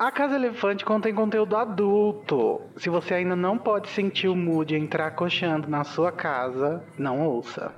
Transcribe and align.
A 0.00 0.12
Casa 0.12 0.36
Elefante 0.36 0.84
contém 0.84 1.12
conteúdo 1.12 1.56
adulto. 1.56 2.60
Se 2.76 2.88
você 2.88 3.14
ainda 3.14 3.34
não 3.34 3.58
pode 3.58 3.88
sentir 3.88 4.28
o 4.28 4.36
mood 4.36 4.72
entrar 4.76 5.10
coxando 5.10 5.68
na 5.68 5.82
sua 5.82 6.12
casa, 6.12 6.84
não 6.96 7.20
ouça. 7.26 7.72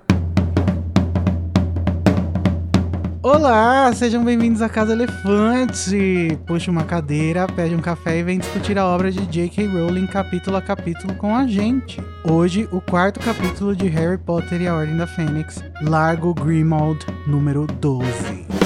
Olá, 3.22 3.90
sejam 3.94 4.22
bem-vindos 4.22 4.60
à 4.60 4.68
Casa 4.68 4.92
Elefante. 4.92 6.38
Puxa 6.46 6.70
uma 6.70 6.84
cadeira, 6.84 7.46
pede 7.46 7.74
um 7.74 7.80
café 7.80 8.18
e 8.18 8.22
vem 8.22 8.38
discutir 8.38 8.78
a 8.78 8.84
obra 8.84 9.10
de 9.10 9.24
J.K. 9.24 9.68
Rowling 9.68 10.06
capítulo 10.06 10.58
a 10.58 10.62
capítulo 10.62 11.14
com 11.14 11.34
a 11.34 11.46
gente. 11.46 12.02
Hoje, 12.22 12.68
o 12.70 12.82
quarto 12.82 13.18
capítulo 13.18 13.74
de 13.74 13.88
Harry 13.88 14.18
Potter 14.18 14.60
e 14.60 14.68
a 14.68 14.74
Ordem 14.74 14.98
da 14.98 15.06
Fênix, 15.06 15.64
Largo 15.80 16.34
Grimald, 16.34 17.02
número 17.26 17.66
12. 17.66 18.59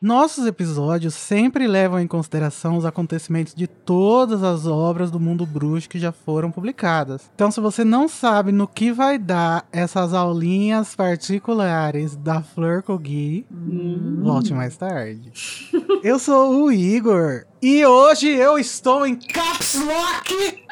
Nossos 0.00 0.46
episódios 0.46 1.12
sempre 1.14 1.66
levam 1.66 1.98
em 1.98 2.06
consideração 2.06 2.76
os 2.76 2.84
acontecimentos 2.84 3.52
de 3.52 3.66
todas 3.66 4.44
as 4.44 4.64
obras 4.64 5.10
do 5.10 5.18
mundo 5.18 5.44
bruxo 5.44 5.88
que 5.88 5.98
já 5.98 6.12
foram 6.12 6.52
publicadas. 6.52 7.28
Então, 7.34 7.50
se 7.50 7.60
você 7.60 7.82
não 7.82 8.06
sabe 8.06 8.52
no 8.52 8.68
que 8.68 8.92
vai 8.92 9.18
dar 9.18 9.66
essas 9.72 10.14
aulinhas 10.14 10.94
particulares 10.94 12.14
da 12.14 12.40
Fleur 12.40 12.80
Cogui, 12.84 13.44
hum. 13.50 14.20
volte 14.22 14.54
mais 14.54 14.76
tarde. 14.76 15.32
Eu 16.04 16.20
sou 16.20 16.62
o 16.62 16.70
Igor 16.70 17.44
e 17.60 17.84
hoje 17.84 18.28
eu 18.28 18.56
estou 18.56 19.04
em 19.04 19.16
Caps 19.16 19.74
Lock! 19.74 20.62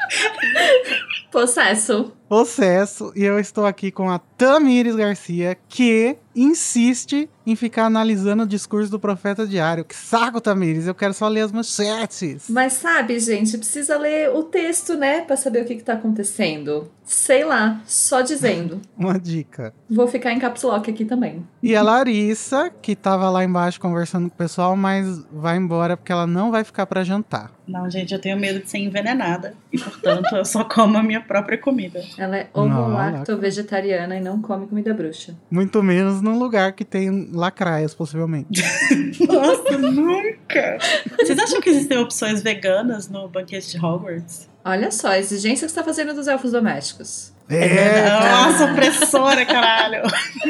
Possesso. 1.37 2.11
Possesso. 2.27 3.13
E 3.15 3.23
eu 3.23 3.39
estou 3.39 3.67
aqui 3.67 3.91
com 3.91 4.09
a 4.09 4.17
Tamires 4.17 4.95
Garcia, 4.95 5.55
que 5.69 6.17
insiste 6.35 7.29
em 7.45 7.55
ficar 7.55 7.85
analisando 7.85 8.43
o 8.43 8.47
discurso 8.47 8.91
do 8.91 8.99
profeta 8.99 9.47
diário. 9.47 9.85
Que 9.85 9.95
saco, 9.95 10.41
Tamires, 10.41 10.85
eu 10.85 10.93
quero 10.93 11.13
só 11.13 11.27
ler 11.27 11.41
as 11.41 11.51
manchetes. 11.51 12.49
Mas 12.49 12.73
sabe, 12.73 13.17
gente, 13.19 13.57
precisa 13.57 13.97
ler 13.97 14.29
o 14.31 14.43
texto, 14.43 14.95
né, 14.95 15.21
para 15.21 15.37
saber 15.37 15.61
o 15.61 15.65
que, 15.65 15.75
que 15.75 15.83
tá 15.83 15.93
acontecendo. 15.93 16.91
Sei 17.05 17.45
lá, 17.45 17.81
só 17.85 18.21
dizendo. 18.21 18.81
Uma 18.97 19.17
dica. 19.17 19.73
Vou 19.89 20.07
ficar 20.07 20.33
em 20.33 20.39
caps 20.39 20.63
lock 20.63 20.91
aqui 20.91 21.05
também. 21.05 21.47
E 21.63 21.73
a 21.73 21.81
Larissa, 21.81 22.69
que 22.81 22.95
tava 22.95 23.29
lá 23.29 23.43
embaixo 23.45 23.79
conversando 23.79 24.27
com 24.27 24.35
o 24.35 24.37
pessoal, 24.37 24.75
mas 24.75 25.25
vai 25.31 25.55
embora 25.55 25.95
porque 25.95 26.11
ela 26.11 26.27
não 26.27 26.51
vai 26.51 26.65
ficar 26.65 26.85
para 26.85 27.03
jantar. 27.05 27.51
Não, 27.65 27.89
gente, 27.89 28.13
eu 28.13 28.19
tenho 28.19 28.37
medo 28.37 28.59
de 28.59 28.69
ser 28.69 28.79
envenenada. 28.79 29.53
E, 29.71 29.77
portanto, 29.77 30.35
eu 30.35 30.45
só 30.45 30.63
como 30.63 30.97
a 30.97 31.03
minha 31.03 31.21
própria 31.27 31.57
comida. 31.57 32.01
Ela 32.17 32.37
é 32.37 32.49
ovo-lacto-vegetariana 32.53 34.15
e 34.17 34.21
não 34.21 34.41
come 34.41 34.67
comida 34.67 34.93
bruxa. 34.93 35.35
Muito 35.51 35.83
menos 35.83 36.21
num 36.21 36.39
lugar 36.39 36.73
que 36.73 36.85
tem 36.85 37.29
lacraias, 37.31 37.93
possivelmente. 37.93 38.63
Nossa, 39.27 39.77
nunca! 39.77 40.77
Vocês 41.19 41.37
acham 41.37 41.61
que 41.61 41.69
existem 41.69 41.97
opções 41.97 42.41
veganas 42.41 43.09
no 43.09 43.27
banquete 43.27 43.71
de 43.71 43.85
Hogwarts? 43.85 44.49
Olha 44.63 44.91
só, 44.91 45.09
a 45.09 45.19
exigência 45.19 45.65
que 45.65 45.71
você 45.71 45.79
está 45.79 45.83
fazendo 45.83 46.13
dos 46.13 46.27
elfos 46.27 46.51
domésticos. 46.51 47.31
É, 47.49 48.09
nossa, 48.09 48.65
opressora, 48.65 49.45
caralho. 49.45 50.03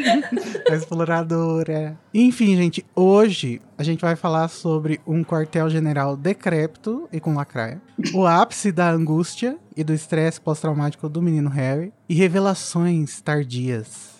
Exploradora. 0.73 1.95
Enfim, 2.11 2.55
gente, 2.55 2.83
hoje 2.95 3.61
a 3.77 3.83
gente 3.83 4.01
vai 4.01 4.15
falar 4.15 4.47
sobre 4.47 4.99
um 5.05 5.23
quartel-general 5.23 6.17
decrépito 6.17 7.07
e 7.13 7.19
com 7.19 7.35
lacraia, 7.35 7.79
o 8.13 8.25
ápice 8.25 8.71
da 8.71 8.89
angústia 8.89 9.57
e 9.75 9.83
do 9.83 9.93
estresse 9.93 10.41
pós-traumático 10.41 11.07
do 11.07 11.21
menino 11.21 11.49
Harry 11.49 11.93
e 12.09 12.15
revelações 12.15 13.21
tardias. 13.21 14.17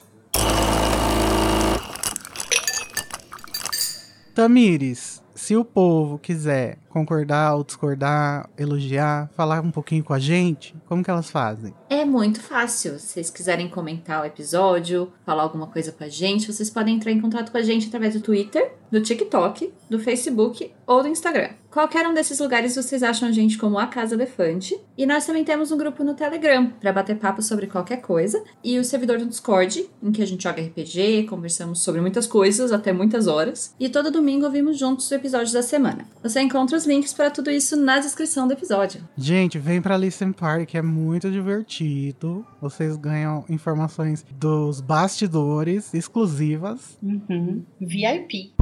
Tamires, 4.35 5.23
se 5.33 5.55
o 5.55 5.65
povo 5.65 6.19
quiser 6.19 6.77
concordar 6.97 7.55
ou 7.55 7.63
discordar, 7.63 8.49
elogiar, 8.57 9.29
falar 9.35 9.61
um 9.61 9.71
pouquinho 9.71 10.03
com 10.03 10.13
a 10.13 10.19
gente, 10.19 10.75
como 10.87 11.03
que 11.03 11.11
elas 11.11 11.29
fazem? 11.29 11.73
É 11.89 12.03
muito 12.03 12.41
fácil. 12.41 12.97
Se 12.97 13.13
vocês 13.13 13.29
quiserem 13.29 13.69
comentar 13.69 14.23
o 14.23 14.25
episódio, 14.25 15.11
falar 15.25 15.43
alguma 15.43 15.67
coisa 15.67 15.91
com 15.91 16.03
a 16.03 16.09
gente, 16.09 16.51
vocês 16.51 16.69
podem 16.69 16.95
entrar 16.95 17.11
em 17.11 17.21
contato 17.21 17.51
com 17.51 17.57
a 17.57 17.61
gente 17.61 17.87
através 17.87 18.13
do 18.13 18.21
Twitter, 18.21 18.73
do 18.91 19.01
TikTok, 19.01 19.71
do 19.89 19.99
Facebook 19.99 20.71
ou 20.85 21.03
do 21.03 21.07
Instagram. 21.07 21.49
Qualquer 21.69 22.07
um 22.07 22.13
desses 22.13 22.39
lugares 22.39 22.75
vocês 22.75 23.03
acham 23.03 23.29
a 23.29 23.31
gente 23.31 23.55
como 23.55 23.77
a 23.77 23.85
Casa 23.85 24.15
Elefante. 24.15 24.75
E 24.97 25.05
nós 25.05 25.27
também 25.27 25.43
temos 25.43 25.71
um 25.71 25.77
grupo 25.77 26.03
no 26.03 26.15
Telegram 26.15 26.71
para 26.79 26.91
bater 26.91 27.17
papo 27.17 27.41
sobre 27.41 27.67
qualquer 27.67 27.97
coisa. 28.01 28.43
E 28.63 28.79
o 28.79 28.83
servidor 28.83 29.19
do 29.19 29.27
Discord, 29.27 29.87
em 30.01 30.11
que 30.11 30.23
a 30.23 30.25
gente 30.25 30.41
joga 30.41 30.59
RPG, 30.59 31.27
conversamos 31.29 31.83
sobre 31.83 32.01
muitas 32.01 32.25
coisas, 32.25 32.71
até 32.71 32.91
muitas 32.91 33.27
horas. 33.27 33.75
E 33.79 33.89
todo 33.89 34.09
domingo 34.09 34.45
ouvimos 34.45 34.79
juntos 34.79 35.05
os 35.05 35.11
episódios 35.11 35.51
da 35.51 35.61
semana. 35.61 36.07
Você 36.23 36.41
encontra 36.41 36.75
os 36.75 36.86
links 36.87 37.13
para 37.13 37.29
tudo 37.29 37.51
isso 37.51 37.75
na 37.75 37.99
descrição 37.99 38.47
do 38.47 38.53
episódio. 38.53 39.07
Gente, 39.17 39.59
vem 39.59 39.81
pra 39.81 39.97
Listen 39.97 40.31
Party, 40.31 40.65
que 40.65 40.77
é 40.77 40.81
muito 40.81 41.29
divertido. 41.29 42.45
Vocês 42.61 42.95
ganham 42.95 43.43
informações 43.49 44.25
dos 44.39 44.81
bastidores 44.81 45.93
exclusivas. 45.93 46.97
Uhum. 47.03 47.63
VIP. 47.79 48.53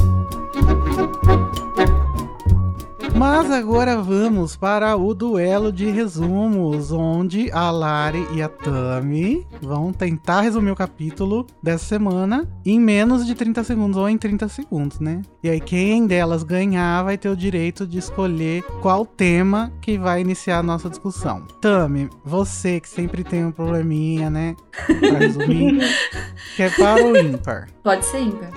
Mas 3.16 3.50
agora 3.50 3.96
vamos 4.02 4.58
para 4.58 4.94
o 4.98 5.14
duelo 5.14 5.72
de 5.72 5.90
resumos, 5.90 6.92
onde 6.92 7.50
a 7.54 7.72
Lari 7.72 8.28
e 8.34 8.42
a 8.42 8.50
Tami 8.50 9.48
vão 9.62 9.94
tentar 9.94 10.42
resumir 10.42 10.72
o 10.72 10.76
capítulo 10.76 11.48
dessa 11.64 11.86
semana 11.86 12.46
em 12.66 12.78
menos 12.78 13.26
de 13.26 13.34
30 13.34 13.64
segundos, 13.64 13.98
ou 13.98 14.10
em 14.10 14.18
30 14.18 14.50
segundos, 14.50 15.00
né? 15.00 15.22
E 15.42 15.50
aí, 15.50 15.62
quem 15.62 16.06
delas 16.06 16.44
ganhar 16.44 17.04
vai 17.04 17.18
ter 17.18 17.30
o 17.30 17.38
direito 17.38 17.88
de 17.88 18.00
escolher 18.00 18.64
qual 18.82 19.06
tema 19.06 19.72
que 19.80 19.98
vai 19.98 20.20
iniciar 20.20 20.60
a 20.60 20.64
nossa 20.64 20.90
discussão. 20.90 21.48
Tami, 21.62 22.10
você 22.24 22.82
que 22.82 22.90
sempre 22.90 23.24
tem 23.24 23.46
um 23.46 23.52
probleminha, 23.52 24.30
né? 24.30 24.58
Pra 25.00 25.20
resumir, 25.20 25.80
quer 26.58 26.76
para 26.76 27.02
o 27.02 27.18
ímpar? 27.18 27.70
Pode 27.82 28.06
ser 28.06 28.24
ímpar. 28.24 28.52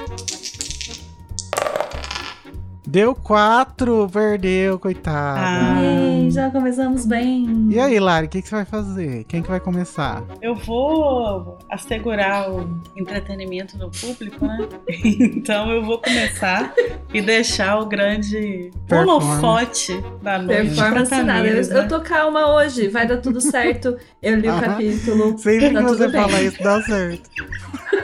Deu 2.91 3.15
quatro, 3.15 4.09
perdeu, 4.11 4.79
coitada. 4.79 5.41
Ah. 5.43 6.31
já 6.31 6.51
começamos 6.51 7.05
bem. 7.05 7.69
E 7.69 7.79
aí, 7.79 8.01
Lari, 8.01 8.27
o 8.27 8.31
que, 8.31 8.41
que, 8.41 8.49
você 8.49 8.55
vai 8.55 8.65
fazer? 8.65 9.25
Quem 9.25 9.43
que 9.43 9.49
vai 9.51 9.61
começar? 9.61 10.25
Eu 10.41 10.55
vou 10.55 11.59
assegurar 11.69 12.51
o 12.51 12.81
entretenimento 12.97 13.77
do 13.77 13.91
público, 13.91 14.47
né? 14.47 14.67
então 15.05 15.71
eu 15.71 15.85
vou 15.85 15.99
começar 15.99 16.73
e 17.13 17.21
deixar 17.21 17.79
o 17.79 17.85
grande 17.85 18.71
holofote 18.91 20.03
da 20.23 20.39
noite. 20.39 20.69
Performance 20.69 21.23
nada. 21.23 21.47
Eu, 21.47 21.63
né? 21.63 21.81
eu 21.81 21.89
tô 21.89 22.01
calma 22.01 22.55
hoje, 22.55 22.89
vai 22.89 23.07
dar 23.07 23.19
tudo 23.19 23.39
certo. 23.39 23.99
Eu 24.23 24.37
li 24.37 24.49
o 24.49 24.59
capítulo. 24.59 25.37
Sempre 25.37 25.75
tá 25.75 25.83
que 25.83 25.89
você 25.89 26.09
bem. 26.09 26.23
fala 26.23 26.41
isso, 26.41 26.63
dá 26.63 26.81
certo. 26.81 27.31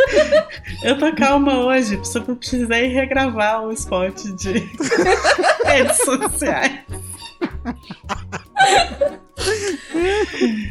eu 0.84 0.98
tô 0.98 1.14
calma 1.14 1.64
hoje, 1.64 1.98
só 2.04 2.20
precisei 2.20 2.88
regravar 2.88 3.64
o 3.64 3.72
spot 3.72 4.24
de 4.36 4.73
redes 5.64 5.96
sociais. 5.98 6.80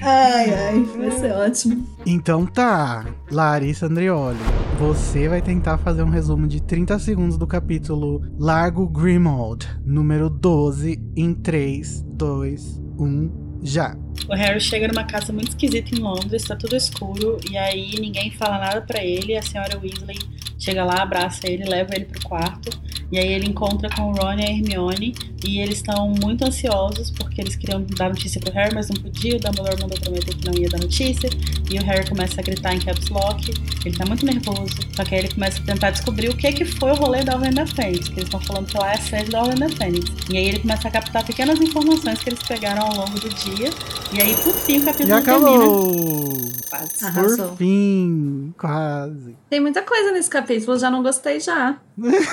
Ai, 0.01 0.53
ai, 0.53 0.83
vai 0.97 1.11
ser 1.11 1.31
ótimo. 1.31 1.87
Então 2.05 2.45
tá, 2.45 3.05
Larissa 3.31 3.85
Andreoli, 3.85 4.37
você 4.77 5.27
vai 5.27 5.41
tentar 5.41 5.77
fazer 5.77 6.03
um 6.03 6.09
resumo 6.09 6.47
de 6.47 6.61
30 6.61 6.99
segundos 6.99 7.37
do 7.37 7.47
capítulo 7.47 8.21
Largo 8.37 8.87
Grimald, 8.87 9.65
número 9.85 10.29
12, 10.29 11.01
em 11.15 11.33
3, 11.33 12.03
2, 12.03 12.81
1, 12.99 13.59
já. 13.63 13.95
O 14.29 14.35
Harry 14.35 14.59
chega 14.59 14.87
numa 14.87 15.05
casa 15.05 15.31
muito 15.31 15.49
esquisita 15.49 15.95
em 15.95 15.99
Londres, 15.99 16.43
tá 16.43 16.55
tudo 16.55 16.75
escuro, 16.75 17.37
e 17.49 17.57
aí 17.57 17.95
ninguém 17.99 18.31
fala 18.31 18.59
nada 18.59 18.81
para 18.81 19.03
ele, 19.03 19.37
a 19.37 19.41
senhora 19.41 19.79
Weasley 19.79 20.17
chega 20.63 20.83
lá, 20.83 21.01
abraça 21.01 21.41
ele, 21.45 21.65
leva 21.65 21.93
ele 21.95 22.05
pro 22.05 22.21
quarto. 22.23 22.69
E 23.11 23.19
aí 23.19 23.31
ele 23.31 23.47
encontra 23.47 23.89
com 23.95 24.09
o 24.09 24.15
Ron 24.15 24.39
e 24.39 24.43
a 24.43 24.49
Hermione 24.49 25.13
e 25.45 25.59
eles 25.59 25.77
estão 25.77 26.09
muito 26.19 26.43
ansiosos 26.43 27.11
porque 27.11 27.41
eles 27.41 27.55
queriam 27.55 27.83
dar 27.95 28.09
notícia 28.09 28.41
pro 28.41 28.51
Harry, 28.53 28.73
mas 28.73 28.89
não 28.89 28.99
podia. 28.99 29.35
O 29.35 29.39
Dumbledore 29.39 29.81
mandou 29.81 29.99
prometer 29.99 30.33
que 30.33 30.47
não 30.47 30.57
ia 30.57 30.69
dar 30.69 30.79
notícia. 30.79 31.29
E 31.69 31.77
o 31.77 31.83
Harry 31.83 32.09
começa 32.09 32.41
a 32.41 32.43
gritar 32.43 32.73
em 32.73 32.79
caps 32.79 33.09
lock. 33.09 33.53
Ele 33.85 33.95
tá 33.95 34.05
muito 34.05 34.25
nervoso. 34.25 34.73
Só 34.95 35.03
que 35.03 35.13
aí 35.13 35.21
ele 35.21 35.33
começa 35.33 35.61
a 35.61 35.65
tentar 35.65 35.91
descobrir 35.91 36.29
o 36.29 36.35
que 36.35 36.51
que 36.53 36.65
foi 36.65 36.91
o 36.91 36.95
rolê 36.95 37.23
da 37.23 37.35
Ordem 37.35 37.53
da 37.53 37.67
Fênix. 37.67 38.07
Que 38.07 38.15
eles 38.15 38.23
estão 38.23 38.39
falando 38.39 38.67
que 38.67 38.77
lá 38.77 38.93
é 38.93 38.95
a 38.95 39.01
sede 39.01 39.29
da 39.29 39.41
Ordem 39.41 39.59
da 39.59 39.69
Fênix. 39.69 40.11
E 40.31 40.37
aí 40.37 40.47
ele 40.47 40.59
começa 40.59 40.87
a 40.87 40.91
captar 40.91 41.23
pequenas 41.23 41.59
informações 41.61 42.23
que 42.23 42.29
eles 42.29 42.41
pegaram 42.41 42.83
ao 42.83 42.95
longo 42.95 43.19
do 43.19 43.29
dia. 43.29 43.69
E 44.11 44.21
aí, 44.21 44.33
por 44.37 44.53
fim, 44.53 44.79
o 44.79 44.85
capítulo 44.85 45.09
e 45.09 45.13
acabou. 45.13 46.29
termina. 46.31 46.62
Quase. 46.73 47.05
Arrasou. 47.05 47.47
Por 47.49 47.57
fim, 47.57 48.53
quase. 48.57 49.35
Tem 49.49 49.59
muita 49.59 49.83
coisa 49.83 50.11
nesse 50.11 50.29
capítulo, 50.29 50.77
já 50.77 50.89
não 50.89 51.03
gostei 51.03 51.39
já. 51.39 51.77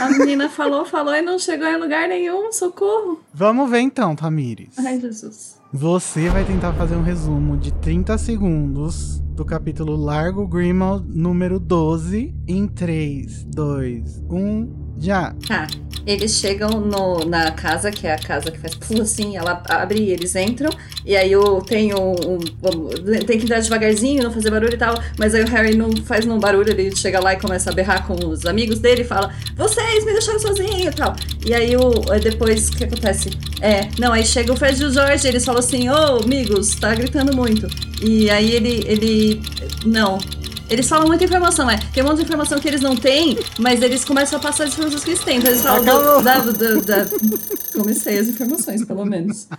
A 0.01 0.11
menina 0.11 0.49
falou, 0.51 0.87
falou 0.87 1.15
e 1.15 1.21
não 1.21 1.39
chegou 1.39 1.67
em 1.67 1.77
lugar 1.77 2.09
nenhum, 2.09 2.51
socorro. 2.51 3.21
Vamos 3.35 3.71
ver 3.71 3.81
então, 3.81 4.17
Tamires. 4.17 4.79
Ai, 4.79 4.99
Jesus. 4.99 5.61
Você 5.73 6.29
vai 6.31 6.45
tentar 6.45 6.73
fazer 6.73 6.97
um 6.97 7.03
resumo 7.03 7.57
de 7.57 7.71
30 7.75 8.17
segundos 8.17 9.21
do 9.21 9.45
capítulo 9.45 9.95
Largo 9.95 10.47
Grimald 10.47 11.05
número 11.09 11.61
12 11.61 12.35
em 12.49 12.67
3, 12.67 13.45
2, 13.45 14.23
1, 14.29 14.90
já. 15.00 15.35
Tá. 15.47 15.67
Eles 16.06 16.32
chegam 16.41 16.81
no, 16.81 17.26
na 17.26 17.50
casa, 17.50 17.91
que 17.91 18.06
é 18.06 18.14
a 18.14 18.19
casa 18.19 18.50
que 18.50 18.58
faz 18.58 18.75
pum 18.75 19.02
assim, 19.02 19.37
ela 19.37 19.62
abre 19.69 20.00
e 20.00 20.11
eles 20.11 20.35
entram. 20.35 20.70
E 21.05 21.14
aí 21.14 21.37
o, 21.37 21.61
tem 21.61 21.94
um, 21.94 22.12
um- 22.12 22.38
Tem 23.26 23.38
que 23.38 23.44
entrar 23.44 23.61
devagarzinho, 23.61 24.23
não 24.23 24.32
fazer 24.32 24.50
barulho 24.50 24.73
e 24.75 24.79
tal. 24.79 24.94
Mas 25.19 25.35
aí 25.35 25.44
o 25.44 25.47
Harry 25.49 25.76
não 25.76 25.94
faz 26.05 26.25
nenhum 26.25 26.38
barulho, 26.41 26.70
ele 26.70 26.97
chega 26.97 27.20
lá 27.20 27.35
e 27.35 27.37
começa 27.38 27.70
a 27.70 27.73
berrar 27.75 28.06
com 28.06 28.14
os 28.26 28.47
amigos 28.47 28.79
dele 28.79 29.02
e 29.02 29.05
fala: 29.05 29.31
Vocês 29.56 30.05
me 30.06 30.12
deixaram 30.12 30.38
sozinho 30.41 30.88
e 30.88 30.93
tal. 30.93 31.14
E 31.44 31.52
aí 31.52 31.76
o. 31.76 31.91
Depois 32.19 32.70
o 32.70 32.73
que 32.73 32.85
acontece? 32.85 33.31
É, 33.61 33.88
não, 33.99 34.12
aí 34.12 34.25
chega 34.25 34.52
o 34.52 34.56
Fred 34.56 34.82
e 34.82 34.87
o 34.87 34.91
Jorge, 34.93 35.29
eles 35.29 35.44
falam 35.44 35.61
assim: 35.61 35.91
Ô, 35.91 36.23
amigos, 36.25 36.75
tá 36.76 36.94
gritando 36.94 37.37
muito. 37.37 37.69
E 38.02 38.31
aí 38.31 38.52
ele. 38.52 38.85
ele. 38.88 39.43
Não. 39.85 40.19
Eles 40.71 40.89
falam 40.89 41.07
muita 41.09 41.25
informação, 41.25 41.69
é. 41.69 41.77
Tem 41.93 42.01
um 42.03 42.07
monte 42.07 42.19
de 42.19 42.23
informação 42.23 42.59
que 42.61 42.69
eles 42.69 42.81
não 42.81 42.95
têm, 42.97 43.37
mas 43.59 43.83
eles 43.83 44.05
começam 44.05 44.39
a 44.39 44.43
passar 44.43 44.65
as 44.65 44.71
informações 44.71 45.03
que 45.03 45.11
eles 45.11 45.25
têm. 45.25 45.39
Então 45.39 45.51
eles 45.51 45.63
falam 45.63 45.83
Acabou. 45.83 46.19
do, 46.19 46.23
da, 46.23 46.39
do- 46.39 46.81
da- 46.83 47.07
Comecei 47.75 48.19
as 48.19 48.29
informações, 48.29 48.85
pelo 48.85 49.05
menos. 49.05 49.49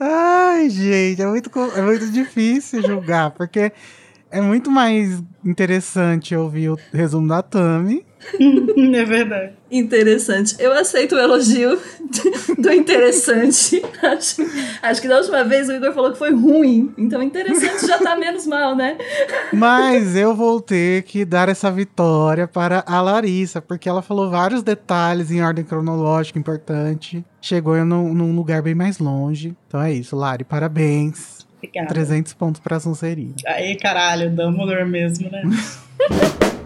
Ai, 0.00 0.68
gente, 0.70 1.22
é 1.22 1.26
muito, 1.26 1.50
é 1.76 1.82
muito 1.82 2.10
difícil 2.10 2.82
julgar, 2.82 3.30
porque 3.30 3.70
é 4.36 4.40
muito 4.40 4.70
mais 4.70 5.22
interessante 5.42 6.36
ouvir 6.36 6.68
o 6.68 6.78
resumo 6.92 7.26
da 7.26 7.40
Tami. 7.42 8.04
é 8.94 9.04
verdade. 9.04 9.52
Interessante. 9.70 10.56
Eu 10.58 10.72
aceito 10.72 11.14
o 11.14 11.18
elogio 11.18 11.78
do 12.58 12.72
interessante. 12.72 13.82
Acho, 14.02 14.42
acho 14.82 15.00
que 15.00 15.08
da 15.08 15.16
última 15.16 15.42
vez 15.44 15.68
o 15.68 15.72
Igor 15.72 15.92
falou 15.94 16.12
que 16.12 16.18
foi 16.18 16.32
ruim. 16.32 16.92
Então 16.98 17.22
interessante 17.22 17.86
já 17.86 17.98
tá 17.98 18.14
menos 18.16 18.46
mal, 18.46 18.76
né? 18.76 18.98
Mas 19.54 20.14
eu 20.14 20.34
vou 20.34 20.60
ter 20.60 21.04
que 21.04 21.24
dar 21.24 21.48
essa 21.48 21.70
vitória 21.70 22.46
para 22.46 22.84
a 22.86 23.00
Larissa, 23.00 23.62
porque 23.62 23.88
ela 23.88 24.02
falou 24.02 24.30
vários 24.30 24.62
detalhes 24.62 25.30
em 25.30 25.40
ordem 25.40 25.64
cronológica 25.64 26.38
importante. 26.38 27.24
Chegou 27.40 27.76
num, 27.84 28.12
num 28.12 28.36
lugar 28.36 28.60
bem 28.60 28.74
mais 28.74 28.98
longe. 28.98 29.56
Então 29.66 29.80
é 29.80 29.92
isso, 29.92 30.14
Lari, 30.14 30.44
parabéns. 30.44 31.35
Obrigada. 31.68 31.88
300 31.88 32.32
pontos 32.34 32.60
para 32.60 32.76
a 32.76 32.80
Sonserina. 32.80 33.34
Aí, 33.46 33.76
caralho, 33.76 34.30
Dumbledore 34.30 34.84
mesmo, 34.84 35.30
né? 35.30 35.42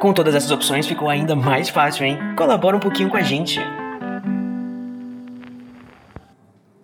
Com 0.00 0.12
todas 0.12 0.34
essas 0.34 0.50
opções 0.50 0.86
ficou 0.86 1.08
ainda 1.08 1.34
mais 1.34 1.70
fácil, 1.70 2.04
hein? 2.04 2.18
Colabora 2.36 2.76
um 2.76 2.80
pouquinho 2.80 3.08
com 3.08 3.16
a 3.16 3.22
gente. 3.22 3.58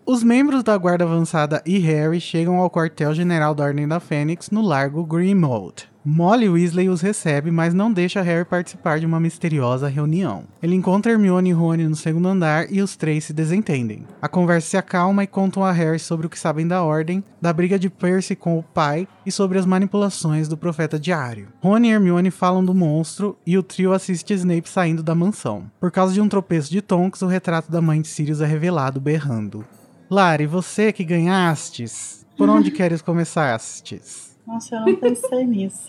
Os 0.06 0.24
membros 0.24 0.64
da 0.64 0.76
Guarda 0.76 1.04
Avançada 1.04 1.62
e 1.66 1.78
Harry 1.78 2.20
chegam 2.20 2.56
ao 2.56 2.70
quartel-general 2.70 3.54
da 3.54 3.64
Ordem 3.64 3.86
da 3.86 4.00
Fênix 4.00 4.50
no 4.50 4.62
Largo 4.62 5.04
Grimmauld. 5.04 5.91
Molly 6.04 6.48
Weasley 6.48 6.88
os 6.88 7.00
recebe, 7.00 7.52
mas 7.52 7.72
não 7.72 7.92
deixa 7.92 8.20
Harry 8.22 8.44
participar 8.44 8.98
de 8.98 9.06
uma 9.06 9.20
misteriosa 9.20 9.86
reunião. 9.86 10.42
Ele 10.60 10.74
encontra 10.74 11.12
Hermione 11.12 11.50
e 11.50 11.52
Rony 11.52 11.84
no 11.84 11.94
segundo 11.94 12.26
andar 12.26 12.72
e 12.72 12.82
os 12.82 12.96
três 12.96 13.24
se 13.24 13.32
desentendem. 13.32 14.04
A 14.20 14.26
conversa 14.26 14.70
se 14.70 14.76
acalma 14.76 15.22
e 15.22 15.28
contam 15.28 15.64
a 15.64 15.70
Harry 15.70 16.00
sobre 16.00 16.26
o 16.26 16.30
que 16.30 16.38
sabem 16.38 16.66
da 16.66 16.82
Ordem, 16.82 17.22
da 17.40 17.52
briga 17.52 17.78
de 17.78 17.88
Percy 17.88 18.34
com 18.34 18.58
o 18.58 18.64
pai 18.64 19.06
e 19.24 19.30
sobre 19.30 19.60
as 19.60 19.64
manipulações 19.64 20.48
do 20.48 20.56
Profeta 20.56 20.98
Diário. 20.98 21.46
Rony 21.62 21.90
e 21.90 21.92
Hermione 21.92 22.32
falam 22.32 22.64
do 22.64 22.74
monstro 22.74 23.38
e 23.46 23.56
o 23.56 23.62
trio 23.62 23.92
assiste 23.92 24.34
Snape 24.34 24.68
saindo 24.68 25.04
da 25.04 25.14
mansão. 25.14 25.70
Por 25.78 25.92
causa 25.92 26.12
de 26.12 26.20
um 26.20 26.28
tropeço 26.28 26.68
de 26.68 26.82
Tonks, 26.82 27.22
o 27.22 27.28
retrato 27.28 27.70
da 27.70 27.80
mãe 27.80 28.00
de 28.00 28.08
Sirius 28.08 28.40
é 28.40 28.46
revelado 28.46 29.00
berrando. 29.00 29.64
Lari, 30.10 30.46
você 30.46 30.92
que 30.92 31.04
ganhastes, 31.04 32.26
por 32.36 32.48
onde 32.48 32.72
queres 32.72 33.00
começastes? 33.00 34.31
Nossa, 34.46 34.76
eu 34.76 34.80
não 34.80 34.96
pensei 34.96 35.44
nisso. 35.44 35.88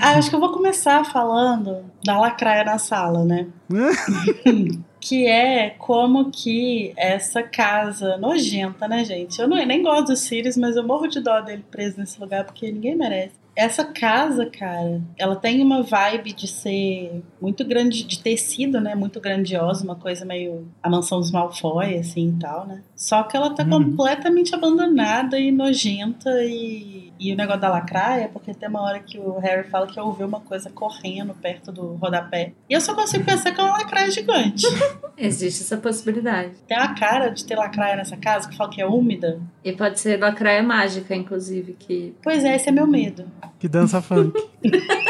ah, 0.00 0.12
acho 0.12 0.30
que 0.30 0.36
eu 0.36 0.40
vou 0.40 0.52
começar 0.52 1.04
falando 1.04 1.84
da 2.04 2.18
lacraia 2.18 2.64
na 2.64 2.78
sala, 2.78 3.24
né? 3.24 3.48
que 5.00 5.26
é 5.26 5.70
como 5.70 6.30
que 6.30 6.92
essa 6.96 7.42
casa 7.42 8.16
nojenta, 8.16 8.88
né, 8.88 9.04
gente? 9.04 9.40
Eu 9.40 9.48
não, 9.48 9.56
nem 9.64 9.82
gosto 9.82 10.06
do 10.06 10.16
Sirius, 10.16 10.56
mas 10.56 10.76
eu 10.76 10.86
morro 10.86 11.06
de 11.06 11.20
dó 11.20 11.40
dele 11.40 11.64
preso 11.70 11.98
nesse 11.98 12.20
lugar 12.20 12.44
porque 12.44 12.70
ninguém 12.70 12.96
merece. 12.96 13.34
Essa 13.54 13.84
casa, 13.84 14.44
cara, 14.46 15.00
ela 15.16 15.34
tem 15.34 15.62
uma 15.62 15.82
vibe 15.82 16.34
de 16.34 16.46
ser 16.46 17.22
muito 17.40 17.64
grande, 17.64 18.04
de 18.04 18.18
ter 18.18 18.36
sido, 18.36 18.80
né, 18.80 18.94
muito 18.94 19.18
grandiosa, 19.18 19.82
uma 19.82 19.96
coisa 19.96 20.26
meio 20.26 20.68
a 20.82 20.90
mansão 20.90 21.20
dos 21.20 21.30
Malfoy, 21.30 21.96
assim, 21.96 22.34
e 22.36 22.40
tal, 22.40 22.66
né? 22.66 22.82
Só 22.96 23.22
que 23.24 23.36
ela 23.36 23.50
tá 23.54 23.62
Uhum. 23.62 23.70
completamente 23.70 24.54
abandonada 24.54 25.38
e 25.38 25.52
nojenta 25.52 26.30
e, 26.42 27.12
e 27.20 27.30
o 27.32 27.36
negócio 27.36 27.60
da 27.60 27.68
lacraia, 27.68 28.28
porque 28.32 28.54
tem 28.54 28.68
uma 28.70 28.80
hora 28.80 29.00
que 29.00 29.18
o 29.18 29.38
Harry 29.38 29.68
fala 29.68 29.86
que 29.86 30.00
ouviu 30.00 30.26
uma 30.26 30.40
coisa 30.40 30.70
correndo 30.70 31.34
perto 31.34 31.70
do 31.70 31.94
rodapé. 31.96 32.52
E 32.70 32.72
eu 32.72 32.80
só 32.80 32.94
consigo 32.94 33.22
pensar 33.24 33.52
que 33.52 33.60
é 33.60 33.64
uma 33.64 33.76
lacraia 33.78 34.10
gigante. 34.10 34.66
Existe 35.18 35.62
essa 35.62 35.76
possibilidade. 35.76 36.52
Tem 36.66 36.78
uma 36.78 36.94
cara 36.94 37.28
de 37.28 37.44
ter 37.44 37.54
lacraia 37.56 37.96
nessa 37.96 38.16
casa 38.16 38.48
que 38.48 38.56
fala 38.56 38.70
que 38.70 38.80
é 38.80 38.86
úmida. 38.86 39.40
E 39.62 39.72
pode 39.72 40.00
ser 40.00 40.18
lacraia 40.18 40.62
mágica, 40.62 41.14
inclusive, 41.14 41.74
que 41.78 42.14
Pois 42.22 42.44
é, 42.44 42.56
esse 42.56 42.70
é 42.70 42.72
meu 42.72 42.86
medo. 42.86 43.30
Que 43.58 43.68
dança 43.68 44.00
funk. 44.00 44.32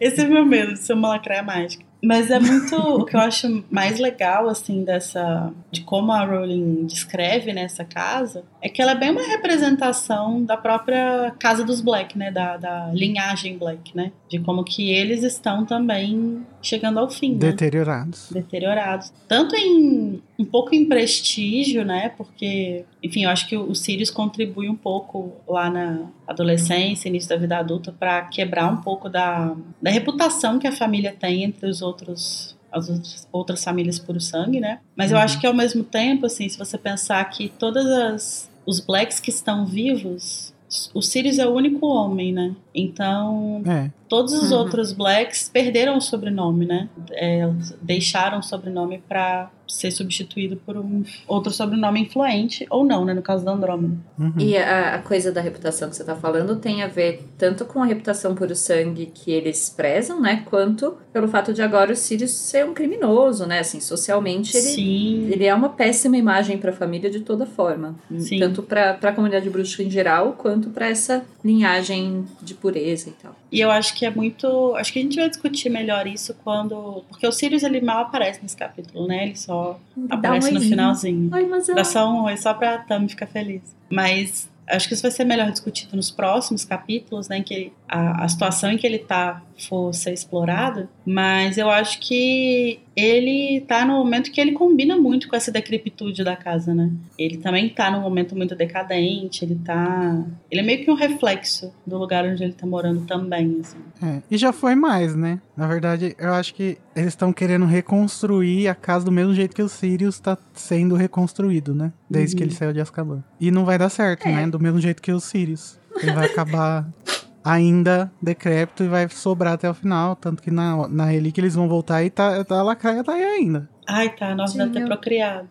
Esse 0.00 0.20
é 0.22 0.26
meu 0.28 0.44
medo 0.44 0.72
de 0.74 0.80
ser 0.80 0.92
uma 0.92 1.08
lacraia 1.10 1.42
mágica. 1.42 1.84
Mas 2.02 2.30
é 2.30 2.40
muito 2.40 2.74
o 2.74 3.04
que 3.04 3.14
eu 3.14 3.20
acho 3.20 3.64
mais 3.70 4.00
legal 4.00 4.48
assim 4.48 4.82
dessa 4.84 5.52
de 5.70 5.82
como 5.82 6.10
a 6.10 6.24
Rowling 6.24 6.84
descreve 6.84 7.52
nessa 7.52 7.84
casa 7.84 8.44
é 8.60 8.68
que 8.68 8.82
ela 8.82 8.92
é 8.92 8.94
bem 8.94 9.10
uma 9.10 9.22
representação 9.22 10.44
da 10.44 10.56
própria 10.56 11.32
casa 11.38 11.64
dos 11.64 11.80
Black, 11.80 12.18
né, 12.18 12.30
da, 12.30 12.56
da 12.56 12.90
linhagem 12.92 13.56
Black, 13.56 13.96
né, 13.96 14.12
de 14.28 14.38
como 14.40 14.64
que 14.64 14.90
eles 14.90 15.22
estão 15.22 15.64
também 15.64 16.44
chegando 16.60 16.98
ao 16.98 17.10
fim, 17.10 17.32
né? 17.32 17.38
Deteriorados. 17.38 18.30
deteriorados. 18.30 19.12
Tanto 19.28 19.56
em 19.56 20.22
um 20.42 20.44
pouco 20.44 20.74
em 20.74 20.84
prestígio, 20.86 21.84
né? 21.84 22.10
Porque, 22.16 22.84
enfim, 23.02 23.24
eu 23.24 23.30
acho 23.30 23.46
que 23.48 23.56
o 23.56 23.74
Sirius 23.74 24.10
contribui 24.10 24.68
um 24.68 24.74
pouco 24.76 25.32
lá 25.48 25.70
na 25.70 26.06
adolescência, 26.26 27.08
início 27.08 27.28
da 27.30 27.36
vida 27.36 27.56
adulta, 27.58 27.92
para 27.92 28.22
quebrar 28.22 28.70
um 28.70 28.78
pouco 28.78 29.08
da, 29.08 29.54
da 29.80 29.90
reputação 29.90 30.58
que 30.58 30.66
a 30.66 30.72
família 30.72 31.14
tem 31.18 31.44
entre 31.44 31.66
os 31.68 31.80
outros 31.82 32.56
as 32.70 32.88
outras, 32.88 33.28
outras 33.30 33.62
famílias 33.62 33.98
por 33.98 34.18
sangue, 34.18 34.58
né? 34.58 34.78
Mas 34.96 35.10
eu 35.10 35.18
Uhum. 35.18 35.22
acho 35.24 35.38
que 35.38 35.46
ao 35.46 35.52
mesmo 35.52 35.84
tempo, 35.84 36.24
assim, 36.24 36.48
se 36.48 36.56
você 36.58 36.78
pensar 36.78 37.22
que 37.30 37.48
todas 37.58 37.84
as 37.86 38.50
os 38.64 38.80
blacks 38.80 39.20
que 39.20 39.28
estão 39.28 39.66
vivos, 39.66 40.54
o 40.94 41.02
Sirius 41.02 41.38
é 41.38 41.46
o 41.46 41.50
único 41.52 41.86
homem, 41.86 42.32
né? 42.32 42.54
Então, 42.74 43.60
É. 43.66 43.90
Todos 44.12 44.34
os 44.34 44.50
Uhum. 44.52 44.58
outros 44.58 44.92
blacks 44.92 45.48
perderam 45.50 45.96
o 45.96 46.00
sobrenome, 46.02 46.66
né? 46.66 46.86
É, 47.12 47.50
deixaram 47.80 48.40
o 48.40 48.42
sobrenome 48.42 49.02
para 49.08 49.50
ser 49.66 49.90
substituído 49.90 50.56
por 50.66 50.76
um 50.76 51.02
outro 51.26 51.50
sobrenome 51.50 52.02
influente, 52.02 52.66
ou 52.68 52.84
não, 52.84 53.06
né? 53.06 53.14
No 53.14 53.22
caso 53.22 53.42
da 53.42 53.52
Andrômeda. 53.52 53.96
Uhum. 54.18 54.34
E 54.38 54.54
a, 54.58 54.96
a 54.96 54.98
coisa 54.98 55.32
da 55.32 55.40
reputação 55.40 55.88
que 55.88 55.96
você 55.96 56.04
tá 56.04 56.14
falando 56.14 56.56
tem 56.56 56.82
a 56.82 56.88
ver 56.88 57.26
tanto 57.38 57.64
com 57.64 57.82
a 57.82 57.86
reputação 57.86 58.34
por 58.34 58.50
o 58.50 58.54
sangue 58.54 59.06
que 59.06 59.30
eles 59.30 59.70
prezam, 59.74 60.20
né? 60.20 60.42
Quanto 60.44 60.94
pelo 61.10 61.26
fato 61.26 61.54
de 61.54 61.62
agora 61.62 61.90
o 61.94 61.96
Sirius 61.96 62.32
ser 62.32 62.66
um 62.66 62.74
criminoso, 62.74 63.46
né? 63.46 63.60
Assim, 63.60 63.80
socialmente 63.80 64.54
ele, 64.54 64.66
Sim. 64.66 65.28
ele 65.32 65.46
é 65.46 65.54
uma 65.54 65.70
péssima 65.70 66.18
imagem 66.18 66.58
pra 66.58 66.70
família 66.70 67.08
de 67.08 67.20
toda 67.20 67.46
forma. 67.46 67.94
Sim. 68.18 68.38
Tanto 68.40 68.62
pra, 68.62 68.92
pra 68.92 69.12
comunidade 69.12 69.48
bruxa 69.48 69.82
em 69.82 69.88
geral, 69.88 70.34
quanto 70.34 70.68
pra 70.68 70.86
essa 70.90 71.24
linhagem 71.42 72.26
de 72.42 72.52
pureza 72.52 73.08
e 73.08 73.12
tal. 73.12 73.34
E 73.52 73.60
eu 73.60 73.70
acho 73.70 73.94
que 73.94 74.06
é 74.06 74.10
muito. 74.10 74.74
Acho 74.76 74.90
que 74.90 74.98
a 74.98 75.02
gente 75.02 75.16
vai 75.16 75.28
discutir 75.28 75.68
melhor 75.68 76.06
isso 76.06 76.34
quando. 76.42 77.04
Porque 77.10 77.26
o 77.26 77.30
Sirius 77.30 77.62
ele 77.62 77.82
mal 77.82 78.04
aparece 78.04 78.40
nesse 78.42 78.56
capítulo, 78.56 79.06
né? 79.06 79.24
Ele 79.26 79.36
só 79.36 79.78
Dá 79.94 80.16
um 80.16 80.18
aparece 80.18 80.50
no 80.50 80.60
finalzinho. 80.60 81.30
Oi, 81.34 81.46
mas 81.46 81.68
eu... 81.68 81.74
Dá 81.74 81.84
só 81.84 82.10
um 82.10 82.24
oi, 82.24 82.36
só 82.38 82.54
pra 82.54 82.78
Tami 82.78 83.10
ficar 83.10 83.26
feliz. 83.26 83.62
Mas 83.90 84.50
acho 84.66 84.88
que 84.88 84.94
isso 84.94 85.02
vai 85.02 85.10
ser 85.10 85.24
melhor 85.24 85.50
discutido 85.50 85.96
nos 85.96 86.10
próximos 86.10 86.64
capítulos, 86.64 87.28
né, 87.28 87.38
em 87.38 87.42
que 87.42 87.72
a, 87.88 88.24
a 88.24 88.28
situação 88.28 88.70
em 88.70 88.78
que 88.78 88.86
ele 88.86 88.98
tá 88.98 89.42
for 89.58 89.92
ser 89.92 90.12
explorada, 90.12 90.88
mas 91.04 91.58
eu 91.58 91.68
acho 91.68 91.98
que 92.00 92.80
ele 92.94 93.60
tá 93.66 93.84
no 93.84 93.94
momento 93.94 94.30
que 94.30 94.40
ele 94.40 94.52
combina 94.52 94.96
muito 94.96 95.28
com 95.28 95.34
essa 95.36 95.50
decrepitude 95.50 96.22
da 96.22 96.36
casa, 96.36 96.74
né? 96.74 96.90
Ele 97.18 97.38
também 97.38 97.68
tá 97.68 97.90
num 97.90 98.00
momento 98.00 98.36
muito 98.36 98.54
decadente, 98.54 99.44
ele 99.44 99.54
tá. 99.64 100.24
Ele 100.50 100.60
é 100.60 100.64
meio 100.64 100.84
que 100.84 100.90
um 100.90 100.94
reflexo 100.94 101.72
do 101.86 101.96
lugar 101.98 102.24
onde 102.24 102.42
ele 102.44 102.52
tá 102.52 102.66
morando 102.66 103.06
também, 103.06 103.58
assim. 103.60 103.78
É, 104.02 104.22
e 104.30 104.36
já 104.36 104.52
foi 104.52 104.74
mais, 104.74 105.14
né? 105.16 105.40
Na 105.56 105.66
verdade, 105.66 106.14
eu 106.18 106.32
acho 106.34 106.54
que 106.54 106.76
eles 106.94 107.08
estão 107.08 107.32
querendo 107.32 107.64
reconstruir 107.64 108.68
a 108.68 108.74
casa 108.74 109.04
do 109.04 109.12
mesmo 109.12 109.32
jeito 109.34 109.54
que 109.56 109.62
o 109.62 109.68
Sirius 109.68 110.20
tá 110.20 110.36
sendo 110.52 110.94
reconstruído, 110.94 111.74
né? 111.74 111.92
Desde 112.10 112.34
Uhum. 112.34 112.38
que 112.38 112.44
ele 112.44 112.54
saiu 112.54 112.72
de 112.72 112.80
Azkaban. 112.80 113.22
E 113.40 113.50
não 113.50 113.64
vai 113.64 113.78
dar 113.78 113.88
certo, 113.88 114.26
É. 114.26 114.32
né? 114.32 114.46
Do 114.46 114.60
mesmo 114.60 114.80
jeito 114.80 115.00
que 115.00 115.12
o 115.12 115.20
Sirius. 115.20 115.78
Ele 116.02 116.12
vai 116.12 116.26
acabar 116.26 116.88
ainda 117.44 118.10
decrépito 118.20 118.84
e 118.84 118.88
vai 118.88 119.08
sobrar 119.08 119.54
até 119.54 119.68
o 119.68 119.74
final. 119.74 120.16
Tanto 120.16 120.42
que 120.42 120.50
na, 120.50 120.88
na 120.88 121.04
relíquia 121.04 121.40
eles 121.40 121.54
vão 121.54 121.68
voltar 121.68 122.02
e 122.02 122.10
tá, 122.10 122.44
tá, 122.44 122.58
a 122.58 122.62
lacraia 122.62 123.02
tá 123.04 123.12
aí 123.12 123.24
ainda. 123.24 123.68
Ai, 123.86 124.10
tá, 124.14 124.34
nós 124.34 124.52
devemos 124.52 124.72
ter 124.72 124.78
Tinha- 124.80 124.86
procriado. 124.88 125.48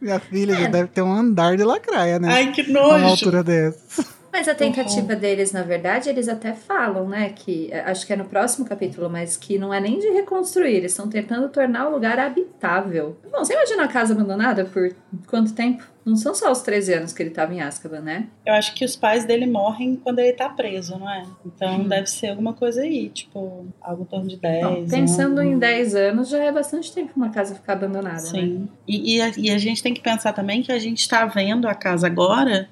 Minha 0.00 0.18
filha 0.18 0.54
já 0.54 0.68
deve 0.68 0.88
ter 0.88 1.02
um 1.02 1.12
andar 1.12 1.56
de 1.56 1.62
lacraia, 1.64 2.18
né? 2.18 2.28
Ai, 2.32 2.52
que 2.52 2.62
Uma 2.62 2.80
nojo! 2.98 3.04
altura 3.06 3.42
dessa. 3.44 4.04
Mas 4.32 4.46
a 4.48 4.54
tentativa 4.54 5.16
deles, 5.16 5.50
na 5.52 5.62
verdade, 5.62 6.08
eles 6.08 6.28
até 6.28 6.54
falam, 6.54 7.08
né? 7.08 7.30
Que 7.34 7.68
é, 7.72 7.80
acho 7.80 8.06
que 8.06 8.12
é 8.12 8.16
no 8.16 8.24
próximo 8.24 8.64
capítulo, 8.64 9.10
mas 9.10 9.36
que 9.36 9.58
não 9.58 9.74
é 9.74 9.80
nem 9.80 9.98
de 9.98 10.08
reconstruir, 10.10 10.76
eles 10.76 10.92
estão 10.92 11.08
tentando 11.08 11.48
tornar 11.48 11.88
o 11.88 11.90
lugar 11.92 12.18
habitável. 12.18 13.18
Bom, 13.30 13.44
você 13.44 13.52
imagina 13.52 13.84
a 13.84 13.88
casa 13.88 14.14
abandonada 14.14 14.64
por 14.64 14.90
quanto 15.26 15.52
tempo? 15.52 15.82
Não 16.04 16.16
são 16.16 16.34
só 16.34 16.50
os 16.50 16.60
13 16.62 16.94
anos 16.94 17.12
que 17.12 17.22
ele 17.22 17.30
tava 17.30 17.54
em 17.54 17.60
Azkaban, 17.60 18.00
né? 18.00 18.26
Eu 18.46 18.54
acho 18.54 18.74
que 18.74 18.84
os 18.84 18.96
pais 18.96 19.24
dele 19.24 19.46
morrem 19.46 19.96
quando 19.96 20.18
ele 20.18 20.32
tá 20.32 20.48
preso, 20.48 20.98
não 20.98 21.08
é? 21.10 21.24
Então 21.44 21.80
Hum. 21.80 21.88
deve 21.88 22.06
ser 22.06 22.28
alguma 22.28 22.52
coisa 22.54 22.82
aí, 22.82 23.08
tipo, 23.10 23.66
algo 23.80 24.02
em 24.02 24.06
torno 24.06 24.28
de 24.28 24.36
10. 24.36 24.64
Bom, 24.64 24.86
pensando 24.88 25.42
em 25.42 25.48
anos. 25.48 25.60
10 25.60 25.94
anos, 25.94 26.28
já 26.28 26.38
é 26.42 26.50
bastante 26.50 26.92
tempo 26.92 27.12
uma 27.16 27.28
casa 27.30 27.54
ficar 27.54 27.74
abandonada, 27.74 28.16
né? 28.16 28.20
Sim. 28.20 28.68
E, 28.88 29.16
e, 29.16 29.20
a, 29.22 29.32
e 29.36 29.50
a 29.50 29.58
gente 29.58 29.82
tem 29.82 29.92
que 29.92 30.00
pensar 30.00 30.32
também 30.32 30.62
que 30.62 30.72
a 30.72 30.78
gente 30.78 31.06
tá 31.08 31.24
vendo 31.26 31.68
a 31.68 31.74
casa 31.74 32.06
agora 32.06 32.68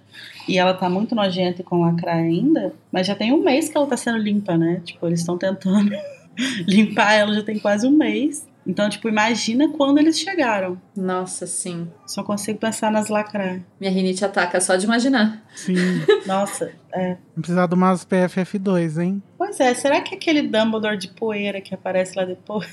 e 0.48 0.58
ela 0.58 0.72
tá 0.74 0.88
muito 0.88 1.14
nojenta 1.14 1.60
e 1.60 1.64
com 1.64 1.82
lacraia 1.82 2.24
ainda, 2.24 2.72
mas 2.90 3.06
já 3.06 3.14
tem 3.14 3.32
um 3.32 3.42
mês 3.42 3.68
que 3.68 3.76
ela 3.76 3.86
tá 3.86 3.96
sendo 3.96 4.18
limpa, 4.18 4.56
né? 4.56 4.80
Tipo, 4.84 5.06
eles 5.06 5.20
estão 5.20 5.36
tentando 5.36 5.90
limpar 6.66 7.12
ela 7.12 7.34
já 7.34 7.42
tem 7.42 7.58
quase 7.58 7.86
um 7.86 7.90
mês. 7.92 8.46
Então, 8.68 8.88
tipo, 8.90 9.08
imagina 9.08 9.66
quando 9.70 9.96
eles 9.98 10.20
chegaram. 10.20 10.78
Nossa, 10.94 11.46
sim. 11.46 11.90
Só 12.06 12.22
consigo 12.22 12.58
pensar 12.58 12.92
nas 12.92 13.08
lacraias. 13.08 13.62
Minha 13.80 13.90
rinite 13.90 14.22
ataca 14.24 14.60
só 14.60 14.76
de 14.76 14.84
imaginar. 14.84 15.42
Sim. 15.56 15.74
Nossa, 16.26 16.70
é. 16.92 17.16
Precisar 17.34 17.66
de 17.66 17.74
umas 17.74 18.04
PFF2, 18.04 19.00
hein? 19.02 19.22
Pois 19.38 19.58
é, 19.58 19.72
será 19.72 20.02
que 20.02 20.14
aquele 20.14 20.42
Dumbledore 20.42 20.98
de 20.98 21.08
poeira 21.08 21.62
que 21.62 21.74
aparece 21.74 22.14
lá 22.18 22.26
depois? 22.26 22.68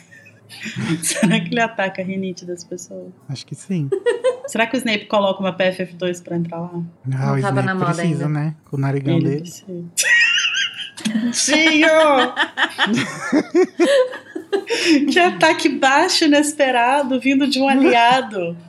será 1.02 1.40
que 1.40 1.48
ele 1.48 1.62
ataca 1.62 2.02
a 2.02 2.06
rinite 2.06 2.46
das 2.46 2.64
pessoas? 2.66 3.14
Acho 3.30 3.46
que 3.46 3.56
sim. 3.56 3.90
Será 4.48 4.68
que 4.68 4.76
o 4.76 4.78
Snape 4.78 5.06
coloca 5.08 5.40
uma 5.40 5.52
PFF2 5.58 6.22
pra 6.24 6.38
entrar 6.38 6.60
lá? 6.60 6.70
Ah, 6.72 6.78
o 6.78 7.10
Não 7.10 7.18
tava 7.18 7.40
Snape 7.40 7.66
na 7.66 7.74
moda 7.74 7.86
precisa, 7.96 8.26
ainda. 8.28 8.40
né? 8.40 8.56
Com 8.66 8.78
o 8.78 8.80
narigão 8.80 9.16
Ele 9.18 9.24
dele. 9.28 9.40
precisa. 9.42 9.66
Tio! 11.32 12.34
que 15.12 15.20
ataque 15.20 15.70
baixo 15.70 16.26
inesperado 16.26 17.20
vindo 17.20 17.48
de 17.48 17.60
um 17.60 17.68
aliado. 17.68 18.56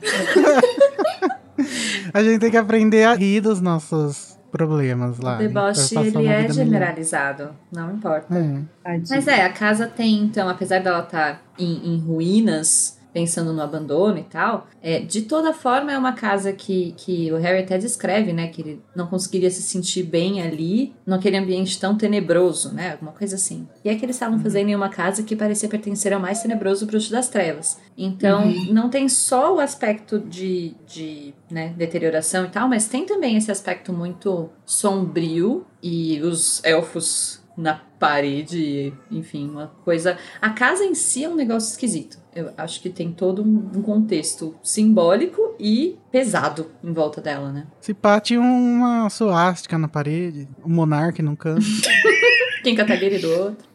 A 2.13 2.23
gente 2.23 2.39
tem 2.39 2.51
que 2.51 2.57
aprender 2.57 3.03
a 3.03 3.15
rir 3.15 3.41
dos 3.41 3.59
nossos 3.59 4.37
problemas 4.51 5.19
lá. 5.19 5.35
o 5.35 5.39
deboche, 5.39 5.93
pra 5.93 6.03
passar 6.03 6.05
ele 6.05 6.27
é 6.27 6.37
melhor. 6.37 6.53
generalizado. 6.53 7.49
Não 7.71 7.93
importa. 7.93 8.27
É. 8.35 8.97
Mas 9.09 9.27
é, 9.27 9.43
a 9.43 9.51
casa 9.51 9.87
tem, 9.87 10.19
então, 10.19 10.47
apesar 10.47 10.81
dela 10.81 10.99
estar 10.99 11.41
em, 11.57 11.95
em 11.95 11.99
ruínas, 11.99 12.96
pensando 13.17 13.51
no 13.51 13.63
abandono 13.63 14.19
e 14.19 14.23
tal, 14.23 14.67
é, 14.79 14.99
de 14.99 15.23
toda 15.23 15.51
forma 15.51 15.91
é 15.91 15.97
uma 15.97 16.13
casa 16.13 16.53
que, 16.53 16.93
que 16.95 17.31
o 17.31 17.37
Harry 17.37 17.63
até 17.63 17.75
descreve, 17.75 18.31
né? 18.31 18.45
Que 18.45 18.61
ele 18.61 18.81
não 18.95 19.07
conseguiria 19.07 19.49
se 19.49 19.63
sentir 19.63 20.03
bem 20.03 20.39
ali, 20.39 20.93
naquele 21.03 21.35
ambiente 21.35 21.79
tão 21.79 21.97
tenebroso, 21.97 22.71
né? 22.71 22.91
Alguma 22.91 23.11
coisa 23.11 23.35
assim. 23.35 23.67
E 23.83 23.89
é 23.89 23.95
que 23.95 24.05
eles 24.05 24.17
estavam 24.17 24.37
fazendo 24.37 24.69
em 24.69 24.75
uma 24.75 24.89
casa 24.89 25.23
que 25.23 25.35
parecia 25.35 25.67
pertencer 25.67 26.13
ao 26.13 26.19
mais 26.19 26.43
tenebroso 26.43 26.85
bruxo 26.85 27.11
das 27.11 27.27
trevas. 27.27 27.79
Então, 27.97 28.45
não 28.69 28.87
tem 28.87 29.09
só 29.09 29.55
o 29.55 29.59
aspecto 29.59 30.19
de, 30.19 30.75
de 30.85 31.33
né, 31.49 31.73
deterioração 31.75 32.45
e 32.45 32.49
tal, 32.49 32.69
mas 32.69 32.87
tem 32.87 33.03
também 33.03 33.35
esse 33.35 33.49
aspecto 33.49 33.91
muito 33.91 34.47
sombrio 34.63 35.65
e 35.81 36.21
os 36.21 36.63
elfos 36.63 37.41
na 37.57 37.81
parede, 37.99 38.93
enfim, 39.09 39.49
uma 39.49 39.67
coisa. 39.83 40.17
A 40.39 40.51
casa 40.51 40.85
em 40.85 40.93
si 40.93 41.23
é 41.23 41.29
um 41.29 41.35
negócio 41.35 41.71
esquisito. 41.71 42.19
Eu 42.35 42.51
acho 42.55 42.79
que 42.79 42.89
tem 42.89 43.11
todo 43.11 43.41
um 43.41 43.81
contexto 43.81 44.55
simbólico 44.61 45.55
e 45.59 45.97
pesado 46.11 46.69
em 46.83 46.93
volta 46.93 47.19
dela, 47.19 47.51
né? 47.51 47.65
Se 47.81 47.95
pá, 47.95 48.19
tinha 48.19 48.39
uma 48.39 49.09
suástica 49.09 49.75
na 49.75 49.87
parede, 49.87 50.47
um 50.63 50.69
monarca 50.69 51.23
num 51.23 51.35
canto. 51.35 51.65
Quem 52.63 52.75
catagueira 52.75 53.19
do 53.19 53.29
outro. 53.29 53.67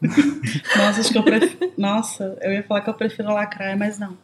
Nossa, 0.77 1.01
acho 1.01 1.11
que 1.11 1.17
eu 1.17 1.23
prefiro. 1.23 1.73
Nossa, 1.77 2.37
eu 2.41 2.51
ia 2.51 2.63
falar 2.63 2.81
que 2.81 2.89
eu 2.89 2.93
prefiro 2.93 3.33
lacraia, 3.33 3.75
mas 3.75 3.97
não. 3.97 4.17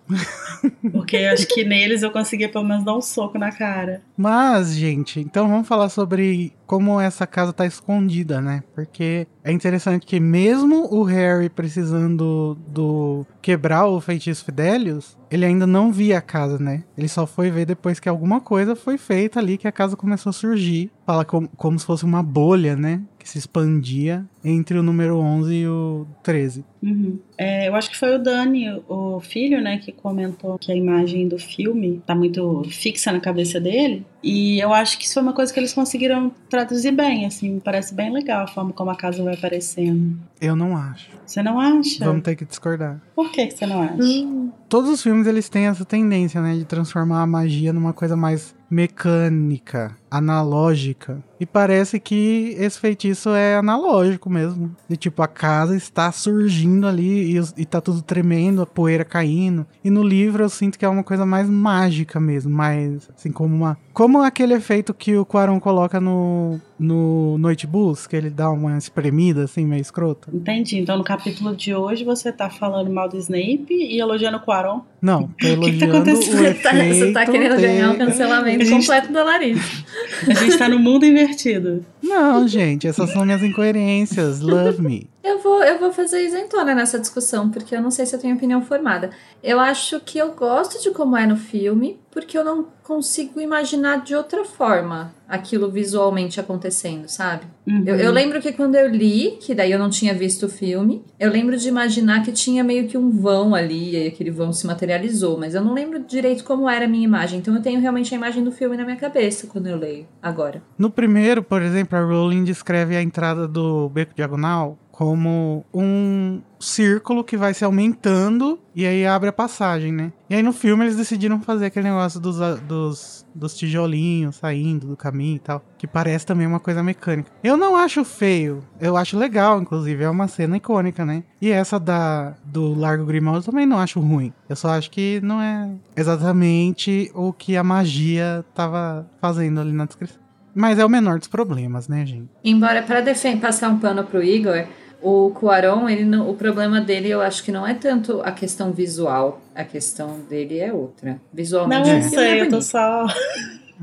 Porque 0.92 1.18
eu 1.18 1.32
acho 1.32 1.48
que 1.48 1.64
neles 1.64 2.04
eu 2.04 2.12
conseguia 2.12 2.50
pelo 2.50 2.64
menos 2.64 2.84
dar 2.84 2.96
um 2.96 3.02
soco 3.02 3.38
na 3.38 3.52
cara. 3.52 4.02
Mas, 4.16 4.76
gente, 4.76 5.20
então 5.20 5.48
vamos 5.48 5.68
falar 5.68 5.90
sobre 5.90 6.54
como 6.66 7.00
essa 7.00 7.26
casa 7.26 7.52
tá 7.52 7.66
escondida, 7.66 8.42
né? 8.42 8.64
Porque 8.76 9.28
é 9.50 9.52
interessante 9.52 10.06
que 10.06 10.20
mesmo 10.20 10.88
o 10.94 11.04
Harry 11.04 11.50
precisando 11.50 12.56
do 12.68 13.26
quebrar 13.42 13.88
o 13.88 14.00
feitiço 14.00 14.46
Fidelius, 14.46 15.18
ele 15.32 15.44
ainda 15.44 15.66
não 15.66 15.92
via 15.92 16.20
a 16.20 16.22
casa, 16.22 16.60
né? 16.60 16.84
Ele 16.96 17.08
só 17.08 17.26
foi 17.26 17.50
ver 17.50 17.66
depois 17.66 18.00
que 18.00 18.08
alguma 18.08 18.40
coisa 18.40 18.76
foi 18.76 18.98
feita 18.98 19.40
ali 19.40 19.58
que 19.58 19.68
a 19.68 19.72
casa 19.72 19.96
começou 19.96 20.30
a 20.30 20.34
surgir. 20.34 20.92
Fala 21.06 21.26
como, 21.26 21.48
como 21.58 21.80
se 21.80 21.86
fosse 21.86 22.06
uma 22.06 22.22
bolha, 22.22 22.76
né? 22.76 23.02
Que 23.18 23.28
se 23.28 23.40
expandia 23.40 24.24
entre 24.44 24.78
o 24.78 24.84
número 24.84 25.18
11 25.18 25.54
e 25.54 25.68
o 25.68 26.08
13. 26.22 26.64
Uhum. 26.82 27.20
É, 27.38 27.68
eu 27.68 27.76
acho 27.76 27.90
que 27.90 27.98
foi 27.98 28.16
o 28.16 28.20
Dani, 28.20 28.82
o 28.88 29.20
filho, 29.20 29.62
né, 29.62 29.78
que 29.78 29.92
comentou 29.92 30.58
que 30.58 30.72
a 30.72 30.76
imagem 30.76 31.28
do 31.28 31.38
filme 31.38 32.02
tá 32.06 32.16
muito 32.16 32.64
fixa 32.70 33.12
na 33.12 33.20
cabeça 33.20 33.60
dele. 33.60 34.06
E 34.24 34.60
eu 34.60 34.74
acho 34.74 34.98
que 34.98 35.06
isso 35.06 35.14
foi 35.14 35.24
uma 35.24 35.34
coisa 35.34 35.54
que 35.54 35.60
eles 35.60 35.74
conseguiram 35.74 36.32
traduzir 36.50 36.92
bem, 36.92 37.26
assim, 37.26 37.50
me 37.50 37.62
parece 37.62 37.94
bem 37.94 38.12
legal 38.12 38.44
a 38.44 38.48
forma 38.48 38.74
como 38.74 38.92
a 38.92 38.96
casa 38.96 39.24
vai 39.24 39.34
aparecendo. 39.34 40.18
Eu 40.42 40.56
não 40.56 40.76
acho. 40.76 41.10
Você 41.26 41.44
não 41.44 41.60
acha? 41.60 42.04
Vamos 42.04 42.24
ter 42.24 42.36
que 42.36 42.46
discordar. 42.46 43.02
Por 43.16 43.32
que 43.32 43.48
que 43.48 43.58
você 43.58 43.66
não 43.66 43.82
acha? 43.82 44.28
Todos 44.68 44.90
os 44.90 45.02
filmes 45.02 45.28
eles 45.28 45.48
têm 45.50 45.68
essa 45.68 45.86
tendência, 45.86 46.42
né, 46.42 46.56
de 46.56 46.66
transformar 46.66 47.22
a 47.22 47.28
magia 47.28 47.72
numa 47.72 47.94
coisa 47.94 48.16
mais 48.16 48.56
mecânica, 48.70 49.96
analógica. 50.10 51.24
E 51.40 51.46
parece 51.46 52.00
que 52.00 52.56
esse 52.58 52.80
feitiço 52.80 53.30
é 53.30 53.56
analógico 53.56 54.30
mesmo. 54.30 54.76
De 54.88 54.98
tipo, 54.98 55.22
a 55.22 55.28
casa 55.28 55.76
está 55.76 56.12
surgindo 56.12 56.88
ali 56.88 57.38
e, 57.38 57.42
e 57.58 57.66
tá 57.66 57.82
tudo 57.82 58.02
tremendo, 58.02 58.62
a 58.62 58.66
poeira 58.66 59.06
caindo. 59.06 59.66
E 59.84 59.90
no 59.90 60.04
livro 60.04 60.44
eu 60.44 60.50
sinto 60.50 60.78
que 60.78 60.86
é 60.86 60.90
uma 60.90 61.04
coisa 61.04 61.26
mais 61.26 61.50
mágica 61.50 62.20
mesmo, 62.20 62.52
mais 62.52 63.10
assim 63.18 63.32
como 63.32 63.56
uma. 63.56 63.78
Como 63.94 64.22
aquele 64.22 64.54
efeito 64.54 64.94
que 64.94 65.18
o 65.18 65.26
Quaron 65.26 65.60
coloca 65.60 66.00
no, 66.00 66.60
no 66.80 67.38
Noite 67.38 67.68
Bus, 67.68 68.08
que 68.08 68.16
ele 68.16 68.30
dá 68.30 68.50
uma 68.50 68.78
espremida 68.78 69.44
assim, 69.44 69.66
meio 69.66 69.82
escrota. 69.82 70.30
Entendi. 70.34 70.80
Então 70.80 70.98
no 70.98 71.04
capítulo 71.04 71.56
de 71.56 71.76
hoje 71.76 72.04
você 72.06 72.32
tá 72.32 72.50
falando 72.50 72.90
mal 72.92 73.10
do 73.10 73.18
Snape 73.18 73.68
e 73.72 74.00
elogiando 74.00 74.38
o 74.38 74.40
Quaron. 74.42 74.82
Não, 75.02 75.24
tô 75.36 75.36
que 75.38 75.48
tá 75.48 75.50
elogiando 75.54 75.96
acontecendo? 75.98 76.34
o 76.34 76.38
Você 76.38 76.54
tá, 76.56 76.76
efeito. 76.76 76.96
você 77.06 77.12
tá 77.12 77.26
querendo 77.26 77.56
ganhar 77.62 77.92
um 77.92 77.98
cancelamento 77.98 78.66
gente- 78.66 78.80
completo 78.88 79.12
da 79.12 79.24
Larissa. 79.24 79.84
A 80.28 80.34
gente 80.34 80.58
tá 80.58 80.70
no 80.70 80.80
mundo 80.80 81.06
invertido. 81.06 81.86
Não, 82.02 82.48
gente, 82.48 82.88
essas 82.88 83.12
são 83.12 83.26
minhas 83.26 83.44
incoerências. 83.44 84.40
Love 84.42 84.82
me. 84.82 85.10
Eu 85.22 85.40
vou, 85.40 85.62
eu 85.62 85.78
vou 85.78 85.92
fazer 85.92 86.26
isentona 86.26 86.74
nessa 86.74 86.98
discussão, 86.98 87.50
porque 87.50 87.76
eu 87.76 87.82
não 87.82 87.92
sei 87.92 88.06
se 88.06 88.16
eu 88.16 88.20
tenho 88.20 88.36
opinião 88.36 88.62
formada. 88.62 89.10
Eu 89.44 89.60
acho 89.60 90.00
que 90.00 90.18
eu 90.18 90.32
gosto 90.32 90.82
de 90.82 90.92
como 90.92 91.16
é 91.16 91.28
no 91.28 91.36
filme, 91.36 92.00
porque 92.10 92.38
eu 92.38 92.44
não 92.44 92.68
consigo 92.84 93.40
imaginar 93.40 94.04
de 94.04 94.16
outra 94.16 94.44
forma 94.44 95.14
aquilo 95.28 95.70
visualmente 95.70 96.40
acontecendo, 96.40 97.08
sabe? 97.08 97.44
Uhum. 97.68 97.84
Eu, 97.86 97.96
eu 97.98 98.12
lembro 98.12 98.42
que 98.42 98.52
quando 98.52 98.74
eu 98.74 98.90
li, 98.90 99.38
que 99.40 99.54
daí 99.54 99.72
eu 99.72 99.78
não 99.78 99.92
tinha 99.92 100.12
visto 100.12 100.48
o 100.48 100.50
filme, 100.50 101.04
eu 101.20 101.30
lembro 101.30 101.56
de 101.56 101.68
imaginar 101.68 102.24
que 102.24 102.32
tinha 102.32 102.64
meio 102.64 102.88
que 102.88 102.98
um 102.98 103.12
vão 103.12 103.54
ali, 103.54 103.96
e 103.96 104.08
aquele 104.08 104.32
vão 104.32 104.52
se 104.52 104.66
materializou, 104.66 105.38
mas 105.38 105.54
eu 105.54 105.62
não 105.62 105.74
lembro 105.74 106.00
direito 106.00 106.44
como 106.44 106.68
era 106.68 106.86
a 106.86 106.88
minha 106.88 107.04
imagem. 107.04 107.40
Então 107.40 107.56
eu 107.56 107.62
tenho 107.62 107.80
realmente 107.80 108.12
a 108.14 108.18
imagem 108.18 108.44
do 108.44 108.52
filme 108.52 108.76
na 108.76 108.84
minha 108.84 108.98
cabeça 108.98 109.46
quando 109.46 109.68
eu 109.68 109.78
leio 109.78 110.08
agora. 110.20 110.64
No 110.76 110.90
primeiro, 110.90 111.44
por 111.44 111.62
exemplo, 111.62 111.89
a 111.96 112.02
Rowling 112.02 112.44
descreve 112.44 112.96
a 112.96 113.02
entrada 113.02 113.48
do 113.48 113.90
beco 113.90 114.14
diagonal 114.16 114.78
como 115.00 115.66
um 115.74 116.42
círculo 116.60 117.24
que 117.24 117.38
vai 117.38 117.54
se 117.54 117.64
aumentando 117.64 118.60
e 118.76 118.86
aí 118.86 119.08
abre 119.08 119.30
a 119.30 119.32
passagem, 119.32 119.94
né? 119.94 120.12
E 120.30 120.36
aí 120.36 120.44
no 120.44 120.52
filme 120.52 120.84
eles 120.84 120.98
decidiram 120.98 121.40
fazer 121.40 121.68
aquele 121.68 121.88
negócio 121.88 122.20
dos, 122.20 122.38
dos, 122.68 123.26
dos 123.34 123.56
tijolinhos 123.56 124.36
saindo 124.36 124.88
do 124.88 124.98
caminho 124.98 125.38
e 125.38 125.40
tal. 125.40 125.64
Que 125.78 125.88
parece 125.88 126.26
também 126.26 126.46
uma 126.46 126.60
coisa 126.60 126.84
mecânica. 126.84 127.32
Eu 127.42 127.56
não 127.56 127.78
acho 127.78 128.04
feio. 128.04 128.62
Eu 128.78 128.98
acho 128.98 129.18
legal, 129.18 129.62
inclusive. 129.62 130.04
É 130.04 130.10
uma 130.10 130.28
cena 130.28 130.58
icônica, 130.58 131.06
né? 131.06 131.24
E 131.42 131.50
essa 131.50 131.80
da 131.80 132.36
do 132.44 132.78
Largo 132.78 133.06
Grimaldo 133.06 133.46
também 133.46 133.66
não 133.66 133.80
acho 133.80 134.02
ruim. 134.02 134.34
Eu 134.50 134.56
só 134.58 134.72
acho 134.72 134.92
que 134.92 135.22
não 135.24 135.42
é 135.42 135.72
exatamente 135.96 137.10
o 137.16 137.32
que 137.32 137.56
a 137.56 137.64
magia 137.64 138.44
tava 138.54 139.10
fazendo 139.22 139.62
ali 139.62 139.72
na 139.72 139.86
descrição. 139.86 140.29
Mas 140.60 140.78
é 140.78 140.84
o 140.84 140.90
menor 140.90 141.20
dos 141.20 141.30
problemas, 141.30 141.88
né, 141.88 142.06
gente? 142.06 142.28
Embora, 142.44 142.82
para 142.84 143.02
passar 143.40 143.70
um 143.70 143.80
pano 143.80 144.04
pro 144.04 144.22
Igor, 144.22 144.66
o 145.02 145.30
Cuaron, 145.32 145.88
ele 145.88 146.04
não- 146.04 146.30
o 146.30 146.36
problema 146.36 146.82
dele 146.82 147.08
eu 147.10 147.22
acho 147.22 147.42
que 147.46 147.50
não 147.50 147.66
é 147.66 147.74
tanto 147.74 148.20
a 148.26 148.32
questão 148.34 148.74
visual. 148.74 149.40
A 149.56 149.64
questão 149.64 150.20
dele 150.30 150.60
é 150.60 150.74
outra. 150.74 151.12
Não, 151.12 151.20
Visualmente, 151.34 151.90
eu 151.90 151.98
o 152.00 152.02
filme 152.02 152.16
é 152.18 152.30
sei, 152.30 152.42
eu 152.42 152.50
tô 152.50 152.62
só. 152.62 153.06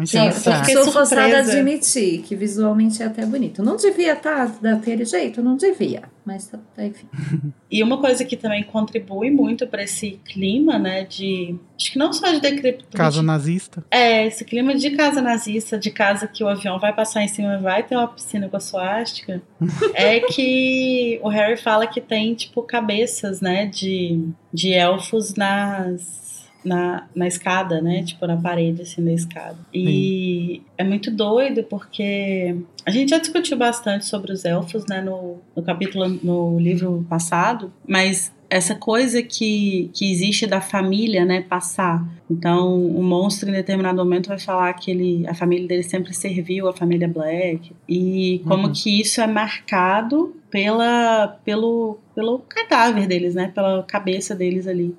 Sim, 0.04 0.26
eu 0.26 0.32
fiquei 0.32 0.74
sou 0.74 0.92
forçada 0.92 1.36
a 1.36 1.40
admitir 1.40 2.20
que 2.22 2.36
visualmente 2.36 3.02
é 3.02 3.06
até 3.06 3.24
bonito. 3.24 3.62
Não 3.62 3.76
devia 3.76 4.12
estar 4.12 4.46
daquele 4.60 5.04
jeito, 5.04 5.42
não 5.42 5.56
devia. 5.56 6.02
Mas, 6.24 6.48
tá, 6.48 6.58
tá, 6.74 6.84
enfim. 6.84 7.06
E 7.68 7.82
uma 7.82 7.98
coisa 7.98 8.24
que 8.24 8.36
também 8.36 8.62
contribui 8.62 9.28
muito 9.28 9.66
pra 9.66 9.82
esse 9.82 10.20
clima, 10.24 10.78
né, 10.78 11.04
de. 11.04 11.56
Acho 11.76 11.92
que 11.92 11.98
não 11.98 12.12
só 12.12 12.30
de 12.30 12.40
decrepitude. 12.40 12.96
Casa 12.96 13.22
nazista. 13.22 13.84
É, 13.90 14.24
esse 14.24 14.44
clima 14.44 14.74
de 14.74 14.90
casa 14.92 15.20
nazista, 15.20 15.76
de 15.76 15.90
casa 15.90 16.28
que 16.28 16.44
o 16.44 16.48
avião 16.48 16.78
vai 16.78 16.94
passar 16.94 17.24
em 17.24 17.28
cima 17.28 17.54
e 17.54 17.62
vai 17.62 17.82
ter 17.82 17.96
uma 17.96 18.06
piscina 18.06 18.48
com 18.48 18.56
a 18.56 18.60
suástica, 18.60 19.42
é 19.94 20.20
que 20.20 21.18
o 21.22 21.28
Harry 21.28 21.56
fala 21.56 21.88
que 21.88 22.00
tem, 22.00 22.34
tipo, 22.34 22.62
cabeças, 22.62 23.40
né, 23.40 23.66
de, 23.66 24.28
de 24.52 24.72
elfos 24.72 25.34
nas. 25.34 26.25
Na, 26.66 27.06
na 27.14 27.26
escada, 27.28 27.80
né? 27.80 28.02
Tipo, 28.02 28.26
na 28.26 28.36
parede, 28.36 28.82
assim, 28.82 29.04
da 29.04 29.12
escada. 29.12 29.56
E 29.72 30.62
é 30.76 30.82
muito 30.84 31.10
doido 31.10 31.62
porque 31.64 32.56
a 32.84 32.90
gente 32.90 33.10
já 33.10 33.18
discutiu 33.18 33.56
bastante 33.56 34.04
sobre 34.04 34.32
os 34.32 34.44
elfos, 34.44 34.84
né? 34.88 35.00
No, 35.00 35.38
no 35.54 35.62
capítulo, 35.62 36.08
no 36.22 36.58
livro 36.58 37.06
passado, 37.08 37.72
mas 37.86 38.34
essa 38.48 38.76
coisa 38.76 39.22
que, 39.24 39.90
que 39.92 40.10
existe 40.12 40.46
da 40.46 40.60
família, 40.60 41.24
né, 41.24 41.40
passar. 41.40 42.06
Então, 42.30 42.80
o 42.86 43.02
monstro 43.02 43.48
em 43.48 43.52
determinado 43.52 43.96
momento 43.98 44.28
vai 44.28 44.38
falar 44.38 44.72
que 44.74 44.88
ele, 44.90 45.26
a 45.26 45.34
família 45.34 45.66
dele 45.66 45.82
sempre 45.82 46.14
serviu 46.14 46.68
a 46.68 46.72
família 46.72 47.08
Black 47.08 47.72
e 47.88 48.40
como 48.46 48.68
Uhum. 48.68 48.72
que 48.72 49.00
isso 49.00 49.20
é 49.20 49.26
marcado 49.26 50.32
pela 50.48 51.26
pelo 51.44 51.98
pelo 52.14 52.38
cadáver 52.48 53.06
deles, 53.08 53.34
né, 53.34 53.50
pela 53.54 53.82
cabeça 53.82 54.32
deles 54.34 54.66
ali 54.68 54.94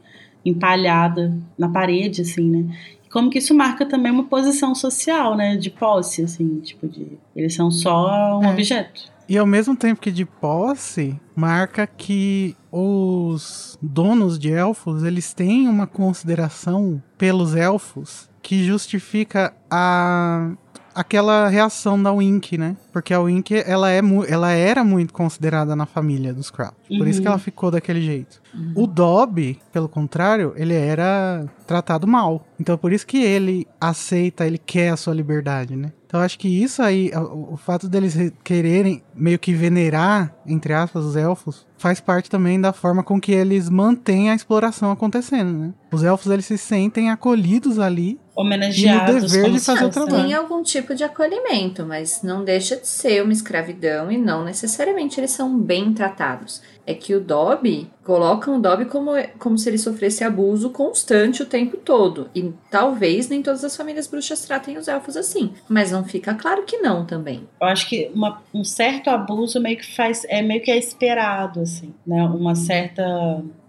empalhada 0.50 1.38
na 1.58 1.70
parede 1.70 2.22
assim, 2.22 2.50
né? 2.50 2.75
Como 3.12 3.30
que 3.30 3.38
isso 3.39 3.54
marca 3.56 3.86
também 3.86 4.12
uma 4.12 4.25
posição 4.25 4.75
social, 4.75 5.36
né, 5.36 5.56
de 5.56 5.70
posse 5.70 6.24
assim, 6.24 6.60
tipo 6.60 6.88
de 6.88 7.18
eles 7.36 7.54
são 7.56 7.72
só 7.72 8.39
um 8.39 8.44
É. 8.44 8.51
objeto. 8.51 9.01
E 9.30 9.38
ao 9.38 9.46
mesmo 9.46 9.75
tempo 9.75 10.00
que 10.00 10.12
de 10.12 10.24
posse, 10.25 11.20
marca 11.36 11.86
que 11.86 12.56
os 12.72 13.77
donos 13.82 14.39
de 14.39 14.51
elfos, 14.51 15.04
eles 15.04 15.34
têm 15.34 15.68
uma 15.68 15.86
consideração 15.88 17.01
pelos 17.18 17.56
elfos 17.56 18.30
que 18.42 18.63
justifica 18.63 19.54
a 19.70 20.51
aquela 21.00 21.48
reação 21.48 22.01
da 22.01 22.12
Wink, 22.12 22.58
né? 22.58 22.75
Porque 22.92 23.13
a 23.13 23.20
Wink, 23.20 23.54
ela, 23.66 23.92
é 23.92 24.01
ela 24.27 24.51
era 24.51 24.84
muito 24.84 25.13
considerada 25.13 25.75
na 25.75 25.86
família 25.86 26.34
dos 26.34 26.50
Crouch. 26.50 26.74
Por 26.88 27.08
isso 27.08 27.20
Uhum. 27.20 27.22
que 27.24 27.27
ela 27.27 27.38
ficou 27.39 27.70
daquele 27.72 28.01
jeito. 28.01 28.42
O 28.75 28.88
Dobby, 28.88 29.60
pelo 29.72 29.88
contrário, 29.88 30.54
ele 30.56 30.74
era 30.74 31.46
tratado 31.68 32.08
mal. 32.08 32.46
Então 32.60 32.77
por 32.77 32.92
isso 32.92 33.06
que 33.06 33.22
ele 33.22 33.68
aceita, 33.80 34.46
ele 34.48 34.58
quer 34.58 34.89
a 34.89 34.98
sua 34.98 35.13
liberdade, 35.13 35.75
né? 35.75 35.92
Então 36.08 36.22
acho 36.22 36.40
que 36.40 36.48
isso 36.48 36.82
aí, 36.82 37.12
o, 37.14 37.54
o 37.54 37.58
fato 37.58 37.88
deles 37.90 38.14
re- 38.14 38.32
quererem 38.44 39.04
meio 39.14 39.38
que 39.38 39.54
venerar, 39.54 40.34
entre 40.46 40.74
aspas, 40.74 41.04
os 41.04 41.16
elfos, 41.18 41.68
faz 41.78 42.00
parte 42.00 42.30
também 42.30 42.60
da 42.60 42.72
forma 42.72 43.04
com 43.04 43.20
que 43.20 43.32
eles 43.34 43.70
mantêm 43.70 44.30
a 44.32 44.36
exploração 44.36 44.90
acontecendo, 44.90 45.52
né? 45.52 45.74
Os 45.92 46.04
elfos, 46.04 46.32
eles 46.32 46.46
se 46.46 46.58
sentem 46.58 47.10
acolhidos 47.12 47.78
ali. 47.78 48.18
Homenageados 48.36 49.24
dever 49.32 49.42
como 49.44 49.54
de 49.56 49.60
se 49.60 49.66
fazer 49.66 49.86
o 49.86 49.90
trabalho. 49.90 50.24
Tem 50.24 50.34
algum 50.34 50.64
tipo 50.64 50.96
de 50.96 51.04
acolhimento, 51.04 51.86
mas 51.86 52.22
não 52.24 52.44
deixa 52.46 52.76
de 52.78 52.88
ser 52.88 53.22
uma 53.24 53.34
escravidão 53.34 54.12
e 54.12 54.18
não 54.18 54.44
necessariamente 54.46 55.20
eles 55.20 55.32
são 55.32 55.60
bem 55.60 55.94
tratados. 55.94 56.62
É 56.88 56.94
que 56.94 57.13
o 57.13 57.20
Dobby 57.20 57.89
colocam 58.01 58.56
o 58.56 58.62
Dobby 58.62 58.86
como, 58.86 59.12
como 59.38 59.57
se 59.57 59.70
ele 59.70 59.77
sofresse 59.77 60.24
abuso 60.24 60.70
constante 60.70 61.44
o 61.44 61.46
tempo 61.46 61.75
todo. 61.75 62.29
E 62.33 62.53
talvez 62.72 63.27
nem 63.27 63.42
todas 63.44 63.62
as 63.66 63.75
famílias 63.75 64.07
bruxas 64.07 64.46
tratem 64.46 64.77
os 64.77 64.88
elfos 64.88 65.18
assim. 65.18 65.51
Mas 65.68 65.92
não 65.92 66.05
fica 66.05 66.33
claro 66.33 66.64
que 66.64 66.77
não 66.77 67.05
também. 67.05 67.42
Eu 67.59 67.68
acho 67.68 67.90
que 67.90 68.09
uma- 68.16 68.42
um 68.53 68.64
certo 68.64 69.09
abuso 69.09 69.59
meio 69.59 69.75
que 69.77 69.96
faz. 69.96 70.24
É 70.29 70.42
meio 70.42 70.62
que 70.62 70.72
é 70.72 70.77
esperado, 70.77 71.59
assim, 71.59 71.94
né? 72.07 72.24
Uma 72.24 72.55
certa. 72.55 73.03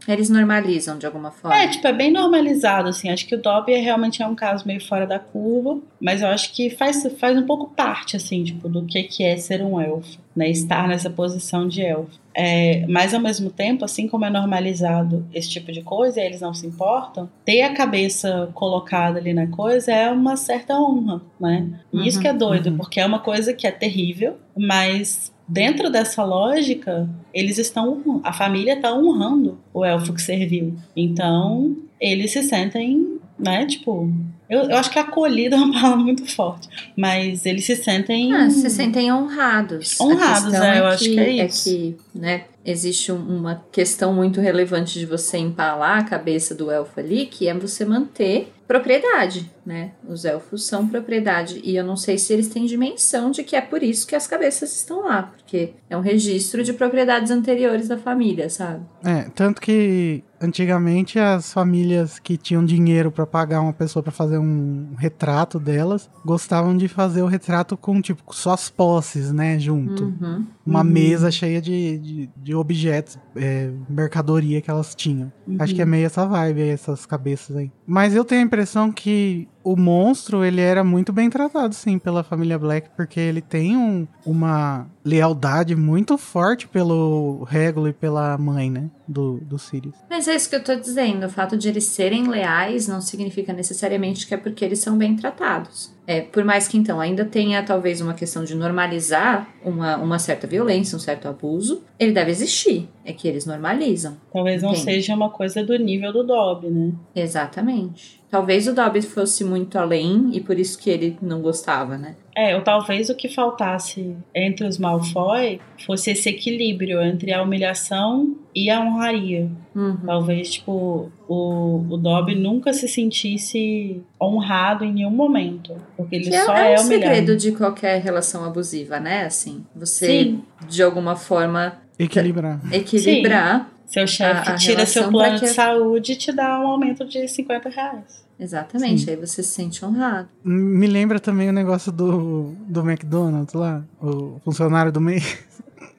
Eles 0.06 0.30
normalizam 0.30 0.96
de 0.96 1.04
alguma 1.04 1.30
forma. 1.32 1.54
É, 1.58 1.68
tipo, 1.68 1.86
é 1.86 1.92
bem 1.92 2.10
normalizado, 2.10 2.88
assim. 2.88 3.10
Acho 3.10 3.26
que 3.26 3.34
o 3.34 3.42
Dobby 3.42 3.72
é, 3.74 3.78
realmente 3.78 4.22
é 4.22 4.26
um 4.26 4.34
caso 4.34 4.66
meio 4.66 4.80
fora 4.80 5.06
da 5.06 5.18
curva, 5.18 5.80
mas 6.00 6.22
eu 6.22 6.28
acho 6.28 6.54
que 6.54 6.70
faz, 6.70 7.04
faz 7.18 7.36
um 7.36 7.44
pouco 7.44 7.74
parte, 7.74 8.16
assim, 8.16 8.42
tipo, 8.44 8.68
do 8.68 8.86
que, 8.86 9.02
que 9.02 9.22
é 9.24 9.36
ser 9.36 9.60
um 9.62 9.78
elfo, 9.78 10.16
né? 10.34 10.48
Estar 10.48 10.86
nessa 10.88 11.10
posição 11.10 11.68
de 11.68 11.82
elfo. 11.82 12.18
É, 12.40 12.86
mas 12.86 13.12
ao 13.12 13.20
mesmo 13.20 13.50
tempo, 13.50 13.84
assim 13.84 14.06
como 14.06 14.24
é 14.24 14.30
normalizado 14.30 15.26
esse 15.34 15.48
tipo 15.50 15.72
de 15.72 15.82
coisa, 15.82 16.20
e 16.20 16.24
eles 16.24 16.40
não 16.40 16.54
se 16.54 16.68
importam, 16.68 17.28
ter 17.44 17.62
a 17.62 17.74
cabeça 17.74 18.48
colocada 18.54 19.18
ali 19.18 19.34
na 19.34 19.48
coisa 19.48 19.90
é 19.90 20.08
uma 20.08 20.36
certa 20.36 20.78
honra, 20.80 21.20
né? 21.40 21.68
E 21.92 22.06
isso 22.06 22.18
Uhum, 22.18 22.22
que 22.22 22.28
é 22.28 22.32
doido, 22.32 22.70
uhum. 22.70 22.76
porque 22.76 23.00
é 23.00 23.06
uma 23.06 23.18
coisa 23.18 23.52
que 23.52 23.66
é 23.66 23.72
terrível, 23.72 24.36
mas 24.56 25.32
dentro 25.48 25.90
dessa 25.90 26.22
lógica, 26.22 27.08
eles 27.34 27.58
estão 27.58 28.20
a 28.22 28.32
família 28.32 28.74
está 28.74 28.94
honrando 28.94 29.58
o 29.74 29.84
elfo 29.84 30.12
que 30.12 30.22
serviu. 30.22 30.76
Então, 30.94 31.76
eles 32.00 32.30
se 32.30 32.44
sentem, 32.44 33.18
né, 33.36 33.66
tipo, 33.66 34.12
eu, 34.48 34.60
eu 34.70 34.76
acho 34.76 34.90
que 34.90 34.98
acolhida 34.98 35.56
é 35.56 35.58
uma 35.58 35.72
palavra 35.72 35.98
muito 35.98 36.26
forte, 36.34 36.68
mas 36.96 37.44
eles 37.46 37.64
se 37.64 37.76
sentem 37.76 38.32
Ah, 38.34 38.50
se 38.50 38.68
sentem 38.70 39.12
honrados. 39.12 40.00
Honrados, 40.00 40.44
questão 40.50 40.64
é, 40.64 40.80
eu 40.80 40.86
acho 40.86 41.04
que 41.04 41.18
é 41.20 41.44
isso. 41.46 41.64
que, 41.64 41.96
né, 42.14 42.44
existe 42.64 43.10
um- 43.12 43.38
uma 43.38 43.64
questão 43.72 44.12
muito 44.12 44.40
relevante 44.40 44.98
de 44.98 45.06
você 45.06 45.38
empalar 45.38 45.98
a 45.98 46.04
cabeça 46.04 46.54
do 46.54 46.70
elfo 46.70 46.98
ali, 47.00 47.26
que 47.26 47.48
é 47.48 47.54
você 47.54 47.84
manter 47.84 48.52
propriedade, 48.66 49.50
né? 49.64 49.92
Os 50.06 50.26
elfos 50.26 50.66
são 50.66 50.86
propriedade 50.86 51.58
e 51.64 51.74
eu 51.74 51.82
não 51.84 51.96
sei 51.96 52.18
se 52.18 52.34
eles 52.34 52.48
têm 52.48 52.66
dimensão 52.66 53.30
de 53.30 53.42
que 53.42 53.56
é 53.56 53.62
por 53.62 53.82
isso 53.82 54.06
que 54.06 54.14
as 54.14 54.26
cabeças 54.26 54.76
estão 54.76 55.04
lá, 55.06 55.22
porque 55.22 55.70
é 55.88 55.96
um 55.96 56.02
registro 56.02 56.62
de 56.62 56.74
propriedades 56.74 57.30
anteriores 57.30 57.88
da 57.88 57.96
família, 57.96 58.50
sabe? 58.50 58.84
É, 59.04 59.22
tanto 59.34 59.60
que 59.62 60.22
antigamente 60.40 61.18
as 61.18 61.52
famílias 61.52 62.18
que 62.18 62.36
tinham 62.36 62.64
dinheiro 62.64 63.10
pra 63.10 63.26
pagar 63.26 63.60
uma 63.60 63.72
pessoa 63.72 64.02
pra 64.02 64.12
fazer 64.12 64.38
um 64.38 64.94
retrato 64.98 65.58
delas, 65.58 66.08
gostavam 66.24 66.76
de 66.76 66.88
fazer 66.88 67.22
o 67.22 67.26
retrato 67.26 67.76
com, 67.76 68.00
tipo, 68.00 68.22
só 68.34 68.52
as 68.52 68.68
posses, 68.70 69.32
né, 69.32 69.58
junto. 69.58 70.04
Uhum. 70.04 70.46
Uma 70.66 70.80
Uhum. 70.80 70.84
mesa 70.84 71.30
cheia 71.30 71.60
de, 71.62 71.98
de, 71.98 72.30
de 72.36 72.54
objetos, 72.54 73.18
é, 73.34 73.70
mercadoria 73.88 74.60
que 74.60 74.70
elas 74.70 74.94
tinham. 74.94 75.32
Acho 75.58 75.74
que 75.74 75.80
é 75.82 75.86
meio 75.86 76.06
essa 76.06 76.26
vibe 76.26 76.62
aí, 76.62 76.68
essas 76.70 77.06
cabeças 77.06 77.56
aí. 77.56 77.70
Mas 77.86 78.14
eu 78.14 78.24
tenho 78.24 78.42
a 78.42 78.44
impressão 78.44 78.92
que 78.92 79.48
o 79.72 79.76
monstro, 79.76 80.44
ele 80.44 80.60
era 80.60 80.82
muito 80.84 81.12
bem 81.12 81.28
tratado, 81.28 81.74
sim, 81.74 81.98
pela 81.98 82.22
família 82.22 82.58
Black, 82.58 82.88
porque 82.96 83.18
ele 83.20 83.40
tem 83.40 83.76
um- 83.76 84.06
uma 84.24 84.86
lealdade 85.04 85.74
muito 85.74 86.18
forte 86.18 86.68
pelo 86.68 87.44
Regulo 87.44 87.88
e 87.88 87.92
pela 87.92 88.36
mãe, 88.36 88.70
né, 88.70 88.90
do, 89.06 89.38
do 89.42 89.58
Sirius. 89.58 89.94
Mas 90.10 90.28
é 90.28 90.34
isso 90.34 90.50
que 90.50 90.56
eu 90.56 90.62
tô 90.62 90.74
dizendo. 90.74 91.26
O 91.26 91.30
fato 91.30 91.56
de 91.56 91.68
eles 91.68 91.84
serem 91.84 92.28
leais 92.28 92.86
não 92.86 93.00
significa 93.00 93.52
necessariamente 93.52 94.26
que 94.26 94.34
é 94.34 94.36
porque 94.36 94.64
eles 94.64 94.78
são 94.80 94.98
bem 94.98 95.16
tratados. 95.16 95.96
É, 96.06 96.20
por 96.22 96.42
mais 96.44 96.66
que 96.68 96.76
então 96.78 97.00
ainda 97.00 97.24
tenha 97.24 97.62
talvez 97.62 98.00
uma 98.00 98.14
questão 98.14 98.42
de 98.44 98.54
normalizar 98.54 99.48
uma, 99.64 99.96
uma 99.98 100.18
certa 100.18 100.46
violência, 100.46 100.96
um 100.96 100.98
certo 101.00 101.28
abuso, 101.28 101.82
ele 101.98 102.12
deve 102.12 102.30
existir. 102.30 102.88
É 103.04 103.12
que 103.12 103.28
eles 103.28 103.44
normalizam. 103.46 104.16
Talvez 104.32 104.62
não 104.62 104.74
seja 104.74 105.14
uma 105.14 105.30
coisa 105.30 105.62
do 105.64 105.76
nível 105.76 106.12
do 106.12 106.22
Dobby, 106.24 106.68
né? 106.68 106.92
Exatamente. 107.14 108.17
Talvez 108.30 108.68
o 108.68 108.74
Dobby 108.74 109.00
fosse 109.00 109.42
muito 109.42 109.78
além 109.78 110.30
e 110.34 110.40
por 110.40 110.58
isso 110.58 110.78
que 110.78 110.90
ele 110.90 111.16
não 111.22 111.40
gostava, 111.40 111.96
né? 111.96 112.14
É, 112.36 112.54
ou 112.54 112.62
talvez 112.62 113.08
o 113.08 113.14
que 113.16 113.28
faltasse 113.28 114.14
entre 114.34 114.66
os 114.66 114.78
Malfoy 114.78 115.60
fosse 115.84 116.10
esse 116.10 116.28
equilíbrio 116.28 117.00
entre 117.00 117.32
a 117.32 117.42
humilhação 117.42 118.36
e 118.54 118.70
a 118.70 118.80
honraria. 118.80 119.50
Uhum. 119.74 119.96
Talvez, 120.04 120.50
tipo, 120.52 121.10
o, 121.26 121.84
o 121.90 121.96
Dobby 121.96 122.34
nunca 122.34 122.72
se 122.72 122.86
sentisse 122.86 124.02
honrado 124.22 124.84
em 124.84 124.92
nenhum 124.92 125.10
momento. 125.10 125.74
Porque 125.96 126.16
ele 126.16 126.28
Que 126.28 126.34
é, 126.36 126.44
só 126.44 126.54
é 126.54 126.74
é, 126.74 126.80
um 126.80 126.84
humilhado. 126.84 127.04
segredo 127.14 127.36
de 127.36 127.52
qualquer 127.52 128.00
relação 128.02 128.44
abusiva, 128.44 129.00
né? 129.00 129.24
Assim, 129.24 129.64
você 129.74 130.06
Sim. 130.06 130.42
de 130.68 130.82
alguma 130.82 131.16
forma 131.16 131.78
Equilibrar. 131.98 132.60
equilibrar 132.72 133.68
Seu 133.88 134.06
chefe 134.06 134.54
tira 134.56 134.86
seu 134.86 135.10
plano 135.10 135.38
que- 135.40 135.46
de 135.46 135.52
saúde 135.52 136.12
e 136.12 136.16
te 136.16 136.30
dá 136.30 136.60
um 136.60 136.66
aumento 136.68 137.04
de 137.06 137.26
50 137.26 137.68
reais. 137.68 138.24
Exatamente, 138.38 139.04
Sim. 139.04 139.10
aí 139.10 139.16
você 139.16 139.42
se 139.42 139.48
sente 139.48 139.84
honrado. 139.84 140.28
Me 140.44 140.86
lembra 140.86 141.18
também 141.18 141.48
o 141.48 141.52
negócio 141.52 141.90
do, 141.90 142.54
do 142.68 142.80
McDonald's 142.88 143.52
lá, 143.54 143.82
o 144.00 144.38
funcionário 144.44 144.92
do 144.92 145.00
mês. 145.00 145.38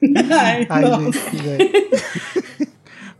Ai, 0.30 0.66
Ai, 0.70 0.84
gente. 1.12 1.90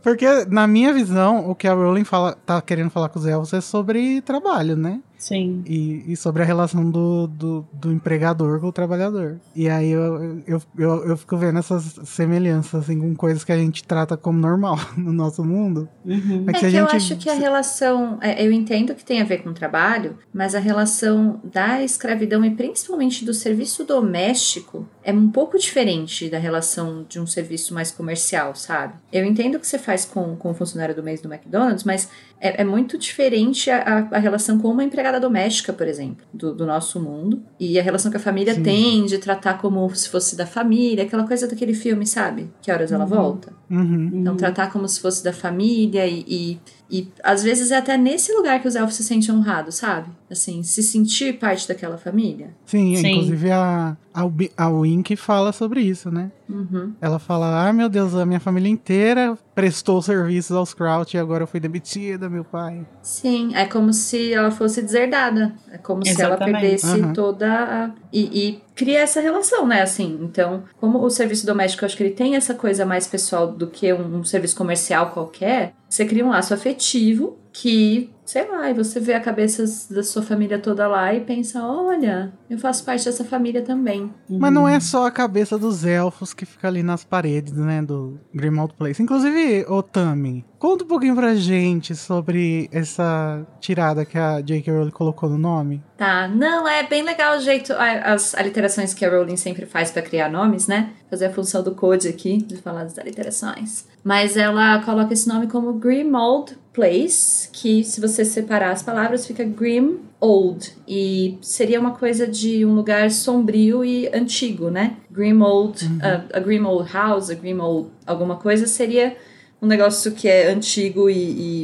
Porque, 0.01 0.25
na 0.49 0.65
minha 0.65 0.91
visão, 0.91 1.47
o 1.49 1.53
que 1.53 1.67
a 1.67 1.73
Rowling 1.73 2.03
fala, 2.03 2.35
tá 2.45 2.59
querendo 2.61 2.89
falar 2.89 3.09
com 3.09 3.19
os 3.19 3.25
elfos 3.27 3.53
é 3.53 3.61
sobre 3.61 4.19
trabalho, 4.21 4.75
né? 4.75 4.99
Sim. 5.21 5.61
E, 5.67 6.03
e 6.11 6.15
sobre 6.17 6.41
a 6.41 6.45
relação 6.45 6.89
do, 6.89 7.27
do, 7.27 7.65
do 7.71 7.91
empregador 7.91 8.59
com 8.59 8.65
o 8.67 8.71
trabalhador. 8.71 9.39
E 9.55 9.69
aí 9.69 9.91
eu, 9.91 10.41
eu, 10.47 10.61
eu, 10.75 11.05
eu 11.09 11.15
fico 11.17 11.37
vendo 11.37 11.59
essas 11.59 11.99
semelhanças 12.05 12.83
assim, 12.85 12.99
com 12.99 13.13
coisas 13.13 13.43
que 13.43 13.51
a 13.51 13.57
gente 13.57 13.83
trata 13.83 14.17
como 14.17 14.39
normal 14.39 14.79
no 14.97 15.13
nosso 15.13 15.43
mundo. 15.43 15.87
Uhum. 16.03 16.45
É 16.47 16.49
É 16.49 16.53
que 16.53 16.59
que 16.61 16.65
a 16.65 16.69
eu 16.69 16.85
gente- 16.89 16.95
acho 16.95 17.15
que 17.17 17.29
a 17.29 17.33
relação. 17.35 18.17
é, 18.19 18.43
Eu 18.43 18.51
entendo 18.51 18.95
que 18.95 19.05
tem 19.05 19.21
a 19.21 19.23
ver 19.23 19.43
com 19.43 19.49
o 19.51 19.53
trabalho, 19.53 20.17
mas 20.33 20.55
a 20.55 20.59
relação 20.59 21.39
da 21.43 21.83
escravidão 21.83 22.43
e 22.43 22.49
principalmente 22.49 23.23
do 23.23 23.33
serviço 23.33 23.83
doméstico 23.85 24.87
é 25.03 25.13
um 25.13 25.29
pouco 25.29 25.57
diferente 25.57 26.29
da 26.29 26.39
relação 26.39 27.05
de 27.07 27.19
um 27.19 27.27
serviço 27.27 27.73
mais 27.75 27.91
comercial, 27.91 28.55
sabe? 28.55 28.93
Eu 29.13 29.23
entendo 29.23 29.55
o 29.55 29.59
que 29.59 29.67
você 29.67 29.77
faz 29.77 30.03
com, 30.03 30.35
com 30.35 30.49
o 30.49 30.53
funcionário 30.53 30.95
do 30.95 31.03
mês 31.03 31.21
do 31.21 31.31
McDonald's, 31.31 31.83
mas 31.83 32.09
é, 32.41 32.61
é 32.61 32.65
muito 32.65 32.97
diferente 32.97 33.69
a, 33.69 34.07
a, 34.11 34.17
relação 34.17 34.57
com 34.57 34.67
uma 34.69 34.83
empregada 34.83 35.19
doméstica, 35.19 35.71
por 35.71 35.87
exemplo, 35.87 36.25
do, 36.33 36.53
do 36.55 36.65
nosso 36.65 36.99
mundo. 36.99 37.43
E 37.59 37.79
a 37.79 37.83
relação 37.83 38.09
que 38.09 38.17
a 38.17 38.19
família 38.19 38.55
Sim. 38.55 38.63
tem 38.63 39.05
de 39.05 39.19
tratar 39.19 39.59
como 39.59 39.87
se 39.95 40.09
fosse 40.09 40.35
da 40.35 40.47
família, 40.47 41.03
aquela 41.03 41.25
coisa 41.27 41.47
daquele 41.47 41.75
filme, 41.75 42.05
sabe? 42.07 42.49
Que 42.59 42.71
horas 42.71 42.91
ela 42.91 43.03
Uhum. 43.03 43.09
volta. 43.09 43.53
Uhum. 43.69 44.09
Então, 44.13 44.35
tratar 44.35 44.71
como 44.71 44.87
se 44.89 44.99
fosse 44.99 45.23
da 45.23 45.31
família 45.31 46.05
e, 46.07 46.25
e, 46.27 46.59
e, 46.89 47.07
às 47.23 47.43
vezes 47.43 47.69
é 47.71 47.77
até 47.77 47.95
nesse 47.95 48.33
lugar 48.33 48.59
que 48.59 48.67
os 48.67 48.75
elfos 48.75 48.95
se 48.95 49.03
sentem 49.03 49.33
honrados, 49.33 49.75
sabe? 49.75 50.09
Assim, 50.29 50.63
se 50.63 50.81
sentir 50.81 51.37
parte 51.37 51.67
daquela 51.67 51.97
família. 51.97 52.49
Sim, 52.65 52.95
Sim. 52.95 53.11
inclusive 53.11 53.51
a, 53.51 53.95
a, 54.13 54.25
Wi- 54.25 54.51
a 54.57 54.69
Wink 54.69 55.15
fala 55.15 55.51
sobre 55.51 55.81
isso, 55.81 56.11
né? 56.11 56.31
Uhum. 56.49 56.93
Ela 56.99 57.17
fala: 57.19 57.67
Ah, 57.67 57.71
meu 57.71 57.87
Deus, 57.87 58.13
a 58.15 58.25
minha 58.25 58.39
família 58.39 58.69
inteira 58.69 59.37
prestou 59.55 60.01
serviços 60.01 60.55
aos 60.55 60.73
Crouch 60.73 61.15
e 61.15 61.19
agora 61.19 61.43
eu 61.43 61.47
fui 61.47 61.59
demitida, 61.59 62.29
meu 62.29 62.43
pai. 62.43 62.85
Sim, 63.01 63.55
é 63.55 63.65
como 63.65 63.93
se 63.93 64.33
ela 64.33 64.51
fosse 64.51 64.81
deserdada. 64.81 65.53
É 65.71 65.77
como 65.77 66.05
se 66.05 66.21
ela 66.21 66.35
Exatamente. 66.35 66.61
perdesse 66.61 66.99
Aham. 67.01 67.13
toda 67.13 67.47
a. 67.53 67.91
E, 68.11 68.21
e 68.49 68.61
cria 68.75 68.99
essa 68.99 69.21
relação, 69.21 69.65
né? 69.65 69.81
Assim, 69.81 70.19
então, 70.21 70.63
como 70.79 70.99
o 71.03 71.09
serviço 71.09 71.45
doméstico, 71.45 71.83
eu 71.83 71.87
acho 71.87 71.95
que 71.95 72.03
ele 72.03 72.13
tem 72.13 72.35
essa 72.35 72.53
coisa 72.53 72.85
mais 72.85 73.07
pessoal 73.07 73.47
do 73.51 73.67
que 73.67 73.91
um, 73.93 74.17
um 74.19 74.23
serviço 74.23 74.55
comercial 74.55 75.11
qualquer, 75.11 75.73
você 75.89 76.05
cria 76.05 76.25
um 76.25 76.29
laço 76.29 76.53
afetivo 76.53 77.37
que, 77.53 78.09
sei 78.31 78.47
lá, 78.49 78.69
e 78.69 78.73
você 78.73 78.99
vê 78.99 79.13
a 79.13 79.19
cabeça 79.19 79.63
da 79.93 80.01
sua 80.03 80.21
família 80.21 80.57
toda 80.57 80.87
lá 80.87 81.13
e 81.13 81.19
pensa: 81.21 81.61
olha, 81.63 82.31
eu 82.49 82.57
faço 82.57 82.83
parte 82.85 83.05
dessa 83.05 83.25
família 83.25 83.61
também. 83.61 84.11
Mas 84.29 84.53
não 84.53 84.67
é 84.67 84.79
só 84.79 85.05
a 85.05 85.11
cabeça 85.11 85.57
dos 85.57 85.83
elfos 85.85 86.33
que 86.33 86.45
fica 86.45 86.67
ali 86.67 86.81
nas 86.81 87.03
paredes, 87.03 87.53
né, 87.53 87.81
do 87.81 88.19
Grimald 88.33 88.73
Place. 88.75 89.01
Inclusive, 89.03 89.65
ô 89.67 89.83
Tami, 89.83 90.45
conta 90.57 90.83
um 90.83 90.87
pouquinho 90.87 91.15
pra 91.15 91.35
gente 91.35 91.93
sobre 91.95 92.69
essa 92.71 93.45
tirada 93.59 94.05
que 94.05 94.17
a 94.17 94.39
J.K. 94.41 94.71
Rowling 94.71 94.91
colocou 94.91 95.29
no 95.29 95.37
nome. 95.37 95.83
Tá, 95.97 96.27
não, 96.27 96.67
é 96.67 96.83
bem 96.87 97.03
legal 97.03 97.37
o 97.37 97.39
jeito, 97.41 97.73
a- 97.73 98.13
as 98.13 98.33
aliterações 98.33 98.93
que 98.93 99.03
a 99.05 99.09
Rowling 99.09 99.37
sempre 99.37 99.65
faz 99.65 99.91
pra 99.91 100.01
criar 100.01 100.29
nomes, 100.29 100.67
né? 100.67 100.91
Fazer 101.09 101.25
a 101.25 101.33
função 101.33 101.61
do 101.61 101.75
code 101.75 102.07
aqui, 102.07 102.37
de 102.37 102.55
falar 102.57 102.83
das 102.83 102.97
aliterações. 102.97 103.85
Mas 104.03 104.35
ela 104.35 104.81
coloca 104.83 105.13
esse 105.13 105.27
nome 105.27 105.47
como 105.47 105.73
Grimold 105.73 106.57
Place, 106.73 107.49
que 107.51 107.83
se 107.83 107.99
você 108.01 108.23
separar 108.25 108.71
as 108.71 108.81
palavras 108.81 109.27
fica 109.27 109.43
Grim 109.43 109.99
Old. 110.19 110.71
E 110.87 111.37
seria 111.41 111.79
uma 111.79 111.91
coisa 111.91 112.25
de 112.27 112.65
um 112.65 112.73
lugar 112.73 113.11
sombrio 113.11 113.83
e 113.85 114.07
antigo, 114.13 114.69
né? 114.69 114.97
Grimold, 115.11 115.85
a, 116.01 116.37
a 116.37 116.39
Grimold 116.39 116.91
House, 116.91 117.29
a 117.29 117.35
Grimold 117.35 117.89
alguma 118.07 118.37
coisa 118.37 118.65
seria 118.67 119.15
um 119.61 119.67
negócio 119.67 120.11
que 120.13 120.27
é 120.27 120.47
antigo 120.51 121.09
e- 121.09 121.13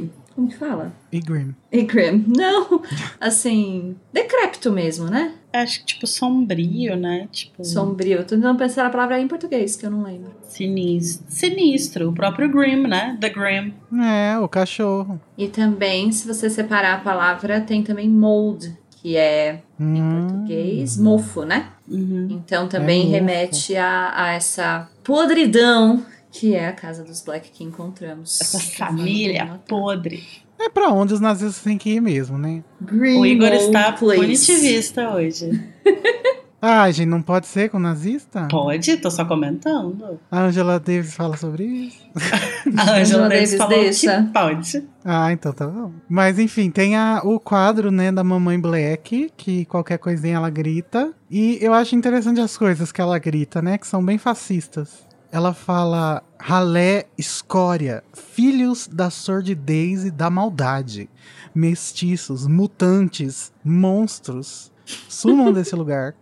e 0.04 0.10
como 0.38 0.48
que 0.50 0.56
fala? 0.56 0.94
E 1.12 1.20
Grim. 1.20 1.56
E 1.72 1.82
grim. 1.82 2.24
Não, 2.28 2.80
assim, 3.20 3.96
decrépito 4.14 4.72
mesmo, 4.72 5.08
né? 5.08 5.34
Acho 5.52 5.80
que, 5.80 5.86
tipo, 5.88 6.06
sombrio, 6.06 6.96
né? 6.96 7.28
Tipo, 7.32 7.66
Sombrio. 7.66 8.20
Tô 8.20 8.36
tentando 8.36 8.56
pensar 8.60 8.86
a 8.86 8.90
palavra 8.92 9.20
em 9.20 9.28
português, 9.28 9.76
que 9.76 9.84
eu 9.86 9.90
não 9.90 10.04
lembro. 10.04 10.32
sinistro. 10.48 11.26
Sinistro. 11.28 12.10
O 12.10 12.14
próprio 12.14 12.48
Grim, 12.52 12.84
né? 12.88 13.18
The 13.20 13.30
Grim. 13.30 13.74
É, 14.00 14.38
o 14.38 14.48
cachorro. 14.48 15.20
E 15.36 15.48
também, 15.48 16.12
se 16.12 16.28
você 16.28 16.50
separar 16.52 16.94
a 16.98 17.00
palavra, 17.00 17.60
tem 17.60 17.82
também 17.82 18.08
mold, 18.08 18.78
que 18.92 19.18
é, 19.18 19.62
em 19.80 20.02
Hum. 20.02 20.28
português, 20.28 20.98
mofo, 20.98 21.44
né? 21.44 21.70
Uhum. 21.88 22.28
Então 22.30 22.68
também 22.68 23.00
mofo. 23.06 23.12
remete 23.14 23.76
a, 23.76 24.14
a 24.16 24.32
essa 24.34 24.88
podridão 25.04 26.06
que 26.40 26.54
é 26.54 26.68
a 26.68 26.74
casa 26.74 27.04
dos 27.04 27.22
Black 27.22 27.50
que 27.52 27.64
encontramos. 27.64 28.40
Essa 28.40 28.60
família 28.60 29.60
podre. 29.68 30.24
É 30.60 30.70
pra 30.70 30.90
onde 30.90 31.14
os 31.14 31.20
nazistas 31.20 31.64
têm 31.64 31.78
que 31.78 31.92
ir 31.92 32.02
mesmo, 32.02 32.38
né? 32.38 32.64
Green 32.82 33.20
O 33.20 33.26
Igor 33.26 33.54
está 33.54 33.92
Place. 33.92 34.20
punitivista 34.20 35.10
hoje. 35.10 35.50
Ah, 36.60 36.90
gente, 36.90 37.08
não 37.08 37.22
pode 37.22 37.46
ser 37.46 37.70
com 37.70 37.78
nazista? 37.78 38.48
Pode, 38.50 38.98
tô 38.98 39.12
só 39.12 39.24
comentando. 39.24 40.20
A 40.30 40.42
Angela 40.42 40.80
Davis 40.80 41.14
fala 41.14 41.38
sobre 41.38 41.64
isso? 41.64 42.00
A 42.76 42.96
Angela 42.96 43.26
Angela 43.26 43.30
Davis 43.30 43.52
Davis 43.52 43.58
falou 43.58 43.84
deixa. 43.84 44.24
que 44.24 44.34
pode. 44.34 44.84
Ah, 45.06 45.32
então 45.32 45.54
tá 45.54 45.68
bom. 45.68 45.92
Mas 46.10 46.40
enfim, 46.40 46.72
tem 46.72 46.96
a, 46.96 47.22
o 47.24 47.40
quadro, 47.40 47.92
né, 47.92 48.12
da 48.12 48.24
Mamãe 48.24 48.60
Black, 48.60 49.32
que 49.38 49.66
qualquer 49.66 50.00
coisinha 50.00 50.38
ela 50.38 50.50
grita. 50.50 51.14
E 51.30 51.60
eu 51.62 51.76
acho 51.76 51.96
interessante 51.96 52.42
as 52.42 52.58
coisas 52.58 52.92
que 52.92 53.00
ela 53.00 53.20
grita, 53.20 53.62
né, 53.62 53.78
que 53.78 53.86
são 53.86 54.04
bem 54.04 54.18
fascistas. 54.18 55.06
Ela 55.32 55.54
fala 55.54 56.24
ralé, 56.40 57.06
escória, 57.18 58.04
filhos 58.14 58.88
da 58.88 59.10
sordidez 59.10 60.06
e 60.06 60.12
da 60.12 60.30
maldade, 60.30 61.10
mestiços, 61.54 62.48
mutantes, 62.48 63.52
monstros, 63.64 64.72
sumam 65.10 65.52
desse 65.52 65.74
lugar. 65.76 66.16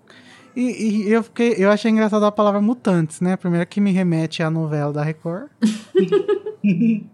E, 0.56 1.06
e 1.08 1.12
eu, 1.12 1.22
fiquei, 1.22 1.56
eu 1.58 1.70
achei 1.70 1.92
engraçado 1.92 2.26
a 2.26 2.32
palavra 2.32 2.62
mutantes, 2.62 3.20
né? 3.20 3.36
Primeiro 3.36 3.68
que 3.68 3.82
me 3.82 3.92
remete 3.92 4.42
à 4.42 4.50
novela 4.50 4.94
da 4.94 5.04
Record. 5.04 5.50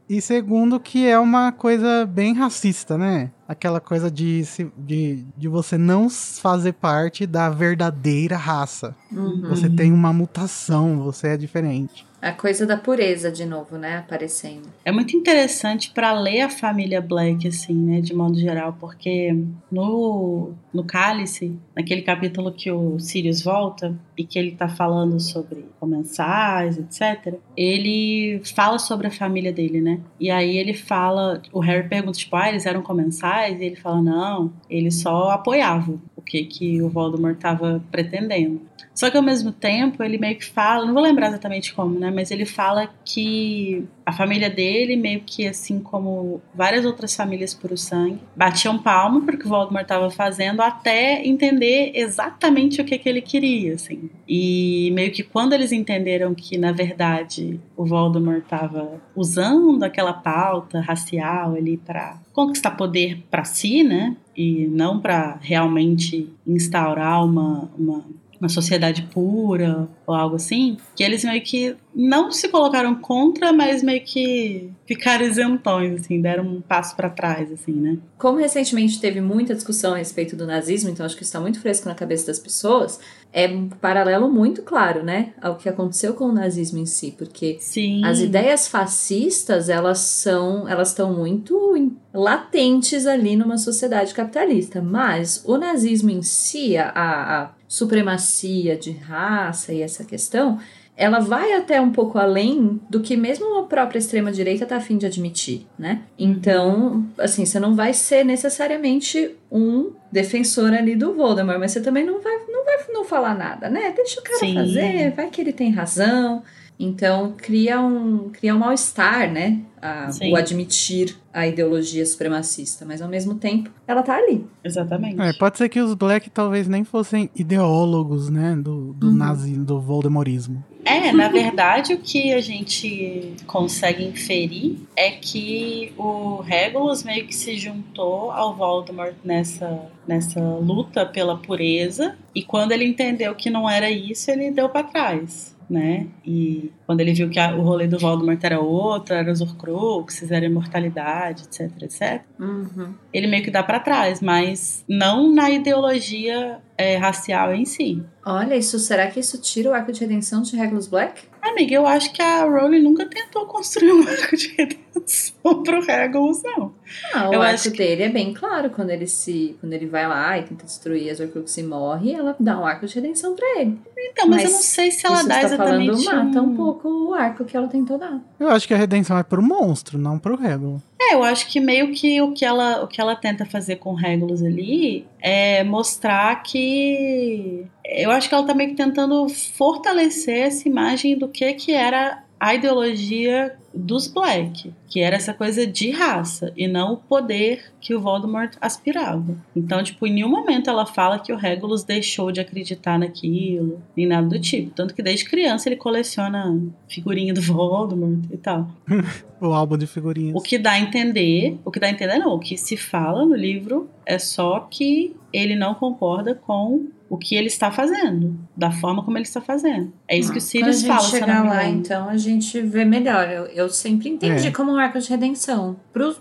E 0.08 0.22
segundo, 0.22 0.80
que 0.80 1.06
é 1.06 1.20
uma 1.20 1.52
coisa 1.52 2.06
bem 2.06 2.34
racista, 2.34 2.98
né? 2.98 3.32
Aquela 3.48 3.82
coisa 3.82 4.10
de, 4.10 4.44
de, 4.78 5.26
de 5.38 5.48
você 5.50 5.78
não 5.78 6.10
fazer 6.10 6.74
parte 6.74 7.26
da 7.26 7.50
verdadeira 7.50 8.38
raça. 8.38 8.96
Uhum. 9.12 9.50
Você 9.50 9.70
tem 9.70 9.92
uma 9.92 10.14
mutação, 10.14 11.00
você 11.00 11.30
é 11.30 11.38
diferente. 11.38 12.08
A 12.21 12.31
coisa 12.31 12.65
da 12.65 12.77
pureza, 12.77 13.31
de 13.31 13.45
novo, 13.45 13.77
né? 13.77 13.97
Aparecendo. 13.97 14.67
É 14.86 14.91
muito 14.91 15.17
interessante 15.17 15.91
pra 15.91 16.13
ler 16.13 16.41
a 16.41 16.49
família 16.49 17.01
Black, 17.01 17.47
assim, 17.47 17.73
né, 17.73 17.99
de 17.99 18.13
modo 18.13 18.38
geral, 18.38 18.77
porque 18.79 19.36
no, 19.71 20.51
no 20.73 20.84
Cálice, 20.84 21.57
naquele 21.75 22.03
capítulo 22.03 22.51
que 22.51 22.71
o 22.71 22.99
Sirius 22.99 23.41
volta 23.41 23.97
e 24.15 24.23
que 24.23 24.38
ele 24.38 24.51
tá 24.51 24.69
falando 24.69 25.19
sobre 25.19 25.65
comensais, 25.79 26.77
etc., 26.77 27.36
ele 27.57 28.41
fala 28.55 28.77
sobre 28.77 29.07
a 29.07 29.12
família 29.12 29.51
dele, 29.51 29.81
né? 29.81 29.99
E 30.19 30.29
aí 30.29 30.57
ele 30.57 30.73
fala, 30.73 31.41
o 31.51 31.60
Harry 31.60 31.89
pergunta, 31.89 32.19
tipo, 32.19 32.36
ah, 32.36 32.49
eles 32.49 32.65
eram 32.65 32.84
comensais? 32.84 33.60
E 33.60 33.65
ele 33.65 33.75
fala, 33.75 34.01
não, 34.01 34.53
eles 34.69 35.01
só 35.01 35.31
apoiavam 35.31 35.99
o 36.21 36.23
que, 36.23 36.43
que 36.45 36.81
o 36.81 36.89
Voldemort 36.89 37.38
tava 37.38 37.84
pretendendo. 37.91 38.62
Só 38.93 39.10
que 39.10 39.17
ao 39.17 39.23
mesmo 39.23 39.51
tempo 39.51 40.03
ele 40.03 40.17
meio 40.17 40.38
que 40.38 40.45
fala, 40.45 40.86
não 40.86 40.93
vou 40.93 41.01
lembrar 41.01 41.29
exatamente 41.29 41.73
como, 41.73 41.97
né? 41.97 42.12
Mas 42.13 42.29
ele 42.29 42.45
fala 42.45 42.89
que 43.05 43.86
a 44.05 44.12
família 44.12 44.49
dele, 44.49 44.95
meio 44.95 45.21
que 45.21 45.47
assim 45.47 45.79
como 45.79 46.41
várias 46.53 46.86
outras 46.86 47.15
famílias 47.15 47.53
por 47.53 47.71
o 47.71 47.77
sangue, 47.77 48.19
batiam 48.36 48.77
palma 48.77 49.21
porque 49.21 49.45
o 49.45 49.49
Voldemort 49.49 49.84
estava 49.84 50.10
fazendo 50.10 50.62
até 50.62 51.25
entender 51.25 51.91
exatamente 51.95 52.81
o 52.81 52.86
que, 52.86 52.97
que 52.97 53.07
ele 53.07 53.21
queria, 53.21 53.75
assim. 53.75 54.10
E 54.27 54.91
meio 54.93 55.12
que 55.12 55.23
quando 55.23 55.53
eles 55.53 55.71
entenderam 55.71 56.34
que, 56.36 56.57
na 56.57 56.71
verdade, 56.71 57.60
o 57.77 57.86
Voldemort 57.86 58.43
estava 58.43 59.01
usando 59.15 59.84
aquela 59.84 60.13
pauta 60.13 60.81
racial 60.81 61.55
ali 61.55 61.77
para 61.77 62.19
conquistar 62.34 62.71
poder 62.71 63.23
para 63.29 63.43
si, 63.43 63.84
né? 63.84 64.15
E 64.41 64.65
não 64.65 64.99
para 64.99 65.38
realmente 65.39 66.27
instaurar 66.47 67.23
uma, 67.23 67.69
uma 67.77 68.04
uma 68.41 68.49
sociedade 68.49 69.04
pura 69.13 69.88
ou 70.06 70.15
algo 70.15 70.36
assim, 70.36 70.75
que 70.95 71.04
eles 71.04 71.23
meio 71.23 71.41
que 71.43 71.75
não 71.93 72.32
se 72.32 72.47
colocaram 72.47 72.95
contra, 72.95 73.54
mas 73.54 73.84
meio 73.84 74.04
que 74.04 74.71
ficaram 74.88 75.25
isentões, 75.25 76.01
assim, 76.01 76.19
deram 76.19 76.43
um 76.45 76.62
passo 76.62 76.95
para 76.95 77.10
trás, 77.10 77.51
assim, 77.51 77.73
né? 77.73 77.97
Como 78.17 78.39
recentemente 78.39 78.99
teve 78.99 79.21
muita 79.21 79.54
discussão 79.54 79.93
a 79.93 79.97
respeito 79.97 80.36
do 80.36 80.47
nazismo, 80.47 80.89
então 80.89 81.06
acho 81.06 81.15
que 81.15 81.21
isso 81.21 81.30
está 81.30 81.39
muito 81.39 81.60
fresco 81.60 81.88
na 81.88 81.93
cabeça 81.93 82.27
das 82.27 82.39
pessoas, 82.39 82.99
é 83.32 83.47
um 83.47 83.69
paralelo 83.69 84.30
muito 84.32 84.63
claro, 84.63 85.04
né, 85.04 85.34
ao 85.41 85.56
que 85.56 85.69
aconteceu 85.69 86.13
com 86.13 86.25
o 86.25 86.32
nazismo 86.34 86.80
em 86.80 86.86
si, 86.86 87.13
porque 87.17 87.58
Sim. 87.60 88.04
as 88.04 88.19
ideias 88.19 88.67
fascistas, 88.67 89.69
elas 89.69 89.99
são, 89.99 90.67
elas 90.67 90.89
estão 90.89 91.13
muito 91.13 91.95
latentes 92.13 93.06
ali 93.06 93.36
numa 93.36 93.58
sociedade 93.58 94.13
capitalista, 94.13 94.82
mas 94.82 95.43
o 95.45 95.58
nazismo 95.58 96.10
em 96.10 96.21
si, 96.21 96.75
a, 96.75 96.89
a 96.89 97.61
supremacia 97.71 98.75
de 98.75 98.91
raça 98.91 99.71
e 99.71 99.81
essa 99.81 100.03
questão, 100.03 100.60
ela 100.97 101.19
vai 101.19 101.53
até 101.53 101.79
um 101.79 101.89
pouco 101.89 102.19
além 102.19 102.81
do 102.89 102.99
que 102.99 103.15
mesmo 103.15 103.60
a 103.60 103.63
própria 103.63 103.97
extrema 103.97 104.29
direita 104.29 104.65
tá 104.65 104.75
afim 104.75 104.97
de 104.97 105.05
admitir, 105.05 105.65
né? 105.79 106.01
Então, 106.19 107.07
assim, 107.17 107.45
você 107.45 107.62
não 107.62 107.73
vai 107.73 107.93
ser 107.93 108.25
necessariamente 108.25 109.38
um 109.49 109.93
defensor 110.12 110.73
ali 110.73 110.97
do 110.97 111.13
Voldemort, 111.13 111.60
mas 111.60 111.71
você 111.71 111.79
também 111.79 112.05
não 112.05 112.19
vai 112.19 112.39
não 112.49 112.65
vai 112.65 112.75
não 112.89 113.05
falar 113.05 113.36
nada, 113.36 113.69
né? 113.69 113.93
Deixa 113.95 114.19
o 114.19 114.23
cara 114.23 114.39
Sim. 114.39 114.53
fazer, 114.53 115.12
vai 115.12 115.29
que 115.29 115.39
ele 115.39 115.53
tem 115.53 115.71
razão. 115.71 116.43
Então, 116.77 117.36
cria 117.38 117.79
um 117.79 118.27
cria 118.31 118.53
um 118.53 118.60
mal-estar, 118.60 119.31
né? 119.31 119.62
A- 119.82 120.10
o 120.32 120.36
admitir 120.36 121.15
a 121.34 121.48
ideologia 121.48 122.06
supremacista, 122.06 122.86
mas 122.86 123.02
ao 123.02 123.10
mesmo 123.10 123.36
tempo 123.36 123.70
ela 123.88 124.04
tá 124.04 124.15
ali. 124.17 124.46
Exatamente. 124.63 125.20
É, 125.22 125.34
pode 125.34 125.58
ser 125.58 125.70
que 125.70 125.80
os 125.82 125.94
Black 125.96 126.30
talvez 126.30 126.67
nem 126.67 126.84
fossem 126.84 127.30
ideólogos, 127.36 128.30
né, 128.30 128.56
do, 128.56 128.94
do 128.94 129.08
Uhum. 129.08 129.13
nazismo, 129.13 129.63
do 129.65 129.80
Voldemortismo. 129.80 130.63
É, 130.84 131.12
na 131.12 131.28
verdade, 131.30 131.94
o 131.94 132.00
que 132.00 132.34
a 132.34 132.41
gente 132.41 133.34
consegue 133.46 134.04
inferir 134.04 134.78
é 134.96 135.12
que 135.12 135.94
o 135.98 136.41
Regulus 136.41 137.04
meio 137.04 137.28
que 137.28 137.36
se 137.36 137.56
juntou 137.56 138.32
ao 138.32 138.56
Voldemort 138.56 139.13
nessa, 139.24 139.80
nessa 140.08 140.39
luta 140.41 141.06
pela 141.06 141.38
pureza, 141.38 142.15
e 142.34 142.41
quando 142.44 142.72
ele 142.72 142.84
entendeu 142.86 143.36
que 143.36 143.50
não 143.50 143.70
era 143.70 143.91
isso, 143.91 144.32
ele 144.32 144.50
deu 144.52 144.70
pra 144.70 144.84
trás. 144.84 145.51
Né? 145.71 146.07
E 146.25 146.69
quando 146.86 146.99
ele 146.99 147.13
viu 147.13 147.29
que 147.29 147.39
a- 147.39 147.55
o 147.55 147.62
rolê 147.62 147.88
do 147.88 147.97
Voldemort 147.97 148.43
era 148.43 148.60
outro, 148.60 149.15
era 149.15 149.31
os 149.31 149.39
Horcruxes, 149.39 150.29
era 150.29 150.45
a 150.45 150.49
imortalidade, 150.49 151.43
etc, 151.43 151.71
etc, 151.84 152.21
Uhum. 152.38 152.93
ele 153.13 153.25
meio 153.27 153.41
que 153.41 153.49
dá 153.49 153.63
pra 153.63 153.79
trás, 153.79 154.19
mas 154.19 154.84
não 154.86 155.34
na 155.34 155.49
ideologia 155.49 156.60
é, 156.82 156.98
racial 156.98 157.54
em 157.54 157.65
si. 157.65 158.04
Olha, 158.26 158.56
isso 158.56 158.78
será 158.80 159.08
que 159.08 159.20
isso 159.20 159.39
tira 159.41 159.70
o 159.70 159.74
arco 159.74 159.91
de 159.91 160.00
redenção 160.02 160.41
de 160.41 160.56
Regulus 160.56 160.88
Black? 160.88 161.24
Amiga, 161.41 161.74
eu 161.74 161.88
acho 161.88 162.13
que 162.13 162.22
a 162.22 162.44
Rowling 162.44 162.84
nunca 162.84 163.04
tentou 163.08 163.48
construir 163.48 163.91
um 163.94 164.02
arco 164.08 164.38
de 164.38 164.48
redenção 164.56 165.63
pro 165.63 165.82
Regulus, 165.84 166.44
não. 166.44 166.72
Ah, 167.13 167.30
o 167.30 167.34
Eu 167.34 167.41
arco 167.41 167.56
acho 167.56 167.72
que- 167.72 167.78
dele 167.80 168.04
é 168.04 168.10
bem 168.10 168.32
claro 168.32 168.70
quando 168.70 168.91
ele 168.91 169.08
se, 169.08 169.58
quando 169.60 169.74
ele 169.74 169.88
vai 169.88 170.08
lá 170.08 170.38
e 170.38 170.44
tenta 170.44 170.65
destruir 170.65 171.10
as 171.10 171.20
Horcruxes 171.20 171.58
e 171.58 171.63
morre, 171.63 172.13
ela 172.13 172.36
dá 172.39 172.60
um 172.60 172.65
arco 172.65 172.86
de 172.86 172.94
redenção 172.94 173.36
pra 173.36 173.60
ele. 173.60 173.80
Então, 173.98 174.28
mas, 174.28 174.44
Mas 174.44 174.52
eu 174.52 174.56
não 174.58 174.63
sei 174.63 174.91
se 174.91 175.06
ela 175.08 175.15
Isso 175.17 175.28
dá 175.28 175.39
tá 175.41 175.50
falando 175.58 175.82
exatamente 175.91 176.06
mata 176.06 176.41
um 176.41 176.52
um... 176.52 176.56
pouco 176.56 176.88
o 176.89 177.13
arco 177.15 177.44
que 177.46 177.58
ela 177.58 177.67
tentou 177.67 177.98
dar. 177.98 178.20
Eu 178.39 178.50
acho 178.50 178.67
que 178.67 178.74
a 178.74 178.78
redenção 178.78 179.17
é 179.17 179.24
pro 179.24 179.41
monstro, 179.41 179.98
não 179.98 180.20
pro 180.20 180.36
Regulus. 180.36 180.82
É, 181.04 181.16
eu 181.16 181.24
acho 181.24 181.48
que 181.48 181.60
meio 181.60 181.92
que 181.92 182.22
o 182.22 182.32
que 182.32 182.46
ela, 182.46 182.84
o 182.84 182.88
que 182.88 183.02
ela 183.02 183.16
tenta 183.16 183.44
fazer 183.44 183.78
com 183.78 183.96
Regulus 183.96 184.44
ali 184.44 185.08
é 185.20 185.64
mostrar 185.64 186.44
que... 186.44 187.66
Eu 187.84 188.12
acho 188.12 188.30
que 188.30 188.36
ela 188.36 188.46
tá 188.46 188.54
meio 188.54 188.70
que 188.70 188.76
tentando 188.76 189.28
fortalecer 189.28 190.48
essa 190.48 190.68
imagem 190.68 191.18
do 191.18 191.28
que 191.28 191.54
que 191.54 191.74
era 191.74 192.24
a 192.40 192.54
ideologia 192.54 193.58
dos 193.73 194.07
Black, 194.07 194.73
que 194.88 194.99
era 194.99 195.15
essa 195.15 195.34
coisa 195.34 195.65
de 195.65 195.89
raça 195.91 196.51
e 196.55 196.67
não 196.67 196.93
o 196.93 196.97
poder 196.97 197.71
que 197.79 197.95
o 197.95 198.01
Voldemort 198.01 198.55
aspirava. 198.60 199.38
Então, 199.55 199.84
tipo, 199.84 200.05
em 200.05 200.13
nenhum 200.13 200.29
momento 200.29 200.69
ela 200.69 200.86
fala 200.86 201.19
que 201.19 201.31
o 201.31 201.38
Regulus 201.38 201.84
deixou 201.84 202.31
de 202.31 202.41
acreditar 202.41 202.99
naquilo, 202.99 203.81
nem 203.95 204.05
nada 204.05 204.27
do 204.27 204.39
tipo. 204.39 204.71
Tanto 204.71 204.93
que 204.93 205.01
desde 205.01 205.25
criança 205.25 205.69
ele 205.69 205.77
coleciona 205.77 206.60
figurinha 206.88 207.34
do 207.34 207.41
Voldemort 207.41 208.19
e 208.31 208.38
tal. 208.38 208.69
O 209.41 209.53
álbum 209.53 209.75
de 209.75 209.88
figurinhas. 209.88 210.36
O 210.36 210.39
que 210.39 210.60
dá 210.60 210.73
a 210.73 210.79
entender, 210.79 211.57
o 211.65 211.71
que 211.71 211.79
dá 211.79 211.88
a 211.88 211.89
entender 211.89 212.19
não, 212.19 212.36
o 212.36 212.38
que 212.38 212.55
se 212.55 212.77
fala 212.77 213.25
no 213.25 213.36
livro 213.36 213.89
é 214.05 214.19
só 214.19 214.60
que 214.69 215.15
ele 215.34 215.55
não 215.55 215.73
concorda 215.73 216.36
com 216.36 216.86
o 217.12 217.17
que 217.17 217.36
ele 217.36 217.47
está 217.47 217.69
fazendo, 217.69 218.39
da 218.56 218.71
forma 218.71 219.04
como 219.04 219.17
ele 219.17 219.26
está 219.26 219.41
fazendo. 219.41 219.91
É 220.08 220.17
isso 220.17 220.32
que 220.32 220.38
o 220.38 220.41
Quando 220.41 220.45
a 220.45 220.47
Sirius 220.47 220.80
gente 220.80 220.88
fala, 220.88 221.02
chegar 221.10 221.43
lá, 221.45 221.65
então, 221.67 222.08
a 222.08 222.15
gente 222.15 222.62
vê 222.62 222.86
melhor. 222.86 223.28
Eu, 223.30 223.45
eu 223.47 223.69
sempre 223.69 224.08
entendi 224.08 224.47
É. 224.47 224.52
como 224.52 224.71
um 224.71 224.78
arco 224.78 224.97
de 224.97 225.10
redenção. 225.10 225.76
Pro- 225.91 226.15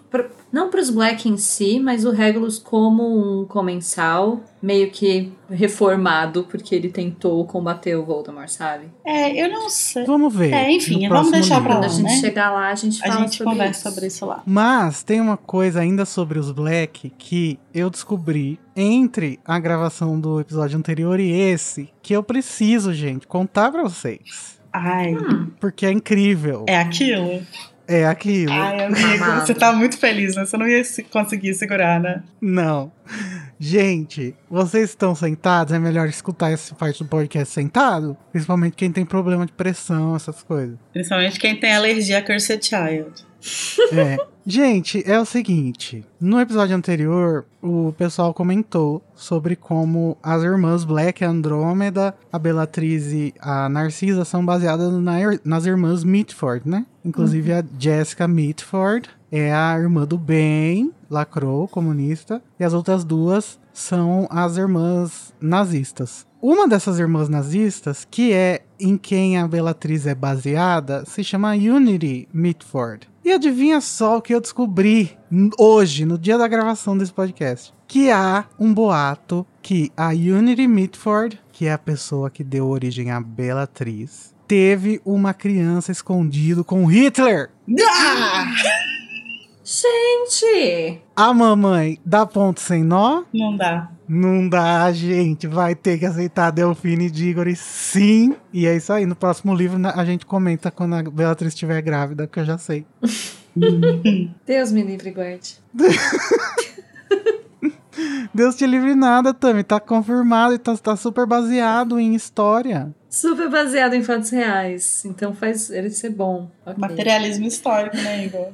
não 0.53 0.69
pros 0.71 0.91
Black 0.91 1.29
em 1.29 1.37
si, 1.37 1.79
mas 1.81 2.05
o 2.05 2.11
Regulus 2.11 2.59
como 2.59 3.41
um 3.43 3.45
comensal, 3.45 4.41
meio 4.63 4.91
que 4.91 5.33
reformado, 5.49 6.45
porque 6.45 6.75
ele 6.75 6.89
tentou 6.91 7.45
combater 7.47 7.95
o 7.97 8.05
Voldemort, 8.05 8.49
sabe? 8.49 8.87
É, 9.05 9.43
eu 9.43 9.49
não 9.51 9.69
sei. 9.71 10.05
Vamos 10.05 10.35
ver. 10.35 10.53
É, 10.53 10.71
enfim, 10.73 11.09
vamos 11.09 11.31
deixar 11.31 11.61
pra 11.63 11.75
livro. 11.75 11.81
Quando 11.81 11.85
a 11.85 11.89
gente 11.89 12.03
né? 12.15 12.21
chegar 12.21 12.51
lá, 12.51 12.69
a 12.69 12.75
gente 12.75 13.03
A 13.03 13.07
fala 13.07 13.21
gente 13.21 13.37
sobre 13.37 13.53
conversa 13.53 13.81
isso. 13.81 13.89
sobre 13.89 14.07
isso 14.07 14.27
lá. 14.27 14.43
Mas 14.45 15.03
tem 15.03 15.21
uma 15.21 15.37
coisa 15.37 15.81
ainda 15.81 16.05
sobre 16.05 16.39
os 16.39 16.51
Black 16.51 17.11
que 17.19 17.59
eu 17.73 17.89
descobri 17.91 18.59
entre 18.77 19.39
a 19.45 19.59
gravação 19.59 20.19
do 20.21 20.41
episódio 20.41 20.79
anterior 20.79 21.19
e 21.21 21.31
esse, 21.31 21.89
que 22.03 22.13
eu 22.15 22.23
preciso, 22.23 22.93
gente, 22.93 23.27
contar 23.27 23.71
pra 23.71 23.83
vocês. 23.83 24.59
Ai, 24.73 25.15
Hum, 25.17 25.49
Porque 25.59 25.85
é 25.85 25.91
incrível. 25.91 26.65
é 26.69 26.79
aquilo? 26.79 27.43
É 27.93 28.07
aquilo. 28.07 28.53
Ai, 28.53 28.85
amigo, 28.85 29.25
Amado. 29.25 29.47
você 29.47 29.53
tá 29.55 29.73
muito 29.73 29.99
feliz, 29.99 30.37
né? 30.37 30.45
Você 30.47 30.57
não 30.57 30.69
ia 30.69 30.85
se- 30.85 31.03
conseguir 31.03 31.55
segurar, 31.55 31.99
né? 32.01 32.23
Não. 32.41 32.93
Gente, 33.59 34.35
vocês 34.49 34.91
estão 34.91 35.15
sentados? 35.15 35.73
É 35.75 35.79
melhor 35.79 36.09
escutar 36.09 36.51
essa 36.53 36.75
parte 36.75 37.03
do 37.03 37.09
podcast 37.09 37.53
sentado? 37.53 38.17
Principalmente 38.31 38.77
quem 38.77 38.93
tem 38.93 39.05
problema 39.05 39.45
de 39.45 39.53
pressão, 39.53 40.15
essas 40.15 40.43
coisas. 40.43 40.79
Principalmente 40.93 41.39
quem 41.39 41.59
tem 41.59 41.75
alergia 41.75 42.19
a 42.19 42.23
Cursed 42.23 42.65
Child. 42.65 43.13
É. 43.93 44.17
Gente, 44.51 45.01
é 45.09 45.17
o 45.17 45.25
seguinte. 45.25 46.05
No 46.21 46.41
episódio 46.41 46.75
anterior, 46.75 47.47
o 47.63 47.95
pessoal 47.97 48.35
comentou 48.35 49.01
sobre 49.15 49.55
como 49.55 50.19
as 50.21 50.43
irmãs 50.43 50.83
Black, 50.83 51.25
a 51.25 51.31
Andrômeda, 51.31 52.17
a 52.33 52.37
Bellatriz 52.37 53.13
e 53.13 53.33
a 53.39 53.69
Narcisa 53.69 54.25
são 54.25 54.45
baseadas 54.45 54.93
na 54.95 55.19
nas 55.45 55.67
irmãs 55.67 56.03
Mitford, 56.03 56.69
né? 56.69 56.85
Inclusive 57.05 57.53
a 57.53 57.65
Jessica 57.79 58.27
Mitford 58.27 59.09
é 59.31 59.55
a 59.55 59.79
irmã 59.79 60.05
do 60.05 60.19
bem, 60.19 60.91
lacrou, 61.09 61.69
comunista, 61.69 62.43
e 62.59 62.65
as 62.65 62.75
outras 62.75 63.05
duas 63.05 63.57
são 63.73 64.27
as 64.33 64.57
irmãs 64.57 65.33
nazistas. 65.41 66.27
Uma 66.43 66.67
dessas 66.67 66.99
irmãs 66.99 67.29
nazistas, 67.29 68.05
que 68.11 68.33
é 68.33 68.63
em 68.81 68.97
quem 68.97 69.39
a 69.39 69.47
Bellatriz 69.47 70.09
é 70.09 70.15
baseada, 70.15 71.05
se 71.05 71.23
chama 71.23 71.53
Unity 71.53 72.27
Mitford. 72.33 73.09
E 73.31 73.33
adivinha 73.33 73.81
só 73.81 74.17
o 74.17 74.21
que 74.21 74.35
eu 74.35 74.41
descobri 74.41 75.17
hoje, 75.57 76.05
no 76.05 76.19
dia 76.19 76.37
da 76.37 76.49
gravação 76.49 76.99
desse 76.99 77.13
podcast. 77.13 77.73
Que 77.87 78.11
há 78.11 78.45
um 78.59 78.75
boato 78.75 79.47
que 79.63 79.93
a 79.97 80.09
Unity 80.09 80.67
Mitford, 80.67 81.41
que 81.53 81.67
é 81.67 81.73
a 81.73 81.79
pessoa 81.79 82.29
que 82.29 82.43
deu 82.43 82.67
origem 82.67 83.13
à 83.13 83.21
Bellatriz, 83.21 84.35
teve 84.49 85.01
uma 85.05 85.33
criança 85.33 85.93
escondido 85.93 86.65
com 86.65 86.85
Hitler. 86.87 87.51
Ah! 87.89 88.47
Gente! 89.71 91.01
A 91.15 91.33
mamãe 91.33 92.01
dá 92.05 92.27
ponto 92.27 92.61
sem 92.61 92.83
nó? 92.83 93.23
Não 93.33 93.57
dá. 93.57 93.89
Não 94.09 94.49
dá, 94.49 94.91
gente. 94.91 95.47
Vai 95.47 95.77
ter 95.77 95.97
que 95.97 96.05
aceitar 96.05 96.51
Delfine 96.51 97.07
e 97.07 97.11
Diggory, 97.11 97.55
sim. 97.55 98.35
E 98.53 98.67
é 98.67 98.75
isso 98.75 98.93
aí. 98.93 99.07
No 99.07 99.15
próximo 99.15 99.55
livro 99.55 99.81
a 99.95 100.05
gente 100.05 100.27
comenta 100.27 100.73
quando 100.73 100.97
a 100.97 101.05
Bellatriz 101.05 101.55
estiver 101.55 101.81
grávida, 101.83 102.27
que 102.27 102.41
eu 102.41 102.45
já 102.45 102.59
sei. 102.59 102.85
Deus 104.45 104.73
me 104.73 104.83
livre 104.83 105.13
guarde. 105.13 105.59
Deus 108.35 108.57
te 108.57 108.67
livre 108.67 108.97
nada, 108.97 109.33
Tami. 109.33 109.63
Tá 109.63 109.79
confirmado 109.79 110.53
e 110.53 110.59
tá, 110.59 110.77
tá 110.77 110.97
super 110.97 111.27
baseado 111.27 112.01
em 112.01 112.17
história. 112.17 112.93
Super 113.11 113.51
baseado 113.51 113.95
em 113.95 114.05
fatos 114.05 114.31
reais. 114.31 115.05
Então 115.05 115.35
faz 115.35 115.69
ele 115.69 115.91
ser 115.91 116.11
bom. 116.11 116.49
Ok. 116.65 116.79
Materialismo 116.79 117.45
histórico, 117.47 117.97
né, 117.97 118.25
Igor? 118.27 118.49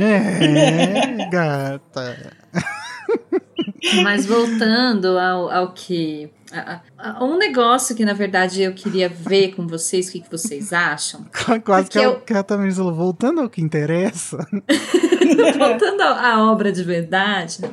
É, 0.00 1.26
gata. 1.28 2.32
Mas 4.04 4.24
voltando 4.26 5.18
ao, 5.18 5.50
ao 5.50 5.72
que. 5.72 6.30
a- 6.52 6.80
a- 6.98 7.18
a- 7.18 7.24
um 7.24 7.36
negócio 7.36 7.94
que, 7.96 8.04
na 8.04 8.12
verdade, 8.12 8.62
eu 8.62 8.72
queria 8.72 9.08
ver 9.08 9.54
com 9.56 9.66
vocês, 9.66 10.08
o 10.08 10.12
que, 10.12 10.20
que 10.20 10.30
vocês 10.30 10.72
acham. 10.72 11.26
Quase 11.64 11.90
que, 11.90 12.00
Porque 12.00 12.32
eu... 12.32 12.38
a 12.38 12.42
Tami 12.44 12.72
falou. 12.72 12.94
Voltando 12.94 13.40
ao 13.40 13.50
que 13.50 13.60
interessa. 13.60 14.38
Voltando 15.58 16.00
à 16.02 16.32
à 16.34 16.50
obra 16.52 16.70
de 16.72 16.82
verdade, 16.84 17.58
né? 17.60 17.68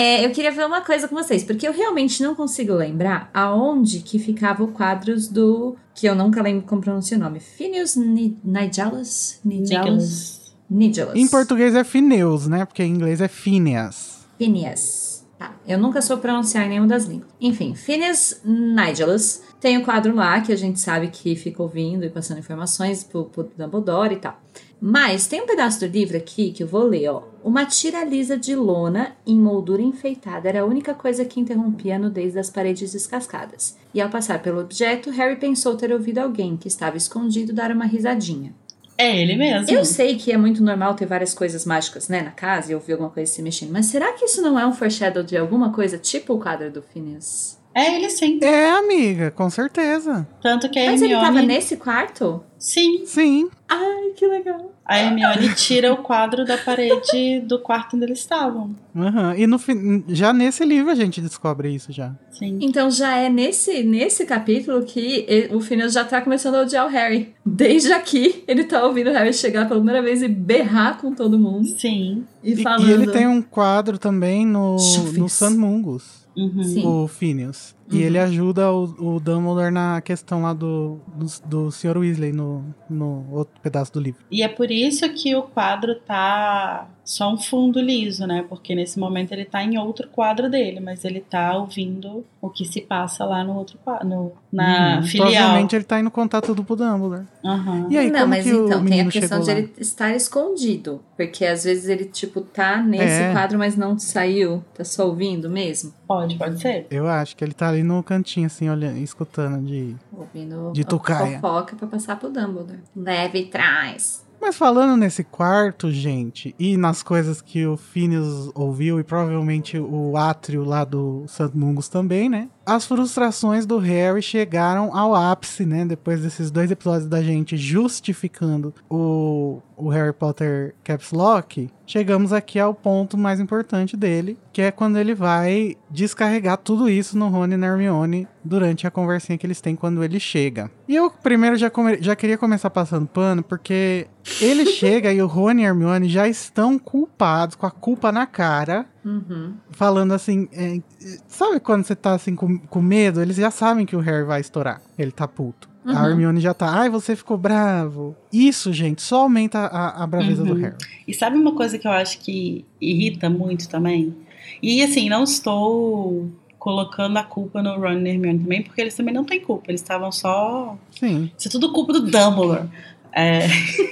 É, 0.00 0.24
eu 0.26 0.30
queria 0.30 0.50
ver 0.50 0.66
uma 0.66 0.80
coisa 0.80 1.06
com 1.06 1.14
vocês, 1.14 1.44
porque 1.44 1.66
eu 1.68 1.72
realmente 1.72 2.22
não 2.22 2.34
consigo 2.34 2.72
lembrar 2.74 3.30
aonde 3.34 4.00
que 4.00 4.18
ficava 4.18 4.62
o 4.64 4.68
quadros 4.68 5.28
do. 5.28 5.76
que 5.94 6.06
eu 6.06 6.14
nunca 6.14 6.42
lembro 6.42 6.62
como 6.66 6.80
pronuncia 6.80 7.16
o 7.16 7.20
nome. 7.20 7.40
Phineas 7.40 7.96
Ni- 7.96 8.36
Nigelas? 8.42 9.38
Nigelas? 9.44 10.40
Nigelas. 10.70 11.16
Em 11.16 11.26
português 11.28 11.74
é 11.74 11.84
Phineus, 11.84 12.46
né? 12.46 12.64
Porque 12.64 12.82
em 12.82 12.90
inglês 12.92 13.20
é 13.20 13.28
Phineas. 13.28 14.20
Phineas. 14.38 14.99
Tá, 15.40 15.56
eu 15.66 15.78
nunca 15.78 16.02
sou 16.02 16.18
pronunciar 16.18 16.66
em 16.66 16.68
nenhuma 16.68 16.86
das 16.86 17.06
línguas. 17.06 17.30
Enfim, 17.40 17.74
Phineas 17.74 18.42
Nigelas 18.44 19.42
tem 19.58 19.78
o 19.78 19.82
quadro 19.82 20.14
lá 20.14 20.38
que 20.42 20.52
a 20.52 20.56
gente 20.56 20.78
sabe 20.78 21.08
que 21.08 21.34
fica 21.34 21.62
ouvindo 21.62 22.04
e 22.04 22.10
passando 22.10 22.36
informações 22.36 23.02
pro, 23.02 23.24
pro 23.24 23.50
Dumbledore 23.56 24.12
e 24.12 24.18
tal. 24.18 24.38
Mas 24.78 25.26
tem 25.26 25.40
um 25.40 25.46
pedaço 25.46 25.80
do 25.80 25.86
livro 25.86 26.14
aqui 26.18 26.52
que 26.52 26.62
eu 26.62 26.66
vou 26.66 26.82
ler, 26.82 27.08
ó. 27.08 27.22
Uma 27.42 27.64
tira 27.64 28.04
lisa 28.04 28.36
de 28.36 28.54
lona 28.54 29.16
em 29.26 29.40
moldura 29.40 29.80
enfeitada 29.80 30.46
era 30.46 30.60
a 30.60 30.66
única 30.66 30.92
coisa 30.92 31.24
que 31.24 31.40
interrompia 31.40 31.96
a 31.96 31.98
nudez 31.98 32.34
das 32.34 32.50
paredes 32.50 32.92
descascadas. 32.92 33.78
E 33.94 34.00
ao 34.02 34.10
passar 34.10 34.42
pelo 34.42 34.60
objeto, 34.60 35.08
Harry 35.08 35.36
pensou 35.36 35.74
ter 35.74 35.90
ouvido 35.90 36.18
alguém 36.18 36.54
que 36.54 36.68
estava 36.68 36.98
escondido 36.98 37.54
dar 37.54 37.72
uma 37.72 37.86
risadinha. 37.86 38.54
É 39.00 39.16
ele 39.16 39.36
mesmo. 39.36 39.70
Eu 39.70 39.84
sei 39.84 40.16
que 40.16 40.32
é 40.32 40.36
muito 40.36 40.62
normal 40.62 40.94
ter 40.94 41.06
várias 41.06 41.34
coisas 41.34 41.64
mágicas, 41.64 42.08
né, 42.08 42.22
na 42.22 42.30
casa 42.30 42.72
e 42.72 42.74
ouvir 42.74 42.92
alguma 42.92 43.10
coisa 43.10 43.32
se 43.32 43.42
mexendo, 43.42 43.72
mas 43.72 43.86
será 43.86 44.12
que 44.12 44.24
isso 44.24 44.42
não 44.42 44.58
é 44.58 44.66
um 44.66 44.72
foreshadow 44.72 45.22
de 45.22 45.36
alguma 45.36 45.72
coisa 45.72 45.98
tipo 45.98 46.34
o 46.34 46.40
quadro 46.40 46.70
do 46.70 46.82
Phineas? 46.82 47.59
É 47.74 47.94
ele 47.96 48.10
sim. 48.10 48.38
É, 48.42 48.70
amiga, 48.70 49.30
com 49.30 49.48
certeza. 49.48 50.26
Tanto 50.42 50.68
que 50.68 50.78
a 50.78 50.90
Mas 50.90 51.02
ele 51.02 51.12
Hermione. 51.12 51.34
tava 51.34 51.46
nesse 51.46 51.76
quarto? 51.76 52.42
Sim. 52.58 53.04
Sim. 53.06 53.48
Ai, 53.68 54.10
que 54.16 54.26
legal. 54.26 54.72
A 54.84 54.98
Hermione 54.98 55.54
tira 55.54 55.92
o 55.92 55.98
quadro 55.98 56.44
da 56.44 56.58
parede 56.58 57.38
do 57.46 57.60
quarto 57.60 57.94
onde 57.96 58.06
eles 58.06 58.18
estavam. 58.18 58.74
Aham. 58.94 59.34
E 59.36 59.46
no, 59.46 59.56
fi- 59.58 60.02
já 60.08 60.32
nesse 60.32 60.64
livro 60.64 60.90
a 60.90 60.94
gente 60.96 61.20
descobre 61.20 61.70
isso 61.72 61.92
já. 61.92 62.12
Sim. 62.32 62.58
Então 62.60 62.90
já 62.90 63.16
é 63.16 63.28
nesse, 63.28 63.84
nesse 63.84 64.26
capítulo 64.26 64.82
que 64.82 65.24
e- 65.28 65.54
o 65.54 65.60
Phineas 65.60 65.92
já 65.92 66.04
tá 66.04 66.20
começando 66.20 66.56
a 66.56 66.62
odiar 66.62 66.86
o 66.86 66.90
Harry. 66.90 67.32
Desde 67.46 67.92
aqui, 67.92 68.42
ele 68.48 68.64
tá 68.64 68.84
ouvindo 68.84 69.10
o 69.10 69.12
Harry 69.12 69.32
chegar 69.32 69.68
pela 69.68 69.78
primeira 69.80 70.02
vez 70.02 70.22
e 70.22 70.28
berrar 70.28 70.98
com 71.00 71.14
todo 71.14 71.38
mundo. 71.38 71.66
Sim. 71.78 72.24
E, 72.42 72.54
E, 72.54 72.62
falando... 72.62 72.88
e 72.88 72.92
ele 72.92 73.06
tem 73.06 73.28
um 73.28 73.40
quadro 73.40 73.96
também 73.96 74.44
no, 74.44 74.76
Chufis. 74.78 75.16
no 75.18 75.28
San 75.28 75.50
Mungus, 75.50 76.19
Uhum. 76.36 76.86
O 76.86 77.08
Phineas. 77.08 77.74
E 77.90 77.96
Uhum. 77.96 78.02
ele 78.02 78.18
ajuda 78.18 78.70
o, 78.72 78.84
o 79.16 79.20
Dumbledore 79.20 79.70
na 79.72 80.00
questão 80.00 80.42
lá 80.42 80.52
do, 80.52 81.00
do, 81.14 81.26
do 81.46 81.70
Sr. 81.72 81.98
Weasley 81.98 82.32
no, 82.32 82.64
no 82.88 83.26
outro 83.32 83.60
pedaço 83.60 83.92
do 83.92 84.00
livro. 84.00 84.20
E 84.30 84.42
é 84.42 84.48
por 84.48 84.70
isso 84.70 85.08
que 85.12 85.34
o 85.34 85.42
quadro 85.42 85.96
tá 85.96 86.88
só 87.04 87.32
um 87.32 87.36
fundo 87.38 87.80
liso, 87.80 88.26
né? 88.26 88.44
Porque 88.48 88.74
nesse 88.74 88.98
momento 88.98 89.32
ele 89.32 89.44
tá 89.44 89.64
em 89.64 89.76
outro 89.78 90.06
quadro 90.08 90.48
dele, 90.48 90.78
mas 90.78 91.04
ele 91.04 91.20
tá 91.20 91.56
ouvindo 91.56 92.24
o 92.40 92.48
que 92.48 92.64
se 92.64 92.80
passa 92.80 93.24
lá 93.24 93.42
no 93.42 93.54
outro 93.56 93.76
quadro, 93.84 94.06
no, 94.08 94.32
na 94.52 94.98
Uhum. 94.98 95.02
filial. 95.02 95.28
Provavelmente 95.32 95.74
ele 95.76 95.84
tá 95.84 95.98
indo 95.98 96.10
contar 96.10 96.40
tudo 96.40 96.62
pro 96.62 96.76
Dumbledore. 96.76 97.26
Aham. 97.44 97.88
E 97.90 97.98
aí, 97.98 98.10
não, 98.10 98.20
como 98.20 98.30
mas 98.30 98.44
que 98.44 98.50
então, 98.50 98.82
o 98.82 98.84
tem 98.86 99.00
a 99.00 99.06
questão 99.08 99.40
de 99.40 99.50
lá? 99.50 99.58
ele 99.58 99.72
estar 99.78 100.14
escondido. 100.14 101.00
Porque 101.16 101.44
às 101.44 101.64
vezes 101.64 101.88
ele, 101.88 102.04
tipo, 102.04 102.40
tá 102.40 102.80
nesse 102.80 103.22
É. 103.24 103.32
quadro, 103.32 103.58
mas 103.58 103.76
não 103.76 103.98
saiu. 103.98 104.62
Tá 104.74 104.84
só 104.84 105.06
ouvindo 105.08 105.50
mesmo. 105.50 105.92
Pode, 106.06 106.36
pode 106.36 106.60
ser. 106.60 106.86
Eu 106.90 107.06
acho 107.08 107.36
que 107.36 107.44
ele 107.44 107.52
tá 107.52 107.68
ali 107.68 107.79
no 107.82 108.02
cantinho, 108.02 108.46
assim, 108.46 108.68
olhando, 108.68 108.98
escutando 108.98 109.64
de... 109.66 109.94
Ouvindo 110.12 110.72
De 110.72 110.82
a 110.82 110.84
tucaia. 110.84 111.40
fofoca 111.40 111.76
pra 111.76 111.86
passar 111.86 112.18
pro 112.18 112.28
Dumbledore. 112.30 112.80
Leve 112.94 113.40
e 113.40 113.46
traz. 113.46 114.24
Mas 114.40 114.56
falando 114.56 114.96
nesse 114.96 115.22
quarto, 115.22 115.90
gente, 115.92 116.54
e 116.58 116.74
nas 116.76 117.02
coisas 117.02 117.42
que 117.42 117.66
o 117.66 117.76
Phineas 117.76 118.50
ouviu, 118.54 118.98
e 118.98 119.04
provavelmente 119.04 119.78
o 119.78 120.16
átrio 120.16 120.64
lá 120.64 120.82
do 120.82 121.24
St. 121.28 121.50
Mungus 121.54 121.88
também, 121.90 122.26
né? 122.30 122.48
As 122.64 122.84
frustrações 122.86 123.66
do 123.66 123.78
Harry 123.78 124.22
chegaram 124.22 124.94
ao 124.96 125.14
ápice, 125.14 125.64
né? 125.64 125.84
Depois 125.84 126.20
desses 126.20 126.50
dois 126.50 126.70
episódios 126.70 127.06
da 127.08 127.22
gente 127.22 127.56
justificando 127.56 128.72
o, 128.88 129.60
o 129.76 129.88
Harry 129.88 130.12
Potter 130.12 130.74
Caps 130.84 131.10
Lock, 131.12 131.68
chegamos 131.86 132.32
aqui 132.32 132.58
ao 132.60 132.72
ponto 132.74 133.16
mais 133.18 133.40
importante 133.40 133.96
dele, 133.96 134.38
que 134.52 134.62
é 134.62 134.70
quando 134.70 134.98
ele 134.98 135.14
vai 135.14 135.76
descarregar 135.90 136.58
tudo 136.58 136.88
isso 136.88 137.16
no 137.18 137.28
Rony 137.28 137.54
e 137.54 137.56
na 137.56 137.66
Hermione 137.66 138.28
durante 138.44 138.86
a 138.86 138.90
conversinha 138.90 139.36
que 139.38 139.46
eles 139.46 139.60
têm 139.60 139.74
quando 139.74 140.02
ele 140.04 140.20
chega. 140.20 140.70
E 140.88 140.94
eu 140.96 141.10
primeiro 141.10 141.56
já, 141.56 141.70
come- 141.70 141.98
já 142.00 142.14
queria 142.14 142.38
começar 142.38 142.70
passando 142.70 143.06
pano, 143.06 143.42
porque 143.42 144.06
ele 144.40 144.66
chega 144.72 145.12
e 145.12 145.20
o 145.20 145.26
Rony 145.26 145.62
e 145.62 145.64
a 145.64 145.68
Hermione 145.68 146.08
já 146.08 146.28
estão 146.28 146.78
culpados, 146.78 147.56
com 147.56 147.66
a 147.66 147.70
culpa 147.70 148.12
na 148.12 148.26
cara, 148.26 148.86
Uhum. 149.04 149.54
falando 149.70 150.12
assim, 150.12 150.46
é, 150.52 150.78
sabe 151.26 151.58
quando 151.60 151.84
você 151.84 151.96
tá 151.96 152.12
assim 152.14 152.34
com, 152.34 152.58
com 152.58 152.82
medo? 152.82 153.20
Eles 153.22 153.36
já 153.36 153.50
sabem 153.50 153.86
que 153.86 153.96
o 153.96 154.00
Harry 154.00 154.24
vai 154.24 154.40
estourar, 154.40 154.80
ele 154.98 155.10
tá 155.10 155.26
puto. 155.26 155.68
A 155.86 155.90
Uhum. 156.02 156.10
Hermione 156.10 156.40
já 156.40 156.52
tá, 156.52 156.68
ai, 156.68 156.90
você 156.90 157.16
ficou 157.16 157.38
bravo. 157.38 158.14
Isso, 158.30 158.70
gente, 158.72 159.00
só 159.00 159.22
aumenta 159.22 159.60
a, 159.60 160.04
a 160.04 160.06
braveza 160.06 160.44
do 160.44 160.52
Uhum. 160.52 160.60
Harry. 160.60 160.76
E 161.08 161.14
sabe 161.14 161.36
uma 161.38 161.54
coisa 161.54 161.78
que 161.78 161.88
eu 161.88 161.92
acho 161.92 162.18
que 162.20 162.64
irrita 162.78 163.30
muito 163.30 163.66
também? 163.68 164.14
E 164.62 164.82
assim, 164.82 165.08
não 165.08 165.24
estou 165.24 166.30
colocando 166.58 167.16
a 167.16 167.22
culpa 167.24 167.62
no 167.62 167.80
Ron 167.80 168.00
e 168.00 168.08
Hermione 168.10 168.38
também, 168.40 168.62
porque 168.62 168.78
eles 168.82 168.94
também 168.94 169.14
não 169.14 169.24
têm 169.24 169.40
culpa. 169.40 169.70
Eles 169.70 169.80
estavam 169.80 170.12
só 170.12 170.76
Sim. 170.98 171.30
Isso 171.38 171.48
é 171.48 171.50
tudo 171.50 171.72
culpa 171.72 171.94
do 171.94 172.00
Dumbledore. 172.02 172.68
É, 173.12 173.46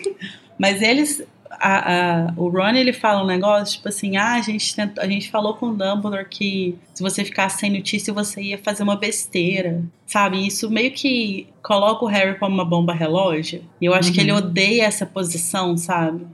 Mas 0.58 0.82
eles. 0.82 1.22
A- 1.60 2.28
a- 2.28 2.32
o 2.36 2.48
Ron 2.48 2.70
ele 2.70 2.92
fala 2.92 3.22
um 3.22 3.26
negócio 3.26 3.76
tipo 3.76 3.88
assim: 3.88 4.16
ah, 4.16 4.34
a 4.34 4.40
gente, 4.40 4.74
tentou- 4.74 5.02
a 5.02 5.06
gente 5.06 5.30
falou 5.30 5.54
com 5.54 5.66
o 5.70 5.74
Dumbledore 5.74 6.26
que 6.28 6.76
se 6.94 7.02
você 7.02 7.24
ficasse 7.24 7.60
sem 7.60 7.70
notícia 7.72 8.12
você 8.12 8.40
ia 8.42 8.58
fazer 8.58 8.82
uma 8.82 8.96
besteira. 8.96 9.82
Sabe? 10.06 10.46
Isso 10.46 10.70
meio 10.70 10.90
que 10.92 11.46
coloca 11.62 12.02
o 12.02 12.08
Harry 12.08 12.38
como 12.38 12.54
uma 12.54 12.64
bomba 12.64 12.94
relógio. 12.94 13.62
E 13.78 13.84
eu 13.84 13.92
acho 13.92 14.10
que 14.10 14.18
ele 14.18 14.32
Uhum. 14.32 14.38
odeia 14.38 14.84
essa 14.84 15.04
posição, 15.04 15.76
sabe? 15.76 16.26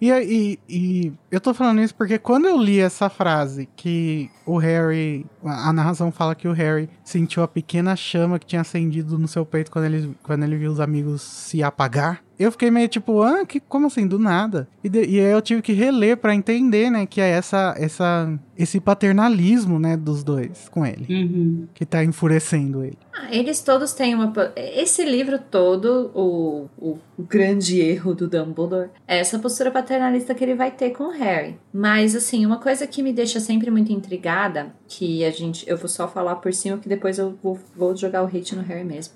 E, 0.00 0.08
e, 0.10 0.58
e 0.66 1.12
eu 1.30 1.38
tô 1.38 1.52
falando 1.52 1.82
isso 1.82 1.94
porque 1.94 2.18
quando 2.18 2.46
eu 2.46 2.56
li 2.56 2.80
essa 2.80 3.10
frase 3.10 3.68
que 3.76 4.30
o 4.46 4.56
Harry. 4.56 5.26
A 5.44 5.68
a 5.68 5.72
narração 5.74 6.10
fala 6.10 6.34
que 6.34 6.48
o 6.48 6.52
Harry 6.52 6.88
sentiu 7.04 7.42
a 7.42 7.48
pequena 7.48 7.94
chama 7.96 8.38
que 8.38 8.46
tinha 8.46 8.62
acendido 8.62 9.18
no 9.18 9.28
seu 9.28 9.44
peito 9.44 9.70
quando 9.70 9.84
ele, 9.84 10.16
quando 10.22 10.42
ele 10.44 10.56
viu 10.56 10.72
os 10.72 10.80
amigos 10.80 11.20
se 11.20 11.62
apagar. 11.62 12.22
Eu 12.42 12.52
fiquei 12.52 12.70
meio 12.70 12.88
tipo, 12.88 13.22
ah, 13.22 13.44
que, 13.46 13.60
como 13.60 13.86
assim? 13.86 14.06
Do 14.06 14.18
nada. 14.18 14.68
E, 14.82 14.88
de- 14.88 15.04
e 15.04 15.20
aí 15.20 15.30
eu 15.32 15.40
tive 15.42 15.62
que 15.62 15.72
reler 15.72 16.16
pra 16.16 16.34
entender, 16.34 16.90
né? 16.90 17.06
Que 17.06 17.20
é 17.20 17.28
essa, 17.30 17.74
essa, 17.78 18.38
esse 18.58 18.80
paternalismo, 18.80 19.78
né? 19.78 19.96
Dos 19.96 20.22
dois 20.24 20.68
com 20.70 20.84
ele. 20.84 21.06
Uhum. 21.08 21.66
Que 21.74 21.84
tá 21.86 22.04
enfurecendo 22.04 22.84
ele. 22.84 22.98
Ah, 23.14 23.28
eles 23.30 23.60
todos 23.62 23.92
têm 23.92 24.14
uma. 24.14 24.32
Esse 24.56 25.04
livro 25.04 25.38
todo, 25.38 26.10
o, 26.14 26.68
o, 26.78 26.98
o 27.18 27.22
grande 27.22 27.78
erro 27.80 28.14
do 28.14 28.26
Dumbledore, 28.26 28.88
é 29.06 29.18
essa 29.18 29.38
postura 29.38 29.70
paternalista 29.70 30.34
que 30.34 30.42
ele 30.42 30.54
vai 30.54 30.70
ter 30.70 30.90
com 30.90 31.04
o 31.04 31.10
Harry. 31.10 31.56
Mas, 31.72 32.16
assim, 32.16 32.44
uma 32.46 32.58
coisa 32.58 32.86
que 32.86 33.02
me 33.02 33.12
deixa 33.12 33.38
sempre 33.38 33.70
muito 33.70 33.92
intrigada, 33.92 34.74
que 34.88 35.24
a 35.24 35.30
gente. 35.30 35.68
Eu 35.68 35.76
vou 35.76 35.88
só 35.88 36.08
falar 36.08 36.36
por 36.36 36.52
cima, 36.54 36.78
que 36.78 36.88
depois 36.88 37.18
eu 37.18 37.38
vou, 37.42 37.58
vou 37.76 37.94
jogar 37.96 38.22
o 38.22 38.26
hate 38.26 38.56
no 38.56 38.62
Harry 38.62 38.84
mesmo. 38.84 39.12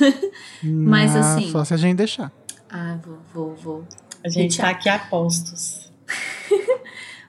Mas, 0.62 1.14
Ah, 1.14 1.20
assim- 1.36 1.50
Só 1.50 1.64
se 1.64 1.74
a 1.74 1.76
gente 1.76 1.96
deixar. 1.96 2.32
Ah, 2.70 2.98
vou, 3.04 3.18
vou, 3.32 3.54
vou. 3.54 3.84
A 4.24 4.28
gente 4.28 4.58
tá 4.58 4.70
aqui 4.70 4.88
a 4.88 4.98
postos. 4.98 5.90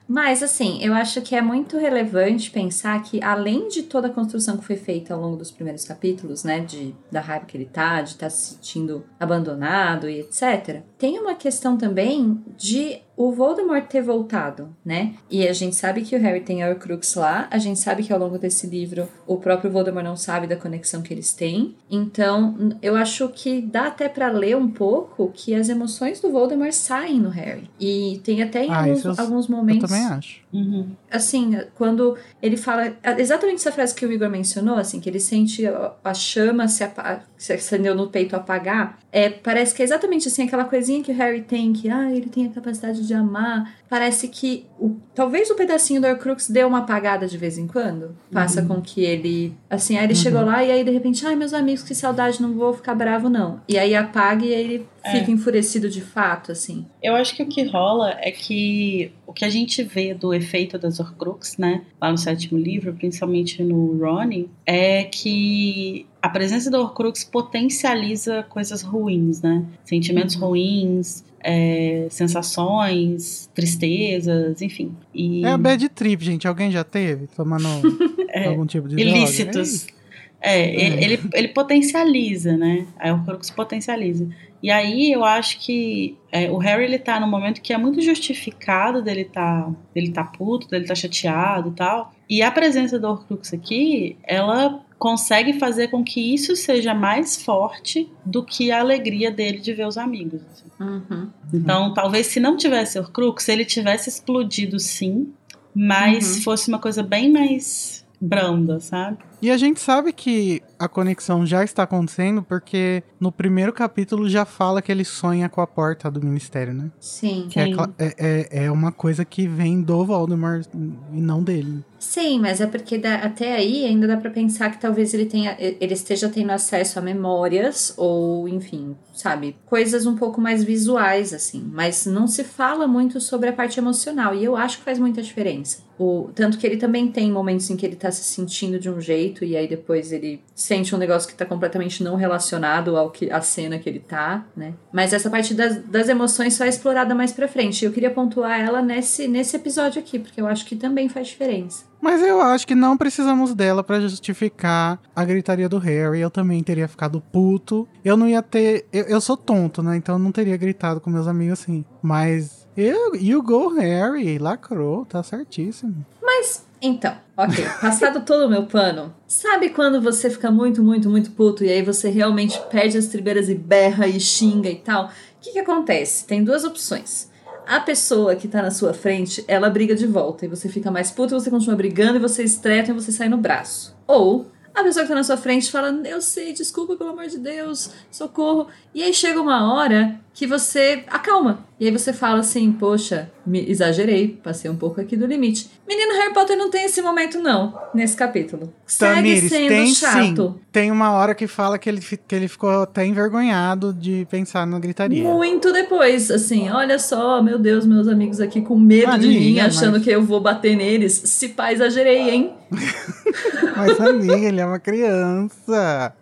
Mas, 0.08 0.42
assim, 0.42 0.82
eu 0.82 0.94
acho 0.94 1.20
que 1.20 1.36
é 1.36 1.42
muito 1.42 1.76
relevante 1.76 2.50
pensar 2.50 3.02
que, 3.02 3.22
além 3.22 3.68
de 3.68 3.82
toda 3.82 4.06
a 4.06 4.10
construção 4.10 4.56
que 4.56 4.64
foi 4.64 4.76
feita 4.76 5.12
ao 5.12 5.20
longo 5.20 5.36
dos 5.36 5.50
primeiros 5.50 5.84
capítulos, 5.84 6.44
né, 6.44 6.60
de, 6.60 6.94
da 7.12 7.20
raiva 7.20 7.44
que 7.44 7.54
ele 7.54 7.66
tá, 7.66 8.00
de 8.00 8.12
estar 8.12 8.30
se 8.30 8.54
sentindo 8.54 9.04
abandonado 9.20 10.08
e 10.08 10.20
etc., 10.20 10.80
tem 10.96 11.18
uma 11.18 11.34
questão 11.34 11.76
também 11.76 12.42
de 12.56 13.02
o 13.20 13.32
Voldemort 13.32 13.84
ter 13.88 14.00
voltado, 14.00 14.68
né? 14.84 15.14
E 15.28 15.46
a 15.48 15.52
gente 15.52 15.74
sabe 15.74 16.02
que 16.02 16.14
o 16.14 16.20
Harry 16.20 16.40
tem 16.40 16.62
a 16.62 16.68
Horcrux 16.68 17.16
lá, 17.16 17.48
a 17.50 17.58
gente 17.58 17.80
sabe 17.80 18.04
que 18.04 18.12
ao 18.12 18.18
longo 18.18 18.38
desse 18.38 18.66
livro 18.68 19.08
o 19.26 19.36
próprio 19.38 19.70
Voldemort 19.72 20.04
não 20.04 20.16
sabe 20.16 20.46
da 20.46 20.54
conexão 20.54 21.02
que 21.02 21.12
eles 21.12 21.32
têm. 21.32 21.74
Então, 21.90 22.54
eu 22.80 22.94
acho 22.94 23.28
que 23.30 23.60
dá 23.60 23.88
até 23.88 24.08
pra 24.08 24.28
ler 24.30 24.56
um 24.56 24.68
pouco 24.70 25.32
que 25.34 25.52
as 25.52 25.68
emoções 25.68 26.20
do 26.20 26.30
Voldemort 26.30 26.70
saem 26.72 27.18
no 27.18 27.28
Harry. 27.28 27.68
E 27.80 28.20
tem 28.22 28.40
até 28.40 28.68
Ah, 28.68 28.82
alguns, 28.82 28.98
isso 29.00 29.08
eu- 29.08 29.14
alguns 29.18 29.48
Eu 29.48 29.56
momentos 29.56 29.90
também 29.90 30.06
acho. 30.06 30.40
Uhum. 30.52 30.88
assim, 31.10 31.58
quando 31.74 32.16
ele 32.42 32.56
fala 32.56 32.92
exatamente 33.18 33.56
essa 33.56 33.70
frase 33.72 33.94
que 33.94 34.06
o 34.06 34.12
Igor 34.12 34.30
mencionou, 34.30 34.76
assim, 34.76 34.98
que 35.00 35.08
ele 35.08 35.20
sente 35.20 35.66
a, 35.66 36.14
chama 36.14 36.66
se 36.68 36.82
apa- 36.84 37.22
se 37.36 37.52
acendeu 37.52 37.94
no 37.94 38.08
peito 38.08 38.34
apagar, 38.34 38.98
é, 39.12 39.28
parece 39.30 39.74
que 39.74 39.82
é 39.82 39.84
exatamente 39.84 40.28
assim, 40.28 40.44
aquela 40.44 40.64
coisinha 40.64 41.02
que 41.02 41.12
o 41.12 41.14
Harry 41.14 41.42
tem, 41.42 41.72
que 41.72 41.88
ah, 41.88 42.10
ele 42.10 42.28
tem 42.28 42.46
a 42.46 42.50
capacidade 42.50 43.06
de 43.06 43.14
amar. 43.14 43.74
Parece 43.88 44.28
que 44.28 44.66
o, 44.78 44.96
talvez 45.14 45.48
o 45.50 45.54
pedacinho 45.54 46.00
do 46.00 46.06
Horcrux 46.06 46.48
dê 46.50 46.62
uma 46.64 46.78
apagada 46.80 47.26
de 47.26 47.38
vez 47.38 47.56
em 47.56 47.66
quando. 47.66 48.14
Faça 48.30 48.60
Uhum. 48.60 48.68
com 48.68 48.82
que 48.82 49.02
ele. 49.02 49.54
Assim, 49.70 49.96
aí 49.96 50.04
ele 50.04 50.14
chegou 50.14 50.42
lá 50.44 50.62
e 50.64 50.70
aí 50.70 50.84
de 50.84 50.90
repente, 50.90 51.26
ai, 51.26 51.34
meus 51.36 51.54
amigos, 51.54 51.82
que 51.82 51.94
saudade, 51.94 52.40
não 52.42 52.52
vou 52.52 52.74
ficar 52.74 52.94
bravo, 52.94 53.28
não. 53.30 53.60
E 53.68 53.78
aí 53.78 53.94
apaga 53.94 54.44
e 54.44 54.54
aí 54.54 54.60
ele 54.60 54.86
É. 55.08 55.20
fica 55.20 55.30
enfurecido 55.30 55.88
de 55.88 56.00
fato, 56.00 56.52
assim. 56.52 56.84
Eu 57.02 57.14
acho 57.14 57.34
que 57.34 57.42
o 57.42 57.46
que 57.46 57.62
rola 57.64 58.16
é 58.20 58.30
que 58.30 59.10
o 59.26 59.32
que 59.32 59.44
a 59.44 59.50
gente 59.50 59.82
vê 59.82 60.14
do 60.14 60.32
efeito 60.32 60.78
das 60.78 60.98
Horcrux, 61.00 61.56
né, 61.58 61.82
lá 62.00 62.10
no 62.10 62.18
sétimo 62.18 62.58
livro, 62.58 62.92
principalmente 62.94 63.62
no 63.62 63.98
Ronnie, 63.98 64.48
é 64.66 65.04
que 65.04 66.06
a 66.20 66.28
presença 66.28 66.70
do 66.70 66.78
Horcrux 66.78 67.24
potencializa 67.24 68.42
coisas 68.44 68.82
ruins, 68.82 69.40
né? 69.42 69.64
Sentimentos 69.84 70.34
Uhum. 70.36 70.48
ruins, 70.48 71.24
é, 71.40 72.06
sensações, 72.10 73.48
tristezas, 73.54 74.60
enfim. 74.62 74.92
E 75.14 75.44
É 75.44 75.50
a 75.52 75.58
bad 75.58 75.88
trip, 75.90 76.24
gente. 76.24 76.46
Alguém 76.48 76.70
já 76.70 76.84
teve? 76.84 77.26
Tomando 77.28 77.68
É, 78.30 78.46
algum 78.48 78.66
tipo 78.66 78.88
de 78.88 78.96
droga? 78.96 79.97
É, 80.40 80.60
É. 80.60 81.02
Ele, 81.04 81.20
ele 81.34 81.48
potencializa, 81.48 82.56
né? 82.56 82.86
Aí 82.98 83.10
o 83.10 83.14
Horcrux 83.14 83.50
potencializa. 83.50 84.28
E 84.62 84.70
aí 84.72 85.12
eu 85.12 85.24
acho 85.24 85.58
que 85.60 86.16
é, 86.32 86.50
o 86.50 86.56
Harry 86.58 86.84
ele 86.84 86.98
tá 86.98 87.20
num 87.20 87.28
momento 87.28 87.60
que 87.60 87.72
é 87.72 87.78
muito 87.78 88.00
justificado 88.00 89.00
dele 89.02 89.24
tá, 89.24 89.70
dele 89.94 90.10
tá 90.10 90.24
puto, 90.24 90.68
dele 90.68 90.84
tá 90.84 90.94
chateado 90.96 91.68
e 91.68 91.72
tal. 91.72 92.12
E 92.28 92.42
a 92.42 92.50
presença 92.50 92.98
do 92.98 93.06
Horcrux 93.08 93.52
aqui, 93.54 94.16
ela 94.24 94.80
consegue 94.98 95.52
fazer 95.60 95.88
com 95.88 96.02
que 96.02 96.34
isso 96.34 96.56
seja 96.56 96.92
mais 96.92 97.40
forte 97.40 98.10
do 98.24 98.44
que 98.44 98.72
a 98.72 98.80
alegria 98.80 99.30
dele 99.30 99.58
de 99.58 99.72
ver 99.72 99.86
os 99.86 99.96
amigos. 99.96 100.40
assim. 100.50 100.64
Uhum. 100.80 101.28
Então, 101.54 101.94
talvez 101.94 102.26
se 102.26 102.40
não 102.40 102.56
tivesse 102.56 102.98
Horcrux, 102.98 103.48
ele 103.48 103.64
tivesse 103.64 104.08
explodido 104.08 104.78
sim, 104.80 105.32
mas 105.74 106.36
Uhum. 106.38 106.42
fosse 106.42 106.68
uma 106.68 106.80
coisa 106.80 107.02
bem 107.02 107.30
mais 107.30 108.04
branda, 108.20 108.80
sabe? 108.80 109.18
E 109.40 109.50
a 109.50 109.56
gente 109.56 109.80
sabe 109.80 110.12
que 110.12 110.60
a 110.78 110.88
conexão 110.88 111.46
já 111.46 111.62
está 111.62 111.84
acontecendo 111.84 112.42
porque 112.42 113.02
no 113.20 113.30
primeiro 113.30 113.72
capítulo 113.72 114.28
já 114.28 114.44
fala 114.44 114.82
que 114.82 114.90
ele 114.90 115.04
sonha 115.04 115.48
com 115.48 115.60
a 115.60 115.66
porta 115.66 116.10
do 116.10 116.20
ministério, 116.24 116.72
né? 116.74 116.90
Sim. 117.00 117.46
Que 117.50 117.60
é, 117.60 117.64
Sim. 117.66 117.76
é, 117.98 118.14
é, 118.18 118.64
é 118.64 118.70
uma 118.70 118.90
coisa 118.92 119.24
que 119.24 119.46
vem 119.46 119.80
do 119.80 120.04
Voldemort 120.04 120.66
e 121.12 121.20
não 121.20 121.42
dele. 121.42 121.84
Sim, 121.98 122.38
mas 122.40 122.60
é 122.60 122.66
porque 122.66 122.96
dá- 122.96 123.16
até 123.16 123.54
aí 123.56 123.84
ainda 123.84 124.06
dá 124.06 124.16
pra 124.16 124.30
pensar 124.30 124.70
que 124.70 124.80
talvez 124.80 125.12
ele 125.14 125.26
tenha, 125.26 125.56
ele 125.58 125.92
esteja 125.94 126.28
tendo 126.28 126.50
acesso 126.50 126.98
a 126.98 127.02
memórias 127.02 127.92
ou, 127.96 128.48
enfim, 128.48 128.96
sabe, 129.12 129.56
coisas 129.66 130.06
um 130.06 130.14
pouco 130.14 130.40
mais 130.40 130.62
visuais 130.62 131.32
assim, 131.34 131.68
mas 131.72 132.06
não 132.06 132.26
se 132.28 132.44
fala 132.44 132.86
muito 132.86 133.20
sobre 133.20 133.48
a 133.48 133.52
parte 133.52 133.78
emocional 133.80 134.32
e 134.34 134.44
eu 134.44 134.54
acho 134.56 134.78
que 134.78 134.84
faz 134.84 134.98
muita 134.98 135.20
diferença. 135.20 135.82
O 135.98 136.30
tanto 136.32 136.56
que 136.58 136.64
ele 136.64 136.76
também 136.76 137.10
tem 137.10 137.32
momentos 137.32 137.68
em 137.68 137.76
que 137.76 137.84
ele 137.84 137.96
tá 137.96 138.12
se 138.12 138.22
sentindo 138.22 138.78
de 138.78 138.88
um 138.88 139.00
jeito 139.00 139.27
e 139.44 139.56
aí 139.56 139.68
depois 139.68 140.12
ele 140.12 140.42
sente 140.54 140.94
um 140.94 140.98
negócio 140.98 141.28
que 141.28 141.34
tá 141.34 141.44
completamente 141.44 142.02
não 142.02 142.16
relacionado 142.16 142.96
ao 142.96 143.10
que 143.10 143.30
a 143.30 143.40
cena 143.40 143.78
que 143.78 143.88
ele 143.88 144.00
tá, 144.00 144.44
né? 144.56 144.74
Mas 144.92 145.12
essa 145.12 145.30
parte 145.30 145.54
das, 145.54 145.78
das 145.84 146.08
emoções 146.08 146.54
só 146.54 146.64
é 146.64 146.68
explorada 146.68 147.14
mais 147.14 147.32
pra 147.32 147.48
frente. 147.48 147.84
Eu 147.84 147.92
queria 147.92 148.10
pontuar 148.10 148.60
ela 148.60 148.82
nesse 148.82 149.28
nesse 149.28 149.56
episódio 149.56 150.00
aqui, 150.00 150.18
porque 150.18 150.40
eu 150.40 150.46
acho 150.46 150.64
que 150.64 150.76
também 150.76 151.08
faz 151.08 151.28
diferença. 151.28 151.88
Mas 152.00 152.22
eu 152.22 152.40
acho 152.40 152.66
que 152.66 152.74
não 152.74 152.96
precisamos 152.96 153.54
dela 153.54 153.82
pra 153.82 154.00
justificar 154.00 155.00
a 155.14 155.24
gritaria 155.24 155.68
do 155.68 155.78
Harry. 155.78 156.20
Eu 156.20 156.30
também 156.30 156.62
teria 156.62 156.86
ficado 156.86 157.20
puto. 157.20 157.88
Eu 158.04 158.16
não 158.16 158.28
ia 158.28 158.42
ter. 158.42 158.86
Eu, 158.92 159.04
eu 159.04 159.20
sou 159.20 159.36
tonto, 159.36 159.82
né? 159.82 159.96
Então 159.96 160.14
eu 160.14 160.18
não 160.18 160.30
teria 160.30 160.56
gritado 160.56 161.00
com 161.00 161.10
meus 161.10 161.26
amigos 161.26 161.60
assim. 161.60 161.84
Mas. 162.00 162.66
Eu, 162.76 163.16
you 163.16 163.42
go, 163.42 163.74
Harry. 163.74 164.38
Lacrou, 164.38 165.04
tá 165.04 165.20
certíssimo. 165.22 166.06
Mas, 166.22 166.64
então, 166.80 167.16
ok, 167.36 167.64
passado 167.80 168.24
todo 168.24 168.46
o 168.46 168.48
meu 168.48 168.64
pano, 168.66 169.14
sabe 169.26 169.70
quando 169.70 170.00
você 170.00 170.30
fica 170.30 170.50
muito, 170.50 170.82
muito, 170.82 171.10
muito 171.10 171.30
puto 171.32 171.64
e 171.64 171.70
aí 171.70 171.82
você 171.82 172.08
realmente 172.08 172.60
perde 172.70 172.96
as 172.96 173.06
tribeiras 173.06 173.48
e 173.48 173.54
berra 173.54 174.06
e 174.06 174.20
xinga 174.20 174.68
e 174.68 174.76
tal? 174.76 175.06
O 175.06 175.10
que 175.40 175.52
que 175.52 175.58
acontece? 175.58 176.26
Tem 176.26 176.42
duas 176.44 176.64
opções. 176.64 177.30
A 177.66 177.80
pessoa 177.80 178.34
que 178.34 178.48
tá 178.48 178.62
na 178.62 178.70
sua 178.70 178.94
frente, 178.94 179.44
ela 179.46 179.68
briga 179.68 179.94
de 179.94 180.06
volta 180.06 180.46
e 180.46 180.48
você 180.48 180.68
fica 180.68 180.90
mais 180.90 181.10
puto, 181.10 181.38
você 181.38 181.50
continua 181.50 181.76
brigando 181.76 182.16
e 182.16 182.20
vocês 182.20 182.56
tretam 182.56 182.94
e 182.94 183.00
você 183.00 183.12
sai 183.12 183.28
no 183.28 183.36
braço. 183.36 183.94
Ou 184.06 184.46
a 184.74 184.82
pessoa 184.82 185.04
que 185.04 185.08
tá 185.08 185.14
na 185.16 185.24
sua 185.24 185.36
frente 185.36 185.70
fala, 185.70 185.90
eu 186.04 186.20
sei, 186.22 186.52
desculpa, 186.52 186.96
pelo 186.96 187.10
amor 187.10 187.26
de 187.26 187.38
Deus, 187.38 187.90
socorro. 188.10 188.68
E 188.94 189.02
aí 189.02 189.12
chega 189.12 189.40
uma 189.40 189.74
hora 189.74 190.18
que 190.38 190.46
você 190.46 191.02
acalma. 191.08 191.66
E 191.80 191.86
aí 191.86 191.90
você 191.90 192.12
fala 192.12 192.38
assim, 192.38 192.70
poxa, 192.70 193.28
me 193.44 193.68
exagerei, 193.68 194.38
passei 194.40 194.70
um 194.70 194.76
pouco 194.76 195.00
aqui 195.00 195.16
do 195.16 195.26
limite. 195.26 195.68
Menino 195.86 196.12
Harry 196.12 196.32
Potter 196.32 196.56
não 196.56 196.70
tem 196.70 196.84
esse 196.84 197.02
momento, 197.02 197.40
não, 197.40 197.76
nesse 197.92 198.14
capítulo. 198.16 198.72
Segue 198.86 199.14
Tamires, 199.16 199.48
sendo 199.50 199.68
tem 199.68 199.86
chato. 199.92 200.54
sim. 200.54 200.60
Tem 200.70 200.90
uma 200.92 201.10
hora 201.10 201.34
que 201.34 201.48
fala 201.48 201.76
que 201.76 201.88
ele, 201.88 202.00
que 202.00 202.34
ele 202.36 202.46
ficou 202.46 202.82
até 202.82 203.04
envergonhado 203.04 203.92
de 203.92 204.28
pensar 204.30 204.64
na 204.64 204.78
gritaria. 204.78 205.24
Muito 205.24 205.72
depois, 205.72 206.30
assim, 206.30 206.70
olha 206.70 207.00
só, 207.00 207.42
meu 207.42 207.58
Deus, 207.58 207.84
meus 207.84 208.06
amigos 208.06 208.40
aqui 208.40 208.60
com 208.60 208.78
medo 208.78 209.18
de 209.18 209.26
mim, 209.26 209.36
Amiga, 209.58 209.66
achando 209.66 209.94
mas- 209.94 210.04
que 210.04 210.10
eu 210.10 210.22
vou 210.22 210.40
bater 210.40 210.76
neles. 210.76 211.14
Se 211.14 211.48
pá, 211.48 211.72
exagerei, 211.72 212.30
hein? 212.30 212.52
Mas, 213.76 214.00
amiga, 214.00 214.36
ele 214.48 214.60
é 214.60 214.66
uma 214.66 214.78
criança. 214.78 216.12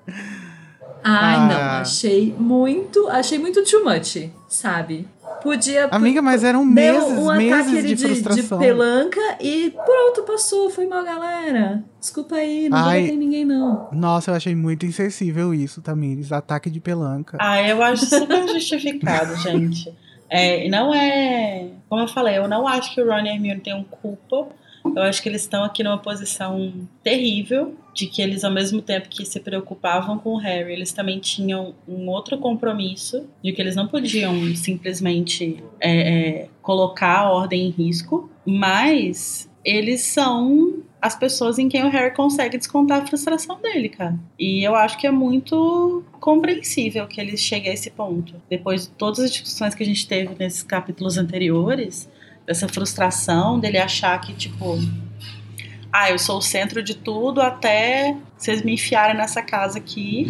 Ai, 1.08 1.36
Ah. 1.36 1.46
não, 1.46 1.80
achei 1.82 2.34
muito, 2.36 3.06
achei 3.08 3.38
muito 3.38 3.62
too 3.64 3.84
much, 3.84 4.28
sabe? 4.48 5.06
Podia 5.42 5.86
Amiga, 5.92 6.20
mas 6.20 6.42
eram 6.42 6.64
Deu 6.64 6.72
meses, 6.74 7.18
um 7.18 7.30
ataque 7.30 7.44
meses 7.44 7.72
ali 7.78 7.82
de 7.82 7.88
de, 7.88 7.94
de 7.94 8.04
frustração. 8.22 8.58
pelanca 8.58 9.20
e 9.40 9.70
pronto, 9.70 10.22
passou. 10.26 10.68
Foi 10.70 10.86
mal, 10.86 11.04
galera. 11.04 11.84
Desculpa 12.00 12.34
aí, 12.36 12.68
não 12.68 12.78
Ai. 12.78 13.02
bater 13.02 13.14
em 13.14 13.18
ninguém, 13.18 13.44
não. 13.44 13.88
Nossa, 13.92 14.32
eu 14.32 14.34
achei 14.34 14.56
muito 14.56 14.84
insensível 14.86 15.54
isso, 15.54 15.80
Tamires. 15.80 16.32
Ataque 16.32 16.68
de 16.70 16.80
pelanca. 16.80 17.36
Ah, 17.40 17.62
eu 17.62 17.80
acho 17.82 18.06
super 18.06 18.48
justificado, 18.48 19.36
gente. 19.36 19.94
É, 20.28 20.66
e 20.66 20.70
não 20.70 20.92
é. 20.92 21.68
Como 21.88 22.02
eu 22.02 22.08
falei, 22.08 22.38
eu 22.38 22.48
não 22.48 22.66
acho 22.66 22.92
que 22.94 23.00
o 23.00 23.06
Ron 23.08 23.20
e 23.20 23.28
a 23.28 23.34
Hermione 23.34 23.60
tenham 23.60 23.84
culpa. 23.84 24.48
Eu 24.94 25.02
acho 25.02 25.22
que 25.22 25.28
eles 25.28 25.42
estão 25.42 25.64
aqui 25.64 25.82
numa 25.82 25.98
posição 25.98 26.72
terrível, 27.02 27.74
de 27.94 28.06
que 28.06 28.20
eles, 28.20 28.44
ao 28.44 28.52
mesmo 28.52 28.82
tempo 28.82 29.08
que 29.08 29.24
se 29.24 29.40
preocupavam 29.40 30.18
com 30.18 30.34
o 30.34 30.36
Harry, 30.36 30.72
eles 30.72 30.92
também 30.92 31.18
tinham 31.18 31.74
um 31.88 32.08
outro 32.08 32.38
compromisso, 32.38 33.26
de 33.42 33.52
que 33.52 33.60
eles 33.62 33.74
não 33.74 33.88
podiam 33.88 34.54
simplesmente 34.54 35.62
é, 35.80 35.90
é, 35.90 36.48
colocar 36.60 37.20
a 37.20 37.32
ordem 37.32 37.66
em 37.66 37.70
risco, 37.70 38.30
mas 38.44 39.48
eles 39.64 40.02
são 40.02 40.82
as 41.00 41.16
pessoas 41.16 41.58
em 41.58 41.68
quem 41.68 41.84
o 41.84 41.88
Harry 41.88 42.14
consegue 42.14 42.56
descontar 42.56 43.02
a 43.02 43.06
frustração 43.06 43.60
dele, 43.60 43.88
cara. 43.88 44.18
E 44.38 44.66
eu 44.66 44.74
acho 44.74 44.98
que 44.98 45.06
é 45.06 45.10
muito 45.10 46.04
compreensível 46.20 47.06
que 47.06 47.20
ele 47.20 47.36
chegue 47.36 47.68
a 47.68 47.72
esse 47.72 47.90
ponto. 47.90 48.34
Depois 48.48 48.82
de 48.82 48.88
todas 48.90 49.20
as 49.20 49.30
discussões 49.30 49.74
que 49.74 49.82
a 49.82 49.86
gente 49.86 50.06
teve 50.06 50.34
nesses 50.38 50.62
capítulos 50.62 51.16
anteriores, 51.16 52.08
dessa 52.46 52.68
frustração 52.68 53.58
dele 53.58 53.78
achar 53.78 54.18
que, 54.20 54.32
tipo, 54.32 54.78
ah, 55.92 56.10
eu 56.10 56.18
sou 56.18 56.38
o 56.38 56.42
centro 56.42 56.82
de 56.82 56.94
tudo 56.94 57.40
até 57.40 58.16
vocês 58.36 58.62
me 58.62 58.74
enfiarem 58.74 59.16
nessa 59.16 59.40
casa 59.42 59.78
aqui. 59.78 60.26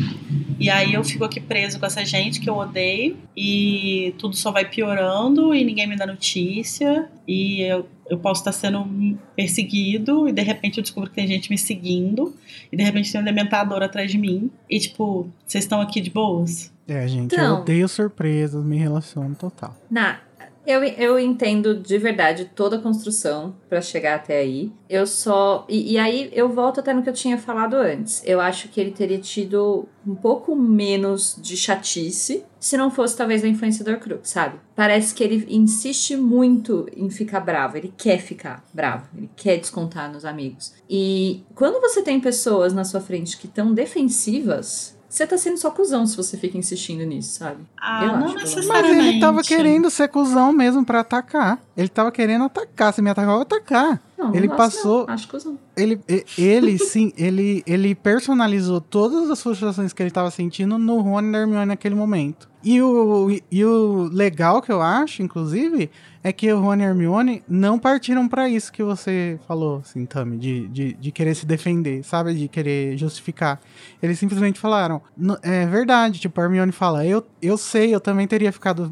E 0.59 0.71
aí 0.71 0.95
eu 0.95 1.03
fico 1.05 1.25
aqui 1.25 1.41
preso 1.41 1.79
com 1.79 1.85
essa 1.87 2.05
gente 2.05 2.41
que 2.41 2.49
eu 2.49 2.55
odeio. 2.57 3.17
E 3.37 4.15
tudo 4.19 4.37
só 4.37 4.51
vai 4.53 4.65
piorando 4.65 5.53
e 5.55 5.65
ninguém 5.65 5.87
me 5.89 5.97
dá 5.97 6.07
notícia. 6.07 7.09
E 7.27 7.63
eu, 7.63 7.87
eu 8.09 8.17
posso 8.19 8.41
estar 8.41 8.53
sendo 8.53 9.19
perseguido. 9.35 10.29
E 10.29 10.33
de 10.33 10.41
repente 10.43 10.79
eu 10.79 10.83
descubro 10.83 11.11
que 11.11 11.17
tem 11.17 11.27
gente 11.27 11.51
me 11.51 11.59
seguindo. 11.59 12.35
E 12.71 12.77
de 12.77 12.83
repente 12.83 13.11
tem 13.11 13.21
um 13.21 13.25
dementador 13.25 13.83
atrás 13.83 14.11
de 14.11 14.19
mim. 14.19 14.51
E 14.71 14.79
tipo, 14.79 15.29
vocês 15.45 15.65
estão 15.65 15.81
aqui 15.81 16.01
de 16.01 16.11
boas? 16.11 16.73
É, 16.89 17.07
gente, 17.09 17.35
Então- 17.35 17.45
eu 17.45 17.63
odeio 17.63 17.89
surpresas, 17.89 18.65
me 18.65 18.77
relaciono 18.79 19.35
total. 19.35 19.77
Na, 19.91 20.21
eu, 20.67 20.83
eu 20.83 21.19
entendo 21.19 21.77
de 21.77 21.97
verdade 21.97 22.51
toda 22.55 22.77
a 22.77 22.81
construção 22.81 23.55
pra 23.69 23.81
chegar 23.81 24.17
até 24.17 24.39
aí. 24.39 24.73
Eu 24.89 25.07
só. 25.07 25.65
E, 25.69 25.93
e 25.93 25.99
aí 25.99 26.29
eu 26.33 26.49
volto 26.49 26.81
até 26.81 26.93
no 26.93 27.03
que 27.03 27.09
eu 27.09 27.15
tinha 27.15 27.39
falado 27.39 27.75
antes. 27.75 28.23
Eu 28.25 28.41
acho 28.41 28.69
que 28.69 28.81
ele 28.81 28.91
teria 28.91 29.19
tido 29.19 29.89
um 30.07 30.15
pouco 30.15 30.57
menos 30.57 31.37
de 31.41 31.57
chatice 31.57 32.45
se 32.59 32.77
não 32.77 32.91
fosse 32.91 33.17
talvez 33.17 33.45
a 33.45 33.49
influência 33.49 33.85
do 33.85 33.93
Horcrux, 33.93 34.29
sabe? 34.29 34.59
Parece 34.75 35.15
que 35.15 35.23
ele 35.23 35.47
insiste 35.49 36.17
muito 36.17 36.89
em 36.97 37.09
ficar 37.11 37.41
bravo. 37.41 37.77
Ele 37.77 37.93
quer 37.97 38.19
ficar 38.19 38.65
bravo. 38.75 39.09
Ele 39.17 39.31
quer 39.37 39.59
descontar 39.59 40.13
nos 40.13 40.25
amigos. 40.25 40.75
E 40.91 41.45
quando 41.55 41.81
você 41.81 42.03
tem 42.03 42.19
pessoas 42.19 42.73
na 42.73 42.83
sua 42.83 43.01
frente 43.01 43.39
que 43.39 43.47
estão 43.47 43.73
defensivas. 43.73 44.96
Você 45.17 45.27
tá 45.27 45.39
sendo 45.39 45.57
só 45.57 45.71
cuzão 45.71 46.07
se 46.07 46.15
você 46.15 46.37
fica 46.37 46.59
insistindo 46.59 47.03
nisso, 47.03 47.39
sabe? 47.39 47.57
Ah, 47.81 48.05
Eu 48.05 48.09
não 48.19 48.27
acho, 48.27 48.35
menos. 48.35 48.43
Mas 48.43 48.55
necessariamente. 48.57 49.09
ele 49.09 49.19
tava 49.21 49.43
querendo 49.43 49.89
ser 49.89 50.09
cuzão 50.09 50.53
mesmo 50.53 50.85
pra 50.85 51.01
atacar. 51.01 51.59
Ele 51.77 51.89
tava 51.89 52.11
querendo 52.11 52.45
atacar. 52.45 52.93
Se 52.93 53.03
me 53.03 53.11
atacar, 53.11 53.29
eu 53.31 53.35
vou 53.35 53.43
atacar. 53.43 54.01
Não, 54.17 54.29
não 54.29 54.35
Ele 54.35 54.47
gosto, 54.47 54.57
passou- 54.59 55.07
Não. 55.07 55.13
Acho 55.15 55.29
cuzão. 55.29 55.59
Ele, 55.77 56.01
e- 56.09 56.25
ele 56.39 56.79
sim, 56.81 57.13
ele, 57.19 57.63
ele 57.67 57.95
personalizou 57.95 58.81
todas 58.81 59.31
as 59.31 59.43
frustrações 59.43 59.93
que 59.93 60.03
ele 60.03 60.11
tava 60.11 60.31
sentindo 60.31 60.79
no 60.79 61.01
Rony 61.01 61.31
e 61.33 61.37
Hermione 61.37 61.67
naquele 61.67 61.95
momento. 61.95 62.49
E 62.65 62.81
o, 62.83 63.29
e 63.53 63.65
o 63.65 64.09
legal 64.11 64.61
que 64.63 64.73
eu 64.73 64.81
acho, 64.83 65.23
inclusive, 65.23 65.89
é 66.25 66.33
que 66.33 66.51
o 66.53 66.59
Rony 66.59 66.83
e 66.83 66.87
Hermione 66.87 67.45
não 67.47 67.79
partiram 67.79 68.27
pra 68.27 68.49
isso 68.49 68.73
que 68.73 68.83
você 68.83 69.39
falou, 69.47 69.79
assim, 69.85 70.05
Tami, 70.07 70.37
de, 70.37 70.67
de, 70.69 70.93
de 70.95 71.13
querer 71.13 71.35
se 71.37 71.47
defender, 71.47 72.03
sabe? 72.03 72.35
De 72.35 72.49
querer 72.49 72.97
justificar. 72.97 73.61
Eles 74.03 74.19
simplesmente 74.19 74.59
falaram, 74.59 75.01
"N- 75.17 75.37
é 75.43 75.65
verdade, 75.67 76.19
tipo, 76.19 76.41
a 76.41 76.45
Hermione 76.45 76.73
fala, 76.73 77.07
eu, 77.07 77.25
eu 77.41 77.57
sei, 77.57 77.95
eu 77.95 78.01
também 78.01 78.27
teria 78.27 78.51
ficado 78.51 78.91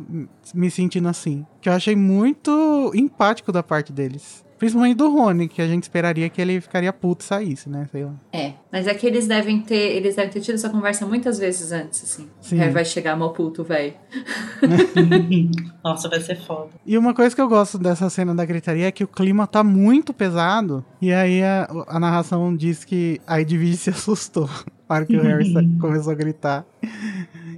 me 0.53 0.71
sentindo 0.71 1.09
assim. 1.09 1.47
Que 1.61 1.69
eu 1.69 1.73
achei 1.73 1.95
muito 1.97 2.93
empático 2.95 3.53
da 3.53 3.63
parte 3.63 3.93
deles. 3.93 4.45
Principalmente 4.59 4.97
do 4.97 5.11
Rony, 5.11 5.49
que 5.49 5.61
a 5.61 5.67
gente 5.67 5.83
esperaria 5.83 6.29
que 6.31 6.41
ele 6.41 6.61
ficaria 6.61 6.93
puto 6.93 7.23
e 7.23 7.27
saísse, 7.27 7.69
né? 7.69 7.87
Sei 7.91 8.05
lá. 8.05 8.15
É, 8.33 8.53
mas 8.71 8.87
é 8.87 8.95
que 8.95 9.07
eles 9.07 9.27
devem 9.27 9.61
ter, 9.61 9.97
eles 9.97 10.17
devem 10.17 10.31
ter 10.31 10.41
tido 10.41 10.55
essa 10.55 10.71
conversa 10.71 11.05
muitas 11.05 11.39
vezes 11.39 11.73
antes, 11.73 12.03
assim. 12.03 12.31
Sim. 12.41 12.57
O 12.57 12.59
Harry 12.61 12.73
vai 12.73 12.85
chegar 12.85 13.17
mal 13.17 13.33
puto, 13.33 13.65
velho. 13.65 13.95
Nossa, 15.85 16.09
vai 16.09 16.21
ser 16.21 16.41
foda. 16.41 16.71
E 16.87 16.97
uma 16.97 17.13
coisa 17.13 17.35
que 17.35 17.43
eu 17.43 17.49
gosto 17.49 17.79
dessa 17.79 18.09
cena 18.09 18.35
da 18.35 18.45
gritaria 18.45 18.87
é 18.87 18.93
que 18.93 19.05
o 19.05 19.09
clima 19.09 19.47
tá 19.47 19.65
muito 19.65 20.15
pesado. 20.15 20.85
E 21.03 21.13
aí 21.13 21.43
a, 21.43 21.69
a 21.89 22.01
narração 22.01 22.57
diz 22.57 22.85
que 22.85 23.21
a 23.27 23.41
Edwige 23.41 23.77
se 23.77 23.91
assustou 23.91 24.49
na 24.89 24.97
hora 24.97 25.05
que 25.05 25.17
o 25.17 25.23
Harry 25.23 25.53
começou 25.79 26.13
a 26.13 26.15
gritar. 26.15 26.65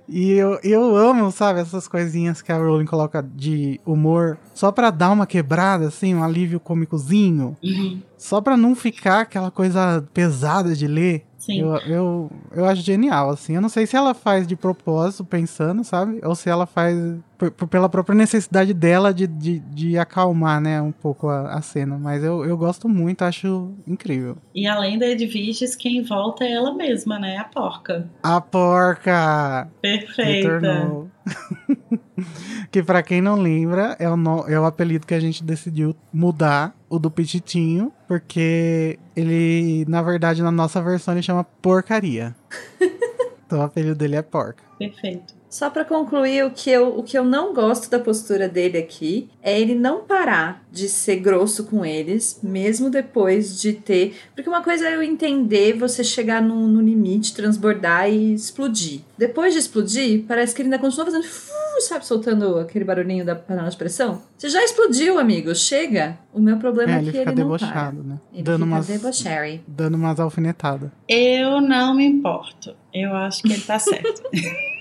E 0.09 0.33
eu, 0.33 0.59
eu 0.63 0.97
amo, 0.97 1.31
sabe, 1.33 1.61
essas 1.61 1.89
coisinhas 1.89 2.41
que 2.41 2.53
a 2.53 2.57
Rowling 2.57 2.87
coloca 2.87 3.23
de 3.23 3.81
humor 3.85 4.39
só 4.55 4.71
pra 4.71 4.91
dar 4.91 5.11
uma 5.11 5.27
quebrada, 5.27 5.89
assim, 5.89 6.15
um 6.15 6.23
alívio 6.23 6.61
cômicozinho. 6.61 7.57
Uhum. 7.63 8.01
Só 8.17 8.41
pra 8.41 8.57
não 8.57 8.75
ficar 8.75 9.21
aquela 9.21 9.51
coisa 9.51 10.07
pesada 10.15 10.75
de 10.75 10.87
ler. 10.87 11.26
Sim. 11.47 11.61
Eu, 11.61 11.77
eu, 11.87 12.31
eu 12.53 12.65
acho 12.67 12.83
genial, 12.83 13.31
assim. 13.31 13.55
Eu 13.55 13.61
não 13.61 13.69
sei 13.69 13.87
se 13.87 13.97
ela 13.97 14.13
faz 14.15 14.47
de 14.49 14.57
propósito, 14.57 15.25
pensando, 15.25 15.85
sabe? 15.85 16.21
Ou 16.25 16.35
se 16.35 16.51
ela 16.51 16.67
faz 16.67 16.97
por- 17.39 17.53
por- 17.53 17.69
pela 17.69 17.89
própria 17.89 18.17
necessidade 18.17 18.75
dela 18.75 19.15
de, 19.15 19.27
de, 19.29 19.61
de 19.61 19.97
acalmar, 19.99 20.61
né, 20.61 20.83
um 20.83 20.91
pouco 20.91 21.29
a, 21.29 21.53
a 21.55 21.63
cena. 21.63 21.97
Mas 21.99 22.25
eu, 22.25 22.45
eu 22.45 22.57
gosto 22.57 22.89
muito, 22.89 23.23
acho 23.23 23.71
incrível. 23.87 24.37
E 24.55 24.67
além 24.67 24.99
da 24.99 25.07
Edviges, 25.07 25.77
quem 25.77 26.03
volta 26.03 26.45
é 26.45 26.51
ela 26.53 26.75
mesma, 26.75 27.17
né? 27.19 27.37
A 27.37 27.45
porca. 27.45 28.09
A 28.23 28.41
porca 28.41 29.69
Perfeita. 29.81 30.49
retornou. 30.51 31.09
que 32.71 32.83
pra 32.83 33.03
quem 33.03 33.21
não 33.21 33.37
lembra, 33.37 33.97
é 33.99 34.09
o, 34.09 34.17
no- 34.17 34.49
é 34.49 34.59
o 34.59 34.65
apelido 34.65 35.07
que 35.07 35.15
a 35.15 35.21
gente 35.21 35.45
decidiu 35.45 35.95
mudar, 36.13 36.75
o 36.89 36.99
do 36.99 37.11
Petitinho, 37.11 37.93
porque 38.09 38.99
ele, 39.14 39.84
na 39.89 40.03
verdade, 40.03 40.43
na 40.43 40.51
nossa 40.51 40.80
versão, 40.82 41.14
ele 41.14 41.22
chama 41.22 41.45
Porcaria. 41.45 42.34
então 43.47 43.61
o 43.61 43.62
apelido 43.62 43.95
dele 43.95 44.16
é 44.16 44.22
Porca. 44.22 44.62
Perfeito. 44.78 45.36
Só 45.57 45.71
pra 45.71 45.87
concluir, 45.87 46.45
o 46.45 46.51
que, 46.51 46.69
eu, 46.69 46.99
o 46.99 47.03
que 47.03 47.17
eu 47.17 47.25
não 47.25 47.55
gosto 47.55 47.89
da 47.91 47.99
postura 47.99 48.47
dele 48.47 48.77
aqui 48.77 49.31
é 49.43 49.59
ele 49.59 49.75
não 49.75 50.03
parar 50.03 50.63
de 50.71 50.87
ser 50.87 51.17
grosso 51.17 51.65
com 51.65 51.83
eles, 51.83 52.39
mesmo 52.43 52.91
depois 52.91 53.59
de 53.59 53.73
ter. 53.73 54.15
Porque 54.35 54.51
uma 54.51 54.63
coisa 54.63 54.87
é 54.87 54.95
eu 54.95 55.03
entender 55.03 55.73
você 55.73 56.05
chegar 56.05 56.43
no, 56.43 56.69
no 56.69 56.83
limite, 56.83 57.35
transbordar 57.35 58.07
e 58.11 58.35
explodir. 58.35 59.01
Depois 59.17 59.55
de 59.55 59.61
explodir, 59.61 60.25
parece 60.29 60.55
que 60.55 60.61
ele 60.61 60.67
ainda 60.67 60.79
continua 60.79 61.07
fazendo. 61.07 61.25
fu, 61.25 61.57
Sabe, 61.81 62.07
soltando 62.07 62.59
aquele 62.59 62.85
barulhinho 62.85 63.25
da 63.25 63.35
panela 63.35 63.71
de 63.71 63.77
pressão? 63.79 64.21
Você 64.37 64.51
já 64.51 64.63
explodiu, 64.63 65.19
amigo. 65.19 65.55
Chega. 65.55 66.19
O 66.35 66.41
meu 66.41 66.59
problema 66.59 66.93
É, 66.93 66.95
é, 66.97 66.99
ele 66.99 67.13
que 67.13 67.19
fica 67.19 67.31
ele 67.31 67.43
não 67.43 67.49
para. 67.49 67.59
debochado, 67.67 68.03
né? 68.03 68.21
Ele 68.31 68.43
Dando 68.43 68.65
fica 68.65 68.75
umas, 68.77 68.87
debochary. 68.87 69.65
dando 69.67 69.95
umas 69.95 70.21
alfinetadas. 70.21 70.91
Eu 71.09 71.63
não 71.63 71.95
me 71.95 72.05
importo. 72.05 72.75
Eu 72.93 73.15
acho 73.15 73.43
que 73.43 73.53
ele 73.55 73.63
tá 73.63 73.79
certo. 73.79 74.23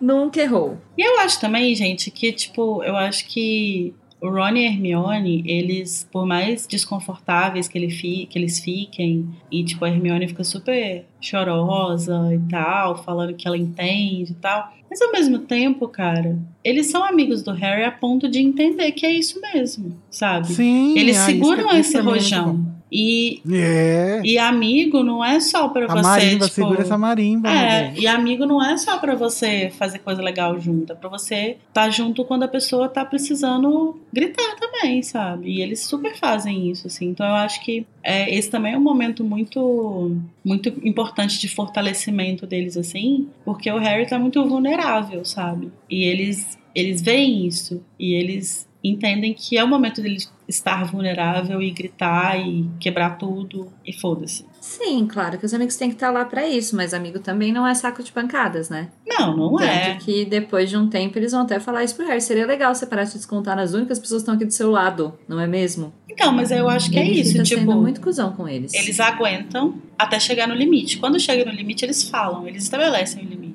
Nunca 0.00 0.40
errou. 0.40 0.78
E 0.96 1.02
eu 1.02 1.18
acho 1.20 1.40
também, 1.40 1.74
gente, 1.74 2.10
que, 2.10 2.32
tipo, 2.32 2.82
eu 2.82 2.96
acho 2.96 3.26
que 3.26 3.94
o 4.20 4.28
Ron 4.28 4.50
e 4.56 4.66
a 4.66 4.70
Hermione, 4.70 5.42
eles, 5.46 6.08
por 6.10 6.26
mais 6.26 6.66
desconfortáveis 6.66 7.68
que, 7.68 7.76
ele 7.78 7.90
fi, 7.90 8.26
que 8.26 8.38
eles 8.38 8.60
fiquem, 8.60 9.28
e, 9.50 9.64
tipo, 9.64 9.84
a 9.84 9.88
Hermione 9.88 10.28
fica 10.28 10.44
super 10.44 11.06
chorosa 11.20 12.34
e 12.34 12.38
tal, 12.50 13.02
falando 13.02 13.34
que 13.34 13.46
ela 13.46 13.56
entende 13.56 14.32
e 14.32 14.34
tal. 14.34 14.72
Mas 14.88 15.00
ao 15.02 15.12
mesmo 15.12 15.40
tempo, 15.40 15.88
cara, 15.88 16.38
eles 16.62 16.86
são 16.86 17.04
amigos 17.04 17.42
do 17.42 17.52
Harry 17.52 17.84
a 17.84 17.90
ponto 17.90 18.28
de 18.28 18.38
entender 18.38 18.92
que 18.92 19.04
é 19.04 19.10
isso 19.12 19.40
mesmo, 19.40 19.96
sabe? 20.10 20.48
Sim, 20.48 20.96
Eles 20.98 21.16
ah, 21.18 21.26
seguram 21.26 21.68
que- 21.70 21.76
esse 21.76 21.96
é 21.96 22.00
rojão. 22.00 22.75
E, 22.90 23.42
É. 23.50 24.20
e 24.24 24.38
amigo 24.38 25.02
não 25.02 25.24
é 25.24 25.40
só 25.40 25.68
pra 25.68 25.86
A 25.86 25.88
você, 25.88 26.02
marimba, 26.02 26.44
tipo... 26.44 26.54
segura 26.54 26.82
essa 26.82 26.96
marimba. 26.96 27.50
É, 27.50 27.90
bem. 27.90 28.02
e 28.02 28.06
amigo 28.06 28.46
não 28.46 28.64
é 28.64 28.76
só 28.76 28.98
pra 28.98 29.14
você 29.16 29.70
fazer 29.76 29.98
coisa 29.98 30.22
legal 30.22 30.58
junto, 30.60 30.92
é 30.92 30.96
pra 30.96 31.08
você 31.08 31.56
estar 31.68 31.90
junto 31.90 32.24
quando 32.24 32.44
a 32.44 32.48
pessoa 32.48 32.88
tá 32.88 33.04
precisando 33.04 33.98
gritar 34.12 34.54
também, 34.56 35.02
sabe? 35.02 35.50
E 35.50 35.60
eles 35.62 35.80
super 35.84 36.16
fazem 36.16 36.70
isso, 36.70 36.86
assim. 36.86 37.06
Então 37.08 37.26
eu 37.26 37.34
acho 37.34 37.60
que 37.64 37.84
é, 38.02 38.32
esse 38.32 38.48
também 38.50 38.74
é 38.74 38.78
um 38.78 38.82
momento 38.82 39.24
muito, 39.24 40.16
muito 40.44 40.68
importante 40.86 41.40
de 41.40 41.48
fortalecimento 41.48 42.46
deles, 42.46 42.76
assim, 42.76 43.28
porque 43.44 43.70
o 43.70 43.78
Harry 43.78 44.06
tá 44.06 44.18
muito 44.18 44.44
vulnerável, 44.48 45.24
sabe? 45.24 45.72
E 45.90 46.04
eles, 46.04 46.56
eles 46.74 47.02
veem 47.02 47.46
isso, 47.46 47.82
e 47.98 48.12
eles 48.14 48.66
entendem 48.84 49.34
que 49.34 49.58
é 49.58 49.64
o 49.64 49.68
momento 49.68 50.00
dele 50.00 50.18
estar 50.48 50.84
vulnerável 50.84 51.60
e 51.60 51.70
gritar 51.70 52.38
e 52.38 52.68
quebrar 52.78 53.18
tudo 53.18 53.72
e 53.84 53.92
foda-se. 53.92 54.46
Sim, 54.60 55.06
claro 55.06 55.38
que 55.38 55.46
os 55.46 55.54
amigos 55.54 55.76
têm 55.76 55.88
que 55.88 55.94
estar 55.94 56.10
lá 56.10 56.24
pra 56.24 56.46
isso, 56.48 56.74
mas 56.74 56.92
amigo 56.92 57.18
também 57.20 57.52
não 57.52 57.66
é 57.66 57.74
saco 57.74 58.02
de 58.02 58.10
pancadas, 58.10 58.68
né? 58.68 58.88
Não, 59.06 59.36
não 59.36 59.60
é. 59.60 59.90
Tanto 59.90 60.04
que 60.04 60.24
depois 60.24 60.68
de 60.68 60.76
um 60.76 60.88
tempo 60.88 61.18
eles 61.18 61.32
vão 61.32 61.42
até 61.42 61.60
falar 61.60 61.84
isso 61.84 61.94
pro 61.94 62.06
Harry. 62.06 62.20
Seria 62.20 62.46
legal 62.46 62.74
você 62.74 62.86
parar 62.86 63.04
de 63.04 63.12
descontar 63.12 63.56
nas 63.56 63.74
únicas 63.74 63.98
pessoas 63.98 64.22
que 64.22 64.24
estão 64.24 64.34
aqui 64.34 64.44
do 64.44 64.52
seu 64.52 64.70
lado, 64.70 65.16
não 65.28 65.40
é 65.40 65.46
mesmo? 65.46 65.92
Então, 66.08 66.32
mas 66.32 66.50
eu 66.50 66.68
acho 66.68 66.90
que 66.90 66.98
é 66.98 67.04
isso, 67.04 67.32
fica 67.32 67.44
tipo, 67.44 67.60
sendo 67.60 67.76
muito 67.76 68.00
cuzão 68.00 68.32
com 68.32 68.48
eles. 68.48 68.72
eles 68.72 68.98
aguentam 69.00 69.74
até 69.98 70.18
chegar 70.18 70.48
no 70.48 70.54
limite. 70.54 70.98
Quando 70.98 71.20
chega 71.20 71.44
no 71.44 71.52
limite, 71.52 71.84
eles 71.84 72.08
falam, 72.08 72.48
eles 72.48 72.62
estabelecem 72.62 73.24
o 73.24 73.28
limite. 73.28 73.45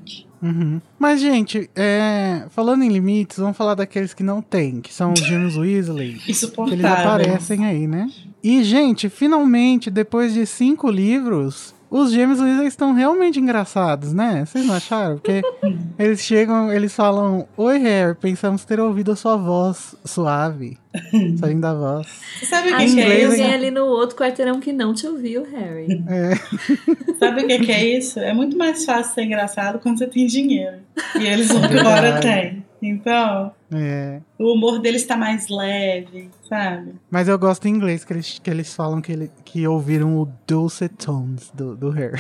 Uhum. 0.42 0.82
Mas, 0.98 1.22
gente, 1.22 1.70
é, 1.76 2.46
falando 2.50 2.84
em 2.84 2.90
limites, 2.90 3.38
vamos 3.38 3.56
falar 3.56 3.76
daqueles 3.76 4.14
que 4.14 4.24
não 4.24 4.42
tem, 4.42 4.82
que 4.82 4.94
são 4.94 5.14
os 5.14 5.20
gêmeos 5.20 5.56
Weasley. 5.56 6.14
Que 6.22 6.32
eles 6.32 6.44
Insuportável. 6.44 6.88
aparecem 6.88 7.66
aí, 7.66 7.86
né? 7.86 8.10
E, 8.44 8.64
gente, 8.64 9.08
finalmente, 9.08 9.92
depois 9.92 10.34
de 10.34 10.46
cinco 10.48 10.90
livros, 10.90 11.76
os 11.92 12.12
gêmeos 12.12 12.40
Weasley 12.40 12.68
estão 12.68 12.94
realmente 12.94 13.40
engraçados, 13.40 14.14
né? 14.14 14.46
Vocês 14.46 14.66
não 14.66 14.74
acharam? 14.74 15.18
Porque 15.18 15.42
eles 16.00 16.22
chegam, 16.22 16.72
eles 16.72 16.96
falam: 16.96 17.48
Oi, 17.56 17.78
Harry, 17.78 18.16
pensamos 18.16 18.66
ter 18.66 18.80
ouvido 18.80 19.12
a 19.12 19.16
sua 19.16 19.36
voz 19.36 19.94
suave. 20.04 20.78
Sua 21.38 21.48
linda 21.48 21.74
voz. 21.74 22.08
Você 22.40 22.46
sabe 22.46 22.72
o 22.72 22.78
que, 22.78 22.86
que 22.94 23.00
é 23.00 23.06
tem 23.06 23.18
isso? 23.22 23.32
alguém 23.32 23.54
ali 23.54 23.72
no 23.72 23.86
outro 23.86 24.16
quarteirão 24.16 24.60
que 24.60 24.74
não 24.74 24.94
te 24.94 25.08
ouviu, 25.08 25.44
Harry. 25.44 26.04
É, 26.08 26.36
Sabe 27.18 27.44
o 27.44 27.48
que, 27.48 27.60
que 27.60 27.72
é 27.72 27.98
isso? 27.98 28.20
É 28.20 28.34
muito 28.34 28.58
mais 28.58 28.84
fácil 28.84 29.14
ser 29.14 29.24
engraçado 29.24 29.80
quando 29.80 29.98
você 29.98 30.08
tem 30.08 30.26
dinheiro. 30.26 30.78
E 31.20 31.26
eles 31.26 31.50
agora 31.52 32.12
Verdade. 32.20 32.22
têm. 32.22 32.72
Então, 32.84 33.52
é. 33.72 34.22
o 34.40 34.54
humor 34.54 34.80
deles 34.80 35.06
tá 35.06 35.16
mais 35.16 35.48
leve, 35.50 36.32
sabe? 36.50 36.96
Mas 37.12 37.28
eu 37.28 37.38
gosto 37.38 37.68
em 37.68 37.76
inglês 37.76 38.04
que 38.04 38.12
eles, 38.12 38.40
que 38.40 38.50
eles 38.50 38.74
falam 38.74 39.00
que, 39.00 39.12
ele, 39.12 39.32
que 39.46 39.68
ouviram 39.68 40.18
o 40.18 40.28
dulcet 40.48 40.92
tones 40.96 41.52
do, 41.54 41.76
do 41.76 41.92
Harry. 41.92 42.20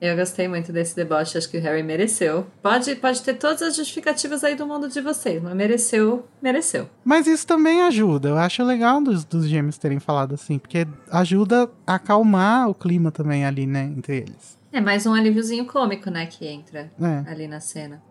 Eu 0.00 0.16
gostei 0.16 0.46
muito 0.46 0.72
desse 0.72 0.94
deboche, 0.94 1.36
acho 1.36 1.50
que 1.50 1.58
o 1.58 1.60
Harry 1.60 1.82
mereceu. 1.82 2.46
Pode, 2.62 2.94
pode 2.96 3.22
ter 3.22 3.34
todas 3.34 3.60
as 3.62 3.74
justificativas 3.74 4.44
aí 4.44 4.54
do 4.54 4.66
mundo 4.66 4.88
de 4.88 5.00
vocês, 5.00 5.42
mas 5.42 5.54
mereceu, 5.54 6.24
mereceu. 6.40 6.88
Mas 7.04 7.26
isso 7.26 7.46
também 7.46 7.82
ajuda. 7.82 8.28
Eu 8.30 8.38
acho 8.38 8.62
legal 8.62 9.00
dos, 9.02 9.24
dos 9.24 9.46
gêmeos 9.48 9.76
terem 9.78 9.98
falado 9.98 10.34
assim, 10.34 10.58
porque 10.58 10.86
ajuda 11.10 11.68
a 11.86 11.94
acalmar 11.96 12.68
o 12.68 12.74
clima 12.74 13.10
também 13.10 13.44
ali, 13.44 13.66
né, 13.66 13.84
entre 13.96 14.18
eles. 14.18 14.58
É 14.72 14.80
mais 14.80 15.04
um 15.04 15.12
alíviozinho 15.12 15.66
cômico, 15.66 16.10
né, 16.10 16.24
que 16.26 16.46
entra 16.46 16.90
É. 17.00 17.30
ali 17.30 17.46
na 17.46 17.60
cena. 17.60 18.02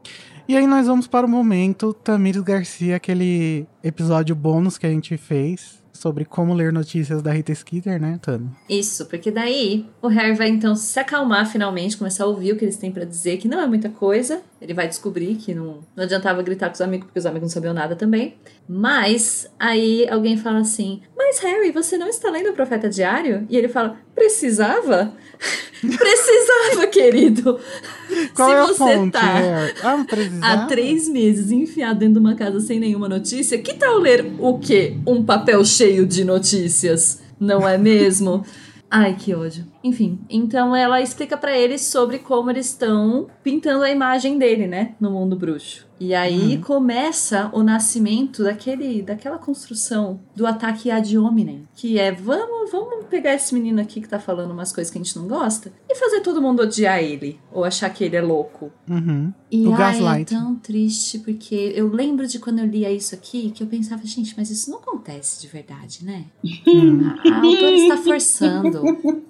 E 0.47 0.55
aí 0.55 0.67
nós 0.67 0.85
vamos 0.87 1.07
para 1.07 1.25
o 1.25 1.29
momento 1.29 1.93
Tamires 1.93 2.41
Garcia, 2.43 2.95
aquele 2.97 3.65
episódio 3.83 4.35
bônus 4.35 4.77
que 4.77 4.85
a 4.85 4.89
gente 4.89 5.17
fez 5.17 5.80
sobre 5.93 6.25
como 6.25 6.53
ler 6.53 6.71
notícias 6.71 7.21
da 7.21 7.31
Rita 7.31 7.53
Skeeter, 7.53 8.01
né, 8.01 8.19
Tami? 8.21 8.49
Isso, 8.69 9.05
porque 9.05 9.31
daí 9.31 9.85
o 10.01 10.07
Harry 10.07 10.33
vai 10.33 10.49
então 10.49 10.75
se 10.75 10.99
acalmar 10.99 11.49
finalmente, 11.49 11.97
começar 11.97 12.23
a 12.23 12.27
ouvir 12.27 12.53
o 12.53 12.57
que 12.57 12.65
eles 12.65 12.77
têm 12.77 12.91
pra 12.91 13.05
dizer, 13.05 13.37
que 13.37 13.47
não 13.47 13.59
é 13.59 13.67
muita 13.67 13.89
coisa. 13.89 14.41
Ele 14.61 14.73
vai 14.73 14.87
descobrir 14.87 15.35
que 15.35 15.53
não, 15.53 15.79
não 15.95 16.03
adiantava 16.03 16.41
gritar 16.41 16.67
com 16.67 16.75
os 16.75 16.81
amigos, 16.81 17.05
porque 17.05 17.19
os 17.19 17.25
amigos 17.25 17.49
não 17.49 17.53
sabiam 17.53 17.73
nada 17.73 17.95
também. 17.95 18.35
Mas 18.67 19.49
aí 19.59 20.07
alguém 20.09 20.37
fala 20.37 20.59
assim: 20.59 21.01
Mas 21.17 21.39
Harry, 21.39 21.71
você 21.71 21.97
não 21.97 22.07
está 22.07 22.29
lendo 22.29 22.49
o 22.49 22.53
Profeta 22.53 22.89
Diário? 22.89 23.45
E 23.49 23.57
ele 23.57 23.67
fala: 23.67 23.97
Precisava? 24.15 25.13
Precisava, 25.81 26.87
querido. 26.87 27.59
Qual 28.35 28.49
Se 28.49 28.55
é 28.55 28.59
a 28.59 28.65
você 28.67 28.77
fonte, 28.77 29.11
tá? 29.13 29.39
Ah, 29.83 30.05
há 30.41 30.65
três 30.67 31.09
meses 31.09 31.51
enfiado 31.51 31.99
dentro 31.99 32.15
de 32.15 32.19
uma 32.19 32.35
casa 32.35 32.59
sem 32.59 32.79
nenhuma 32.79 33.09
notícia, 33.09 33.57
que 33.57 33.73
tal 33.73 33.97
ler 33.97 34.33
o 34.37 34.59
quê? 34.59 34.97
Um 35.07 35.23
papel 35.23 35.63
cheio 35.65 36.05
de 36.05 36.23
notícias, 36.23 37.21
não 37.39 37.67
é 37.67 37.77
mesmo? 37.77 38.45
Ai, 38.93 39.15
que 39.17 39.33
ódio. 39.33 39.65
Enfim, 39.81 40.19
então 40.29 40.75
ela 40.75 41.01
explica 41.01 41.37
pra 41.37 41.57
eles 41.57 41.81
sobre 41.81 42.19
como 42.19 42.51
eles 42.51 42.65
estão 42.67 43.27
pintando 43.41 43.85
a 43.85 43.89
imagem 43.89 44.37
dele, 44.37 44.67
né, 44.67 44.95
no 44.99 45.09
mundo 45.09 45.35
bruxo. 45.35 45.87
E 46.01 46.15
aí 46.15 46.57
começa 46.57 47.51
o 47.53 47.61
nascimento 47.61 48.43
daquele, 48.43 49.03
daquela 49.03 49.37
construção 49.37 50.19
do 50.35 50.47
ataque 50.47 50.89
ad 50.89 51.15
hominem, 51.15 51.61
que 51.75 51.99
é 51.99 52.11
vamos, 52.11 52.71
vamos 52.71 53.05
pegar 53.05 53.35
esse 53.35 53.53
menino 53.53 53.79
aqui 53.79 54.01
que 54.01 54.09
tá 54.09 54.17
falando 54.17 54.49
umas 54.49 54.71
coisas 54.71 54.91
que 54.91 54.97
a 54.97 55.03
gente 55.03 55.15
não 55.15 55.27
gosta 55.27 55.71
e 55.87 55.93
fazer 55.93 56.21
todo 56.21 56.41
mundo 56.41 56.63
odiar 56.63 56.97
ele 57.03 57.39
ou 57.51 57.63
achar 57.63 57.87
que 57.91 58.03
ele 58.03 58.15
é 58.15 58.21
louco. 58.21 58.71
Uhum. 58.89 59.31
E 59.51 59.67
O 59.67 59.75
ai, 59.75 60.21
é 60.23 60.25
tão 60.25 60.55
triste, 60.55 61.19
porque 61.19 61.71
eu 61.75 61.87
lembro 61.87 62.25
de 62.25 62.39
quando 62.39 62.57
eu 62.57 62.65
lia 62.65 62.91
isso 62.91 63.13
aqui, 63.13 63.51
que 63.51 63.61
eu 63.61 63.67
pensava, 63.67 64.03
gente, 64.03 64.33
mas 64.35 64.49
isso 64.49 64.71
não 64.71 64.79
acontece 64.79 65.39
de 65.39 65.47
verdade, 65.47 66.03
né? 66.03 66.25
Hum. 66.67 67.11
A, 67.25 67.29
a 67.29 67.35
autora 67.45 67.75
está 67.75 67.97
forçando. 67.97 68.81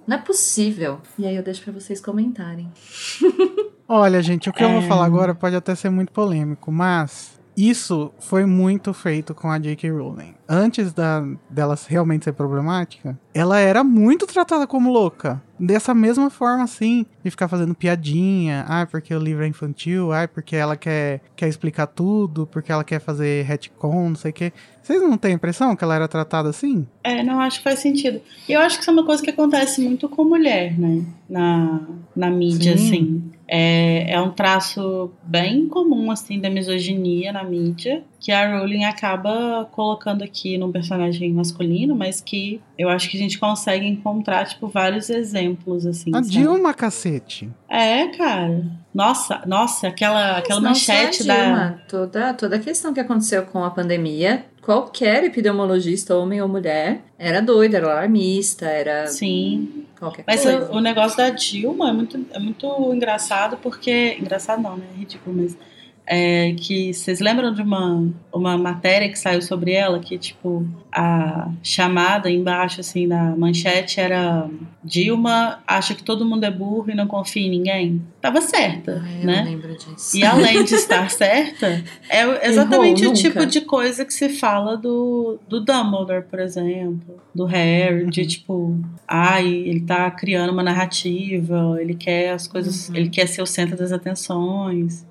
Não 0.07 0.15
é 0.15 0.19
possível. 0.19 1.01
E 1.19 1.25
aí 1.25 1.35
eu 1.35 1.43
deixo 1.43 1.61
pra 1.63 1.73
vocês 1.73 1.99
comentarem. 1.99 2.71
Olha, 3.93 4.21
gente, 4.21 4.49
o 4.49 4.53
que 4.53 4.63
eu 4.63 4.69
vou 4.69 4.79
É. 4.79 4.87
falar 4.87 5.03
agora 5.05 5.35
pode 5.35 5.53
até 5.53 5.75
ser 5.75 5.89
muito 5.89 6.13
polêmico, 6.13 6.71
mas 6.71 7.37
isso 7.57 8.09
foi 8.19 8.45
muito 8.45 8.93
feito 8.93 9.35
com 9.35 9.51
a 9.51 9.59
J.K. 9.59 9.91
Rowling. 9.91 10.33
Antes 10.47 10.93
da, 10.93 11.21
dela 11.49 11.77
realmente 11.89 12.23
ser 12.23 12.31
problemática, 12.31 13.19
ela 13.33 13.59
era 13.59 13.83
muito 13.83 14.25
tratada 14.25 14.65
como 14.65 14.89
louca. 14.89 15.41
Dessa 15.61 15.93
mesma 15.93 16.31
forma, 16.31 16.63
assim, 16.63 17.05
de 17.23 17.29
ficar 17.29 17.47
fazendo 17.47 17.75
piadinha. 17.75 18.65
Ah, 18.67 18.87
porque 18.89 19.13
o 19.13 19.19
livro 19.19 19.43
é 19.43 19.47
infantil. 19.47 20.11
Ah, 20.11 20.27
porque 20.27 20.55
ela 20.55 20.75
quer, 20.75 21.21
quer 21.35 21.47
explicar 21.47 21.85
tudo. 21.85 22.47
Porque 22.47 22.71
ela 22.71 22.83
quer 22.83 22.99
fazer 22.99 23.43
retcon, 23.43 24.09
não 24.09 24.15
sei 24.15 24.31
o 24.31 24.33
quê. 24.33 24.51
Vocês 24.81 24.99
não 25.03 25.17
têm 25.17 25.33
a 25.33 25.35
impressão 25.35 25.75
que 25.75 25.83
ela 25.83 25.93
era 25.93 26.07
tratada 26.07 26.49
assim? 26.49 26.87
É, 27.03 27.21
não 27.21 27.39
acho 27.39 27.59
que 27.59 27.63
faz 27.63 27.79
sentido. 27.79 28.19
E 28.49 28.53
eu 28.53 28.59
acho 28.59 28.77
que 28.77 28.81
isso 28.81 28.89
é 28.89 28.93
uma 28.93 29.05
coisa 29.05 29.21
que 29.21 29.29
acontece 29.29 29.81
muito 29.81 30.09
com 30.09 30.23
mulher, 30.23 30.77
né? 30.79 31.03
Na, 31.29 31.81
na 32.15 32.29
mídia, 32.31 32.75
Sim. 32.75 32.87
assim. 32.87 33.31
É, 33.47 34.13
é 34.13 34.19
um 34.21 34.31
traço 34.31 35.11
bem 35.23 35.67
comum, 35.67 36.09
assim, 36.09 36.39
da 36.39 36.49
misoginia 36.49 37.31
na 37.31 37.43
mídia, 37.43 38.03
que 38.21 38.31
a 38.31 38.55
Rowling 38.55 38.83
acaba 38.83 39.67
colocando 39.71 40.23
aqui 40.23 40.55
num 40.55 40.71
personagem 40.71 41.33
masculino, 41.33 41.95
mas 41.95 42.21
que 42.21 42.61
eu 42.77 42.87
acho 42.87 43.09
que 43.09 43.17
a 43.17 43.19
gente 43.19 43.39
consegue 43.39 43.87
encontrar, 43.87 44.45
tipo, 44.45 44.67
vários 44.67 45.09
exemplos, 45.09 45.87
assim. 45.87 46.11
A 46.11 46.21
sabe? 46.21 46.29
Dilma, 46.29 46.71
cacete. 46.71 47.49
É, 47.67 48.07
cara. 48.09 48.63
Nossa, 48.93 49.41
nossa, 49.47 49.87
aquela, 49.87 50.37
aquela 50.37 50.61
manchete 50.61 51.23
da. 51.23 51.33
Dilma, 51.33 51.81
Toda, 51.89 52.33
toda 52.35 52.57
a 52.57 52.59
questão 52.59 52.93
que 52.93 52.99
aconteceu 52.99 53.43
com 53.47 53.63
a 53.63 53.71
pandemia, 53.71 54.45
qualquer 54.61 55.23
epidemiologista, 55.23 56.15
homem 56.15 56.43
ou 56.43 56.47
mulher, 56.47 57.01
era 57.17 57.41
doida, 57.41 57.77
era 57.77 57.91
alarmista, 57.91 58.67
era 58.67 59.07
Sim. 59.07 59.87
qualquer 59.97 60.23
Mas 60.27 60.43
coisa. 60.43 60.71
o, 60.71 60.75
o 60.75 60.79
negócio 60.79 61.17
da 61.17 61.31
Dilma 61.31 61.89
é 61.89 61.93
muito, 61.93 62.23
é 62.31 62.37
muito 62.37 62.93
engraçado 62.93 63.57
porque. 63.57 64.15
Engraçado 64.19 64.61
não, 64.61 64.77
né? 64.77 64.85
É 64.95 64.99
ridículo, 64.99 65.35
mas. 65.35 65.57
É 66.05 66.53
que 66.57 66.93
vocês 66.93 67.19
lembram 67.21 67.53
de 67.53 67.61
uma, 67.61 68.05
uma 68.33 68.57
matéria 68.57 69.07
que 69.07 69.17
saiu 69.17 69.41
sobre 69.41 69.71
ela 69.71 69.99
que, 69.99 70.17
tipo, 70.17 70.67
a 70.91 71.49
chamada 71.63 72.29
embaixo, 72.29 72.81
assim, 72.81 73.07
da 73.07 73.35
manchete 73.37 73.99
era 73.99 74.49
Dilma 74.83 75.59
acha 75.65 75.93
que 75.93 76.03
todo 76.03 76.25
mundo 76.25 76.43
é 76.43 76.51
burro 76.51 76.89
e 76.89 76.95
não 76.95 77.07
confia 77.07 77.45
em 77.45 77.49
ninguém? 77.49 78.01
Tava 78.19 78.41
certa, 78.41 79.01
Ai, 79.05 79.23
né? 79.23 79.43
lembro 79.45 79.73
disso. 79.77 80.17
E 80.17 80.23
além 80.25 80.63
de 80.65 80.73
estar 80.75 81.09
certa, 81.09 81.81
é 82.09 82.47
exatamente 82.49 83.03
Errou 83.03 83.13
o 83.13 83.17
tipo 83.17 83.45
de 83.45 83.61
coisa 83.61 84.03
que 84.03 84.13
se 84.13 84.27
fala 84.29 84.75
do, 84.75 85.39
do 85.47 85.61
Dumbledore, 85.61 86.23
por 86.23 86.39
exemplo, 86.39 87.21
do 87.33 87.45
Harry, 87.45 88.09
de 88.09 88.25
tipo, 88.25 88.77
ai, 89.07 89.47
ele 89.47 89.81
tá 89.81 90.09
criando 90.11 90.51
uma 90.51 90.63
narrativa, 90.63 91.77
ele 91.79 91.93
quer 91.93 92.31
as 92.31 92.47
coisas, 92.47 92.89
Uhum. 92.89 92.95
ele 92.95 93.09
quer 93.09 93.27
ser 93.27 93.41
o 93.41 93.45
centro 93.45 93.77
das 93.77 93.91
atenções. 93.91 95.05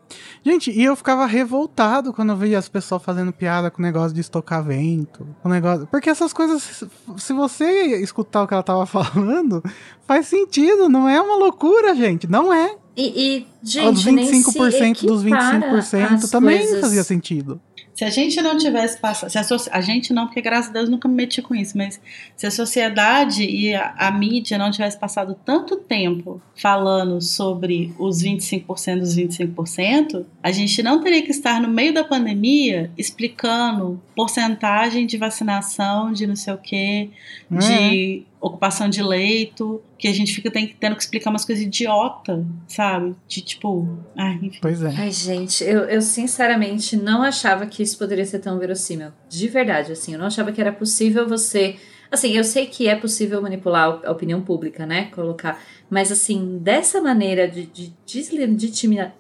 Gente, 0.45 0.71
e 0.71 0.83
eu 0.83 0.97
ficava 0.97 1.27
revoltado 1.27 2.13
quando 2.13 2.31
eu 2.31 2.37
via 2.37 2.59
as 2.59 2.69
pessoas 2.69 3.03
fazendo 3.03 3.33
piada 3.33 3.71
com 3.71 3.81
o 3.81 3.85
negócio 3.85 4.15
de 4.15 4.21
estocar 4.21 4.63
vento. 4.65 5.27
Com 5.43 5.49
o 5.49 5.53
negócio... 5.53 5.87
Porque 5.91 6.09
essas 6.09 6.33
coisas, 6.33 6.89
se- 7.19 7.33
você 7.35 7.97
escutar 8.03 8.43
o 8.43 8.49
que 8.49 8.55
ela 8.55 8.63
tava 8.63 8.85
falando, 8.87 9.63
faz 10.07 10.27
sentido. 10.27 10.89
Não 10.89 11.09
é 11.09 11.21
uma 11.21 11.37
loucura, 11.37 11.95
gente. 11.95 12.27
Não 12.27 12.53
é. 12.53 12.75
E, 12.97 13.47
e, 13.63 13.81
Os 13.89 14.01
gente, 14.01 14.13
nem 14.13 14.43
se 14.43 14.53
25% 14.53 15.07
dos 15.07 15.23
equipara 15.25 15.59
25% 15.61 16.13
as 16.25 16.31
também 16.31 16.59
coisas. 16.59 16.81
fazia 16.81 17.05
sentido. 17.05 17.61
Se 18.01 18.05
a 18.07 18.09
gente 18.09 18.41
não 18.41 18.57
tivesse 18.57 18.99
passado, 18.99 19.29
se 19.29 19.37
a, 19.39 19.45
soci- 19.45 19.69
a 19.71 19.79
gente 19.83 20.11
não, 20.15 20.25
porque 20.27 20.41
graças 20.41 20.71
a 20.71 20.73
Deus 20.73 20.89
nunca 20.89 21.07
me 21.07 21.15
meti 21.17 21.43
com 21.43 21.55
isso, 21.55 21.77
mas 21.77 22.01
se 22.35 22.47
a 22.47 22.51
sociedade 22.51 23.45
e 23.45 23.75
a, 23.75 23.93
a 23.95 24.11
mídia 24.11 24.57
não 24.57 24.71
tivesse 24.71 24.99
passado 24.99 25.37
tanto 25.45 25.77
tempo 25.77 26.41
falando 26.57 27.21
sobre 27.21 27.93
os 27.99 28.23
25% 28.23 28.99
dos 29.01 29.15
25%, 29.15 30.25
a 30.43 30.51
gente 30.51 30.83
não 30.83 31.03
teria 31.03 31.21
que 31.23 31.31
estar 31.31 31.61
no 31.61 31.69
meio 31.69 31.93
da 31.93 32.03
pandemia 32.03 32.91
explicando 32.97 34.01
porcentagem 34.17 35.05
de 35.07 35.19
vacinação, 35.19 36.11
de 36.11 36.27
não 36.27 36.37
sei 36.37 36.55
o 36.55 36.59
quê, 36.59 37.11
É. 37.53 37.59
de 37.59 38.23
ocupação 38.41 38.89
de 38.89 39.03
leito, 39.03 39.83
que 39.99 40.09
a 40.09 40.13
gente 40.13 40.35
fica 40.35 40.51
tem- 40.51 40.75
tendo 40.81 40.97
que 40.97 41.03
explicar 41.03 41.31
umas 41.31 41.45
coisas 41.45 41.63
idiota, 41.65 42.45
sabe? 42.67 43.15
De 43.29 43.41
tipo, 43.43 43.99
ai, 44.17 44.39
enfim. 44.43 44.59
Pois 44.63 44.83
é. 44.83 44.95
Ai, 44.97 45.11
gente, 45.13 45.63
eu, 45.63 45.81
eu 45.81 46.01
sinceramente 46.01 46.97
não 46.97 47.23
achava 47.23 47.67
que 47.67 47.83
isso 47.83 47.99
poderia 47.99 48.25
ser 48.25 48.39
tão 48.39 48.59
verossímil. 48.59 49.09
De 49.29 49.47
verdade, 49.49 49.93
assim, 49.93 50.13
eu 50.15 50.19
não 50.19 50.27
achava 50.27 50.51
que 50.53 50.61
era 50.61 50.73
possível 50.73 51.29
você. 51.29 51.77
Assim, 52.11 52.33
eu 52.33 52.43
sei 52.43 52.67
que 52.67 52.89
é 52.89 52.97
possível 52.97 53.41
manipular 53.41 54.01
a 54.05 54.11
opinião 54.11 54.41
pública, 54.41 54.85
né? 54.87 55.05
Colocar. 55.13 55.61
Mas, 55.91 56.13
assim, 56.13 56.59
dessa 56.63 57.01
maneira 57.01 57.49
de, 57.49 57.67
de 57.67 57.93
deslegitimar. 58.07 59.13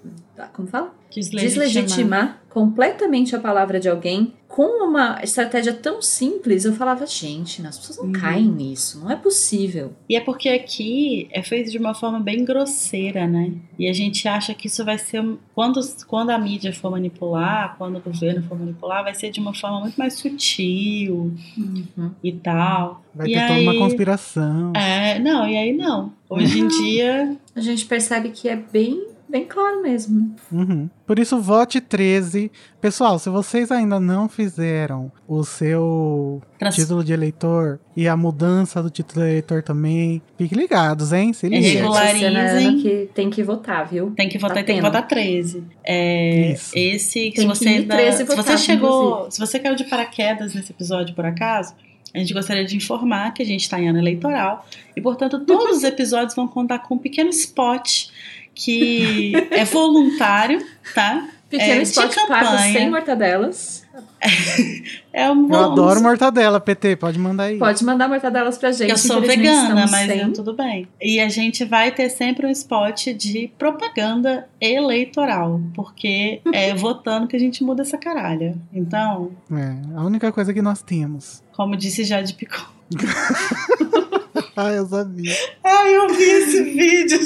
Como 0.54 0.68
fala? 0.68 0.94
Deslegitimar 1.12 2.40
completamente 2.48 3.34
a 3.34 3.38
palavra 3.40 3.78
de 3.80 3.88
alguém 3.88 4.34
com 4.48 4.84
uma 4.84 5.20
estratégia 5.22 5.72
tão 5.72 6.02
simples, 6.02 6.64
eu 6.64 6.72
falava, 6.72 7.06
gente, 7.06 7.64
as 7.64 7.78
pessoas 7.78 7.98
não 7.98 8.06
Uhum. 8.06 8.12
caem 8.12 8.46
nisso, 8.46 8.98
não 9.00 9.08
é 9.10 9.14
possível. 9.14 9.92
E 10.08 10.16
é 10.16 10.20
porque 10.20 10.48
aqui 10.48 11.28
é 11.30 11.40
feito 11.42 11.70
de 11.70 11.78
uma 11.78 11.94
forma 11.94 12.18
bem 12.18 12.44
grosseira, 12.44 13.28
né? 13.28 13.52
E 13.78 13.88
a 13.88 13.92
gente 13.92 14.26
acha 14.26 14.52
que 14.52 14.66
isso 14.66 14.84
vai 14.84 14.98
ser. 14.98 15.24
Quando, 15.54 15.80
quando 16.08 16.30
a 16.30 16.38
mídia 16.38 16.72
for 16.72 16.90
manipular, 16.90 17.76
quando 17.78 17.98
o 17.98 18.00
governo 18.00 18.42
for 18.48 18.58
manipular, 18.58 19.04
vai 19.04 19.14
ser 19.14 19.30
de 19.30 19.38
uma 19.38 19.54
forma 19.54 19.80
muito 19.80 19.96
mais 19.96 20.14
sutil 20.14 21.32
Uhum. 21.56 22.10
e 22.22 22.32
tal. 22.32 23.04
Vai 23.14 23.28
E 23.28 23.34
ter 23.34 23.46
toda 23.46 23.60
uma 23.60 23.72
aí- 23.72 23.78
conspiração. 23.78 24.72
É, 24.74 25.18
não, 25.20 25.46
e 25.48 25.56
aí 25.56 25.72
não. 25.72 26.12
Hoje 26.30 26.60
em 26.60 26.68
dia. 26.68 27.36
A 27.56 27.60
gente 27.60 27.84
percebe 27.86 28.30
que 28.30 28.48
é 28.48 28.54
bem, 28.56 29.04
bem 29.28 29.44
claro 29.44 29.82
mesmo. 29.82 30.34
Uhum. 30.52 30.88
Por 31.04 31.18
isso, 31.18 31.40
vote 31.40 31.80
13. 31.80 32.50
Pessoal, 32.80 33.18
se 33.18 33.28
vocês 33.28 33.70
ainda 33.72 33.98
não 33.98 34.28
fizeram 34.28 35.10
o 35.26 35.42
seu 35.44 36.40
Trans- 36.58 36.76
título 36.76 37.02
de 37.02 37.12
eleitor 37.12 37.80
e 37.96 38.06
a 38.06 38.16
mudança 38.16 38.80
do 38.82 38.88
título 38.88 39.24
de 39.24 39.30
eleitor 39.30 39.62
também, 39.62 40.22
fiquem 40.38 40.56
ligados, 40.56 41.12
hein? 41.12 41.32
Se 41.32 41.46
É 41.46 41.50
cena 41.62 41.80
Regularizem. 41.80 42.78
que 42.80 43.08
tem 43.12 43.28
que 43.28 43.42
votar, 43.42 43.88
viu? 43.88 44.12
Tem 44.16 44.28
que 44.28 44.38
votar, 44.38 44.58
Tá 44.58 44.62
tem 44.64 44.76
que 44.76 44.82
votar 44.82 45.06
13. 45.08 45.64
É, 45.84 46.52
Isso. 46.52 46.72
esse, 46.76 47.30
que 47.30 47.36
Tem 47.36 47.46
se 47.46 47.52
que 47.52 47.58
você 47.58 47.68
ainda- 47.68 47.96
13 47.96 48.18
se 48.18 48.36
você 48.36 48.56
chegou, 48.56 49.08
inclusive. 49.10 49.32
se 49.34 49.40
você 49.40 49.58
caiu 49.58 49.74
de 49.74 49.84
paraquedas 49.84 50.54
nesse 50.54 50.70
episódio 50.72 51.14
por 51.14 51.26
acaso, 51.26 51.74
a 52.14 52.18
gente 52.18 52.32
gostaria 52.34 52.64
de 52.64 52.76
informar 52.76 53.32
que 53.32 53.42
a 53.42 53.46
gente 53.46 53.60
está 53.62 53.80
em 53.80 53.88
ano 53.88 53.98
eleitoral 53.98 54.66
e, 54.96 55.00
portanto, 55.00 55.38
todos 55.40 55.78
os 55.78 55.84
episódios 55.84 56.34
vão 56.34 56.48
contar 56.48 56.80
com 56.80 56.94
um 56.94 56.98
pequeno 56.98 57.30
spot 57.30 58.08
que 58.54 59.32
é 59.50 59.64
voluntário, 59.64 60.64
tá? 60.94 61.28
Pequeno 61.48 61.72
É, 61.72 61.76
de 61.78 61.82
spot 61.82 62.14
pago 62.28 62.46
campanha. 62.46 62.72
sem 62.72 62.90
mortadelas. 62.90 63.84
É 65.12 65.28
um 65.28 65.52
Eu 65.52 65.72
adoro 65.72 66.00
mortadela, 66.00 66.60
PT, 66.60 66.94
pode 66.94 67.18
mandar 67.18 67.44
aí. 67.44 67.58
Pode 67.58 67.84
mandar 67.84 68.08
mortadelas 68.08 68.56
pra 68.58 68.70
gente. 68.70 68.90
Eu 68.90 68.96
sou 68.96 69.20
vegana, 69.20 69.86
mas 69.90 70.06
sem. 70.06 70.32
tudo 70.32 70.52
bem. 70.54 70.86
E 71.00 71.18
a 71.18 71.28
gente 71.28 71.64
vai 71.64 71.90
ter 71.90 72.08
sempre 72.10 72.46
um 72.46 72.50
spot 72.50 73.08
de 73.08 73.50
propaganda 73.58 74.48
eleitoral, 74.60 75.60
porque 75.74 76.40
é 76.52 76.72
votando 76.76 77.26
que 77.26 77.34
a 77.34 77.40
gente 77.40 77.64
muda 77.64 77.82
essa 77.82 77.98
caralha. 77.98 78.54
Então, 78.72 79.32
É, 79.50 79.74
a 79.98 80.04
única 80.04 80.30
coisa 80.30 80.54
que 80.54 80.62
nós 80.62 80.80
temos. 80.80 81.42
Como 81.60 81.76
disse 81.76 82.04
Jade 82.04 82.32
Picon. 82.32 82.64
Ah, 84.56 84.72
eu 84.72 84.86
sabia. 84.86 85.34
Ai, 85.64 85.96
eu 85.96 86.08
vi 86.08 86.22
esse 86.22 86.62
vídeo. 86.62 87.18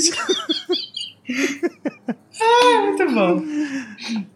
Muito 2.84 3.12
bom. 3.12 3.42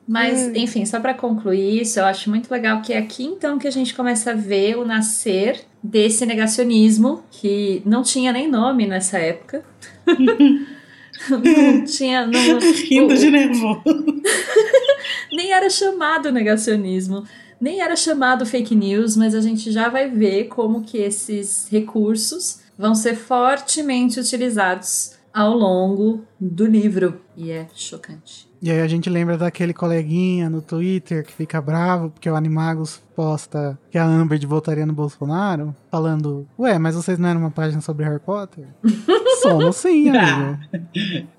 Mas, 0.07 0.49
enfim, 0.49 0.85
só 0.85 0.99
pra 0.99 1.15
concluir 1.15 1.83
isso, 1.83 2.01
eu 2.01 2.05
acho 2.07 2.29
muito 2.29 2.51
legal 2.51 2.83
que 2.83 2.93
é 2.93 2.99
aqui 2.99 3.25
então 3.25 3.59
que 3.59 3.69
a 3.69 3.71
gente 3.71 3.95
começa 3.95 4.33
a 4.33 4.35
ver 4.35 4.77
o 4.79 4.85
nascer 4.85 5.65
desse 5.83 6.27
negacionismo, 6.27 7.23
que 7.31 7.83
não 7.85 8.03
tinha 8.03 8.33
nem 8.33 8.49
nome 8.49 8.87
nessa 8.87 9.19
época. 9.19 9.65
não 11.31 11.85
tinha. 11.85 12.27
Não, 12.27 12.59
Rindo 12.89 13.17
de 13.17 13.31
nervoso. 13.31 13.83
nem 15.33 15.53
era 15.53 15.71
chamado 15.71 16.33
negacionismo, 16.33 17.25
nem 17.61 17.81
era 17.81 17.97
chamado 17.97 18.47
fake 18.47 18.75
news, 18.75 19.17
mas 19.17 19.35
a 19.35 19.41
gente 19.41 19.71
já 19.71 19.89
vai 19.89 20.09
ver 20.09 20.45
como 20.45 20.83
que 20.83 20.99
esses 20.99 21.69
recursos 21.71 22.61
vão 22.79 22.95
ser 22.95 23.17
fortemente 23.17 24.21
utilizados 24.21 25.13
ao 25.33 25.57
longo 25.57 26.25
do 26.39 26.67
livro. 26.67 27.21
E 27.37 27.51
é 27.51 27.67
chocante. 27.75 28.49
E 28.61 28.71
aí 28.71 28.81
a 28.81 28.89
gente 28.89 29.09
lembra 29.09 29.37
daquele 29.37 29.73
coleguinha 29.73 30.51
no 30.51 30.61
Twitter 30.61 31.25
que 31.25 31.33
fica 31.33 31.61
bravo 31.61 32.11
porque 32.11 32.29
o 32.29 32.35
Animagos 32.35 33.01
posta 33.19 33.77
que 33.91 33.99
a 33.99 34.05
Amber 34.05 34.39
votaria 34.47 34.87
no 34.87 34.93
Bolsonaro, 34.93 35.75
falando, 35.91 36.47
ué, 36.57 36.79
mas 36.79 36.95
vocês 36.95 37.19
não 37.19 37.29
eram 37.29 37.41
uma 37.41 37.51
página 37.51 37.81
sobre 37.81 38.05
Harry 38.05 38.21
Potter? 38.21 38.65
Somos 39.43 39.75
sim, 39.75 40.09
amigo. 40.09 40.57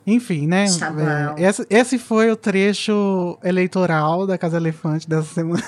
Enfim, 0.05 0.45
né? 0.45 0.65
É, 1.37 1.47
esse, 1.47 1.65
esse 1.69 1.97
foi 1.97 2.29
o 2.31 2.35
trecho 2.35 3.37
eleitoral 3.41 4.27
da 4.27 4.37
Casa 4.37 4.57
Elefante 4.57 5.07
dessa 5.07 5.33
semana. 5.33 5.63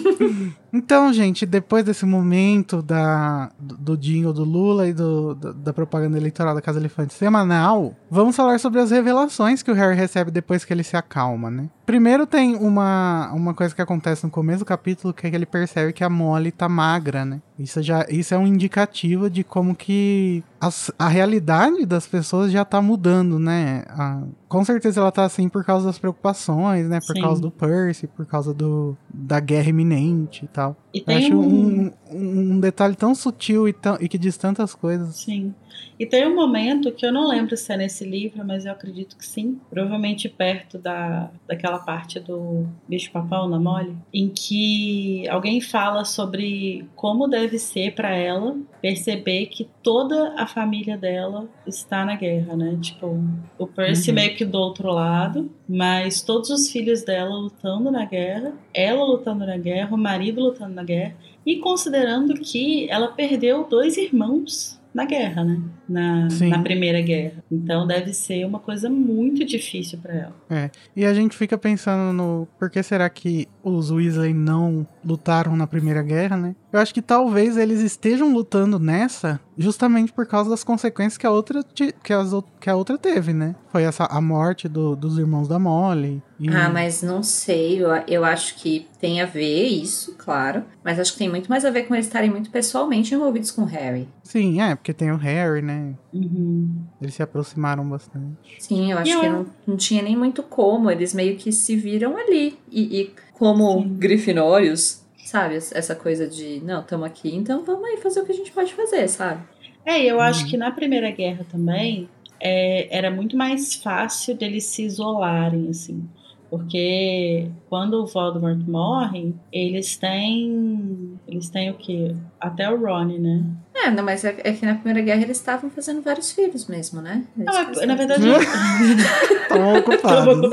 então, 0.72 1.12
gente, 1.12 1.44
depois 1.44 1.84
desse 1.84 2.06
momento 2.06 2.80
da, 2.80 3.50
do, 3.58 3.76
do 3.76 3.96
jingle 3.98 4.32
do 4.32 4.44
Lula 4.44 4.88
e 4.88 4.94
do, 4.94 5.34
da, 5.34 5.52
da 5.52 5.72
propaganda 5.72 6.16
eleitoral 6.16 6.54
da 6.54 6.62
Casa 6.62 6.78
Elefante 6.78 7.12
semanal, 7.12 7.94
vamos 8.10 8.34
falar 8.34 8.58
sobre 8.58 8.80
as 8.80 8.90
revelações 8.90 9.62
que 9.62 9.70
o 9.70 9.74
Harry 9.74 9.96
recebe 9.96 10.30
depois 10.30 10.64
que 10.64 10.72
ele 10.72 10.82
se 10.82 10.96
acalma, 10.96 11.50
né? 11.50 11.68
Primeiro 11.86 12.26
tem 12.26 12.56
uma, 12.56 13.30
uma 13.32 13.54
coisa 13.54 13.72
que 13.72 13.80
acontece 13.80 14.24
no 14.24 14.30
começo 14.30 14.58
do 14.58 14.64
capítulo, 14.64 15.14
que 15.14 15.24
é 15.24 15.30
que 15.30 15.36
ele 15.36 15.46
percebe 15.46 15.92
que 15.92 16.02
a 16.02 16.10
Molly 16.10 16.50
tá 16.50 16.68
magra, 16.68 17.24
né? 17.24 17.40
Isso, 17.56 17.80
já, 17.80 18.04
isso 18.10 18.34
é 18.34 18.38
um 18.38 18.44
indicativo 18.46 19.30
de 19.30 19.44
como 19.44 19.72
que 19.74 20.42
as- 20.60 20.90
a 20.98 21.06
realidade 21.06 21.86
das 21.86 22.04
pessoas 22.04 22.50
já 22.50 22.64
tá 22.64 22.82
mudando, 22.82 23.38
né? 23.38 23.84
A- 23.88 24.22
com 24.48 24.64
certeza 24.64 25.00
ela 25.00 25.12
tá 25.12 25.24
assim 25.24 25.48
por 25.48 25.64
causa 25.64 25.86
das 25.86 25.96
preocupações, 25.98 26.88
né? 26.88 26.98
Por 27.06 27.14
Sim. 27.14 27.22
causa 27.22 27.40
do 27.40 27.52
Percy, 27.52 28.08
por 28.08 28.26
causa 28.26 28.52
do, 28.52 28.96
da 29.08 29.38
guerra 29.38 29.68
iminente 29.70 30.44
e 30.44 30.48
tal. 30.48 30.76
E 30.92 31.04
Eu 31.06 31.16
acho 31.16 31.34
um, 31.38 31.92
um, 32.10 32.50
um 32.52 32.60
detalhe 32.60 32.96
tão 32.96 33.14
sutil 33.14 33.68
e, 33.68 33.72
tão, 33.72 33.96
e 34.00 34.08
que 34.08 34.18
diz 34.18 34.36
tantas 34.36 34.74
coisas. 34.74 35.16
Sim. 35.16 35.54
E 35.98 36.04
tem 36.04 36.26
um 36.26 36.34
momento 36.34 36.92
que 36.92 37.06
eu 37.06 37.12
não 37.12 37.28
lembro 37.28 37.56
se 37.56 37.72
é 37.72 37.76
nesse 37.76 38.04
livro, 38.04 38.44
mas 38.44 38.66
eu 38.66 38.72
acredito 38.72 39.16
que 39.16 39.24
sim. 39.24 39.58
Provavelmente 39.70 40.28
perto 40.28 40.78
da, 40.78 41.30
daquela 41.46 41.78
parte 41.78 42.20
do 42.20 42.66
bicho-papão 42.88 43.48
na 43.48 43.58
mole, 43.58 43.96
em 44.12 44.28
que 44.28 45.26
alguém 45.28 45.60
fala 45.60 46.04
sobre 46.04 46.84
como 46.94 47.26
deve 47.26 47.58
ser 47.58 47.94
para 47.94 48.14
ela 48.14 48.56
perceber 48.80 49.46
que 49.46 49.68
toda 49.82 50.34
a 50.36 50.46
família 50.46 50.96
dela 50.96 51.48
está 51.66 52.04
na 52.04 52.14
guerra, 52.14 52.56
né? 52.56 52.78
Tipo, 52.80 53.18
o 53.58 53.66
Percy 53.66 54.10
Uhum. 54.10 54.14
meio 54.14 54.36
que 54.36 54.44
do 54.44 54.58
outro 54.58 54.92
lado, 54.92 55.50
mas 55.68 56.20
todos 56.22 56.50
os 56.50 56.70
filhos 56.70 57.02
dela 57.02 57.34
lutando 57.34 57.90
na 57.90 58.04
guerra, 58.04 58.52
ela 58.72 59.04
lutando 59.04 59.46
na 59.46 59.56
guerra, 59.56 59.94
o 59.94 59.98
marido 59.98 60.40
lutando 60.40 60.74
na 60.74 60.84
guerra, 60.84 61.16
e 61.44 61.56
considerando 61.56 62.34
que 62.34 62.88
ela 62.90 63.08
perdeu 63.08 63.66
dois 63.68 63.96
irmãos 63.96 64.80
na 64.96 65.04
guerra, 65.04 65.44
né? 65.44 65.60
Na, 65.86 66.26
na 66.48 66.62
Primeira 66.62 67.02
Guerra. 67.02 67.44
Então 67.52 67.86
deve 67.86 68.14
ser 68.14 68.46
uma 68.46 68.58
coisa 68.58 68.88
muito 68.88 69.44
difícil 69.44 69.98
para 69.98 70.14
ela. 70.14 70.70
E 70.96 71.04
a 71.04 71.12
gente 71.12 71.36
fica 71.36 71.58
pensando 71.58 72.14
no 72.14 72.48
por 72.58 72.70
que 72.70 72.82
será 72.82 73.08
que 73.10 73.46
os 73.62 73.90
Weasley 73.90 74.32
não 74.32 74.86
lutaram 75.04 75.54
na 75.54 75.66
Primeira 75.66 76.02
Guerra, 76.02 76.38
né? 76.38 76.56
Eu 76.76 76.82
acho 76.82 76.92
que 76.92 77.00
talvez 77.00 77.56
eles 77.56 77.80
estejam 77.80 78.34
lutando 78.34 78.78
nessa 78.78 79.40
justamente 79.56 80.12
por 80.12 80.26
causa 80.26 80.50
das 80.50 80.62
consequências 80.62 81.16
que 81.16 81.26
a 81.26 81.30
outra, 81.30 81.64
que 81.64 82.12
as 82.12 82.30
que 82.60 82.68
a 82.68 82.76
outra 82.76 82.98
teve, 82.98 83.32
né? 83.32 83.54
Foi 83.72 83.82
essa 83.84 84.04
a 84.04 84.20
morte 84.20 84.68
do- 84.68 84.94
dos 84.94 85.16
irmãos 85.18 85.48
da 85.48 85.58
Molly. 85.58 86.22
e- 86.38 86.50
Ah, 86.50 86.68
mas 86.68 87.02
não 87.02 87.22
sei. 87.22 87.82
Eu, 87.82 87.88
eu 88.06 88.24
acho 88.26 88.56
que 88.56 88.86
tem 89.00 89.22
a 89.22 89.24
ver 89.24 89.66
isso, 89.68 90.14
claro. 90.18 90.64
Mas 90.84 91.00
acho 91.00 91.12
que 91.12 91.18
tem 91.18 91.30
muito 91.30 91.48
mais 91.48 91.64
a 91.64 91.70
ver 91.70 91.84
com 91.84 91.94
eles 91.94 92.04
estarem 92.06 92.28
muito 92.30 92.50
pessoalmente 92.50 93.14
envolvidos 93.14 93.50
com 93.50 93.62
o 93.62 93.64
Harry. 93.66 94.06
Sim, 94.22 94.60
é, 94.60 94.74
porque 94.74 94.92
tem 94.92 95.10
o 95.10 95.16
Harry, 95.16 95.62
né? 95.62 95.94
Uhum. 96.12 96.68
Eles 97.00 97.14
se 97.14 97.22
aproximaram 97.22 97.88
bastante. 97.88 98.36
Sim, 98.58 98.92
eu 98.92 98.98
acho 98.98 99.12
eu- 99.12 99.20
que 99.20 99.28
não, 99.30 99.46
não 99.66 99.76
tinha 99.78 100.02
nem 100.02 100.14
muito 100.14 100.42
como. 100.42 100.90
Eles 100.90 101.14
meio 101.14 101.38
que 101.38 101.50
se 101.52 101.74
viram 101.74 102.18
ali. 102.18 102.58
E, 102.70 103.00
e 103.00 103.10
como 103.32 103.80
Sim. 103.82 103.94
grifinórios, 103.98 105.05
sabe? 105.26 105.56
Essa 105.56 105.94
coisa 105.94 106.26
de, 106.26 106.60
não, 106.64 106.80
estamos 106.80 107.06
aqui, 107.06 107.34
então 107.34 107.64
vamos 107.64 107.84
aí 107.84 107.96
fazer 107.98 108.20
o 108.20 108.24
que 108.24 108.32
a 108.32 108.34
gente 108.34 108.52
pode 108.52 108.72
fazer, 108.74 109.06
sabe? 109.08 109.42
É, 109.84 110.00
e 110.02 110.08
eu 110.08 110.20
acho 110.20 110.44
Uhum. 110.44 110.50
que 110.50 110.56
na 110.56 110.70
Primeira 110.70 111.10
Guerra 111.10 111.44
também 111.50 112.08
é, 112.40 112.88
era 112.96 113.10
muito 113.10 113.36
mais 113.36 113.74
fácil 113.74 114.34
deles 114.36 114.64
se 114.64 114.82
isolarem, 114.84 115.68
assim. 115.68 116.08
Porque 116.48 117.48
quando 117.68 117.94
o 117.94 118.06
Voldemort 118.06 118.58
morre, 118.68 119.34
eles 119.52 119.96
têm. 119.96 121.18
Eles 121.26 121.48
têm 121.50 121.70
o 121.70 121.74
quê? 121.74 122.14
Até 122.40 122.70
o 122.70 122.80
Ron, 122.80 123.18
né? 123.18 123.42
É, 123.74 123.90
não, 123.90 124.04
mas 124.04 124.24
é, 124.24 124.36
é 124.44 124.52
que 124.52 124.64
na 124.64 124.76
Primeira 124.76 125.00
Guerra 125.00 125.22
eles 125.22 125.38
estavam 125.38 125.68
fazendo 125.70 126.02
vários 126.02 126.30
filhos 126.30 126.66
mesmo, 126.68 127.00
né? 127.02 127.24
Eles 127.36 127.52
Não, 127.52 127.82
é- 127.82 127.86
na 127.86 127.94
verdade. 127.96 128.22
Estão 129.42 129.82
Tô 129.82 129.90
ocupados. 129.92 130.50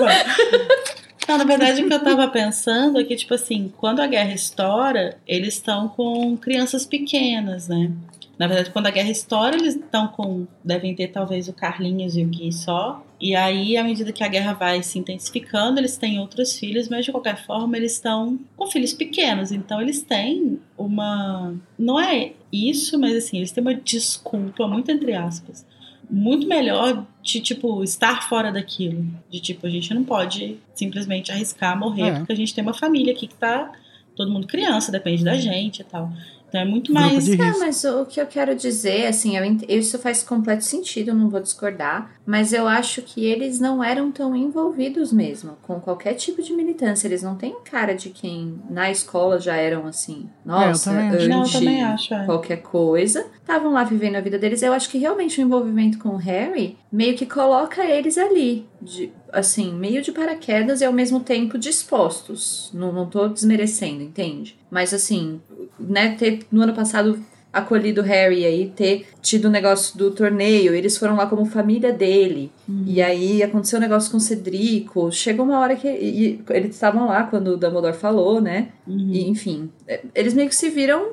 Não, 1.28 1.38
na 1.38 1.44
verdade, 1.44 1.82
o 1.84 1.88
que 1.88 1.94
eu 1.94 2.04
tava 2.04 2.28
pensando 2.28 3.00
é 3.00 3.04
que, 3.04 3.16
tipo 3.16 3.34
assim, 3.34 3.72
quando 3.78 4.02
a 4.02 4.08
guerra 4.08 4.34
estoura, 4.34 5.18
eles 5.26 5.56
estão 5.56 5.88
com 5.88 6.36
crianças 6.38 6.86
pequenas, 6.86 7.68
né? 7.68 7.92
Na 8.38 8.48
verdade, 8.48 8.72
quando 8.72 8.88
a 8.88 8.92
guerra 8.92 9.12
estoura, 9.12 9.56
eles 9.56 9.76
estão 9.76 10.08
com. 10.08 10.48
Devem 10.64 10.96
ter 10.96 11.10
talvez 11.10 11.48
o 11.48 11.54
Carlinhos 11.54 12.18
e 12.18 12.24
o 12.24 12.28
Gui 12.28 12.52
só. 12.52 13.06
E 13.22 13.36
aí, 13.36 13.78
à 13.78 13.84
medida 13.84 14.12
que 14.12 14.24
a 14.24 14.28
guerra 14.28 14.54
vai 14.54 14.82
se 14.82 14.98
intensificando, 15.00 15.80
eles 15.80 15.98
têm 15.98 16.20
outros 16.20 16.58
filhos, 16.58 16.90
mas 16.90 17.06
de 17.06 17.12
qualquer 17.12 17.46
forma, 17.46 17.78
eles 17.78 17.94
estão 17.94 18.40
com 18.58 18.68
filhos 18.68 18.92
pequenos. 18.92 19.52
Então, 19.52 19.80
eles 19.82 20.02
têm 20.02 20.60
uma. 20.78 21.54
Não 21.78 22.00
é 22.00 22.34
isso, 22.52 23.00
mas 23.00 23.16
assim, 23.16 23.38
eles 23.38 23.52
têm 23.52 23.62
uma 23.62 23.76
desculpa, 23.76 24.68
muito 24.68 24.92
entre 24.92 25.14
aspas, 25.14 25.66
muito 26.14 26.48
melhor 26.48 27.06
de, 27.24 27.40
tipo, 27.42 27.84
estar 27.84 28.28
fora 28.30 28.52
daquilo. 28.52 29.04
De, 29.32 29.40
tipo, 29.40 29.66
a 29.66 29.70
gente 29.70 29.92
não 29.94 30.04
pode 30.04 30.58
simplesmente 30.76 31.32
arriscar 31.32 31.78
morrer, 31.78 32.10
É. 32.10 32.18
porque 32.20 32.34
a 32.34 32.36
gente 32.36 32.54
tem 32.54 32.64
uma 32.64 32.74
família 32.74 33.12
aqui 33.14 33.26
que 33.28 33.34
tá 33.36 33.72
todo 34.16 34.30
mundo 34.32 34.46
criança, 34.46 34.92
depende 34.92 35.24
da 35.24 35.36
gente 35.36 35.80
e 35.80 35.84
tal. 35.84 36.12
Então 36.54 36.62
é 36.62 36.66
muito 36.66 36.94
Grupo 36.94 37.08
mais. 37.10 37.26
de 37.26 37.32
É, 37.42 37.46
risco. 37.46 37.60
mas 37.62 37.84
o 37.84 38.06
que 38.06 38.22
eu 38.22 38.28
quero 38.28 38.56
dizer, 38.56 39.08
assim, 39.08 39.36
eu 39.36 39.44
ent- 39.44 39.66
isso 39.68 39.98
faz 39.98 40.22
completo 40.22 40.64
sentido, 40.64 41.08
eu 41.10 41.16
não 41.16 41.28
vou 41.28 41.40
discordar, 41.40 42.12
mas 42.24 42.54
eu 42.54 42.68
acho 42.68 43.02
que 43.02 43.26
eles 43.26 43.60
não 43.60 43.84
eram 43.84 44.12
tão 44.12 44.36
envolvidos 44.36 45.12
mesmo 45.12 45.58
com 45.64 45.80
qualquer 45.80 46.14
tipo 46.14 46.44
de 46.44 46.54
militância. 46.54 47.08
Eles 47.08 47.24
não 47.24 47.36
têm 47.36 47.56
cara 47.66 47.96
de 47.96 48.12
quem 48.12 48.60
na 48.70 48.92
escola 48.92 49.40
já 49.40 49.56
eram 49.56 49.88
assim, 49.88 50.30
nossa, 50.46 50.92
também 50.92 51.10
acho. 51.10 51.28
Não, 51.30 51.38
eu 51.38 51.42
anti 51.42 51.54
também 51.54 51.84
acho. 51.84 52.14
é. 52.14 52.26
qualquer 52.26 52.58
coisa. 52.62 53.26
Estavam 53.42 53.72
lá 53.74 53.84
vivendo 53.84 54.16
a 54.18 54.22
vida 54.22 54.38
deles. 54.38 54.62
Eu 54.62 54.74
acho 54.74 54.90
que 54.90 55.00
realmente 55.00 55.40
o 55.42 55.44
envolvimento 55.44 55.98
com 55.98 56.10
o 56.10 56.18
Harry 56.18 56.78
meio 56.92 57.16
que 57.18 57.26
coloca 57.26 57.84
eles 57.84 58.16
ali, 58.18 58.68
de, 58.80 59.12
assim, 59.34 59.74
meio 59.74 60.02
de 60.02 60.12
paraquedas 60.12 60.80
e 60.82 60.86
ao 60.86 60.94
mesmo 60.94 61.20
tempo 61.20 61.58
dispostos. 61.58 62.70
Não, 62.74 62.92
não 62.94 63.06
tô 63.08 63.28
desmerecendo, 63.28 64.02
entende? 64.04 64.58
Mas 64.72 64.94
assim, 64.94 65.42
né, 65.80 66.16
ter 66.18 66.40
no 66.52 66.62
ano 66.62 66.74
passado 66.74 67.20
acolhido 67.52 68.02
o 68.02 68.04
Harry 68.04 68.46
aí, 68.46 68.74
ter 68.76 69.06
tido 69.22 69.46
o 69.46 69.52
negócio 69.52 69.96
do 69.96 70.10
torneio, 70.10 70.74
eles 70.74 70.98
foram 70.98 71.16
lá 71.16 71.28
como 71.28 71.46
família 71.46 71.94
dele. 71.94 72.52
Uhum. 72.68 72.84
E 72.88 73.00
aí 73.00 73.44
aconteceu 73.44 73.78
o 73.78 73.82
negócio 73.82 74.10
com 74.10 74.18
o 74.18 74.20
Cedrico. 74.20 75.12
Chegou 75.12 75.46
uma 75.46 75.60
hora 75.60 75.76
que 75.76 75.88
e- 75.88 76.30
e 76.32 76.44
eles 76.50 76.74
estavam 76.74 77.06
lá 77.06 77.24
quando 77.26 77.50
o 77.50 77.58
Dumbledore 77.58 77.96
falou, 77.96 78.42
né? 78.42 78.70
Uhum. 78.88 79.10
E, 79.14 79.30
enfim, 79.30 79.70
é, 79.88 80.02
eles 80.16 80.34
meio 80.34 80.50
que 80.50 80.56
se 80.56 80.70
viram, 80.70 81.10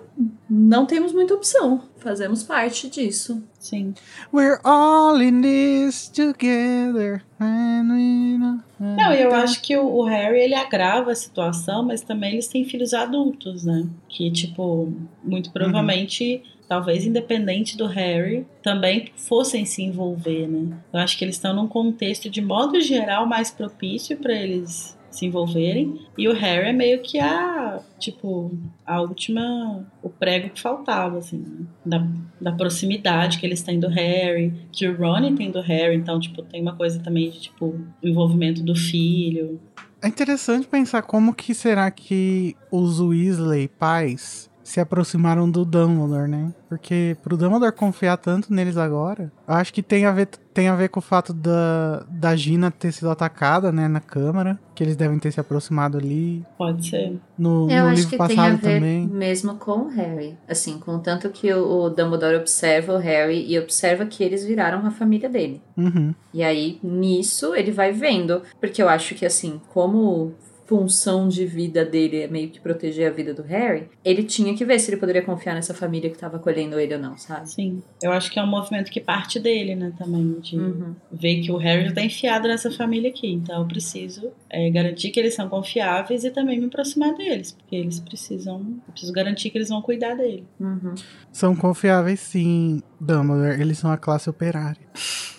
não 0.49 0.87
temos 0.87 1.13
muita 1.13 1.35
opção. 1.35 1.83
Fazemos 1.99 2.43
parte 2.43 2.89
disso. 2.89 3.43
Sim. 3.59 3.93
We're 4.33 4.59
all 4.65 5.21
in 5.21 5.43
this 5.43 6.09
together. 6.09 7.23
and 7.39 7.93
we 7.93 8.39
know- 8.39 8.61
Não, 8.79 9.13
e 9.13 9.21
eu 9.23 9.35
acho 9.35 9.61
que 9.63 9.77
o, 9.77 9.85
o 9.87 10.05
Harry 10.05 10.41
ele 10.41 10.55
agrava 10.55 11.13
a 11.13 11.15
situação, 11.15 11.85
mas 11.85 12.01
também 12.01 12.33
eles 12.33 12.49
têm 12.49 12.65
filhos 12.65 12.95
adultos, 12.95 13.65
né? 13.65 13.87
Que, 14.09 14.31
tipo, 14.31 14.93
muito 15.23 15.51
provavelmente, 15.53 16.43
talvez 16.69 17.05
independente 17.05 17.77
do 17.77 17.87
Harry, 17.87 18.47
também 18.63 19.11
fossem 19.17 19.65
se 19.67 19.83
envolver, 19.83 20.47
né? 20.49 20.79
Eu 20.93 21.01
acho 21.01 21.19
que 21.19 21.25
eles 21.25 21.37
estão 21.37 21.55
num 21.55 21.69
contexto, 21.69 22.31
de 22.31 22.41
modo 22.41 22.81
geral, 22.81 23.27
mais 23.27 23.51
propício 23.51 24.17
para 24.17 24.33
eles 24.33 24.97
se 25.11 25.27
envolverem. 25.27 26.01
E 26.17 26.29
o 26.29 26.33
Harry 26.33 26.69
é 26.69 26.73
meio 26.73 27.01
que 27.03 27.19
a, 27.19 27.81
tipo, 27.99 28.51
a 28.87 29.01
última, 29.01 29.87
o 30.03 30.09
prego 30.09 30.51
que 30.51 30.61
faltava, 30.61 31.19
assim, 31.19 31.39
né? 31.39 31.67
da, 31.85 32.07
da 32.41 32.53
proximidade 32.53 33.39
que 33.39 33.47
eles 33.47 33.63
têm 33.63 33.81
do 33.81 33.89
Harry, 33.89 34.53
que 34.73 34.89
o 34.89 34.97
Ron 34.97 35.35
tem 35.35 35.51
do 35.51 35.61
Harry, 35.61 35.97
então, 35.97 36.19
tipo, 36.21 36.43
tem 36.43 36.63
uma 36.63 36.77
coisa 36.77 37.01
também 37.01 37.31
de, 37.31 37.41
tipo, 37.41 37.79
envolvimento 38.03 38.63
do 38.63 38.75
filho. 38.75 39.61
É 40.03 40.09
interessante 40.09 40.67
pensar 40.67 41.03
como 41.03 41.35
que 41.35 41.55
será 41.55 41.91
que 41.91 42.57
os 42.71 43.01
Weasley 43.01 43.69
pais 43.69 44.50
se 44.71 44.81
aproximaram 44.81 45.51
do 45.51 45.65
Dumbledore, 45.65 46.29
né? 46.29 46.53
Porque 46.69 47.17
pro 47.23 47.37
Dumbledore 47.37 47.73
confiar 47.73 48.17
tanto 48.17 48.53
neles 48.55 48.77
agora, 48.77 49.33
eu 49.49 49.55
acho 49.55 49.75
que 49.75 49.83
tem 49.83 50.05
a 50.07 50.13
ver, 50.13 50.27
tem 50.55 50.69
a 50.69 50.77
ver 50.77 50.89
com 50.89 51.01
o 51.01 51.03
fato 51.03 51.33
da, 51.33 52.05
da 52.09 52.37
Gina 52.37 52.71
ter 52.71 52.93
sido 52.93 53.11
atacada, 53.11 53.73
né, 53.73 53.89
na 53.89 53.99
câmara, 53.99 54.59
que 54.75 54.85
eles 54.85 54.95
devem 54.95 55.19
ter 55.19 55.33
se 55.33 55.41
aproximado 55.41 55.99
ali. 55.99 56.45
Pode 56.57 56.89
ser. 56.89 57.19
No, 57.37 57.69
Eu 57.69 57.85
no 57.85 57.89
acho 57.89 57.95
livro 57.97 58.11
que 58.11 58.17
passado 58.17 58.37
tem 58.37 58.45
a 58.45 58.55
ver 58.57 58.75
também. 58.75 59.07
mesmo 59.09 59.57
com 59.57 59.73
o 59.73 59.89
Harry. 59.89 60.37
Assim, 60.49 60.79
com 60.79 60.99
tanto 61.01 61.29
que 61.31 61.53
o 61.53 61.81
o 61.81 61.91
Dumbledore 61.91 62.37
observa 62.37 62.95
o 62.95 62.99
Harry 62.99 63.45
e 63.51 63.59
observa 63.59 64.05
que 64.07 64.23
eles 64.23 64.45
viraram 64.45 64.87
a 64.87 64.91
família 64.91 65.29
dele. 65.29 65.61
Uhum. 65.77 66.15
E 66.33 66.43
aí, 66.43 66.79
nisso, 66.83 67.55
ele 67.55 67.73
vai 67.73 67.91
vendo. 67.91 68.43
Porque 68.61 68.83
eu 68.83 68.89
acho 68.89 69.15
que, 69.15 69.25
assim, 69.27 69.61
como 69.73 70.35
função 70.71 71.29
de 71.29 71.45
vida 71.45 71.85
dele 71.85 72.19
é 72.23 72.29
meio 72.29 72.49
que 72.49 72.61
proteger 72.61 73.11
a 73.11 73.13
vida 73.13 73.35
do 73.35 73.43
Harry, 73.43 73.89
ele 74.05 74.23
tinha 74.23 74.55
que 74.57 74.65
ver 74.65 74.79
se 74.79 74.89
ele 74.89 75.01
poderia 75.01 75.21
confiar 75.21 75.53
nessa 75.57 75.75
família 75.75 76.09
que 76.09 76.17
tava 76.17 76.37
acolhendo 76.37 76.79
ele 76.79 76.95
ou 76.95 77.01
não, 77.01 77.19
sabe? 77.19 77.51
Sim. 77.51 77.83
Eu 78.01 78.13
acho 78.13 78.31
que 78.31 78.39
é 78.39 78.43
um 78.43 78.47
movimento 78.47 78.89
que 78.89 79.01
parte 79.01 79.41
dele, 79.41 79.75
né, 79.75 79.93
também, 79.99 80.39
de 80.39 80.57
Uhum. 80.57 80.95
ver 81.11 81.41
que 81.41 81.51
o 81.51 81.57
Harry 81.57 81.89
já 81.89 81.93
tá 81.95 82.03
enfiado 82.05 82.47
nessa 82.47 82.71
família 82.71 83.11
aqui. 83.11 83.33
Então 83.33 83.61
eu 83.63 83.67
preciso 83.67 84.31
é, 84.49 84.71
garantir 84.71 85.11
que 85.11 85.19
eles 85.19 85.35
são 85.35 85.49
confiáveis 85.49 86.23
e 86.23 86.31
também 86.31 86.61
me 86.61 86.67
aproximar 86.67 87.17
deles. 87.17 87.51
Porque 87.51 87.75
eles 87.75 87.99
precisam. 87.99 88.61
Eu 88.87 88.93
preciso 88.93 89.13
garantir 89.13 89.51
que 89.51 89.59
eles 89.59 89.71
vão 89.71 89.83
cuidar 89.83 90.15
dele. 90.15 90.45
Uhum. 90.61 90.95
São 91.33 91.57
confiáveis 91.57 92.21
sim, 92.21 92.81
Dumbledore. 93.01 93.61
Eles 93.61 93.77
são 93.79 93.91
a 93.91 93.97
classe 93.97 94.31
operária. 94.31 94.87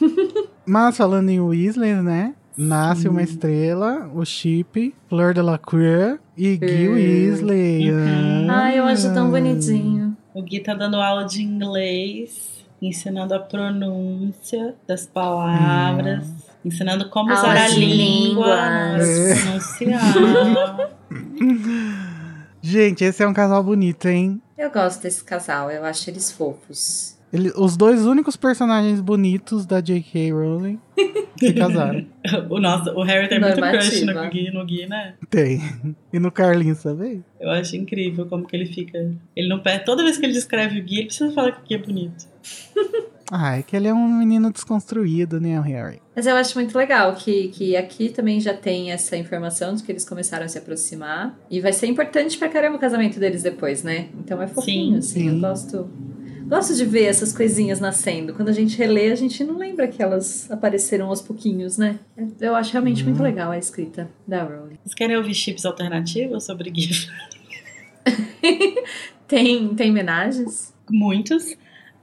Mas 0.66 0.98
falando 0.98 1.30
em 1.30 1.40
Weasley, 1.40 1.94
né? 2.02 2.36
Nasce 2.62 3.08
uma 3.08 3.22
estrela, 3.24 4.10
o 4.14 4.24
Chip, 4.26 4.94
Fleur 5.10 5.34
de 5.34 5.42
la 5.42 5.58
Cour 5.58 6.20
e 6.38 6.58
Gui 6.58 6.88
Hum. 6.88 6.94
Weasley. 6.94 7.92
Uhum. 7.92 8.48
Ah. 8.50 8.64
Ai, 8.64 8.80
eu 8.80 8.84
acho 8.86 9.14
tão 9.14 9.30
bonitinho. 9.32 10.16
O 10.34 10.42
Gui 10.44 10.60
tá 10.60 10.74
dando 10.74 10.98
aula 10.98 11.26
de 11.26 11.42
inglês, 11.42 12.64
ensinando 12.82 13.34
a 13.34 13.40
pronúncia 13.40 14.76
das 14.88 15.06
palavras, 15.06 16.24
ensinando 16.64 17.10
como 17.10 17.32
usar 17.34 17.50
Aula 17.50 17.64
a 17.66 17.68
de 17.70 17.80
língua, 17.80 18.96
línguas. 18.98 19.42
pronunciar. 19.42 20.92
Gente, 22.62 23.04
esse 23.04 23.24
é 23.24 23.28
um 23.28 23.34
casal 23.34 23.64
bonito, 23.64 24.08
hein? 24.08 24.40
Eu 24.58 24.70
gosto 24.70 25.02
desse 25.02 25.24
casal, 25.24 25.72
eu 25.72 25.84
acho 25.84 26.10
eles 26.10 26.32
fofos. 26.32 27.18
Ele- 27.34 27.52
os 27.56 27.76
dois 27.76 28.06
únicos 28.06 28.36
personagens 28.36 29.00
bonitos 29.02 29.66
da 29.66 29.80
J.K. 29.82 30.32
Rowling 30.32 30.80
se 31.48 31.54
casaram. 31.54 32.06
o, 32.50 32.60
nosso, 32.60 32.92
o 32.92 33.04
Harry 33.04 33.28
tem 33.28 33.40
muito 33.40 33.56
crush 33.56 34.06
Normativa. 34.06 34.24
no 34.24 34.30
Gui, 34.30 34.52
no 34.52 34.66
Gui, 34.66 34.88
né? 34.88 35.14
Tem. 35.30 35.62
E 36.14 36.20
no 36.20 36.32
Carlinhos 36.32 36.82
também? 36.82 37.24
Eu 37.40 37.50
acho 37.50 37.76
incrível 37.76 38.26
como 38.26 38.46
que 38.46 38.56
ele 38.56 38.66
fica. 38.66 38.98
Ele 39.36 39.48
não 39.48 39.60
perde. 39.60 39.86
Toda 39.86 40.04
vez 40.04 40.18
que 40.18 40.26
ele 40.26 40.34
descreve 40.34 40.80
o 40.80 40.84
Gui, 40.84 40.98
ele 41.00 41.06
precisa 41.08 41.32
falar 41.32 41.52
que 41.52 41.62
o 41.62 41.64
Gui 41.68 41.76
é 41.76 41.78
bonito. 41.78 42.28
Ah, 43.34 43.58
é 43.58 43.64
que 43.64 43.78
ele 43.78 43.88
é 43.88 43.94
um 43.94 44.10
menino 44.10 44.52
desconstruído, 44.52 45.40
né, 45.40 45.58
o 45.58 45.64
Harry? 45.64 46.02
Mas 46.14 46.28
eu 46.28 46.36
acho 46.36 46.54
muito 46.60 46.78
legal 46.78 47.16
que, 47.16 47.48
que 47.48 47.78
aqui 47.78 48.10
também 48.10 48.42
já 48.42 48.54
tem 48.54 48.92
essa 48.92 49.16
informação 49.16 49.74
de 49.74 49.84
que 49.84 49.90
eles 49.90 50.04
começaram 50.04 50.44
a 50.44 50.50
se 50.50 50.58
aproximar. 50.58 51.40
E 51.50 51.62
vai 51.62 51.72
ser 51.72 51.88
importante 51.88 52.38
pra 52.38 52.50
caramba 52.50 52.76
o 52.76 52.80
casamento 52.80 53.22
deles 53.22 53.42
depois, 53.42 53.84
né? 53.84 54.10
Então 54.20 54.42
é 54.42 54.48
fofinho, 54.48 55.02
Sim, 55.02 55.22
assim. 55.22 55.28
Eu 55.28 55.34
sim. 55.36 55.40
gosto. 55.40 55.90
Gosto 56.52 56.76
de 56.76 56.84
ver 56.84 57.06
essas 57.06 57.32
coisinhas 57.32 57.80
nascendo. 57.80 58.34
Quando 58.34 58.50
a 58.50 58.52
gente 58.52 58.78
relê, 58.78 59.10
a 59.10 59.16
gente 59.16 59.42
não 59.42 59.58
lembra 59.58 59.88
que 59.88 60.04
elas 60.04 60.52
apareceram 60.52 61.08
aos 61.08 61.22
pouquinhos, 61.22 61.78
né? 61.78 61.98
Eu 62.42 62.54
acho 62.54 62.74
realmente 62.74 63.06
muito 63.06 63.24
legal 63.24 63.52
a 63.52 63.58
escrita 63.58 64.12
da 64.28 64.44
Rowling. 64.44 64.78
Vocês 64.84 64.94
querem 64.94 65.16
ouvir 65.16 65.34
chips 65.34 65.66
alternativos 65.66 66.44
sobre 66.44 66.70
Gui? 66.70 66.90
Tem, 69.30 69.74
tem 69.76 69.92
homenagens? 69.92 70.74
Muitos. 70.90 71.56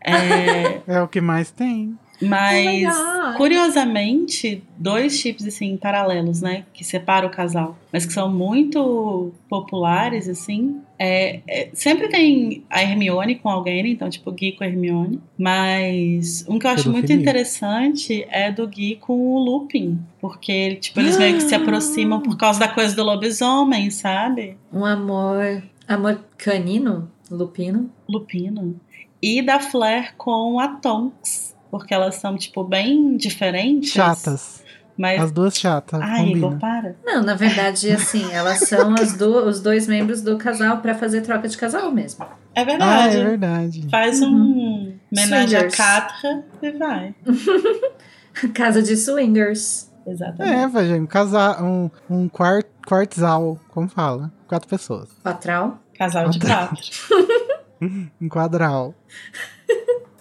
É, 0.03 0.81
É 0.97 1.03
o 1.03 1.09
que 1.09 1.21
mais 1.21 1.51
tem. 1.51 1.99
Mas, 2.21 2.85
Oh 2.97 3.19
curiosamente, 3.37 4.63
dois 4.77 5.13
chips 5.15 5.47
assim, 5.47 5.77
paralelos, 5.77 6.43
né? 6.43 6.65
Que 6.73 6.85
separam 6.85 7.29
o 7.29 7.31
casal, 7.31 7.79
mas 7.93 8.05
que 8.05 8.13
são 8.13 8.29
muito 8.29 9.33
populares, 9.49 10.29
assim. 10.29 10.81
É, 10.99 11.41
é, 11.47 11.71
sempre 11.73 12.09
tem 12.09 12.65
a 12.69 12.83
Hermione 12.83 13.37
com 13.37 13.49
alguém, 13.49 13.83
né? 13.83 13.89
então, 13.91 14.11
tipo, 14.11 14.33
Gui 14.33 14.53
com 14.53 14.65
a 14.65 14.67
Hermione. 14.67 15.21
Mas 15.39 16.45
um 16.49 16.59
que 16.59 16.67
eu 16.67 16.71
acho 16.71 16.91
muito 16.91 17.07
Pedofilia. 17.07 17.23
interessante 17.23 18.27
é 18.29 18.51
do 18.51 18.67
Gui 18.67 18.97
com 18.97 19.15
o 19.15 19.39
Lupin. 19.39 20.01
Porque, 20.21 20.77
tipo, 20.77 20.99
eles 20.99 21.17
meio 21.17 21.35
que 21.35 21.43
se 21.43 21.55
aproximam 21.55 22.21
por 22.21 22.37
causa 22.37 22.59
da 22.59 22.69
coisa 22.69 22.97
do 22.97 23.05
lobisomem, 23.05 23.91
sabe? 23.91 24.57
Um 24.73 24.85
amor. 24.85 25.63
Amor 25.87 26.25
canino? 26.37 27.09
Lupino? 27.31 27.91
Lupino. 28.09 28.81
E 29.23 29.43
da 29.43 29.61
Flair 29.61 30.15
com 30.17 30.59
a 30.59 30.69
Tonks. 30.69 31.57
Porque 31.71 31.93
elas 31.93 32.15
são, 32.17 32.37
tipo, 32.37 32.65
bem 32.65 33.17
diferentes. 33.17 33.91
Chatas. 33.93 34.63
Mas. 34.97 35.23
As 35.23 35.31
duas 35.31 35.57
chatas. 35.57 36.01
Ai, 36.03 36.19
combina. 36.27 36.37
Igor, 36.39 36.59
para. 36.59 36.97
Não, 37.05 37.23
na 37.23 37.35
verdade, 37.35 37.91
assim, 37.93 38.33
elas 38.33 38.59
são 38.61 38.95
as 38.95 39.17
do- 39.17 39.47
os 39.47 39.61
dois 39.61 39.87
membros 39.87 40.23
do 40.23 40.37
casal 40.39 40.79
pra 40.79 40.95
fazer 40.95 41.21
troca 41.21 41.47
de 41.47 41.57
casal 41.57 41.93
mesmo. 41.93 42.25
É 42.55 42.63
Ah, 42.63 42.65
verdade. 42.65 43.17
é 43.17 43.25
verdade. 43.25 43.89
Faz 43.91 44.21
um 44.23 44.97
homenagem 45.13 45.57
a 45.57 45.71
Swingers. 45.71 45.77
Catra 45.77 46.45
e 46.63 46.71
vai. 46.73 47.15
Casa 48.55 48.83
de 48.83 48.97
swingers. 48.97 49.89
Exatamente. 50.07 50.57
É, 50.57 50.67
vai, 50.67 50.87
gente. 50.89 51.01
Um 51.03 51.07
casal. 51.07 51.63
Um, 51.63 51.91
um 52.11 52.29
quart, 52.29 52.67
quartzal. 52.87 53.59
Como 53.69 53.89
fala? 53.89 54.33
Quatro 54.49 54.69
pessoas. 54.69 55.11
Patral. 55.23 55.79
Casal 55.97 56.29
de 56.31 56.39
Ah, 56.51 56.69
quatro. 56.69 57.59
Um 58.21 58.29
quadral. 58.29 58.93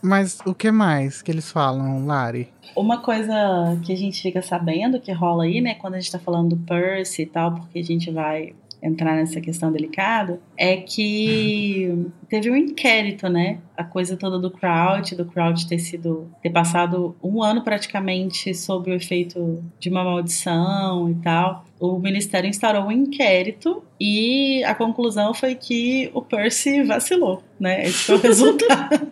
Mas 0.08 0.40
o 0.46 0.54
que 0.54 0.72
mais 0.72 1.22
que 1.22 1.30
eles 1.30 1.52
falam, 1.52 2.06
Lari? 2.06 2.50
Uma 2.76 3.00
coisa 3.02 3.34
que 3.84 3.92
a 3.92 3.96
gente 3.96 4.22
fica 4.22 4.42
sabendo 4.42 5.00
que 5.02 5.12
rola 5.12 5.44
aí, 5.44 5.60
né, 5.60 5.76
quando 5.76 5.96
a 5.96 6.00
gente 6.00 6.12
tá 6.12 6.20
falando 6.20 6.56
do 6.56 6.58
Percy 6.58 7.24
e 7.24 7.26
tal, 7.26 7.56
porque 7.56 7.80
a 7.80 7.84
gente 7.84 8.10
vai 8.12 8.54
entrar 8.82 9.16
nessa 9.16 9.42
questão 9.42 9.72
delicada, 9.72 10.40
é 10.56 10.78
que 10.78 12.06
teve 12.30 12.50
um 12.52 12.56
inquérito, 12.56 13.28
né? 13.28 13.60
A 13.76 13.84
coisa 13.84 14.16
toda 14.18 14.40
do 14.40 14.52
Crouch, 14.52 15.16
do 15.16 15.26
Crouch 15.26 15.68
ter 15.68 15.80
sido 15.80 16.30
ter 16.42 16.50
passado 16.50 17.16
um 17.24 17.42
ano 17.42 17.64
praticamente 17.64 18.54
sob 18.54 18.92
o 18.92 18.94
efeito 18.94 19.64
de 19.80 19.90
uma 19.90 20.04
maldição 20.04 21.10
e 21.10 21.16
tal. 21.16 21.66
O 21.80 22.00
ministério 22.00 22.50
instaurou 22.50 22.86
um 22.86 22.92
inquérito 22.92 23.84
e 24.00 24.64
a 24.64 24.74
conclusão 24.74 25.34
foi 25.34 25.54
que 25.54 26.10
o 26.14 26.22
Percy 26.22 26.84
vacilou, 26.84 27.44
né? 27.60 27.86
Esse 27.86 27.98
foi 28.04 28.16
o 28.16 28.20
resultado 28.20 29.12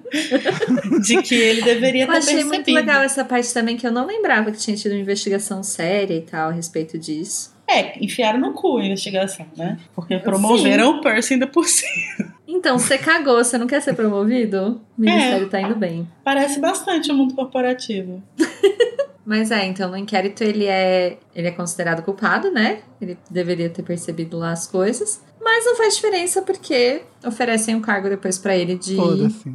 de 1.03 1.21
que 1.21 1.35
ele 1.35 1.61
deveria 1.61 2.03
Eu 2.03 2.07
ter 2.07 2.17
achei 2.17 2.33
percebido. 2.35 2.55
muito 2.55 2.71
legal 2.71 3.03
essa 3.03 3.23
parte 3.23 3.53
também, 3.53 3.77
que 3.77 3.85
eu 3.85 3.91
não 3.91 4.07
lembrava 4.07 4.51
que 4.51 4.57
tinha 4.57 4.75
tido 4.75 4.93
uma 4.93 5.01
investigação 5.01 5.61
séria 5.61 6.15
e 6.15 6.21
tal 6.21 6.49
a 6.49 6.51
respeito 6.51 6.97
disso. 6.97 7.54
É, 7.67 8.03
enfiaram 8.03 8.39
no 8.39 8.53
cu 8.53 8.77
a 8.77 8.85
investigação, 8.85 9.45
né? 9.57 9.79
Porque 9.95 10.17
promoveram 10.19 10.97
o 10.97 11.01
Percy 11.01 11.33
ainda 11.33 11.47
por 11.47 11.65
cima. 11.67 12.35
Então, 12.47 12.77
você 12.77 12.97
cagou, 12.97 13.43
você 13.43 13.57
não 13.57 13.67
quer 13.67 13.81
ser 13.81 13.93
promovido? 13.93 14.81
O 14.97 15.01
ministério 15.01 15.49
tá 15.49 15.59
indo 15.59 15.75
bem. 15.75 16.07
Parece 16.23 16.59
bastante 16.59 17.11
o 17.11 17.15
mundo 17.15 17.33
corporativo. 17.33 18.21
Mas 19.25 19.49
é, 19.49 19.65
então 19.65 19.89
no 19.89 19.97
inquérito 19.97 20.43
ele 20.43 20.65
é, 20.67 21.17
ele 21.33 21.47
é 21.47 21.51
considerado 21.51 22.03
culpado, 22.03 22.51
né? 22.51 22.83
Ele 23.01 23.17
deveria 23.29 23.69
ter 23.69 23.81
percebido 23.81 24.37
lá 24.37 24.51
as 24.51 24.67
coisas. 24.67 25.19
Mas 25.41 25.65
não 25.65 25.75
faz 25.75 25.95
diferença 25.95 26.43
porque 26.43 27.01
oferecem 27.25 27.75
um 27.75 27.81
cargo 27.81 28.07
depois 28.07 28.37
pra 28.37 28.55
ele 28.55 28.75
de 28.75 28.97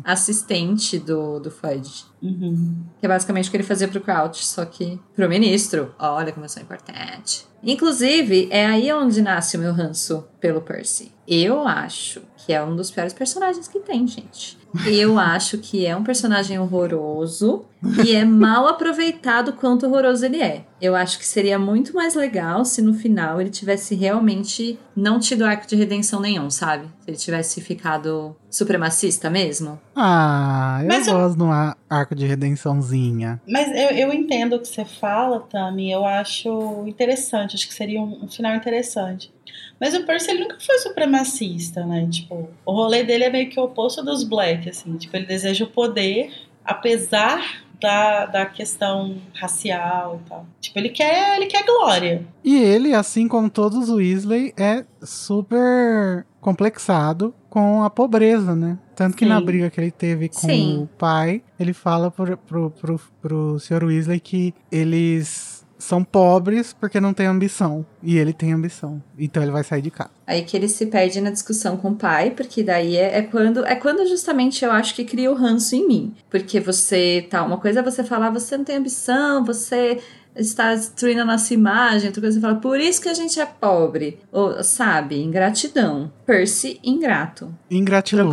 assistente 0.04 0.98
do, 0.98 1.38
do 1.38 1.50
Fudge. 1.50 2.04
Uhum. 2.22 2.76
Que 2.98 3.06
é 3.06 3.08
basicamente 3.08 3.48
o 3.48 3.50
que 3.50 3.56
ele 3.56 3.64
fazia 3.64 3.88
pro 3.88 4.00
Crouch, 4.00 4.44
só 4.44 4.64
que 4.64 5.00
pro 5.14 5.28
ministro. 5.28 5.94
Olha 5.98 6.32
como 6.32 6.44
eu 6.44 6.48
sou 6.48 6.62
importante. 6.62 7.46
Inclusive, 7.62 8.48
é 8.50 8.66
aí 8.66 8.92
onde 8.92 9.20
nasce 9.20 9.56
o 9.56 9.60
meu 9.60 9.72
ranço 9.72 10.26
pelo 10.40 10.62
Percy. 10.62 11.12
Eu 11.26 11.66
acho 11.66 12.22
que 12.50 12.54
é 12.54 12.60
um 12.64 12.74
dos 12.74 12.90
piores 12.90 13.12
personagens 13.12 13.68
que 13.68 13.78
tem, 13.78 14.04
gente. 14.08 14.58
Eu 14.86 15.18
acho 15.20 15.58
que 15.58 15.86
é 15.86 15.94
um 15.96 16.02
personagem 16.02 16.58
horroroso 16.58 17.64
e 18.04 18.14
é 18.14 18.24
mal 18.24 18.66
aproveitado 18.68 19.52
quanto 19.52 19.86
horroroso 19.86 20.24
ele 20.26 20.40
é. 20.42 20.64
Eu 20.80 20.94
acho 20.96 21.18
que 21.18 21.26
seria 21.26 21.58
muito 21.58 21.94
mais 21.94 22.14
legal 22.14 22.64
se 22.64 22.80
no 22.82 22.94
final 22.94 23.40
ele 23.40 23.50
tivesse 23.50 23.94
realmente 23.94 24.78
não 24.96 25.18
tido 25.20 25.44
arco 25.44 25.66
de 25.66 25.76
redenção 25.76 26.20
nenhum, 26.20 26.50
sabe? 26.50 26.86
Se 27.00 27.10
ele 27.10 27.16
tivesse 27.16 27.60
ficado 27.60 28.34
supremacista 28.48 29.28
mesmo? 29.30 29.78
Ah, 29.94 30.78
eu 30.82 30.88
Mas 30.88 31.06
eu- 31.06 31.14
gosto 31.14 31.36
de 31.36 31.42
um 31.42 31.52
ar- 31.52 31.76
arco 31.88 32.14
de 32.14 32.26
redençãozinha. 32.26 33.40
Mas 33.48 33.68
eu, 33.68 33.96
eu 33.96 34.12
entendo 34.12 34.54
o 34.56 34.60
que 34.60 34.68
você 34.68 34.84
fala, 34.84 35.40
Tami. 35.40 35.90
Eu 35.90 36.04
acho 36.04 36.84
interessante. 36.86 37.56
Acho 37.56 37.66
que 37.68 37.74
seria 37.74 38.00
um, 38.00 38.24
um 38.24 38.28
final 38.28 38.54
interessante. 38.54 39.32
Mas 39.80 39.94
o 39.94 40.04
Percy 40.04 40.30
ele 40.32 40.40
nunca 40.40 40.58
foi 40.60 40.78
supremacista, 40.78 41.86
né? 41.86 42.06
Tipo, 42.10 42.50
o 42.66 42.72
rolê 42.72 43.02
dele 43.02 43.24
é 43.24 43.30
meio 43.30 43.48
que 43.48 43.58
o 43.58 43.64
oposto 43.64 44.04
dos 44.04 44.22
Black, 44.22 44.68
assim. 44.68 44.96
Tipo, 44.98 45.16
ele 45.16 45.26
deseja 45.26 45.64
o 45.64 45.68
poder, 45.68 46.30
apesar 46.64 47.64
da, 47.80 48.26
da 48.26 48.46
questão 48.46 49.16
racial 49.34 50.20
e 50.22 50.28
tal. 50.28 50.46
Tipo, 50.60 50.78
ele 50.78 50.90
quer, 50.90 51.36
ele 51.36 51.46
quer 51.46 51.64
glória. 51.64 52.26
E 52.44 52.58
ele, 52.58 52.92
assim 52.92 53.26
como 53.26 53.48
todos 53.48 53.88
os 53.88 53.90
Weasley, 53.90 54.52
é 54.56 54.84
super 55.02 56.26
complexado 56.40 57.34
com 57.48 57.82
a 57.82 57.90
pobreza, 57.90 58.54
né? 58.54 58.78
Tanto 58.94 59.16
que 59.16 59.24
Sim. 59.24 59.30
na 59.30 59.40
briga 59.40 59.70
que 59.70 59.80
ele 59.80 59.90
teve 59.90 60.28
com 60.28 60.46
Sim. 60.46 60.82
o 60.82 60.86
pai, 60.98 61.42
ele 61.58 61.72
fala 61.72 62.10
pro, 62.10 62.36
pro, 62.36 62.70
pro, 62.70 63.00
pro 63.20 63.58
Sr. 63.58 63.84
Weasley 63.84 64.20
que 64.20 64.54
eles 64.70 65.49
são 65.80 66.04
pobres 66.04 66.72
porque 66.72 67.00
não 67.00 67.12
têm 67.12 67.26
ambição. 67.26 67.84
E 68.02 68.18
ele 68.18 68.32
tem 68.32 68.52
ambição. 68.52 69.02
Então 69.18 69.42
ele 69.42 69.50
vai 69.50 69.64
sair 69.64 69.82
de 69.82 69.90
casa. 69.90 70.10
Aí 70.26 70.42
que 70.42 70.56
ele 70.56 70.68
se 70.68 70.86
perde 70.86 71.20
na 71.20 71.30
discussão 71.30 71.76
com 71.76 71.90
o 71.90 71.96
pai, 71.96 72.30
porque 72.30 72.62
daí 72.62 72.96
é, 72.96 73.18
é 73.18 73.22
quando 73.22 73.66
é 73.66 73.74
quando 73.74 74.06
justamente 74.06 74.64
eu 74.64 74.70
acho 74.70 74.94
que 74.94 75.04
cria 75.04 75.30
o 75.30 75.34
ranço 75.34 75.74
em 75.74 75.88
mim. 75.88 76.14
Porque 76.30 76.60
você 76.60 77.26
tá, 77.28 77.42
uma 77.42 77.58
coisa 77.58 77.80
é 77.80 77.82
você 77.82 78.04
falar, 78.04 78.30
você 78.30 78.56
não 78.56 78.64
tem 78.64 78.76
ambição, 78.76 79.44
você 79.44 79.98
está 80.36 80.74
destruindo 80.74 81.22
a 81.22 81.24
nossa 81.24 81.52
imagem, 81.52 82.08
outra 82.08 82.22
coisa 82.22 82.38
você 82.38 82.40
fala, 82.40 82.60
por 82.60 82.78
isso 82.78 83.00
que 83.00 83.08
a 83.08 83.14
gente 83.14 83.40
é 83.40 83.46
pobre. 83.46 84.20
Ou, 84.30 84.62
sabe, 84.62 85.20
ingratidão. 85.20 86.12
Percy, 86.24 86.78
ingrato. 86.84 87.52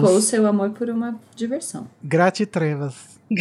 Trocou 0.02 0.18
o 0.18 0.22
seu 0.22 0.46
amor 0.46 0.70
por 0.72 0.90
uma 0.90 1.20
diversão. 1.36 1.88
Gratitrevas. 2.04 3.18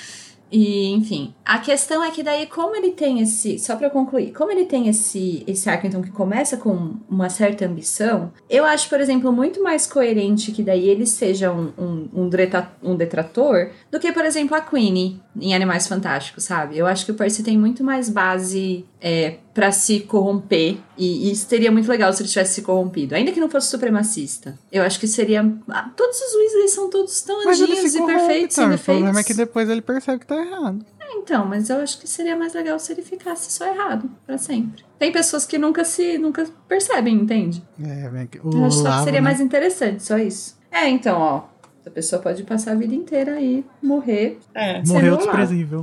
E, 0.52 0.88
enfim, 0.90 1.32
a 1.44 1.58
questão 1.58 2.02
é 2.02 2.10
que 2.10 2.22
daí, 2.22 2.46
como 2.46 2.74
ele 2.74 2.90
tem 2.90 3.20
esse. 3.20 3.58
Só 3.58 3.76
eu 3.80 3.90
concluir, 3.90 4.32
como 4.32 4.50
ele 4.50 4.64
tem 4.64 4.88
esse, 4.88 5.44
esse 5.46 5.68
arco, 5.70 5.86
então, 5.86 6.02
que 6.02 6.10
começa 6.10 6.56
com 6.56 6.96
uma 7.08 7.28
certa 7.30 7.64
ambição, 7.66 8.32
eu 8.48 8.64
acho, 8.64 8.88
por 8.88 9.00
exemplo, 9.00 9.32
muito 9.32 9.62
mais 9.62 9.86
coerente 9.86 10.50
que 10.52 10.62
daí 10.62 10.88
ele 10.88 11.06
seja 11.06 11.52
um, 11.52 11.72
um, 11.78 12.08
um, 12.12 12.28
dreta- 12.28 12.72
um 12.82 12.96
detrator 12.96 13.70
do 13.90 14.00
que, 14.00 14.12
por 14.12 14.24
exemplo, 14.24 14.56
a 14.56 14.60
Queenie 14.60 15.20
em 15.40 15.54
Animais 15.54 15.86
Fantásticos, 15.86 16.44
sabe? 16.44 16.76
Eu 16.76 16.86
acho 16.86 17.04
que 17.04 17.12
o 17.12 17.14
Percy 17.14 17.42
tem 17.42 17.56
muito 17.56 17.84
mais 17.84 18.08
base 18.08 18.84
é, 19.00 19.38
para 19.54 19.72
se 19.72 20.00
corromper, 20.00 20.76
e, 20.96 21.28
e 21.28 21.32
isso 21.32 21.46
seria 21.48 21.70
muito 21.72 21.88
legal 21.88 22.12
se 22.12 22.22
ele 22.22 22.28
tivesse 22.28 22.54
se 22.54 22.62
corrompido, 22.62 23.14
ainda 23.14 23.32
que 23.32 23.40
não 23.40 23.48
fosse 23.48 23.68
supremacista. 23.68 24.58
Eu 24.70 24.82
acho 24.82 24.98
que 25.00 25.06
seria. 25.08 25.40
ah, 25.68 25.90
todos 25.96 26.16
os 26.20 26.34
Weasley 26.34 26.68
são 26.68 26.90
todos 26.90 27.20
tão 27.22 27.42
Mas 27.44 27.56
se 27.58 27.64
e 27.64 27.66
perfeitos, 28.06 28.54
sem 28.54 28.64
também. 28.64 28.74
O 28.74 28.78
defeitos. 28.78 28.84
problema 28.84 29.20
é 29.20 29.24
que 29.24 29.34
depois 29.34 29.68
ele 29.70 29.80
percebe 29.82 30.18
que 30.20 30.26
tá 30.26 30.36
errado. 30.36 30.84
Então, 31.12 31.44
mas 31.44 31.68
eu 31.68 31.78
acho 31.78 31.98
que 32.00 32.08
seria 32.08 32.36
mais 32.36 32.54
legal 32.54 32.78
se 32.78 32.92
ele 32.92 33.02
ficasse 33.02 33.50
só 33.52 33.66
errado 33.66 34.08
pra 34.26 34.38
sempre. 34.38 34.84
Tem 34.98 35.10
pessoas 35.10 35.44
que 35.44 35.58
nunca 35.58 35.84
se 35.84 36.16
nunca 36.18 36.46
percebem, 36.68 37.14
entende? 37.16 37.62
É, 37.82 38.08
bem 38.08 38.26
que- 38.28 38.38
Eu 38.38 38.44
o 38.44 38.64
acho 38.64 38.78
só 38.78 38.98
que 38.98 39.04
seria 39.04 39.20
né? 39.20 39.24
mais 39.24 39.40
interessante, 39.40 40.02
só 40.04 40.16
isso. 40.18 40.56
É, 40.70 40.88
então, 40.88 41.18
ó, 41.18 41.42
a 41.90 41.92
pessoa 41.92 42.22
pode 42.22 42.44
passar 42.44 42.72
a 42.72 42.74
vida 42.76 42.94
inteira 42.94 43.34
aí, 43.34 43.64
morrer. 43.82 44.38
É. 44.54 44.80
Morreu 44.86 45.16
desprezível. 45.16 45.82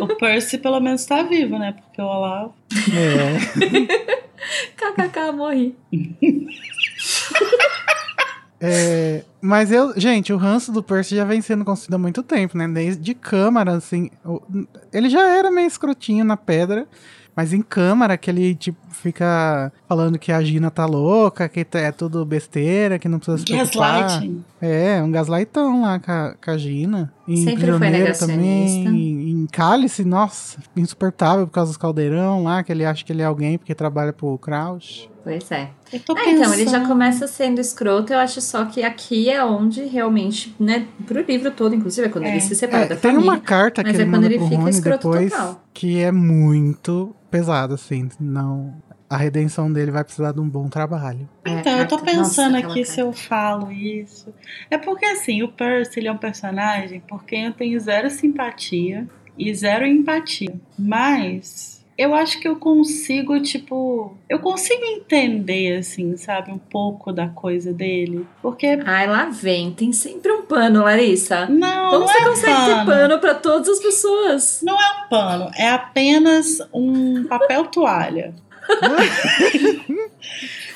O 0.00 0.16
Percy 0.16 0.58
pelo 0.58 0.80
menos 0.80 1.04
tá 1.04 1.22
vivo, 1.22 1.58
né? 1.58 1.72
Porque 1.72 2.00
o 2.00 2.06
Olavo. 2.06 2.54
É. 2.92 3.36
KKK, 4.74 5.32
morri. 5.32 5.76
É, 8.62 9.24
mas 9.40 9.72
eu, 9.72 9.98
gente, 9.98 10.34
o 10.34 10.36
ranço 10.36 10.70
do 10.70 10.82
Percy 10.82 11.16
já 11.16 11.24
vem 11.24 11.40
sendo 11.40 11.64
construído 11.64 11.94
há 11.94 11.98
muito 11.98 12.22
tempo, 12.22 12.58
né? 12.58 12.68
Desde 12.68 13.14
câmara, 13.14 13.72
assim. 13.72 14.10
ele 14.92 15.08
já 15.08 15.26
era 15.26 15.50
meio 15.50 15.66
escrotinho 15.66 16.26
na 16.26 16.36
pedra, 16.36 16.86
mas 17.40 17.54
em 17.54 17.62
câmara 17.62 18.18
que 18.18 18.28
ele, 18.28 18.54
tipo, 18.54 18.76
fica 18.90 19.72
falando 19.88 20.18
que 20.18 20.30
a 20.30 20.42
Gina 20.42 20.70
tá 20.70 20.84
louca, 20.84 21.48
que 21.48 21.66
é 21.72 21.90
tudo 21.90 22.22
besteira, 22.22 22.98
que 22.98 23.08
não 23.08 23.18
precisa 23.18 23.38
se 23.38 23.46
preocupar. 23.46 24.02
Gaslighting. 24.02 24.44
É, 24.60 25.02
um 25.02 25.10
gaslightão 25.10 25.80
lá 25.80 25.98
com 25.98 26.12
a, 26.12 26.34
com 26.34 26.50
a 26.50 26.58
Gina. 26.58 27.10
Em 27.26 27.42
Sempre 27.42 27.72
foi 27.72 27.88
negacionista. 27.88 28.84
Também, 28.84 29.30
em 29.30 29.46
Cálice, 29.50 30.04
nossa, 30.04 30.58
insuportável 30.76 31.46
por 31.46 31.54
causa 31.54 31.70
dos 31.70 31.78
caldeirão 31.78 32.42
lá, 32.42 32.62
que 32.62 32.72
ele 32.72 32.84
acha 32.84 33.02
que 33.02 33.10
ele 33.10 33.22
é 33.22 33.24
alguém 33.24 33.56
porque 33.56 33.74
trabalha 33.74 34.12
pro 34.12 34.36
Crouch. 34.36 35.09
Pois 35.22 35.50
é. 35.50 35.68
Eu 35.92 36.00
tô 36.00 36.14
Ah, 36.16 36.24
então, 36.30 36.52
ele 36.54 36.66
já 36.66 36.86
começa 36.86 37.26
sendo 37.26 37.60
escroto, 37.60 38.12
eu 38.12 38.18
acho 38.18 38.40
só 38.40 38.64
que 38.64 38.82
aqui 38.82 39.28
é 39.28 39.44
onde 39.44 39.84
realmente, 39.84 40.54
né, 40.58 40.86
pro 41.06 41.20
livro 41.22 41.50
todo, 41.50 41.74
inclusive, 41.74 42.06
é 42.06 42.10
quando 42.10 42.24
É. 42.24 42.30
ele 42.30 42.40
se 42.40 42.54
separa 42.54 42.84
É, 42.84 42.88
da 42.88 42.96
tem 42.96 43.12
família. 43.12 43.30
uma 43.30 43.38
carta 43.40 43.82
que 43.84 43.90
mas 43.90 43.98
ele 43.98 44.02
é 44.02 44.06
quando 44.06 44.22
manda 44.22 44.26
ele 44.34 44.38
pro 44.38 44.46
Rony 44.56 44.70
escroto 44.70 45.10
depois 45.10 45.30
total. 45.32 45.64
que 45.74 45.98
é 46.00 46.10
muito 46.10 47.14
pesado, 47.30 47.74
assim. 47.74 48.08
Não, 48.18 48.74
a 49.10 49.16
redenção 49.18 49.70
dele 49.70 49.90
vai 49.90 50.04
precisar 50.04 50.32
de 50.32 50.40
um 50.40 50.48
bom 50.48 50.68
trabalho. 50.68 51.28
É, 51.44 51.50
Então, 51.60 51.78
eu 51.78 51.86
tô 51.86 51.98
pensando 51.98 52.54
Nossa, 52.54 52.66
aqui 52.68 52.84
se 52.86 53.00
eu 53.00 53.12
falo 53.12 53.70
isso. 53.70 54.32
É 54.70 54.78
porque, 54.78 55.04
assim, 55.04 55.42
o 55.42 55.48
Percy 55.48 56.00
ele 56.00 56.08
é 56.08 56.12
um 56.12 56.16
personagem 56.16 57.00
por 57.00 57.24
quem 57.24 57.44
eu 57.44 57.52
tenho 57.52 57.78
zero 57.78 58.08
simpatia 58.08 59.06
e 59.36 59.54
zero 59.54 59.84
empatia. 59.84 60.54
Mas 60.78 61.79
eu 62.00 62.14
acho 62.14 62.40
que 62.40 62.48
eu 62.48 62.56
consigo, 62.56 63.38
tipo. 63.42 64.16
Eu 64.28 64.38
consigo 64.38 64.82
entender, 64.84 65.76
assim, 65.78 66.16
sabe, 66.16 66.50
um 66.50 66.56
pouco 66.58 67.12
da 67.12 67.28
coisa 67.28 67.72
dele. 67.74 68.26
Porque. 68.40 68.78
Ai, 68.86 69.06
lá 69.06 69.26
vem. 69.26 69.70
Tem 69.72 69.92
sempre 69.92 70.32
um 70.32 70.42
pano, 70.42 70.82
Larissa. 70.82 71.46
Não, 71.46 71.90
Como 71.90 72.00
não 72.00 72.08
você 72.08 72.18
é 72.18 72.24
consegue 72.24 72.64
ter 72.64 72.74
pano. 72.74 72.86
pano 72.86 73.18
pra 73.18 73.34
todas 73.34 73.68
as 73.68 73.80
pessoas? 73.80 74.60
Não 74.62 74.74
é 74.80 75.04
um 75.04 75.08
pano, 75.10 75.50
é 75.54 75.68
apenas 75.68 76.58
um 76.72 77.24
papel 77.24 77.66
toalha. 77.66 78.32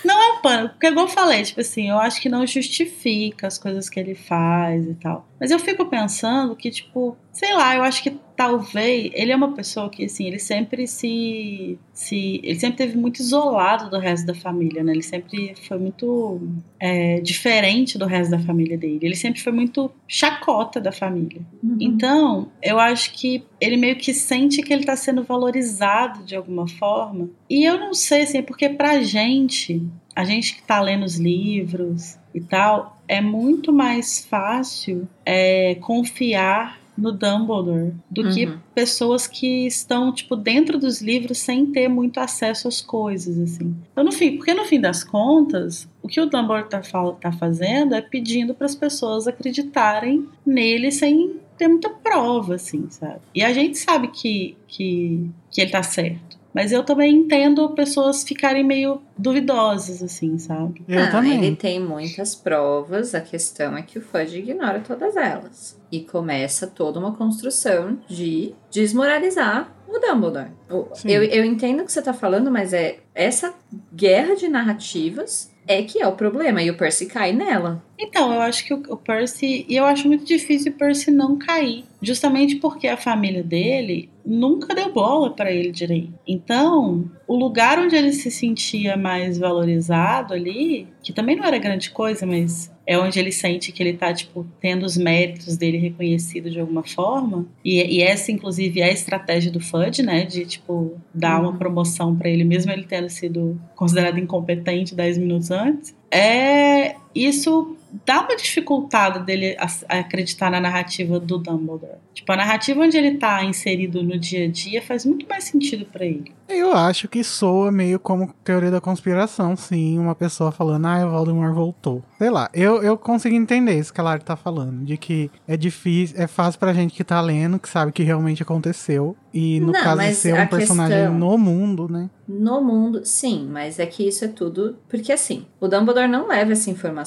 Não 0.04 0.20
é 0.22 0.32
um 0.32 0.42
pano, 0.42 0.68
porque 0.68 0.86
igual 0.88 1.06
eu 1.06 1.10
falei, 1.12 1.42
tipo 1.42 1.60
assim, 1.62 1.88
eu 1.88 1.98
acho 1.98 2.20
que 2.20 2.28
não 2.28 2.46
justifica 2.46 3.46
as 3.46 3.56
coisas 3.56 3.88
que 3.88 3.98
ele 3.98 4.14
faz 4.14 4.84
e 4.86 4.94
tal. 4.94 5.26
Mas 5.40 5.50
eu 5.50 5.58
fico 5.58 5.86
pensando 5.86 6.54
que, 6.54 6.70
tipo, 6.70 7.16
sei 7.32 7.54
lá, 7.54 7.74
eu 7.76 7.82
acho 7.82 8.02
que 8.02 8.14
talvez 8.36 9.10
ele 9.14 9.32
é 9.32 9.36
uma 9.36 9.52
pessoa 9.52 9.88
que, 9.88 10.04
assim, 10.04 10.26
ele 10.26 10.38
sempre 10.38 10.86
se. 10.86 11.78
se 11.92 12.40
ele 12.42 12.58
sempre 12.58 12.76
teve 12.76 12.96
muito 12.96 13.20
isolado 13.20 13.90
do 13.90 13.98
resto 13.98 14.26
da 14.26 14.34
família, 14.34 14.82
né? 14.82 14.92
Ele 14.92 15.02
sempre 15.02 15.54
foi 15.66 15.78
muito 15.78 16.40
é, 16.80 17.20
diferente 17.20 17.96
do 17.96 18.06
resto 18.06 18.32
da 18.32 18.38
família 18.38 18.76
dele. 18.76 19.00
Ele 19.02 19.16
sempre 19.16 19.40
foi 19.40 19.52
muito 19.52 19.90
chacota 20.08 20.80
da 20.80 20.92
família. 20.92 21.42
Uhum. 21.62 21.76
Então, 21.80 22.48
eu 22.62 22.78
acho 22.78 23.12
que 23.12 23.44
ele 23.60 23.76
meio 23.76 23.96
que 23.96 24.12
sente 24.12 24.62
que 24.62 24.72
ele 24.72 24.84
tá 24.84 24.96
sendo 24.96 25.22
valorizado 25.22 26.24
de 26.24 26.34
alguma 26.34 26.66
forma. 26.66 27.30
E 27.48 27.64
eu 27.64 27.78
não 27.78 27.94
sei, 27.94 28.22
assim, 28.22 28.42
porque 28.42 28.68
pra 28.68 29.00
gente, 29.00 29.82
a 30.14 30.24
gente 30.24 30.56
que 30.56 30.62
tá 30.62 30.80
lendo 30.80 31.04
os 31.04 31.16
livros 31.16 32.18
e 32.34 32.40
tal, 32.40 33.00
é 33.06 33.20
muito 33.20 33.72
mais 33.72 34.24
fácil 34.24 35.08
é, 35.24 35.76
confiar 35.76 36.83
no 36.96 37.12
Dumbledore 37.12 37.92
do 38.10 38.32
que 38.32 38.46
Uhum. 38.46 38.58
pessoas 38.74 39.26
que 39.26 39.66
estão, 39.66 40.12
tipo, 40.12 40.36
dentro 40.36 40.78
dos 40.78 41.00
livros 41.00 41.38
sem 41.38 41.66
ter 41.66 41.88
muito 41.88 42.18
acesso 42.18 42.68
às 42.68 42.80
coisas, 42.80 43.38
assim. 43.38 43.74
Então, 43.92 44.04
no 44.04 44.12
fim, 44.12 44.36
porque 44.36 44.54
no 44.54 44.64
fim 44.64 44.80
das 44.80 45.02
contas, 45.02 45.88
o 46.02 46.08
que 46.08 46.20
o 46.20 46.26
Dumbledore 46.26 46.68
tá, 46.68 46.80
tá 47.20 47.32
fazendo 47.32 47.94
é 47.94 48.00
pedindo 48.00 48.54
para 48.54 48.66
as 48.66 48.74
pessoas 48.74 49.26
acreditarem 49.26 50.26
nele 50.46 50.90
sem 50.92 51.36
ter 51.56 51.68
muita 51.68 51.88
prova, 51.88 52.56
assim, 52.56 52.86
sabe? 52.90 53.20
E 53.34 53.42
a 53.42 53.52
gente 53.52 53.78
sabe 53.78 54.08
que, 54.08 54.56
que, 54.66 55.28
que 55.50 55.60
ele 55.60 55.70
tá 55.70 55.82
certo. 55.82 56.36
Mas 56.54 56.70
eu 56.70 56.84
também 56.84 57.12
entendo 57.16 57.68
pessoas 57.70 58.22
ficarem 58.22 58.62
meio 58.62 59.02
duvidosas, 59.18 60.02
assim, 60.02 60.38
sabe? 60.38 60.82
Eu 60.86 61.02
Ah, 61.02 61.10
também. 61.10 61.44
Ele 61.44 61.56
tem 61.56 61.80
muitas 61.80 62.34
provas, 62.36 63.14
a 63.14 63.20
questão 63.20 63.76
é 63.76 63.82
que 63.82 63.98
o 63.98 64.02
Fudge 64.02 64.38
ignora 64.38 64.78
todas 64.80 65.16
elas. 65.16 65.76
E 65.90 66.00
começa 66.00 66.66
toda 66.68 67.00
uma 67.00 67.12
construção 67.12 67.98
de 68.08 68.54
desmoralizar 68.70 69.74
o 69.88 69.98
Dumbledore. 69.98 70.50
Sim. 70.94 71.10
Eu, 71.10 71.24
eu 71.24 71.44
entendo 71.44 71.80
o 71.80 71.84
que 71.84 71.92
você 71.92 72.00
tá 72.02 72.12
falando, 72.12 72.50
mas 72.50 72.72
é 72.72 72.98
essa 73.14 73.52
guerra 73.92 74.34
de 74.36 74.48
narrativas 74.48 75.52
é 75.66 75.82
que 75.82 76.00
é 76.00 76.06
o 76.06 76.12
problema. 76.12 76.62
E 76.62 76.70
o 76.70 76.76
Percy 76.76 77.06
cai 77.06 77.32
nela. 77.32 77.82
Então, 77.98 78.32
eu 78.32 78.40
acho 78.40 78.64
que 78.64 78.74
o, 78.74 78.96
Percy. 78.96 79.64
E 79.68 79.76
eu 79.76 79.84
acho 79.84 80.06
muito 80.08 80.24
difícil 80.24 80.72
o 80.72 80.74
Percy 80.74 81.10
não 81.10 81.38
cair. 81.38 81.84
Justamente 82.02 82.56
porque 82.56 82.88
a 82.88 82.96
família 82.96 83.42
dele 83.42 84.10
nunca 84.24 84.74
deu 84.74 84.92
bola 84.92 85.30
pra 85.30 85.50
ele 85.50 85.70
direito. 85.70 86.12
Então, 86.26 87.10
o 87.26 87.36
lugar 87.36 87.78
onde 87.78 87.94
ele 87.94 88.12
se 88.12 88.30
sentia 88.30 88.96
mais 88.96 89.38
valorizado 89.38 90.34
ali, 90.34 90.88
que 91.02 91.12
também 91.12 91.36
não 91.36 91.44
era 91.44 91.58
grande 91.58 91.90
coisa, 91.90 92.26
mas 92.26 92.73
é 92.86 92.98
onde 92.98 93.18
ele 93.18 93.32
sente 93.32 93.72
que 93.72 93.82
ele 93.82 93.94
tá, 93.94 94.12
tipo, 94.12 94.46
tendo 94.60 94.84
os 94.84 94.96
méritos 94.96 95.56
dele 95.56 95.78
reconhecido 95.78 96.50
de 96.50 96.60
alguma 96.60 96.82
forma. 96.82 97.46
E, 97.64 97.98
e 97.98 98.02
essa, 98.02 98.30
inclusive, 98.30 98.80
é 98.80 98.84
a 98.84 98.92
estratégia 98.92 99.50
do 99.50 99.60
Fudge, 99.60 100.02
né? 100.02 100.24
De, 100.24 100.44
tipo, 100.44 100.96
dar 101.12 101.40
uma 101.40 101.54
promoção 101.54 102.14
para 102.14 102.28
ele, 102.28 102.44
mesmo 102.44 102.70
ele 102.70 102.84
tendo 102.84 103.08
sido 103.08 103.60
considerado 103.74 104.18
incompetente 104.18 104.94
10 104.94 105.18
minutos 105.18 105.50
antes. 105.50 105.94
É. 106.10 106.96
Isso 107.14 107.76
dá 108.04 108.22
uma 108.22 108.36
dificultada 108.36 109.20
dele 109.20 109.56
acreditar 109.88 110.50
na 110.50 110.60
narrativa 110.60 111.20
do 111.20 111.38
Dumbledore. 111.38 111.92
Tipo, 112.12 112.32
a 112.32 112.36
narrativa 112.36 112.80
onde 112.80 112.96
ele 112.96 113.16
tá 113.18 113.44
inserido 113.44 114.02
no 114.02 114.18
dia 114.18 114.46
a 114.46 114.48
dia 114.48 114.82
faz 114.82 115.04
muito 115.04 115.26
mais 115.28 115.44
sentido 115.44 115.84
para 115.86 116.04
ele. 116.04 116.32
Eu 116.48 116.72
acho 116.72 117.08
que 117.08 117.22
soa 117.24 117.70
meio 117.72 117.98
como 117.98 118.32
teoria 118.44 118.70
da 118.70 118.80
conspiração, 118.80 119.56
sim, 119.56 119.98
uma 119.98 120.14
pessoa 120.14 120.50
falando, 120.52 120.86
ah, 120.86 121.06
o 121.06 121.10
Voldemort 121.10 121.54
voltou. 121.54 122.02
Sei 122.18 122.30
lá, 122.30 122.50
eu, 122.52 122.82
eu 122.82 122.98
consigo 122.98 123.34
entender 123.34 123.78
isso 123.78 123.92
que 123.92 124.00
a 124.00 124.04
Lara 124.04 124.20
tá 124.20 124.36
falando, 124.36 124.84
de 124.84 124.96
que 124.96 125.30
é 125.48 125.56
difícil, 125.56 126.16
é 126.18 126.26
fácil 126.26 126.58
pra 126.60 126.72
gente 126.74 126.94
que 126.94 127.02
tá 127.04 127.20
lendo, 127.20 127.58
que 127.58 127.68
sabe 127.68 127.92
que 127.92 128.02
realmente 128.02 128.42
aconteceu, 128.42 129.16
e 129.32 129.58
no 129.60 129.72
Não, 129.72 129.82
caso 129.82 130.02
de 130.02 130.14
ser 130.14 130.34
um 130.34 130.46
personagem 130.46 130.96
questão- 130.98 131.18
no 131.18 131.38
mundo, 131.38 131.88
né? 131.88 132.10
No 132.28 132.60
mundo, 132.62 133.00
sim, 133.04 133.48
mas 133.50 133.78
é 133.78 133.86
que 133.86 134.06
isso 134.06 134.24
é 134.24 134.28
tudo. 134.28 134.76
Porque 134.88 135.12
assim, 135.12 135.44
o 135.60 135.66
Dumbledore 135.66 136.06
não 136.08 136.28
leva 136.28 136.52
essa 136.52 136.70
informação 136.70 137.03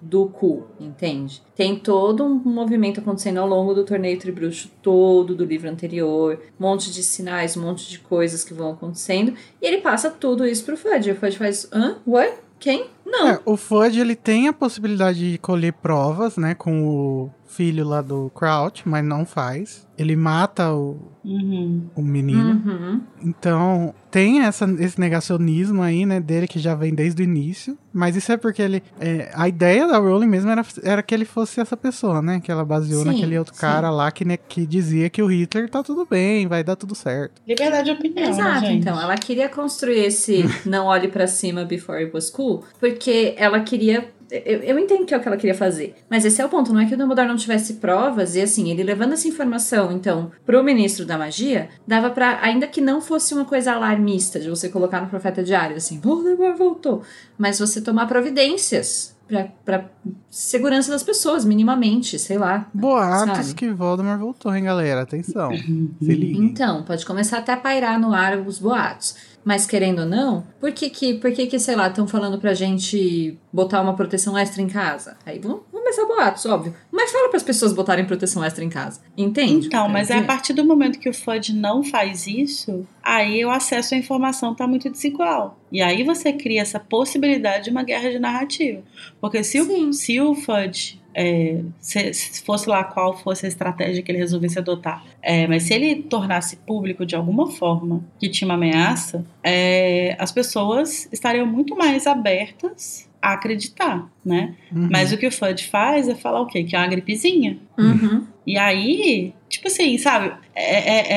do 0.00 0.26
cu, 0.26 0.66
entende? 0.78 1.42
Tem 1.54 1.76
todo 1.78 2.24
um 2.24 2.34
movimento 2.34 3.00
acontecendo 3.00 3.38
ao 3.38 3.48
longo 3.48 3.74
do 3.74 3.84
torneio 3.84 4.18
Tribruxo 4.18 4.70
todo, 4.80 5.34
do 5.34 5.44
livro 5.44 5.68
anterior, 5.68 6.40
um 6.58 6.62
monte 6.62 6.92
de 6.92 7.02
sinais, 7.02 7.56
um 7.56 7.62
monte 7.62 7.88
de 7.88 7.98
coisas 7.98 8.44
que 8.44 8.54
vão 8.54 8.72
acontecendo, 8.72 9.34
e 9.60 9.66
ele 9.66 9.78
passa 9.78 10.10
tudo 10.10 10.46
isso 10.46 10.64
pro 10.64 10.76
Fudge. 10.76 11.10
O 11.10 11.16
Fudge 11.16 11.38
faz, 11.38 11.68
hã? 11.72 11.96
What? 12.06 12.34
Quem? 12.58 12.86
Não. 13.04 13.28
É, 13.28 13.40
o 13.44 13.56
Fudge, 13.56 13.98
ele 13.98 14.14
tem 14.14 14.46
a 14.46 14.52
possibilidade 14.52 15.32
de 15.32 15.38
colher 15.38 15.72
provas, 15.72 16.36
né, 16.36 16.54
com 16.54 16.86
o 16.86 17.30
filho 17.52 17.86
lá 17.86 18.00
do 18.00 18.30
Crouch, 18.34 18.82
mas 18.88 19.04
não 19.04 19.24
faz. 19.26 19.86
Ele 19.98 20.16
mata 20.16 20.72
o, 20.72 20.96
Uhum. 21.24 21.82
o 21.94 22.02
menino. 22.02 22.60
Uhum. 22.66 23.00
Então, 23.22 23.94
tem 24.10 24.40
essa, 24.42 24.64
esse 24.80 24.98
negacionismo 24.98 25.82
aí, 25.82 26.04
né, 26.04 26.18
dele 26.18 26.48
que 26.48 26.58
já 26.58 26.74
vem 26.74 26.94
desde 26.94 27.22
o 27.22 27.24
início. 27.24 27.78
Mas 27.92 28.16
isso 28.16 28.32
é 28.32 28.36
porque 28.36 28.62
ele. 28.62 28.82
é, 28.98 29.30
a 29.34 29.46
ideia 29.48 29.86
da 29.86 29.98
Rowling 29.98 30.26
mesmo 30.26 30.50
era, 30.50 30.64
era 30.82 31.02
que 31.02 31.14
ele 31.14 31.24
fosse 31.24 31.60
essa 31.60 31.76
pessoa, 31.76 32.20
né? 32.22 32.40
Que 32.40 32.50
ela 32.50 32.64
baseou 32.64 33.02
Sim, 33.02 33.08
naquele 33.10 33.38
outro 33.38 33.54
sim. 33.54 33.60
cara 33.60 33.90
lá 33.90 34.10
que, 34.10 34.24
né, 34.24 34.36
que 34.36 34.66
dizia 34.66 35.08
que 35.10 35.22
o 35.22 35.26
Hitler 35.26 35.68
tá 35.70 35.82
tudo 35.82 36.06
bem, 36.08 36.46
vai 36.48 36.64
dar 36.64 36.74
tudo 36.74 36.94
certo. 36.94 37.40
Liberdade 37.46 37.84
de 37.84 37.90
opinião, 37.92 38.28
Exato, 38.30 38.60
né, 38.62 38.66
gente? 38.68 38.80
então. 38.80 39.00
Ela 39.00 39.14
queria 39.16 39.48
construir 39.48 40.00
esse 40.06 40.42
não 40.66 40.86
olhe 40.86 41.08
pra 41.08 41.26
cima 41.26 41.64
before 41.64 42.02
it 42.02 42.12
was 42.14 42.30
cool, 42.30 42.64
porque 42.80 43.34
ela 43.36 43.60
queria. 43.60 44.08
Eu, 44.32 44.60
eu 44.62 44.78
entendo 44.78 45.04
que 45.04 45.12
é 45.12 45.18
o 45.18 45.20
que 45.20 45.28
ela 45.28 45.36
queria 45.36 45.54
fazer, 45.54 45.94
mas 46.08 46.24
esse 46.24 46.40
é 46.40 46.46
o 46.46 46.48
ponto, 46.48 46.72
não 46.72 46.80
é 46.80 46.86
que 46.86 46.94
o 46.94 46.96
Dumbledore 46.96 47.28
não 47.28 47.36
tivesse 47.36 47.74
provas, 47.74 48.34
e 48.34 48.40
assim, 48.40 48.70
ele 48.70 48.82
levando 48.82 49.12
essa 49.12 49.28
informação, 49.28 49.92
então, 49.92 50.30
pro 50.46 50.64
ministro 50.64 51.04
da 51.04 51.18
magia, 51.18 51.68
dava 51.86 52.08
pra, 52.08 52.38
ainda 52.40 52.66
que 52.66 52.80
não 52.80 53.02
fosse 53.02 53.34
uma 53.34 53.44
coisa 53.44 53.74
alarmista, 53.74 54.40
de 54.40 54.48
você 54.48 54.70
colocar 54.70 55.02
no 55.02 55.08
profeta 55.08 55.42
diário, 55.42 55.76
assim, 55.76 56.00
Voldemort 56.00 56.56
voltou, 56.56 57.02
mas 57.36 57.58
você 57.58 57.82
tomar 57.82 58.06
providências 58.06 59.14
pra, 59.28 59.48
pra 59.64 59.90
segurança 60.30 60.90
das 60.90 61.02
pessoas, 61.02 61.44
minimamente, 61.44 62.18
sei 62.18 62.38
lá. 62.38 62.68
Boatos 62.72 63.46
Sabe? 63.46 63.54
que 63.54 63.70
Voldemort 63.70 64.18
voltou, 64.18 64.54
hein, 64.54 64.64
galera? 64.64 65.02
Atenção. 65.02 65.50
Se 66.00 66.14
liguem. 66.14 66.44
Então, 66.44 66.82
pode 66.82 67.04
começar 67.06 67.38
até 67.38 67.52
a 67.52 67.56
pairar 67.56 67.98
no 67.98 68.12
ar 68.12 68.38
os 68.38 68.58
boatos. 68.58 69.14
Mas 69.44 69.66
querendo 69.66 70.00
ou 70.00 70.06
não, 70.06 70.44
por 70.60 70.72
que 70.72 70.88
que, 70.88 71.14
por 71.14 71.32
que, 71.32 71.46
que 71.46 71.58
sei 71.58 71.74
lá, 71.74 71.88
estão 71.88 72.06
falando 72.06 72.38
pra 72.38 72.54
gente 72.54 73.38
botar 73.52 73.80
uma 73.80 73.94
proteção 73.94 74.38
extra 74.38 74.62
em 74.62 74.68
casa? 74.68 75.16
Aí 75.26 75.38
vão 75.38 75.62
começar 75.70 76.06
boatos, 76.06 76.46
óbvio. 76.46 76.74
Mas 76.90 77.10
fala 77.10 77.28
pras 77.28 77.42
pessoas 77.42 77.72
botarem 77.72 78.04
proteção 78.04 78.44
extra 78.44 78.64
em 78.64 78.68
casa. 78.68 79.00
Entende? 79.16 79.66
Então, 79.66 79.88
mas 79.88 80.08
é 80.10 80.14
quero 80.14 80.18
a 80.18 80.22
dizer? 80.22 80.26
partir 80.26 80.52
do 80.52 80.64
momento 80.64 80.98
que 80.98 81.08
o 81.08 81.14
FUD 81.14 81.52
não 81.54 81.82
faz 81.82 82.26
isso, 82.26 82.86
aí 83.02 83.44
o 83.44 83.50
acesso 83.50 83.94
à 83.94 83.98
informação 83.98 84.54
tá 84.54 84.66
muito 84.66 84.88
desigual. 84.88 85.58
E 85.70 85.82
aí 85.82 86.04
você 86.04 86.32
cria 86.32 86.62
essa 86.62 86.78
possibilidade 86.78 87.64
de 87.64 87.70
uma 87.70 87.82
guerra 87.82 88.10
de 88.10 88.18
narrativa. 88.18 88.82
Porque 89.20 89.42
se, 89.42 89.62
Sim. 89.62 89.88
o, 89.88 89.92
se 89.92 90.20
o 90.20 90.34
FUD, 90.34 91.01
é, 91.14 91.62
se, 91.78 92.12
se 92.14 92.42
fosse 92.42 92.68
lá 92.68 92.84
qual 92.84 93.16
fosse 93.16 93.46
a 93.46 93.48
estratégia 93.48 94.02
que 94.02 94.10
ele 94.10 94.18
resolvesse 94.18 94.58
adotar, 94.58 95.04
é, 95.20 95.46
mas 95.46 95.64
se 95.64 95.74
ele 95.74 96.02
tornasse 96.02 96.56
público 96.56 97.04
de 97.04 97.14
alguma 97.14 97.50
forma 97.50 98.02
que 98.18 98.28
tinha 98.28 98.48
uma 98.48 98.54
ameaça, 98.54 99.24
é, 99.42 100.16
as 100.18 100.32
pessoas 100.32 101.08
estariam 101.12 101.46
muito 101.46 101.76
mais 101.76 102.06
abertas 102.06 103.08
a 103.20 103.34
acreditar, 103.34 104.10
né? 104.24 104.54
Uhum. 104.72 104.88
Mas 104.90 105.12
o 105.12 105.16
que 105.16 105.26
o 105.26 105.30
FUD 105.30 105.64
faz 105.68 106.08
é 106.08 106.14
falar 106.14 106.40
o 106.40 106.46
quê? 106.46 106.64
Que 106.64 106.74
é 106.74 106.78
uma 106.78 106.88
gripezinha. 106.88 107.58
Uhum. 107.78 108.26
E 108.44 108.58
aí, 108.58 109.32
tipo 109.52 109.68
assim, 109.68 109.96
sabe? 109.98 110.32
É, 110.54 110.78
é, 110.78 111.12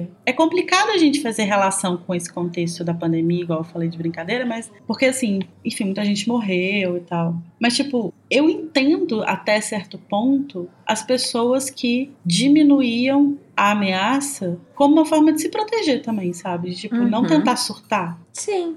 é, 0.00 0.06
é 0.26 0.32
complicado 0.32 0.90
a 0.90 0.98
gente 0.98 1.20
fazer 1.22 1.44
relação 1.44 1.96
com 1.96 2.14
esse 2.14 2.30
contexto 2.32 2.84
da 2.84 2.92
pandemia, 2.94 3.42
igual 3.42 3.60
eu 3.60 3.64
falei 3.64 3.88
de 3.88 3.96
brincadeira, 3.98 4.44
mas. 4.46 4.70
Porque, 4.86 5.06
assim, 5.06 5.40
enfim, 5.64 5.84
muita 5.86 6.04
gente 6.04 6.28
morreu 6.28 6.96
e 6.96 7.00
tal. 7.00 7.34
Mas, 7.58 7.74
tipo, 7.76 8.12
eu 8.30 8.48
entendo 8.48 9.22
até 9.24 9.60
certo 9.60 9.98
ponto 9.98 10.68
as 10.86 11.02
pessoas 11.02 11.70
que 11.70 12.10
diminuíam 12.24 13.38
a 13.56 13.72
ameaça 13.72 14.58
como 14.74 14.94
uma 14.94 15.06
forma 15.06 15.32
de 15.32 15.40
se 15.40 15.48
proteger 15.48 16.02
também, 16.02 16.32
sabe? 16.32 16.70
De, 16.70 16.76
tipo, 16.76 16.96
não 16.96 17.22
Uhum. 17.22 17.26
tentar 17.28 17.56
surtar. 17.56 18.18
Sim. 18.32 18.76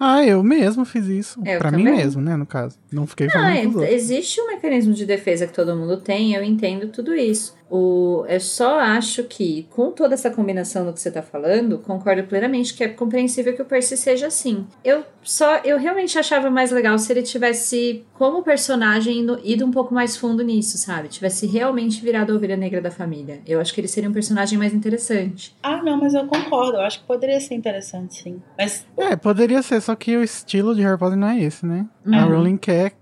Ah, 0.00 0.24
eu 0.24 0.44
mesmo 0.44 0.84
fiz 0.84 1.06
isso. 1.06 1.40
Eu 1.44 1.58
pra 1.58 1.72
mim 1.72 1.78
também. 1.84 1.96
mesmo, 1.96 2.22
né, 2.22 2.36
no 2.36 2.46
caso. 2.46 2.78
Não 2.92 3.04
fiquei 3.04 3.26
Não, 3.26 3.32
falando 3.32 3.82
é, 3.82 3.92
existe 3.92 4.40
um 4.40 4.46
mecanismo 4.46 4.94
de 4.94 5.04
defesa 5.04 5.44
que 5.44 5.52
todo 5.52 5.74
mundo 5.74 5.96
tem, 5.96 6.34
eu 6.34 6.42
entendo 6.44 6.86
tudo 6.88 7.12
isso. 7.16 7.57
O, 7.70 8.24
eu 8.28 8.40
só 8.40 8.78
acho 8.80 9.24
que, 9.24 9.66
com 9.70 9.90
toda 9.90 10.14
essa 10.14 10.30
combinação 10.30 10.86
do 10.86 10.92
que 10.92 11.00
você 11.00 11.10
tá 11.10 11.20
falando, 11.22 11.78
concordo 11.78 12.22
plenamente 12.24 12.72
que 12.74 12.82
é 12.82 12.88
compreensível 12.88 13.54
que 13.54 13.60
o 13.60 13.64
Percy 13.64 13.96
seja 13.96 14.28
assim. 14.28 14.66
Eu 14.82 15.04
só, 15.22 15.58
eu 15.58 15.78
realmente 15.78 16.18
achava 16.18 16.50
mais 16.50 16.70
legal 16.70 16.98
se 16.98 17.12
ele 17.12 17.22
tivesse, 17.22 18.04
como 18.14 18.42
personagem, 18.42 19.20
ido, 19.20 19.40
ido 19.44 19.66
um 19.66 19.70
pouco 19.70 19.92
mais 19.92 20.16
fundo 20.16 20.42
nisso, 20.42 20.78
sabe? 20.78 21.08
Tivesse 21.08 21.46
realmente 21.46 22.00
virado 22.02 22.32
a 22.32 22.36
ovelha 22.36 22.56
negra 22.56 22.80
da 22.80 22.90
família. 22.90 23.40
Eu 23.46 23.60
acho 23.60 23.74
que 23.74 23.80
ele 23.80 23.88
seria 23.88 24.08
um 24.08 24.12
personagem 24.14 24.58
mais 24.58 24.72
interessante. 24.72 25.54
Ah, 25.62 25.82
não, 25.82 25.98
mas 25.98 26.14
eu 26.14 26.26
concordo. 26.26 26.76
Eu 26.78 26.82
acho 26.82 27.00
que 27.00 27.06
poderia 27.06 27.40
ser 27.40 27.54
interessante, 27.54 28.22
sim. 28.22 28.42
Mas 28.56 28.86
É, 28.96 29.14
poderia 29.14 29.60
ser, 29.62 29.80
só 29.82 29.94
que 29.94 30.16
o 30.16 30.22
estilo 30.22 30.74
de 30.74 30.82
Harry 30.82 30.98
Potter 30.98 31.18
não 31.18 31.28
é 31.28 31.40
esse, 31.40 31.66
né? 31.66 31.86
A 32.06 32.24
Uhum. 32.24 32.32
Rowling 32.36 32.56
quer. 32.56 32.92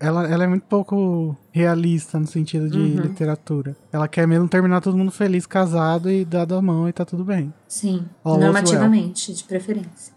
Ela, 0.00 0.26
ela 0.26 0.44
é 0.44 0.46
muito 0.46 0.64
pouco 0.64 1.36
realista 1.52 2.18
no 2.18 2.26
sentido 2.26 2.68
de 2.70 2.78
Uhum. 2.78 3.02
literatura. 3.02 3.76
Ela 3.92 4.08
quer 4.08 4.26
mesmo 4.26 4.48
terminar 4.48 4.80
todo 4.80 4.96
mundo 4.96 5.10
feliz, 5.10 5.44
casado 5.46 6.10
e 6.10 6.24
dado 6.24 6.54
a 6.54 6.62
mão 6.62 6.88
e 6.88 6.92
tá 6.92 7.04
tudo 7.04 7.24
bem. 7.24 7.52
Sim, 7.68 8.06
All 8.24 8.38
normativamente, 8.38 9.34
de 9.34 9.44
preferência. 9.44 10.14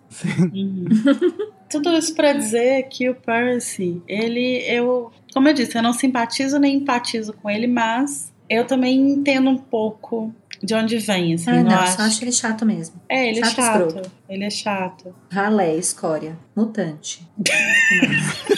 Uhum. 0.53 0.85
Tudo 1.69 1.89
isso 1.97 2.13
pra 2.13 2.33
dizer 2.33 2.83
que 2.83 3.09
o 3.09 3.15
Percy, 3.15 3.99
ele, 4.07 4.63
eu, 4.67 5.11
como 5.33 5.47
eu 5.47 5.53
disse, 5.55 5.75
eu 5.75 5.81
não 5.81 5.91
simpatizo 5.91 6.59
nem 6.59 6.75
empatizo 6.77 7.33
com 7.33 7.49
ele, 7.49 7.65
mas 7.65 8.31
eu 8.47 8.65
também 8.67 9.11
entendo 9.13 9.49
um 9.49 9.57
pouco 9.57 10.31
de 10.63 10.73
onde 10.73 10.97
vem, 10.97 11.33
assim. 11.33 11.49
Ah, 11.49 11.55
eu 11.57 11.63
não, 11.63 11.73
acho... 11.73 11.97
só 11.97 12.03
acho 12.03 12.23
ele 12.23 12.31
chato 12.31 12.65
mesmo. 12.65 13.01
É, 13.09 13.29
ele 13.29 13.39
é 13.39 13.43
chato, 13.43 13.55
chato. 13.55 13.87
escroto. 13.87 14.11
Ele 14.29 14.43
é 14.43 14.49
chato. 14.49 15.15
Ralé, 15.29 15.75
escória, 15.75 16.37
mutante. 16.55 17.27
É 17.49 18.53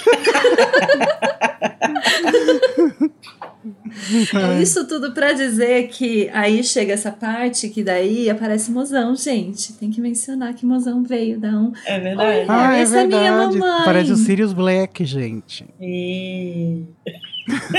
Isso 4.62 4.88
tudo 4.88 5.14
pra 5.14 5.34
dizer 5.34 5.88
que 5.88 6.30
aí 6.34 6.64
chega 6.64 6.94
essa 6.94 7.12
parte 7.12 7.70
que 7.70 7.84
daí 7.84 8.30
aparece 8.30 8.72
mozão, 8.72 9.16
gente. 9.16 9.74
Tem 9.74 9.90
que 9.90 10.00
mencionar 10.00 10.54
que 10.54 10.66
mozão 10.66 11.04
veio 11.04 11.40
da 11.40 11.50
um. 11.50 11.72
É 11.86 12.00
verdade. 12.00 12.30
Olha. 12.30 12.46
Ah, 12.48 12.78
é 12.78 12.82
essa 12.82 13.02
é 13.02 13.08
minha 13.08 13.22
verdade. 13.22 13.58
mamãe. 13.58 13.86
Parece 13.86 14.12
o 14.12 14.16
Sirius 14.16 14.54
Black, 14.54 15.04
gente. 15.06 15.66
E... 15.80 16.84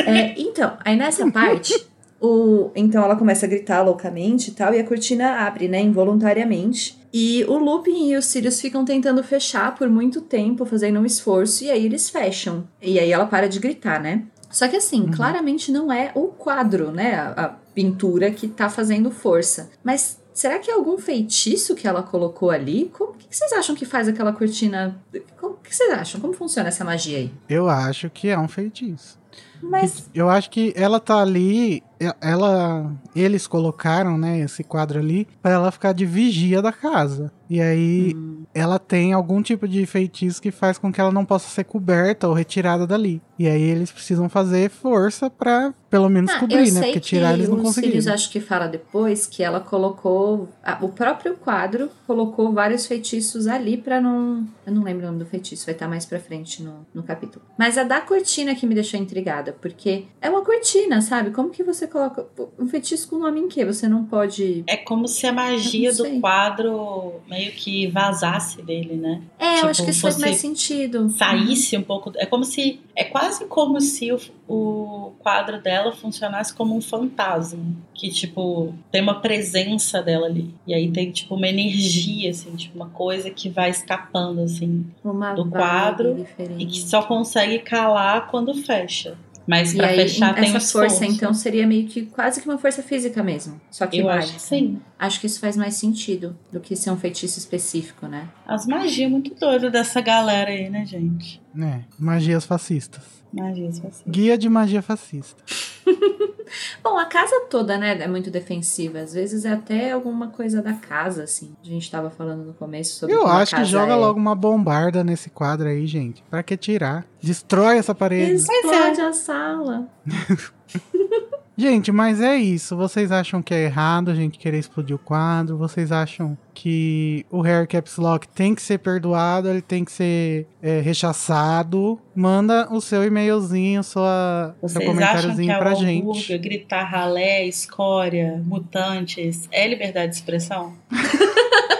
É, 0.07 0.41
então, 0.41 0.77
aí 0.85 0.97
nessa 0.97 1.31
parte, 1.31 1.75
o, 2.21 2.71
então 2.75 3.05
ela 3.05 3.17
começa 3.17 3.47
a 3.47 3.49
gritar 3.49 3.83
loucamente 3.83 4.51
e 4.51 4.55
tal, 4.55 4.73
e 4.75 4.79
a 4.79 4.85
cortina 4.85 5.47
abre, 5.47 5.69
né, 5.69 5.81
involuntariamente. 5.83 6.99
E 7.13 7.45
o 7.45 7.59
Lupin 7.59 8.11
e 8.11 8.17
os 8.17 8.27
Sirius 8.27 8.61
ficam 8.61 8.85
tentando 8.85 9.23
fechar 9.23 9.75
por 9.75 9.89
muito 9.89 10.21
tempo, 10.21 10.65
fazendo 10.65 11.01
um 11.01 11.07
esforço, 11.07 11.65
e 11.65 11.71
aí 11.71 11.85
eles 11.85 12.11
fecham. 12.11 12.67
E 12.81 12.99
aí 12.99 13.11
ela 13.11 13.27
para 13.27 13.49
de 13.49 13.59
gritar, 13.59 14.01
né? 14.01 14.25
Só 14.51 14.69
que 14.69 14.77
assim, 14.77 15.07
claramente 15.09 15.71
não 15.71 15.93
é 15.93 16.13
o 16.15 16.29
quadro, 16.29 16.91
né, 16.91 17.15
a, 17.15 17.31
a 17.31 17.49
pintura 17.75 18.31
que 18.31 18.49
tá 18.49 18.69
fazendo 18.71 19.11
força. 19.11 19.71
Mas 19.85 20.19
será 20.33 20.59
que 20.59 20.71
é 20.71 20.75
algum 20.75 20.97
feitiço 20.97 21.75
que 21.75 21.87
ela 21.87 22.03
colocou 22.03 22.51
ali? 22.51 22.91
O 22.99 23.09
que 23.09 23.29
que 23.29 23.37
vocês 23.37 23.53
acham 23.53 23.75
que 23.75 23.85
faz 23.85 24.09
aquela 24.09 24.33
cortina? 24.33 24.99
O 25.43 25.55
que 25.55 25.75
vocês 25.75 25.93
acham? 25.93 26.21
Como 26.21 26.33
funciona 26.33 26.69
essa 26.69 26.85
magia 26.85 27.19
aí? 27.19 27.33
Eu 27.49 27.69
acho 27.69 28.09
que 28.09 28.29
é 28.29 28.39
um 28.39 28.49
feitiço. 28.49 29.19
Mas 29.63 30.09
Eu 30.15 30.29
acho 30.29 30.51
que 30.51 30.73
ela 30.77 31.01
tá 31.01 31.21
ali, 31.21 31.83
ela, 32.21 32.93
eles 33.15 33.47
colocaram, 33.47 34.19
né, 34.19 34.41
esse 34.41 34.63
quadro 34.65 34.99
ali 34.99 35.27
pra 35.43 35.53
ela 35.53 35.71
ficar 35.71 35.93
de 35.93 36.05
vigia 36.05 36.61
da 36.61 36.73
casa. 36.73 37.33
E 37.49 37.61
aí 37.61 38.13
Hum. 38.17 38.43
ela 38.53 38.77
tem 38.79 39.13
algum 39.13 39.41
tipo 39.41 39.69
de 39.69 39.87
feitiço 39.87 40.43
que 40.43 40.51
faz 40.51 40.79
com 40.79 40.93
que 40.93 41.01
ela 41.01 41.13
não 41.13 41.25
possa 41.25 41.49
ser 41.49 41.63
coberta 41.65 42.27
ou 42.27 42.35
retirada 42.35 42.87
dali. 42.89 43.23
E 43.39 43.47
aí 43.47 43.63
eles 43.63 43.93
precisam 43.93 44.29
fazer 44.29 44.69
força 44.69 45.31
pra 45.31 45.73
pelo 45.89 46.09
menos 46.09 46.33
Ah, 46.33 46.41
cobrir, 46.41 46.73
né? 46.73 46.81
Porque 46.81 46.93
que 46.95 47.01
tirar 47.01 47.35
eles 47.35 47.49
não 47.49 47.59
conseguiram. 47.59 47.93
Sirius 47.93 48.09
acho 48.09 48.31
que 48.33 48.41
fala 48.41 48.67
depois 48.67 49.27
que 49.27 49.45
ela 49.45 49.61
colocou 49.61 50.49
a- 50.65 50.79
o 50.83 50.89
próprio 50.89 51.37
quadro 51.37 51.89
colocou 52.07 52.53
vários 52.53 52.85
feitiços 52.87 53.47
ali 53.47 53.77
pra 53.77 54.01
não, 54.01 54.45
eu 54.67 54.73
não 54.75 54.83
lembro 54.83 55.05
o 55.05 55.07
nome 55.07 55.21
do 55.21 55.27
feitiço, 55.27 55.65
vai 55.67 55.75
estar 55.75 55.87
mais 55.87 56.05
pra 56.05 56.19
frente 56.19 56.63
no, 56.65 56.85
no 56.93 57.03
capítulo. 57.05 57.45
Mas 57.57 57.79
a 57.79 57.85
da 57.85 58.01
cortina 58.01 58.55
que 58.57 58.67
me 58.67 58.75
deixou 58.75 58.99
intrigada, 58.99 59.53
porque 59.61 60.07
é 60.21 60.29
uma 60.29 60.43
cortina, 60.45 61.01
sabe? 61.01 61.31
Como 61.31 61.51
que 61.51 61.63
você 61.63 61.86
coloca 61.87 62.27
um 62.59 62.67
feitiço 62.69 63.09
com 63.09 63.19
nome 63.19 63.41
em 63.41 63.49
quê? 63.49 63.65
Você 63.65 63.89
não 63.89 64.05
pode 64.05 64.65
É 64.67 64.77
como 64.77 65.09
se 65.09 65.27
a 65.27 65.33
magia 65.33 65.93
do 65.93 66.21
quadro 66.21 67.15
meio 67.29 67.53
que 67.53 67.87
vazasse 67.89 68.63
dele, 68.63 68.97
né? 68.97 69.23
É, 69.39 69.57
Tipo, 69.57 69.67
eu 69.67 69.71
acho 69.71 69.85
que 69.85 69.91
isso 69.91 70.01
faz 70.03 70.19
mais 70.19 70.37
sentido. 70.37 71.09
Saísse 71.11 71.77
um 71.77 71.83
pouco. 71.83 72.13
É 72.17 72.27
como 72.27 72.45
se. 72.45 72.81
É 72.95 73.05
quase 73.05 73.45
como 73.47 73.81
se 73.81 74.13
o, 74.13 74.19
o 74.49 75.13
quadro 75.19 75.61
dela 75.61 75.93
funcionasse 75.93 76.55
como 76.55 76.77
um 76.77 76.81
fantasma. 76.81 77.65
Que, 77.95 78.11
tipo, 78.11 78.75
tem 78.91 79.03
uma 79.03 79.21
presença 79.21 80.03
dela 80.03 80.27
ali. 80.27 80.55
E 80.67 80.75
aí 80.75 80.91
tem, 80.91 81.11
tipo, 81.11 81.35
uma 81.35 81.49
energia, 81.49 82.31
assim, 82.31 82.55
tipo, 82.57 82.77
uma 82.77 82.89
coisa 82.89 83.31
que 83.31 83.49
vai 83.49 83.71
escapando, 83.71 84.43
assim. 84.43 84.87
Uma 85.03 85.35
do 85.35 85.47
quadro 85.49 86.15
diferente. 86.15 86.63
E 86.63 86.67
que 86.67 86.81
só 86.81 87.03
consegue 87.03 87.59
calar 87.61 88.29
quando 88.29 88.55
fecha. 88.55 89.17
Mas 89.47 89.73
pra 89.75 89.87
aí, 89.87 89.97
fechar 89.97 90.35
tem 90.35 90.45
essa 90.49 90.59
os 90.59 90.73
força, 90.73 90.95
esforço. 90.97 91.15
então, 91.17 91.33
seria 91.35 91.67
meio 91.67 91.87
que 91.87 92.07
quase 92.07 92.41
que 92.41 92.49
uma 92.49 92.59
força 92.59 92.83
física 92.83 93.23
mesmo. 93.23 93.61
Só 93.71 93.87
que 93.87 93.99
Eu 93.99 94.07
mágica. 94.07 94.25
acho 94.25 94.33
que 94.35 94.43
sim. 94.43 94.81
Acho 94.99 95.21
que 95.21 95.27
isso 95.27 95.39
faz 95.39 95.57
mais 95.57 95.75
sentido 95.75 96.37
do 96.53 96.59
que 96.61 96.75
ser 96.75 96.91
um 96.91 96.97
feitiço 96.97 97.39
específico, 97.39 98.07
né? 98.07 98.29
As 98.47 98.67
magias 98.67 99.11
muito 99.11 99.35
doidas 99.35 99.71
dessa 99.71 100.01
galera 100.01 100.51
aí, 100.51 100.69
né, 100.69 100.85
gente? 100.85 101.41
É, 101.59 101.81
magias 101.99 102.45
fascistas. 102.45 103.05
Magias 103.33 103.85
assim. 103.85 104.05
Guia 104.11 104.37
de 104.37 104.49
magia 104.49 104.83
fascista. 104.83 105.43
Bom, 106.83 106.99
a 106.99 107.05
casa 107.07 107.47
toda, 107.51 107.77
né, 107.79 107.99
é 108.01 108.09
muito 108.09 108.31
defensiva. 108.31 109.01
Às 109.01 109.15
vezes 109.15 109.45
é 109.45 109.53
até 109.53 109.93
alguma 109.93 110.29
coisa 110.29 110.63
da 110.63 110.75
casa, 110.75 111.25
assim. 111.25 111.55
A 111.63 111.67
gente 111.67 111.91
tava 111.91 112.11
falando 112.11 112.45
no 112.45 112.55
começo 112.55 112.99
sobre 112.99 113.15
Eu 113.15 113.27
acho 113.27 113.55
que 113.55 113.65
joga 113.65 113.93
é. 113.93 113.97
logo 113.97 114.19
uma 114.19 114.35
bombarda 114.35 115.03
nesse 115.03 115.31
quadro 115.31 115.69
aí, 115.69 115.87
gente. 115.87 116.23
Pra 116.31 116.43
que 116.43 116.57
tirar? 116.57 117.07
Destrói 117.23 117.79
essa 117.79 117.95
parede. 117.95 118.33
Explode 118.33 119.01
a 119.01 119.13
sala. 119.13 119.89
Gente, 121.57 121.91
mas 121.91 122.21
é 122.21 122.37
isso. 122.37 122.77
Vocês 122.77 123.11
acham 123.11 123.41
que 123.41 123.55
é 123.55 123.65
errado 123.65 124.11
a 124.11 124.15
gente 124.15 124.39
querer 124.39 124.59
explodir 124.59 124.95
o 124.95 124.99
quadro? 124.99 125.57
Vocês 125.57 125.91
acham 125.91 126.37
que 126.53 127.25
o 127.31 127.41
Harry 127.41 127.67
Caps 127.67 127.97
Lock 127.97 128.29
tem 128.29 128.55
que 128.55 128.61
ser 128.61 128.79
perdoado? 128.79 129.49
Ele 129.49 129.63
tem 129.63 129.85
que 129.85 129.91
ser 129.91 130.47
é, 130.63 130.81
rechaçado? 130.81 131.99
Manda 132.15 132.69
o 132.71 132.81
seu 132.81 133.03
e-mailzinho, 133.05 133.83
sua, 133.83 134.55
seu 134.61 134.69
Vocês 134.69 134.77
acham 134.77 134.81
que 134.81 134.87
comentáriozinho 134.87 135.55
a 135.55 135.59
pra 135.59 135.75
gente. 135.75 136.39
gritar 136.39 136.85
ralé, 136.85 137.47
escória, 137.47 138.43
mutantes 138.45 139.49
é 139.51 139.67
liberdade 139.67 140.11
de 140.11 140.17
expressão? 140.17 140.75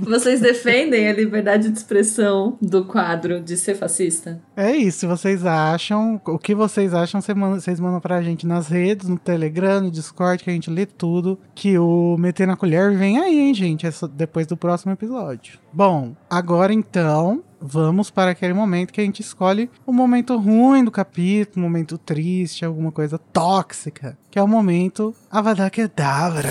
Vocês 0.00 0.40
defendem 0.40 1.08
a 1.08 1.12
liberdade 1.12 1.68
de 1.68 1.78
expressão 1.78 2.56
do 2.60 2.84
quadro 2.84 3.40
de 3.40 3.56
ser 3.56 3.74
fascista? 3.74 4.40
É 4.56 4.74
isso. 4.74 5.08
Vocês 5.08 5.44
acham, 5.44 6.20
o 6.26 6.38
que 6.38 6.54
vocês 6.54 6.94
acham, 6.94 7.20
vocês 7.20 7.36
mandam, 7.36 7.60
vocês 7.60 7.80
mandam 7.80 8.00
pra 8.00 8.22
gente 8.22 8.46
nas 8.46 8.68
redes, 8.68 9.08
no 9.08 9.18
Telegram, 9.18 9.80
no 9.80 9.90
Discord, 9.90 10.42
que 10.42 10.50
a 10.50 10.52
gente 10.52 10.70
lê 10.70 10.86
tudo. 10.86 11.38
Que 11.54 11.78
o 11.78 12.16
Meter 12.18 12.46
na 12.46 12.56
Colher 12.56 12.96
vem 12.96 13.18
aí, 13.18 13.38
hein, 13.38 13.54
gente? 13.54 13.86
É 13.86 13.90
depois 14.12 14.46
do 14.46 14.56
próximo 14.56 14.92
episódio. 14.92 15.58
Bom, 15.72 16.14
agora 16.28 16.72
então. 16.72 17.42
Vamos 17.66 18.10
para 18.10 18.32
aquele 18.32 18.52
momento 18.52 18.92
que 18.92 19.00
a 19.00 19.04
gente 19.04 19.20
escolhe 19.20 19.70
o 19.86 19.92
momento 19.92 20.36
ruim 20.36 20.84
do 20.84 20.90
capítulo, 20.90 21.64
um 21.64 21.68
momento 21.70 21.96
triste, 21.96 22.62
alguma 22.62 22.92
coisa 22.92 23.18
tóxica, 23.18 24.18
que 24.30 24.38
é 24.38 24.42
o 24.42 24.46
momento 24.46 25.14
Avada 25.30 25.70
Kedavra. 25.70 26.50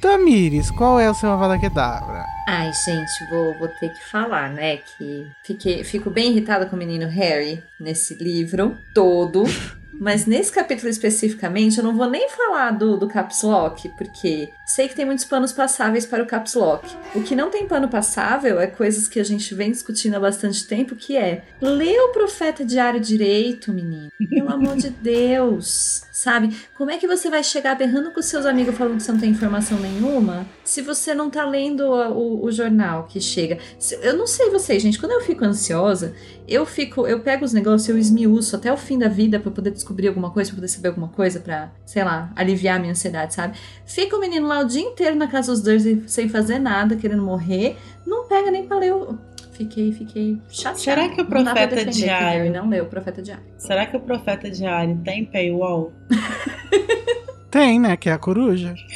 Tamires, 0.00 0.70
qual 0.70 0.98
é 0.98 1.10
o 1.10 1.14
seu 1.14 1.30
Avada 1.30 1.58
Kedavra? 1.58 2.24
Ai, 2.48 2.72
gente, 2.72 3.28
vou, 3.28 3.54
vou 3.58 3.68
ter 3.68 3.90
que 3.90 4.02
falar, 4.10 4.48
né? 4.48 4.78
Que 4.78 5.26
fiquei, 5.44 5.84
fico 5.84 6.08
bem 6.08 6.30
irritada 6.30 6.64
com 6.64 6.74
o 6.74 6.78
menino 6.78 7.06
Harry 7.06 7.62
nesse 7.78 8.14
livro 8.14 8.78
todo. 8.94 9.44
Mas 10.00 10.24
nesse 10.24 10.50
capítulo 10.50 10.88
especificamente, 10.88 11.76
eu 11.78 11.84
não 11.84 11.94
vou 11.94 12.08
nem 12.08 12.28
falar 12.30 12.70
do, 12.70 12.96
do 12.96 13.06
Caps 13.06 13.42
Lock, 13.42 13.86
porque 13.98 14.48
sei 14.66 14.88
que 14.88 14.96
tem 14.96 15.04
muitos 15.04 15.26
panos 15.26 15.52
passáveis 15.52 16.06
para 16.06 16.22
o 16.22 16.26
Caps 16.26 16.54
Lock. 16.54 16.88
O 17.14 17.22
que 17.22 17.36
não 17.36 17.50
tem 17.50 17.66
pano 17.68 17.86
passável 17.86 18.58
é 18.58 18.66
coisas 18.66 19.06
que 19.06 19.20
a 19.20 19.24
gente 19.24 19.54
vem 19.54 19.70
discutindo 19.70 20.14
há 20.14 20.20
bastante 20.20 20.66
tempo, 20.66 20.96
que 20.96 21.16
é 21.18 21.44
lê 21.60 21.98
o 22.00 22.08
Profeta 22.12 22.64
Diário 22.64 22.98
direito, 22.98 23.70
menino. 23.72 24.10
Pelo 24.30 24.50
amor 24.50 24.76
de 24.76 24.88
Deus. 24.88 26.04
Sabe? 26.12 26.54
Como 26.76 26.90
é 26.90 26.98
que 26.98 27.06
você 27.06 27.30
vai 27.30 27.42
chegar 27.42 27.74
berrando 27.76 28.10
com 28.10 28.20
seus 28.20 28.44
amigos 28.44 28.76
falando 28.76 28.98
que 28.98 29.02
você 29.02 29.12
não 29.12 29.18
tem 29.20 29.30
informação 29.30 29.78
nenhuma 29.78 30.46
se 30.64 30.82
você 30.82 31.14
não 31.14 31.30
tá 31.30 31.46
lendo 31.46 31.80
o, 31.86 32.10
o- 32.10 32.44
o 32.44 32.52
jornal 32.52 33.04
que 33.04 33.18
chega? 33.20 33.56
Eu 34.02 34.16
não 34.18 34.26
sei 34.26 34.50
vocês, 34.50 34.82
gente, 34.82 34.98
quando 34.98 35.12
eu 35.12 35.22
fico 35.22 35.44
ansiosa, 35.46 36.14
eu 36.46 36.66
fico, 36.66 37.06
eu 37.06 37.20
pego 37.20 37.44
os 37.46 37.54
negócios, 37.54 37.88
eu 37.88 37.96
esmiuço 37.96 38.54
até 38.54 38.70
o 38.70 38.76
fim 38.76 38.98
da 38.98 39.08
vida 39.08 39.40
pra 39.40 39.50
poder 39.50 39.70
descobrir 39.90 40.08
alguma 40.08 40.30
coisa, 40.30 40.50
pra 40.50 40.56
poder 40.56 40.68
saber 40.68 40.88
alguma 40.88 41.08
coisa, 41.08 41.40
pra, 41.40 41.70
sei 41.84 42.04
lá, 42.04 42.30
aliviar 42.36 42.76
a 42.76 42.78
minha 42.78 42.92
ansiedade, 42.92 43.34
sabe? 43.34 43.58
Fica 43.84 44.16
o 44.16 44.20
menino 44.20 44.46
lá 44.46 44.60
o 44.60 44.64
dia 44.64 44.80
inteiro 44.82 45.16
na 45.16 45.26
casa 45.26 45.50
dos 45.52 45.62
Dursley 45.62 46.04
sem 46.06 46.28
fazer 46.28 46.58
nada, 46.60 46.94
querendo 46.96 47.22
morrer, 47.22 47.76
não 48.06 48.28
pega 48.28 48.50
nem 48.50 48.64
pra 48.66 48.78
ler 48.78 48.94
o. 48.94 49.18
Fiquei, 49.52 49.92
fiquei 49.92 50.38
chateada. 50.48 50.78
Será 50.78 51.08
que 51.10 51.20
o 51.20 51.26
Profeta 51.26 51.84
Diário- 51.84 52.50
não 52.50 52.68
leu 52.70 52.84
o 52.84 52.86
Profeta 52.86 53.20
Diário. 53.20 53.44
Será 53.58 53.84
que 53.84 53.94
o 53.96 54.00
Profeta 54.00 54.48
Diário 54.50 54.98
tem 55.04 55.24
paywall? 55.26 55.92
Tem, 57.50 57.80
né? 57.80 57.96
Que 57.96 58.08
é 58.08 58.12
a 58.12 58.18
coruja. 58.18 58.76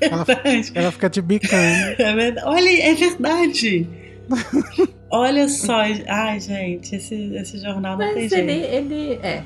ela, 0.00 0.24
ela 0.76 0.92
fica 0.92 1.10
te 1.10 1.20
bicando. 1.20 1.56
É 1.98 2.14
verdade. 2.14 2.46
Olha, 2.46 2.82
é 2.88 2.94
verdade! 2.94 3.88
Olha 5.20 5.48
só, 5.48 5.80
ai 6.08 6.40
gente, 6.40 6.96
esse, 6.96 7.14
esse 7.36 7.58
jornal 7.58 7.96
não 7.96 8.06
tem 8.14 8.22
Mas 8.24 8.32
ele, 8.32 8.52
jeito. 8.52 8.74
ele 8.74 9.12
é. 9.22 9.42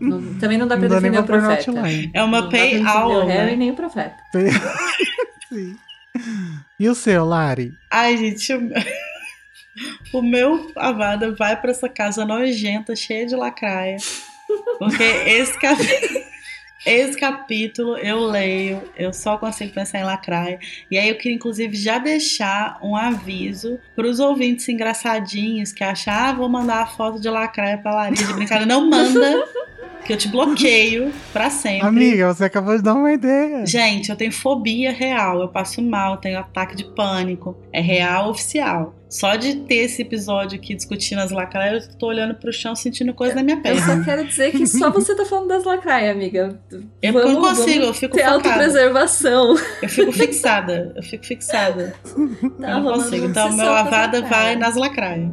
Não- 0.00 0.38
também 0.38 0.56
não 0.58 0.66
dá 0.68 0.76
pra 0.76 0.88
Não 0.88 0.94
dá 0.94 1.00
nem 1.00 1.10
defender 1.10 1.26
pra 1.26 1.36
o 1.38 1.40
profeta. 1.40 1.70
É 2.14 2.22
uma 2.22 2.40
Não 2.40 2.48
dá 2.48 2.56
defender 2.56 2.84
pay-all, 2.84 3.10
o 3.10 3.26
Harry 3.26 3.50
né? 3.52 3.56
nem 3.56 3.70
o 3.70 3.74
profeta. 3.74 4.16
Sim. 5.48 5.76
E 6.78 6.88
o 6.88 6.94
seu, 6.94 7.24
Lari? 7.24 7.72
Ai, 7.90 8.16
gente, 8.16 8.52
o, 8.54 8.70
o 10.18 10.22
meu 10.22 10.70
Avada 10.76 11.34
vai 11.34 11.60
pra 11.60 11.70
essa 11.70 11.88
casa 11.88 12.24
nojenta, 12.24 12.94
cheia 12.96 13.26
de 13.26 13.34
lacraia. 13.34 13.96
Porque 14.78 15.02
esse 15.02 15.58
capítulo, 15.58 16.20
esse 16.88 17.18
capítulo 17.18 17.96
eu 17.98 18.20
leio, 18.20 18.82
eu 18.96 19.12
só 19.12 19.36
consigo 19.36 19.72
pensar 19.72 20.00
em 20.00 20.04
lacraia. 20.04 20.58
E 20.90 20.98
aí 20.98 21.08
eu 21.08 21.16
queria, 21.16 21.36
inclusive, 21.36 21.76
já 21.76 21.98
deixar 21.98 22.78
um 22.82 22.96
aviso 22.96 23.78
pros 23.94 24.18
ouvintes 24.18 24.68
engraçadinhos 24.68 25.72
que 25.72 25.84
acham, 25.84 26.14
ah, 26.14 26.32
vou 26.32 26.48
mandar 26.48 26.82
a 26.82 26.86
foto 26.86 27.20
de 27.20 27.28
lacraia 27.28 27.78
pra 27.78 27.94
Larissa 27.94 28.26
de 28.26 28.32
brincadeira. 28.32 28.66
Não 28.66 28.88
manda, 28.88 29.46
que 30.04 30.12
eu 30.12 30.16
te 30.16 30.28
bloqueio 30.28 31.12
pra 31.32 31.50
sempre. 31.50 31.86
Amiga, 31.86 32.32
você 32.32 32.44
acabou 32.44 32.76
de 32.76 32.82
dar 32.82 32.94
uma 32.94 33.12
ideia. 33.12 33.66
Gente, 33.66 34.08
eu 34.08 34.16
tenho 34.16 34.32
fobia 34.32 34.90
real, 34.90 35.40
eu 35.40 35.48
passo 35.48 35.82
mal, 35.82 36.16
tenho 36.16 36.38
ataque 36.38 36.74
de 36.74 36.84
pânico. 36.84 37.56
É 37.72 37.80
real 37.80 38.30
oficial. 38.30 38.94
Só 39.10 39.36
de 39.36 39.56
ter 39.60 39.76
esse 39.76 40.02
episódio 40.02 40.58
aqui 40.58 40.74
discutindo 40.74 41.20
as 41.20 41.30
lacraias, 41.30 41.86
eu 41.88 41.94
tô 41.94 42.06
olhando 42.08 42.34
pro 42.34 42.52
chão 42.52 42.74
sentindo 42.76 43.14
coisa 43.14 43.34
na 43.34 43.42
minha 43.42 43.56
Eu 43.56 43.62
perna. 43.62 43.80
só 43.80 44.04
quero 44.04 44.26
dizer 44.26 44.52
que 44.52 44.66
só 44.66 44.90
você 44.90 45.14
tá 45.14 45.24
falando 45.24 45.48
das 45.48 45.64
lacraias, 45.64 46.14
amiga. 46.14 46.60
Eu 47.00 47.12
não 47.12 47.40
consigo, 47.40 47.84
eu 47.84 47.94
fico 47.94 48.14
ter 48.16 48.24
focada. 48.24 48.48
autopreservação. 48.50 49.56
Eu 49.82 49.88
fico 49.88 50.12
fixada, 50.12 50.92
eu 50.94 51.02
fico 51.02 51.24
fixada. 51.24 51.94
Tá 52.60 52.70
eu 52.70 52.80
não 52.80 52.92
consigo. 52.92 53.26
Então, 53.26 53.52
meu 53.52 53.72
avada 53.72 54.20
vai 54.22 54.56
nas 54.56 54.76
lacraias. 54.76 55.30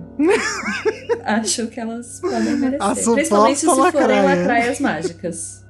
Acho 1.23 1.67
que 1.67 1.79
elas 1.79 2.19
podem 2.21 2.55
merecer. 2.57 3.13
Principalmente 3.13 3.59
se 3.59 3.65
forem 3.65 3.81
lacraia. 3.83 4.23
lacraias 4.23 4.79
mágicas. 4.79 5.64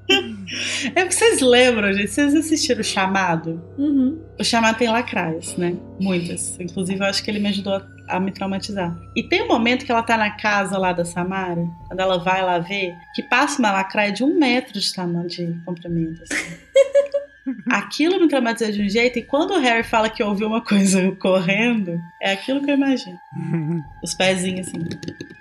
É 0.95 1.01
porque 1.01 1.11
vocês 1.11 1.41
lembram, 1.41 1.91
gente? 1.91 2.11
Vocês 2.11 2.35
assistiram 2.35 2.81
o 2.81 2.83
Chamado? 2.83 3.61
Uhum. 3.77 4.21
O 4.39 4.43
Chamado 4.43 4.77
tem 4.77 4.89
lacraias, 4.89 5.55
né? 5.57 5.75
Muitas. 5.99 6.59
Inclusive, 6.59 6.99
eu 6.99 7.05
acho 7.05 7.23
que 7.23 7.31
ele 7.31 7.39
me 7.39 7.49
ajudou 7.49 7.73
a, 7.73 7.87
a 8.07 8.19
me 8.19 8.31
traumatizar. 8.31 8.95
E 9.15 9.23
tem 9.23 9.43
um 9.43 9.47
momento 9.47 9.85
que 9.85 9.91
ela 9.91 10.03
tá 10.03 10.17
na 10.17 10.31
casa 10.31 10.77
lá 10.77 10.93
da 10.93 11.03
Samara, 11.03 11.65
quando 11.87 11.99
ela 11.99 12.19
vai 12.19 12.43
lá 12.43 12.59
ver, 12.59 12.93
que 13.15 13.23
passa 13.23 13.59
uma 13.59 13.71
lacraia 13.71 14.11
de 14.11 14.23
um 14.23 14.37
metro 14.37 14.79
de 14.79 14.93
tamanho 14.93 15.27
de 15.27 15.51
comprimento. 15.65 16.21
assim. 16.23 16.55
aquilo 17.69 18.19
me 18.19 18.27
traumatiza 18.27 18.71
de 18.71 18.81
um 18.81 18.89
jeito, 18.89 19.19
e 19.19 19.23
quando 19.23 19.51
o 19.51 19.59
Harry 19.59 19.83
fala 19.83 20.09
que 20.09 20.23
ouviu 20.23 20.47
uma 20.47 20.63
coisa 20.63 21.11
correndo, 21.19 21.99
é 22.21 22.31
aquilo 22.33 22.61
que 22.63 22.71
eu 22.71 22.75
imagino. 22.75 23.17
Os 24.03 24.13
pezinhos 24.13 24.67
assim. 24.67 24.83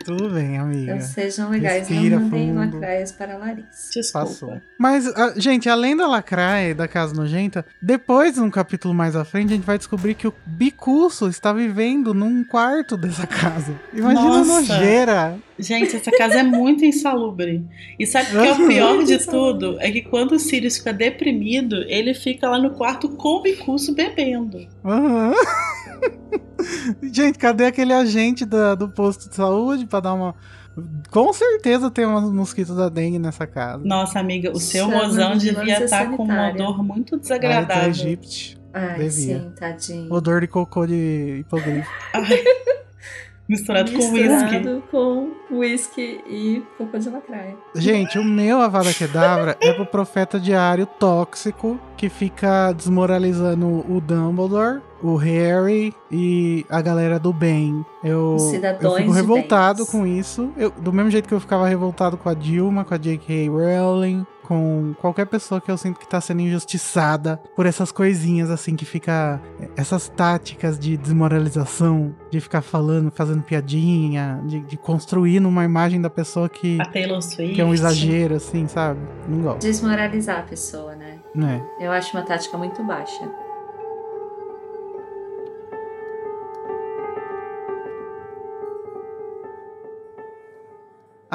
Tudo 0.04 0.28
bem, 0.30 0.58
amiga. 0.58 0.96
Então 0.96 1.00
sejam 1.00 1.48
legais, 1.48 1.88
Respira 1.88 2.16
não 2.20 2.26
mandem 2.28 2.48
fundo. 2.48 2.74
lacraias 2.76 3.10
para 3.12 3.38
Larissa. 3.38 3.90
Desculpa. 3.94 4.26
Passou. 4.26 4.60
Mas, 4.78 5.06
a- 5.06 5.32
gente, 5.38 5.66
além 5.68 5.96
da 5.96 6.06
lacraia 6.06 6.70
e 6.70 6.74
da 6.74 6.86
casa 6.86 7.14
nojenta, 7.14 7.64
depois, 7.80 8.36
num 8.36 8.50
capítulo 8.50 8.92
mais 8.92 9.16
à 9.16 9.24
frente, 9.24 9.52
a 9.52 9.56
gente 9.56 9.64
vai 9.64 9.78
descobrir 9.78 10.14
que 10.14 10.28
o 10.28 10.34
Bicuço 10.44 11.26
está 11.28 11.54
vivendo 11.54 12.12
num 12.12 12.44
quarto 12.44 12.98
dessa 12.98 13.26
casa. 13.26 13.74
Imagina 13.94 14.20
a 14.20 14.38
Nossa. 14.44 14.52
nojeira. 14.60 15.38
Gente, 15.58 15.94
essa 15.94 16.10
casa 16.10 16.40
é 16.40 16.42
muito 16.42 16.84
insalubre. 16.84 17.64
E 17.98 18.06
sabe 18.06 18.36
o 18.36 18.42
que 18.42 18.48
é 18.48 18.52
o 18.52 18.66
pior 18.66 19.04
de 19.04 19.18
tudo? 19.26 19.76
É 19.80 19.90
que 19.90 20.02
quando 20.02 20.32
o 20.32 20.38
Sirius 20.38 20.78
fica 20.78 20.92
deprimido, 20.92 21.76
ele 21.86 22.12
fica 22.12 22.48
lá 22.50 22.58
no 22.58 22.70
quarto 22.70 23.08
com 23.10 23.36
o 23.38 23.42
Bicurso 23.42 23.94
bebendo. 23.94 24.66
Aham. 24.84 25.32
gente, 27.02 27.38
cadê 27.38 27.66
aquele 27.66 27.92
agente 27.92 28.44
da- 28.44 28.74
do 28.74 28.88
posto 28.88 29.28
de 29.28 29.36
saúde 29.36 29.86
pra 29.86 30.00
dar 30.00 30.14
uma. 30.14 30.34
Com 31.10 31.32
certeza 31.32 31.88
tem 31.88 32.04
uns 32.04 32.32
mosquitos 32.32 32.74
da 32.76 32.88
dengue 32.88 33.18
nessa 33.20 33.46
casa. 33.46 33.84
Nossa, 33.84 34.18
amiga, 34.18 34.50
o 34.50 34.58
seu 34.58 34.86
Chama 34.90 35.04
mozão 35.04 35.36
devia 35.36 35.52
vigilância 35.60 35.84
estar 35.84 36.10
com 36.16 36.24
um 36.26 36.48
odor 36.50 36.78
muito 36.82 37.12
Marita 37.12 37.16
desagradável. 37.18 37.90
Egípcio. 37.90 38.58
Ai, 38.72 38.98
Devia. 38.98 39.10
sim, 39.10 39.52
tadinho. 39.56 40.12
Odor 40.12 40.40
de 40.40 40.48
cocô 40.48 40.84
de 40.84 41.36
hipogrifo. 41.42 41.88
Misturado 43.46 43.92
com 43.92 43.98
whisky. 44.10 44.28
Misturado 44.28 44.82
com 44.90 45.30
whisky 45.50 46.20
e 46.26 46.62
cocô 46.78 46.96
de 46.98 47.10
lacraia. 47.10 47.56
Gente, 47.74 48.18
o 48.18 48.24
meu 48.24 48.58
Avada 48.60 48.92
Kedavra 48.94 49.56
é 49.60 49.72
pro 49.74 49.84
profeta 49.84 50.40
diário 50.40 50.86
tóxico 50.86 51.78
que 51.96 52.08
fica 52.08 52.72
desmoralizando 52.72 53.66
o 53.88 54.00
Dumbledore, 54.00 54.80
o 55.02 55.16
Harry 55.16 55.94
e 56.10 56.64
a 56.70 56.80
galera 56.80 57.18
do 57.18 57.32
bem. 57.34 57.84
Eu, 58.02 58.36
eu 58.80 58.90
fico 58.96 59.10
revoltado 59.12 59.84
com 59.86 60.06
isso. 60.06 60.50
Eu- 60.56 60.70
do 60.70 60.92
mesmo 60.92 61.10
jeito 61.10 61.28
que 61.28 61.34
eu 61.34 61.40
ficava 61.40 61.68
revoltado 61.68 62.16
com 62.16 62.28
a 62.30 62.34
Dilma, 62.34 62.82
com 62.84 62.94
a 62.94 62.98
J.K. 62.98 63.48
Rowling, 63.50 64.26
com 64.46 64.94
qualquer 65.00 65.26
pessoa 65.26 65.60
que 65.60 65.70
eu 65.70 65.76
sinto 65.76 65.98
que 65.98 66.08
tá 66.08 66.20
sendo 66.20 66.40
injustiçada 66.40 67.40
por 67.56 67.66
essas 67.66 67.90
coisinhas 67.90 68.50
assim 68.50 68.76
que 68.76 68.84
fica 68.84 69.40
essas 69.76 70.08
táticas 70.08 70.78
de 70.78 70.96
desmoralização, 70.96 72.14
de 72.30 72.40
ficar 72.40 72.62
falando, 72.62 73.10
fazendo 73.10 73.42
piadinha, 73.42 74.40
de, 74.46 74.60
de 74.60 74.76
construir 74.76 75.40
numa 75.40 75.64
imagem 75.64 76.00
da 76.00 76.10
pessoa 76.10 76.48
que 76.48 76.78
A 76.80 76.84
Taylor 76.86 77.22
Swift. 77.22 77.54
que 77.54 77.60
é 77.60 77.64
um 77.64 77.74
exagero, 77.74 78.34
assim, 78.36 78.66
sabe? 78.68 79.00
Não 79.28 79.40
gosto. 79.42 79.60
Desmoralizar 79.60 80.40
a 80.40 80.42
pessoa, 80.42 80.94
né? 80.94 81.18
É? 81.36 81.86
Eu 81.86 81.90
acho 81.92 82.16
uma 82.16 82.24
tática 82.24 82.56
muito 82.56 82.82
baixa. 82.84 83.28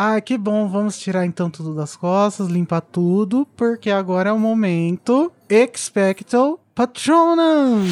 Ah, 0.01 0.21
que 0.21 0.37
bom. 0.37 0.65
Vamos 0.65 0.97
tirar 0.97 1.25
então 1.25 1.49
tudo 1.49 1.75
das 1.75 1.93
costas, 1.93 2.47
limpar 2.47 2.79
tudo, 2.79 3.45
porque 3.57 3.91
agora 3.91 4.29
é 4.29 4.31
o 4.31 4.39
momento 4.39 5.29
Expecto 5.49 6.57
Patronum. 6.73 7.83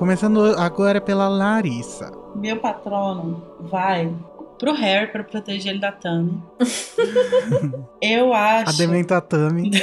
Começando 0.00 0.58
agora 0.58 1.00
pela 1.00 1.28
Larissa. 1.28 2.10
Meu 2.34 2.56
patrono 2.56 3.40
vai 3.60 4.12
pro 4.58 4.72
Harry 4.72 5.12
pra 5.12 5.22
proteger 5.22 5.70
ele 5.70 5.80
da 5.80 5.92
Tammy. 5.92 6.42
Eu 8.02 8.34
A 8.34 8.62
acho. 8.62 8.76
Dementatami. 8.76 9.70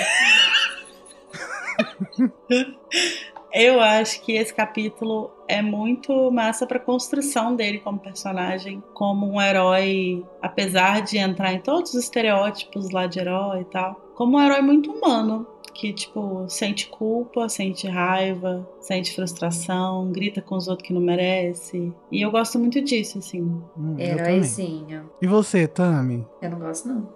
Eu 3.54 3.80
acho 3.80 4.22
que 4.22 4.34
esse 4.34 4.54
capítulo 4.54 5.39
é 5.50 5.64
muito 5.64 6.32
massa 6.32 6.68
pra 6.68 6.80
construção 6.80 7.56
dele 7.56 7.80
como 7.80 7.98
personagem, 7.98 8.82
como 8.94 9.26
um 9.26 9.42
herói, 9.42 10.24
apesar 10.42 11.02
de 11.02 11.18
entrar 11.18 11.52
em 11.52 11.60
todos 11.60 11.96
os 11.96 12.04
estereótipos 12.04 12.92
lá 12.92 13.08
de 13.08 13.20
herói 13.20 13.62
e 13.62 13.66
tal, 13.66 13.96
como 14.14 14.38
um 14.38 14.42
herói 14.42 14.62
muito 14.62 14.92
humano, 14.92 15.48
que 15.74 15.92
tipo 15.92 16.46
sente 16.48 16.88
culpa, 16.88 17.50
sente 17.50 17.88
raiva, 17.88 18.68
sente 18.80 19.16
frustração, 19.16 20.12
grita 20.12 20.40
com 20.40 20.56
os 20.56 20.68
outros 20.68 20.88
que 20.88 20.94
não 20.94 21.02
merece. 21.02 21.92
E 22.12 22.22
eu 22.22 22.30
gosto 22.30 22.60
muito 22.60 22.80
disso, 22.82 23.18
assim. 23.18 23.42
Hum, 23.42 23.96
eu 23.98 24.18
também. 24.18 24.36
Heróizinho. 24.36 25.10
E 25.20 25.26
você, 25.26 25.68
Tami? 25.68 26.28
Eu 26.42 26.52
não 26.52 26.60
gosto, 26.60 26.88
não. 26.88 27.10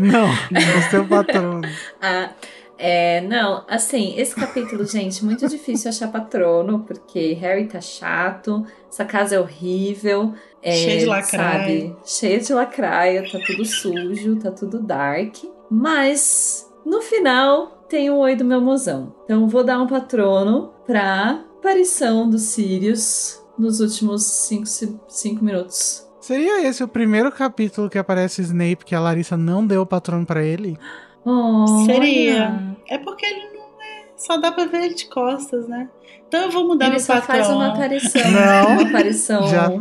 Não, 0.00 0.26
o 0.50 0.90
seu 0.90 1.06
patrono. 1.06 1.62
Ah, 2.00 2.30
é, 2.78 3.20
não, 3.22 3.64
assim, 3.68 4.14
esse 4.16 4.34
capítulo, 4.34 4.84
gente, 4.84 5.24
muito 5.24 5.48
difícil 5.48 5.88
achar 5.88 6.10
patrono, 6.10 6.80
porque 6.80 7.32
Harry 7.34 7.66
tá 7.66 7.80
chato, 7.80 8.64
essa 8.90 9.04
casa 9.04 9.36
é 9.36 9.40
horrível. 9.40 10.32
é, 10.62 10.72
Cheio 10.72 10.98
de 11.00 11.06
lacraia. 11.06 11.58
Sabe? 11.60 11.96
Cheio 12.04 12.40
de 12.40 12.52
lacraia, 12.52 13.30
tá 13.30 13.38
tudo 13.46 13.64
sujo, 13.64 14.36
tá 14.36 14.50
tudo 14.50 14.80
dark. 14.80 15.36
Mas, 15.70 16.70
no 16.84 17.00
final, 17.02 17.84
tem 17.88 18.10
o 18.10 18.16
oi 18.18 18.36
do 18.36 18.44
meu 18.44 18.60
mozão. 18.60 19.14
Então, 19.24 19.48
vou 19.48 19.64
dar 19.64 19.80
um 19.80 19.86
patrono 19.86 20.72
pra 20.86 21.44
aparição 21.58 22.28
do 22.28 22.38
Sirius 22.38 23.42
nos 23.58 23.80
últimos 23.80 24.22
5 24.24 25.44
minutos. 25.44 26.06
Seria 26.20 26.66
esse 26.66 26.82
o 26.82 26.88
primeiro 26.88 27.30
capítulo 27.32 27.88
que 27.88 27.98
aparece 27.98 28.40
o 28.40 28.44
Snape 28.44 28.84
que 28.84 28.94
a 28.94 29.00
Larissa 29.00 29.36
não 29.36 29.64
deu 29.66 29.82
o 29.82 29.86
patrono 29.86 30.26
pra 30.26 30.42
ele? 30.44 30.76
Seria. 31.86 32.76
É 32.88 32.98
porque 32.98 33.26
ele 33.26 33.46
não 33.54 33.82
é. 33.82 34.04
Só 34.16 34.36
dá 34.38 34.52
pra 34.52 34.64
ver 34.66 34.84
ele 34.84 34.94
de 34.94 35.06
costas, 35.06 35.66
né? 35.68 35.88
Então 36.28 36.42
eu 36.42 36.50
vou 36.50 36.66
mudar 36.66 36.86
Ele 36.86 36.92
meu 36.94 37.00
só 37.00 37.14
patrono. 37.20 37.42
faz 37.42 37.52
uma 37.54 37.68
aparição. 37.68 38.30
Não. 38.30 38.72
Uma 38.72 38.82
aparição 38.88 39.46
Já 39.48 39.72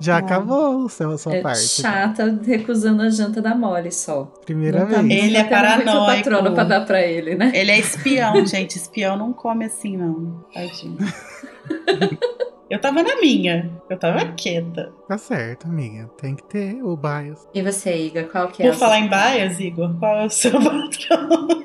Já 0.00 0.14
Ah. 0.16 0.18
acabou 0.18 0.78
o 0.84 0.88
seu, 0.88 1.10
a 1.12 1.18
sua 1.18 1.34
é, 1.36 1.40
parte. 1.40 1.60
chata, 1.66 2.38
recusando 2.44 3.02
a 3.02 3.08
janta 3.10 3.40
da 3.42 3.54
Molly 3.54 3.90
só. 3.90 4.24
Primeira 4.44 4.84
tá- 4.86 5.00
vez. 5.02 5.24
Ele 5.24 5.36
é 5.36 5.42
tá 5.44 5.48
paranoico. 5.50 6.06
patrono 6.06 6.52
pra 6.54 6.64
dar 6.64 6.84
pra 6.84 7.00
ele, 7.02 7.34
né? 7.34 7.50
Ele 7.54 7.70
é 7.70 7.78
espião, 7.78 8.34
gente. 8.46 8.76
Espião 8.76 9.16
não 9.16 9.32
come 9.32 9.64
assim, 9.64 9.96
não. 9.96 10.44
Tadinho. 10.52 10.98
Eu 12.70 12.80
tava 12.80 13.02
na 13.02 13.16
minha. 13.20 13.70
Eu 13.90 13.98
tava 13.98 14.24
quieta. 14.32 14.90
Tá 15.06 15.18
certo, 15.18 15.66
amiga. 15.66 16.10
Tem 16.16 16.34
que 16.34 16.42
ter 16.44 16.82
o 16.82 16.96
bias. 16.96 17.46
E 17.54 17.62
você, 17.62 17.94
Iga, 18.06 18.24
qual 18.24 18.48
que 18.48 18.62
é 18.62 18.66
Por 18.66 18.74
a 18.74 18.78
falar 18.78 18.98
em 19.00 19.08
baias, 19.08 19.60
Igor, 19.60 19.94
qual 19.98 20.20
é 20.20 20.26
o 20.26 20.30
seu 20.30 20.52
patrão? 20.58 21.64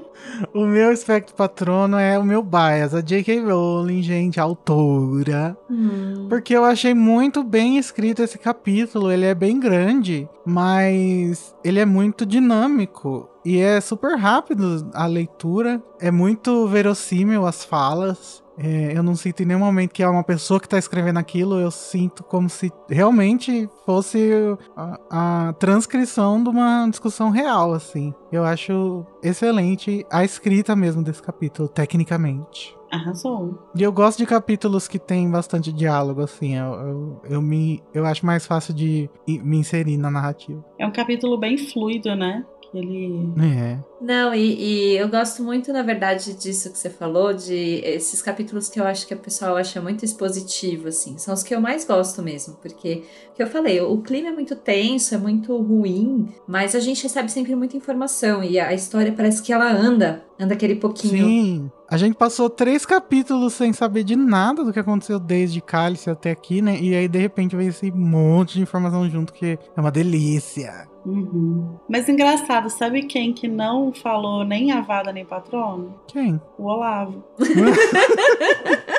O 0.53 0.65
meu 0.65 0.91
espectro 0.91 1.35
patrono 1.35 1.97
é 1.97 2.17
o 2.19 2.23
meu 2.23 2.43
bias, 2.43 2.93
a 2.93 3.01
J.K. 3.01 3.39
Rowling, 3.41 4.01
gente, 4.03 4.39
a 4.39 4.43
autora. 4.43 5.57
Hum, 5.69 6.27
Porque 6.29 6.55
eu 6.55 6.63
achei 6.63 6.93
muito 6.93 7.43
bem 7.43 7.77
escrito 7.77 8.21
esse 8.21 8.37
capítulo. 8.37 9.11
Ele 9.11 9.25
é 9.25 9.33
bem 9.33 9.59
grande, 9.59 10.27
mas 10.45 11.55
ele 11.63 11.79
é 11.79 11.85
muito 11.85 12.25
dinâmico. 12.25 13.29
E 13.43 13.59
é 13.59 13.79
super 13.81 14.17
rápido 14.17 14.89
a 14.93 15.05
leitura. 15.05 15.81
É 15.99 16.11
muito 16.11 16.67
verossímil 16.67 17.45
as 17.45 17.63
falas. 17.63 18.43
É, 18.61 18.97
eu 18.97 19.01
não 19.01 19.15
sinto 19.15 19.41
em 19.41 19.45
nenhum 19.45 19.59
momento 19.59 19.91
que 19.91 20.03
é 20.03 20.07
uma 20.07 20.23
pessoa 20.23 20.59
que 20.59 20.67
tá 20.67 20.77
escrevendo 20.77 21.17
aquilo. 21.17 21.59
Eu 21.59 21.71
sinto 21.71 22.23
como 22.23 22.49
se 22.49 22.71
realmente 22.89 23.69
fosse 23.85 24.29
a, 24.75 24.99
a 25.09 25.53
transcrição 25.53 26.43
de 26.43 26.49
uma 26.49 26.87
discussão 26.89 27.29
real, 27.29 27.73
assim. 27.73 28.13
Eu 28.31 28.43
acho 28.43 29.05
excelente 29.23 30.05
a 30.11 30.25
escrita 30.25 30.75
mesmo 30.75 31.01
desse 31.01 31.21
capítulo, 31.21 31.69
tecnicamente. 31.69 32.77
Arrasou. 32.91 33.69
E 33.75 33.83
eu 33.83 33.91
gosto 33.91 34.17
de 34.17 34.25
capítulos 34.25 34.87
que 34.87 34.97
tem 34.97 35.29
bastante 35.29 35.71
diálogo, 35.71 36.21
assim. 36.21 36.55
Eu, 36.55 36.73
eu, 36.73 37.21
eu 37.29 37.41
me, 37.41 37.81
eu 37.93 38.05
acho 38.05 38.25
mais 38.25 38.45
fácil 38.45 38.73
de 38.73 39.09
me 39.27 39.57
inserir 39.57 39.95
na 39.97 40.09
narrativa. 40.09 40.63
É 40.77 40.85
um 40.85 40.91
capítulo 40.91 41.37
bem 41.37 41.57
fluido, 41.57 42.15
né? 42.15 42.43
Ele. 42.73 43.33
É. 43.41 43.79
Não, 43.99 44.33
e, 44.33 44.93
e 44.93 44.97
eu 44.97 45.09
gosto 45.09 45.43
muito, 45.43 45.73
na 45.73 45.81
verdade, 45.81 46.33
disso 46.33 46.71
que 46.71 46.77
você 46.77 46.89
falou, 46.89 47.33
de 47.33 47.81
esses 47.83 48.21
capítulos 48.21 48.69
que 48.69 48.79
eu 48.79 48.85
acho 48.85 49.07
que 49.07 49.13
o 49.13 49.17
pessoal 49.17 49.57
acha 49.57 49.81
muito 49.81 50.05
expositivo, 50.05 50.87
assim. 50.87 51.17
São 51.17 51.33
os 51.33 51.43
que 51.43 51.53
eu 51.53 51.59
mais 51.59 51.83
gosto 51.83 52.21
mesmo, 52.21 52.55
porque, 52.61 53.03
que 53.35 53.41
eu 53.41 53.47
falei, 53.47 53.81
o 53.81 53.97
clima 54.01 54.29
é 54.29 54.31
muito 54.31 54.55
tenso, 54.55 55.15
é 55.15 55.17
muito 55.17 55.55
ruim, 55.57 56.29
mas 56.47 56.75
a 56.75 56.79
gente 56.79 57.03
recebe 57.03 57.31
sempre 57.31 57.55
muita 57.55 57.75
informação 57.75 58.43
e 58.43 58.59
a, 58.59 58.67
a 58.67 58.73
história 58.73 59.11
parece 59.11 59.41
que 59.41 59.51
ela 59.51 59.71
anda, 59.71 60.23
anda 60.39 60.53
aquele 60.53 60.75
pouquinho. 60.75 61.25
Sim. 61.25 61.71
A 61.89 61.97
gente 61.97 62.15
passou 62.15 62.49
três 62.49 62.85
capítulos 62.85 63.53
sem 63.53 63.73
saber 63.73 64.03
de 64.03 64.15
nada 64.15 64.63
do 64.63 64.71
que 64.71 64.79
aconteceu 64.79 65.19
desde 65.19 65.59
Cálice 65.59 66.09
até 66.09 66.31
aqui, 66.31 66.61
né? 66.61 66.79
E 66.79 66.95
aí, 66.95 67.07
de 67.07 67.19
repente, 67.19 67.55
vem 67.55 67.67
esse 67.67 67.91
monte 67.91 68.53
de 68.53 68.61
informação 68.61 69.09
junto 69.09 69.33
que 69.33 69.57
é 69.75 69.81
uma 69.81 69.91
delícia. 69.91 70.87
Uhum. 71.05 71.77
Mas 71.89 72.07
engraçado, 72.07 72.69
sabe 72.69 73.03
quem 73.03 73.33
que 73.33 73.47
não 73.47 73.91
falou 73.91 74.43
nem 74.43 74.71
avada 74.71 75.11
nem 75.11 75.25
patrono? 75.25 75.99
Quem? 76.07 76.39
O 76.57 76.65
Olavo. 76.65 77.23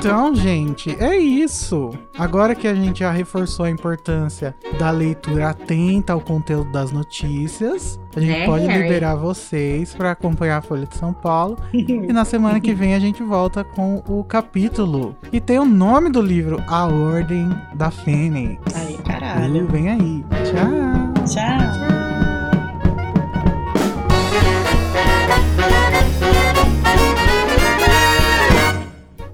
Então, 0.00 0.34
gente, 0.34 0.96
é 0.98 1.16
isso. 1.16 1.90
Agora 2.18 2.54
que 2.54 2.66
a 2.66 2.74
gente 2.74 3.00
já 3.00 3.10
reforçou 3.10 3.66
a 3.66 3.70
importância 3.70 4.54
da 4.78 4.90
leitura 4.90 5.50
atenta 5.50 6.12
ao 6.12 6.20
conteúdo 6.20 6.72
das 6.72 6.90
notícias, 6.90 8.00
a 8.16 8.20
gente 8.20 8.38
Né, 8.40 8.46
pode 8.46 8.66
Harry? 8.66 8.82
liberar 8.82 9.14
vocês 9.16 9.94
para 9.94 10.10
acompanhar 10.12 10.58
a 10.58 10.62
Folha 10.62 10.86
de 10.86 10.96
São 10.96 11.12
Paulo. 11.12 11.58
E 11.72 12.12
na 12.12 12.24
semana 12.24 12.60
que 12.60 12.72
vem 12.72 12.94
a 12.94 12.98
gente 12.98 13.22
volta 13.22 13.62
com 13.62 14.02
o 14.08 14.24
capítulo. 14.24 15.14
E 15.32 15.38
tem 15.40 15.58
o 15.58 15.64
nome 15.66 16.08
do 16.10 16.20
livro, 16.22 16.62
A 16.66 16.86
Ordem 16.86 17.48
da 17.74 17.90
Fênix. 17.90 18.60
Aí, 18.74 18.96
caralho. 18.98 19.66
vem 19.68 19.88
aí. 19.90 20.24
Tchau. 20.44 21.24
Tchau. 21.26 21.99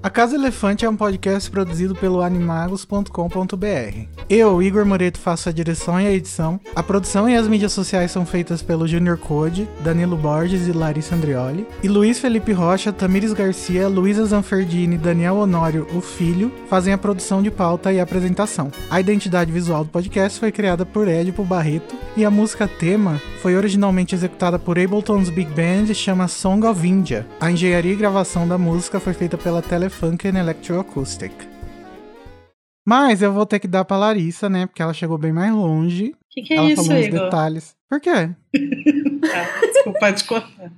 A 0.07 0.09
Casa 0.09 0.35
Elefante 0.35 0.85
é 0.85 0.89
um 0.89 0.95
podcast 0.95 1.51
produzido 1.51 1.93
pelo 1.93 2.21
animagos.com.br. 2.21 4.07
Eu, 4.29 4.63
Igor 4.63 4.85
Moreto, 4.85 5.19
faço 5.19 5.49
a 5.49 5.51
direção 5.51 5.99
e 5.99 6.07
a 6.07 6.13
edição. 6.13 6.61
A 6.73 6.81
produção 6.81 7.27
e 7.27 7.35
as 7.35 7.45
mídias 7.45 7.73
sociais 7.73 8.09
são 8.09 8.25
feitas 8.25 8.61
pelo 8.61 8.87
Junior 8.87 9.17
Code, 9.17 9.67
Danilo 9.83 10.15
Borges 10.15 10.65
e 10.65 10.71
Larissa 10.71 11.13
Andrioli. 11.13 11.67
E 11.83 11.89
Luiz 11.89 12.19
Felipe 12.19 12.53
Rocha, 12.53 12.93
Tamires 12.93 13.33
Garcia, 13.33 13.89
Luísa 13.89 14.23
Zanferdini 14.23 14.97
Daniel 14.97 15.35
Honório, 15.35 15.85
o 15.93 15.99
filho, 15.99 16.53
fazem 16.69 16.93
a 16.93 16.97
produção 16.97 17.43
de 17.43 17.51
pauta 17.51 17.91
e 17.91 17.99
apresentação. 17.99 18.71
A 18.89 19.01
identidade 19.01 19.51
visual 19.51 19.83
do 19.83 19.89
podcast 19.89 20.39
foi 20.39 20.53
criada 20.53 20.85
por 20.85 21.09
Edipo 21.09 21.43
Barreto 21.43 21.97
e 22.15 22.23
a 22.23 22.31
música 22.31 22.65
tema 22.65 23.21
foi 23.41 23.55
originalmente 23.55 24.15
executada 24.15 24.57
por 24.57 24.79
Ableton's 24.79 25.29
Big 25.29 25.51
Band 25.51 25.91
e 25.91 25.95
chama 25.95 26.27
Song 26.27 26.65
of 26.65 26.87
India. 26.87 27.27
A 27.39 27.51
engenharia 27.51 27.93
e 27.93 27.95
gravação 27.95 28.47
da 28.47 28.57
música 28.57 28.99
foi 28.99 29.13
feita 29.13 29.37
pela 29.37 29.61
Telefunken 29.97 30.37
Electroacoustic. 30.37 31.31
Mas 32.87 33.21
eu 33.21 33.33
vou 33.33 33.45
ter 33.45 33.59
que 33.59 33.67
dar 33.67 33.83
pra 33.83 33.97
Larissa, 33.97 34.47
né? 34.47 34.67
Porque 34.67 34.81
ela 34.81 34.93
chegou 34.93 35.17
bem 35.17 35.33
mais 35.33 35.51
longe. 35.51 36.09
O 36.09 36.15
que, 36.29 36.43
que 36.43 36.53
é 36.53 36.57
ela 36.57 36.71
isso, 36.71 36.85
falou 36.85 37.01
Igor? 37.01 37.19
detalhes. 37.19 37.75
Por 37.89 37.99
quê? 37.99 38.11
Tá, 38.11 38.35
desculpa, 39.73 39.99
pode 39.99 40.23
cortar. 40.25 40.71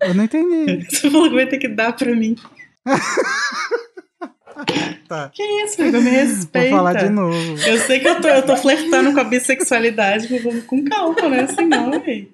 Eu 0.00 0.14
não 0.14 0.24
entendi. 0.24 0.86
Você 0.88 1.10
falou 1.10 1.28
que 1.28 1.34
vai 1.34 1.46
ter 1.46 1.58
que 1.58 1.68
dar 1.68 1.92
pra 1.92 2.14
mim. 2.14 2.36
Tá. 5.06 5.30
Que 5.32 5.42
isso, 5.64 5.80
Igor? 5.80 6.00
Me 6.02 6.10
respeita. 6.10 6.68
Vou 6.68 6.78
falar 6.78 6.94
de 6.94 7.08
novo. 7.08 7.56
Eu 7.64 7.78
sei 7.78 8.00
que 8.00 8.08
eu 8.08 8.20
tô, 8.20 8.26
eu 8.26 8.44
tô 8.44 8.56
flertando 8.56 9.14
com 9.14 9.20
a 9.20 9.24
bissexualidade, 9.24 10.26
mas 10.28 10.42
vamos 10.42 10.64
com 10.64 10.84
calma, 10.84 11.28
né? 11.28 11.42
Assim 11.42 11.64
não, 11.64 11.90
véi. 12.00 12.28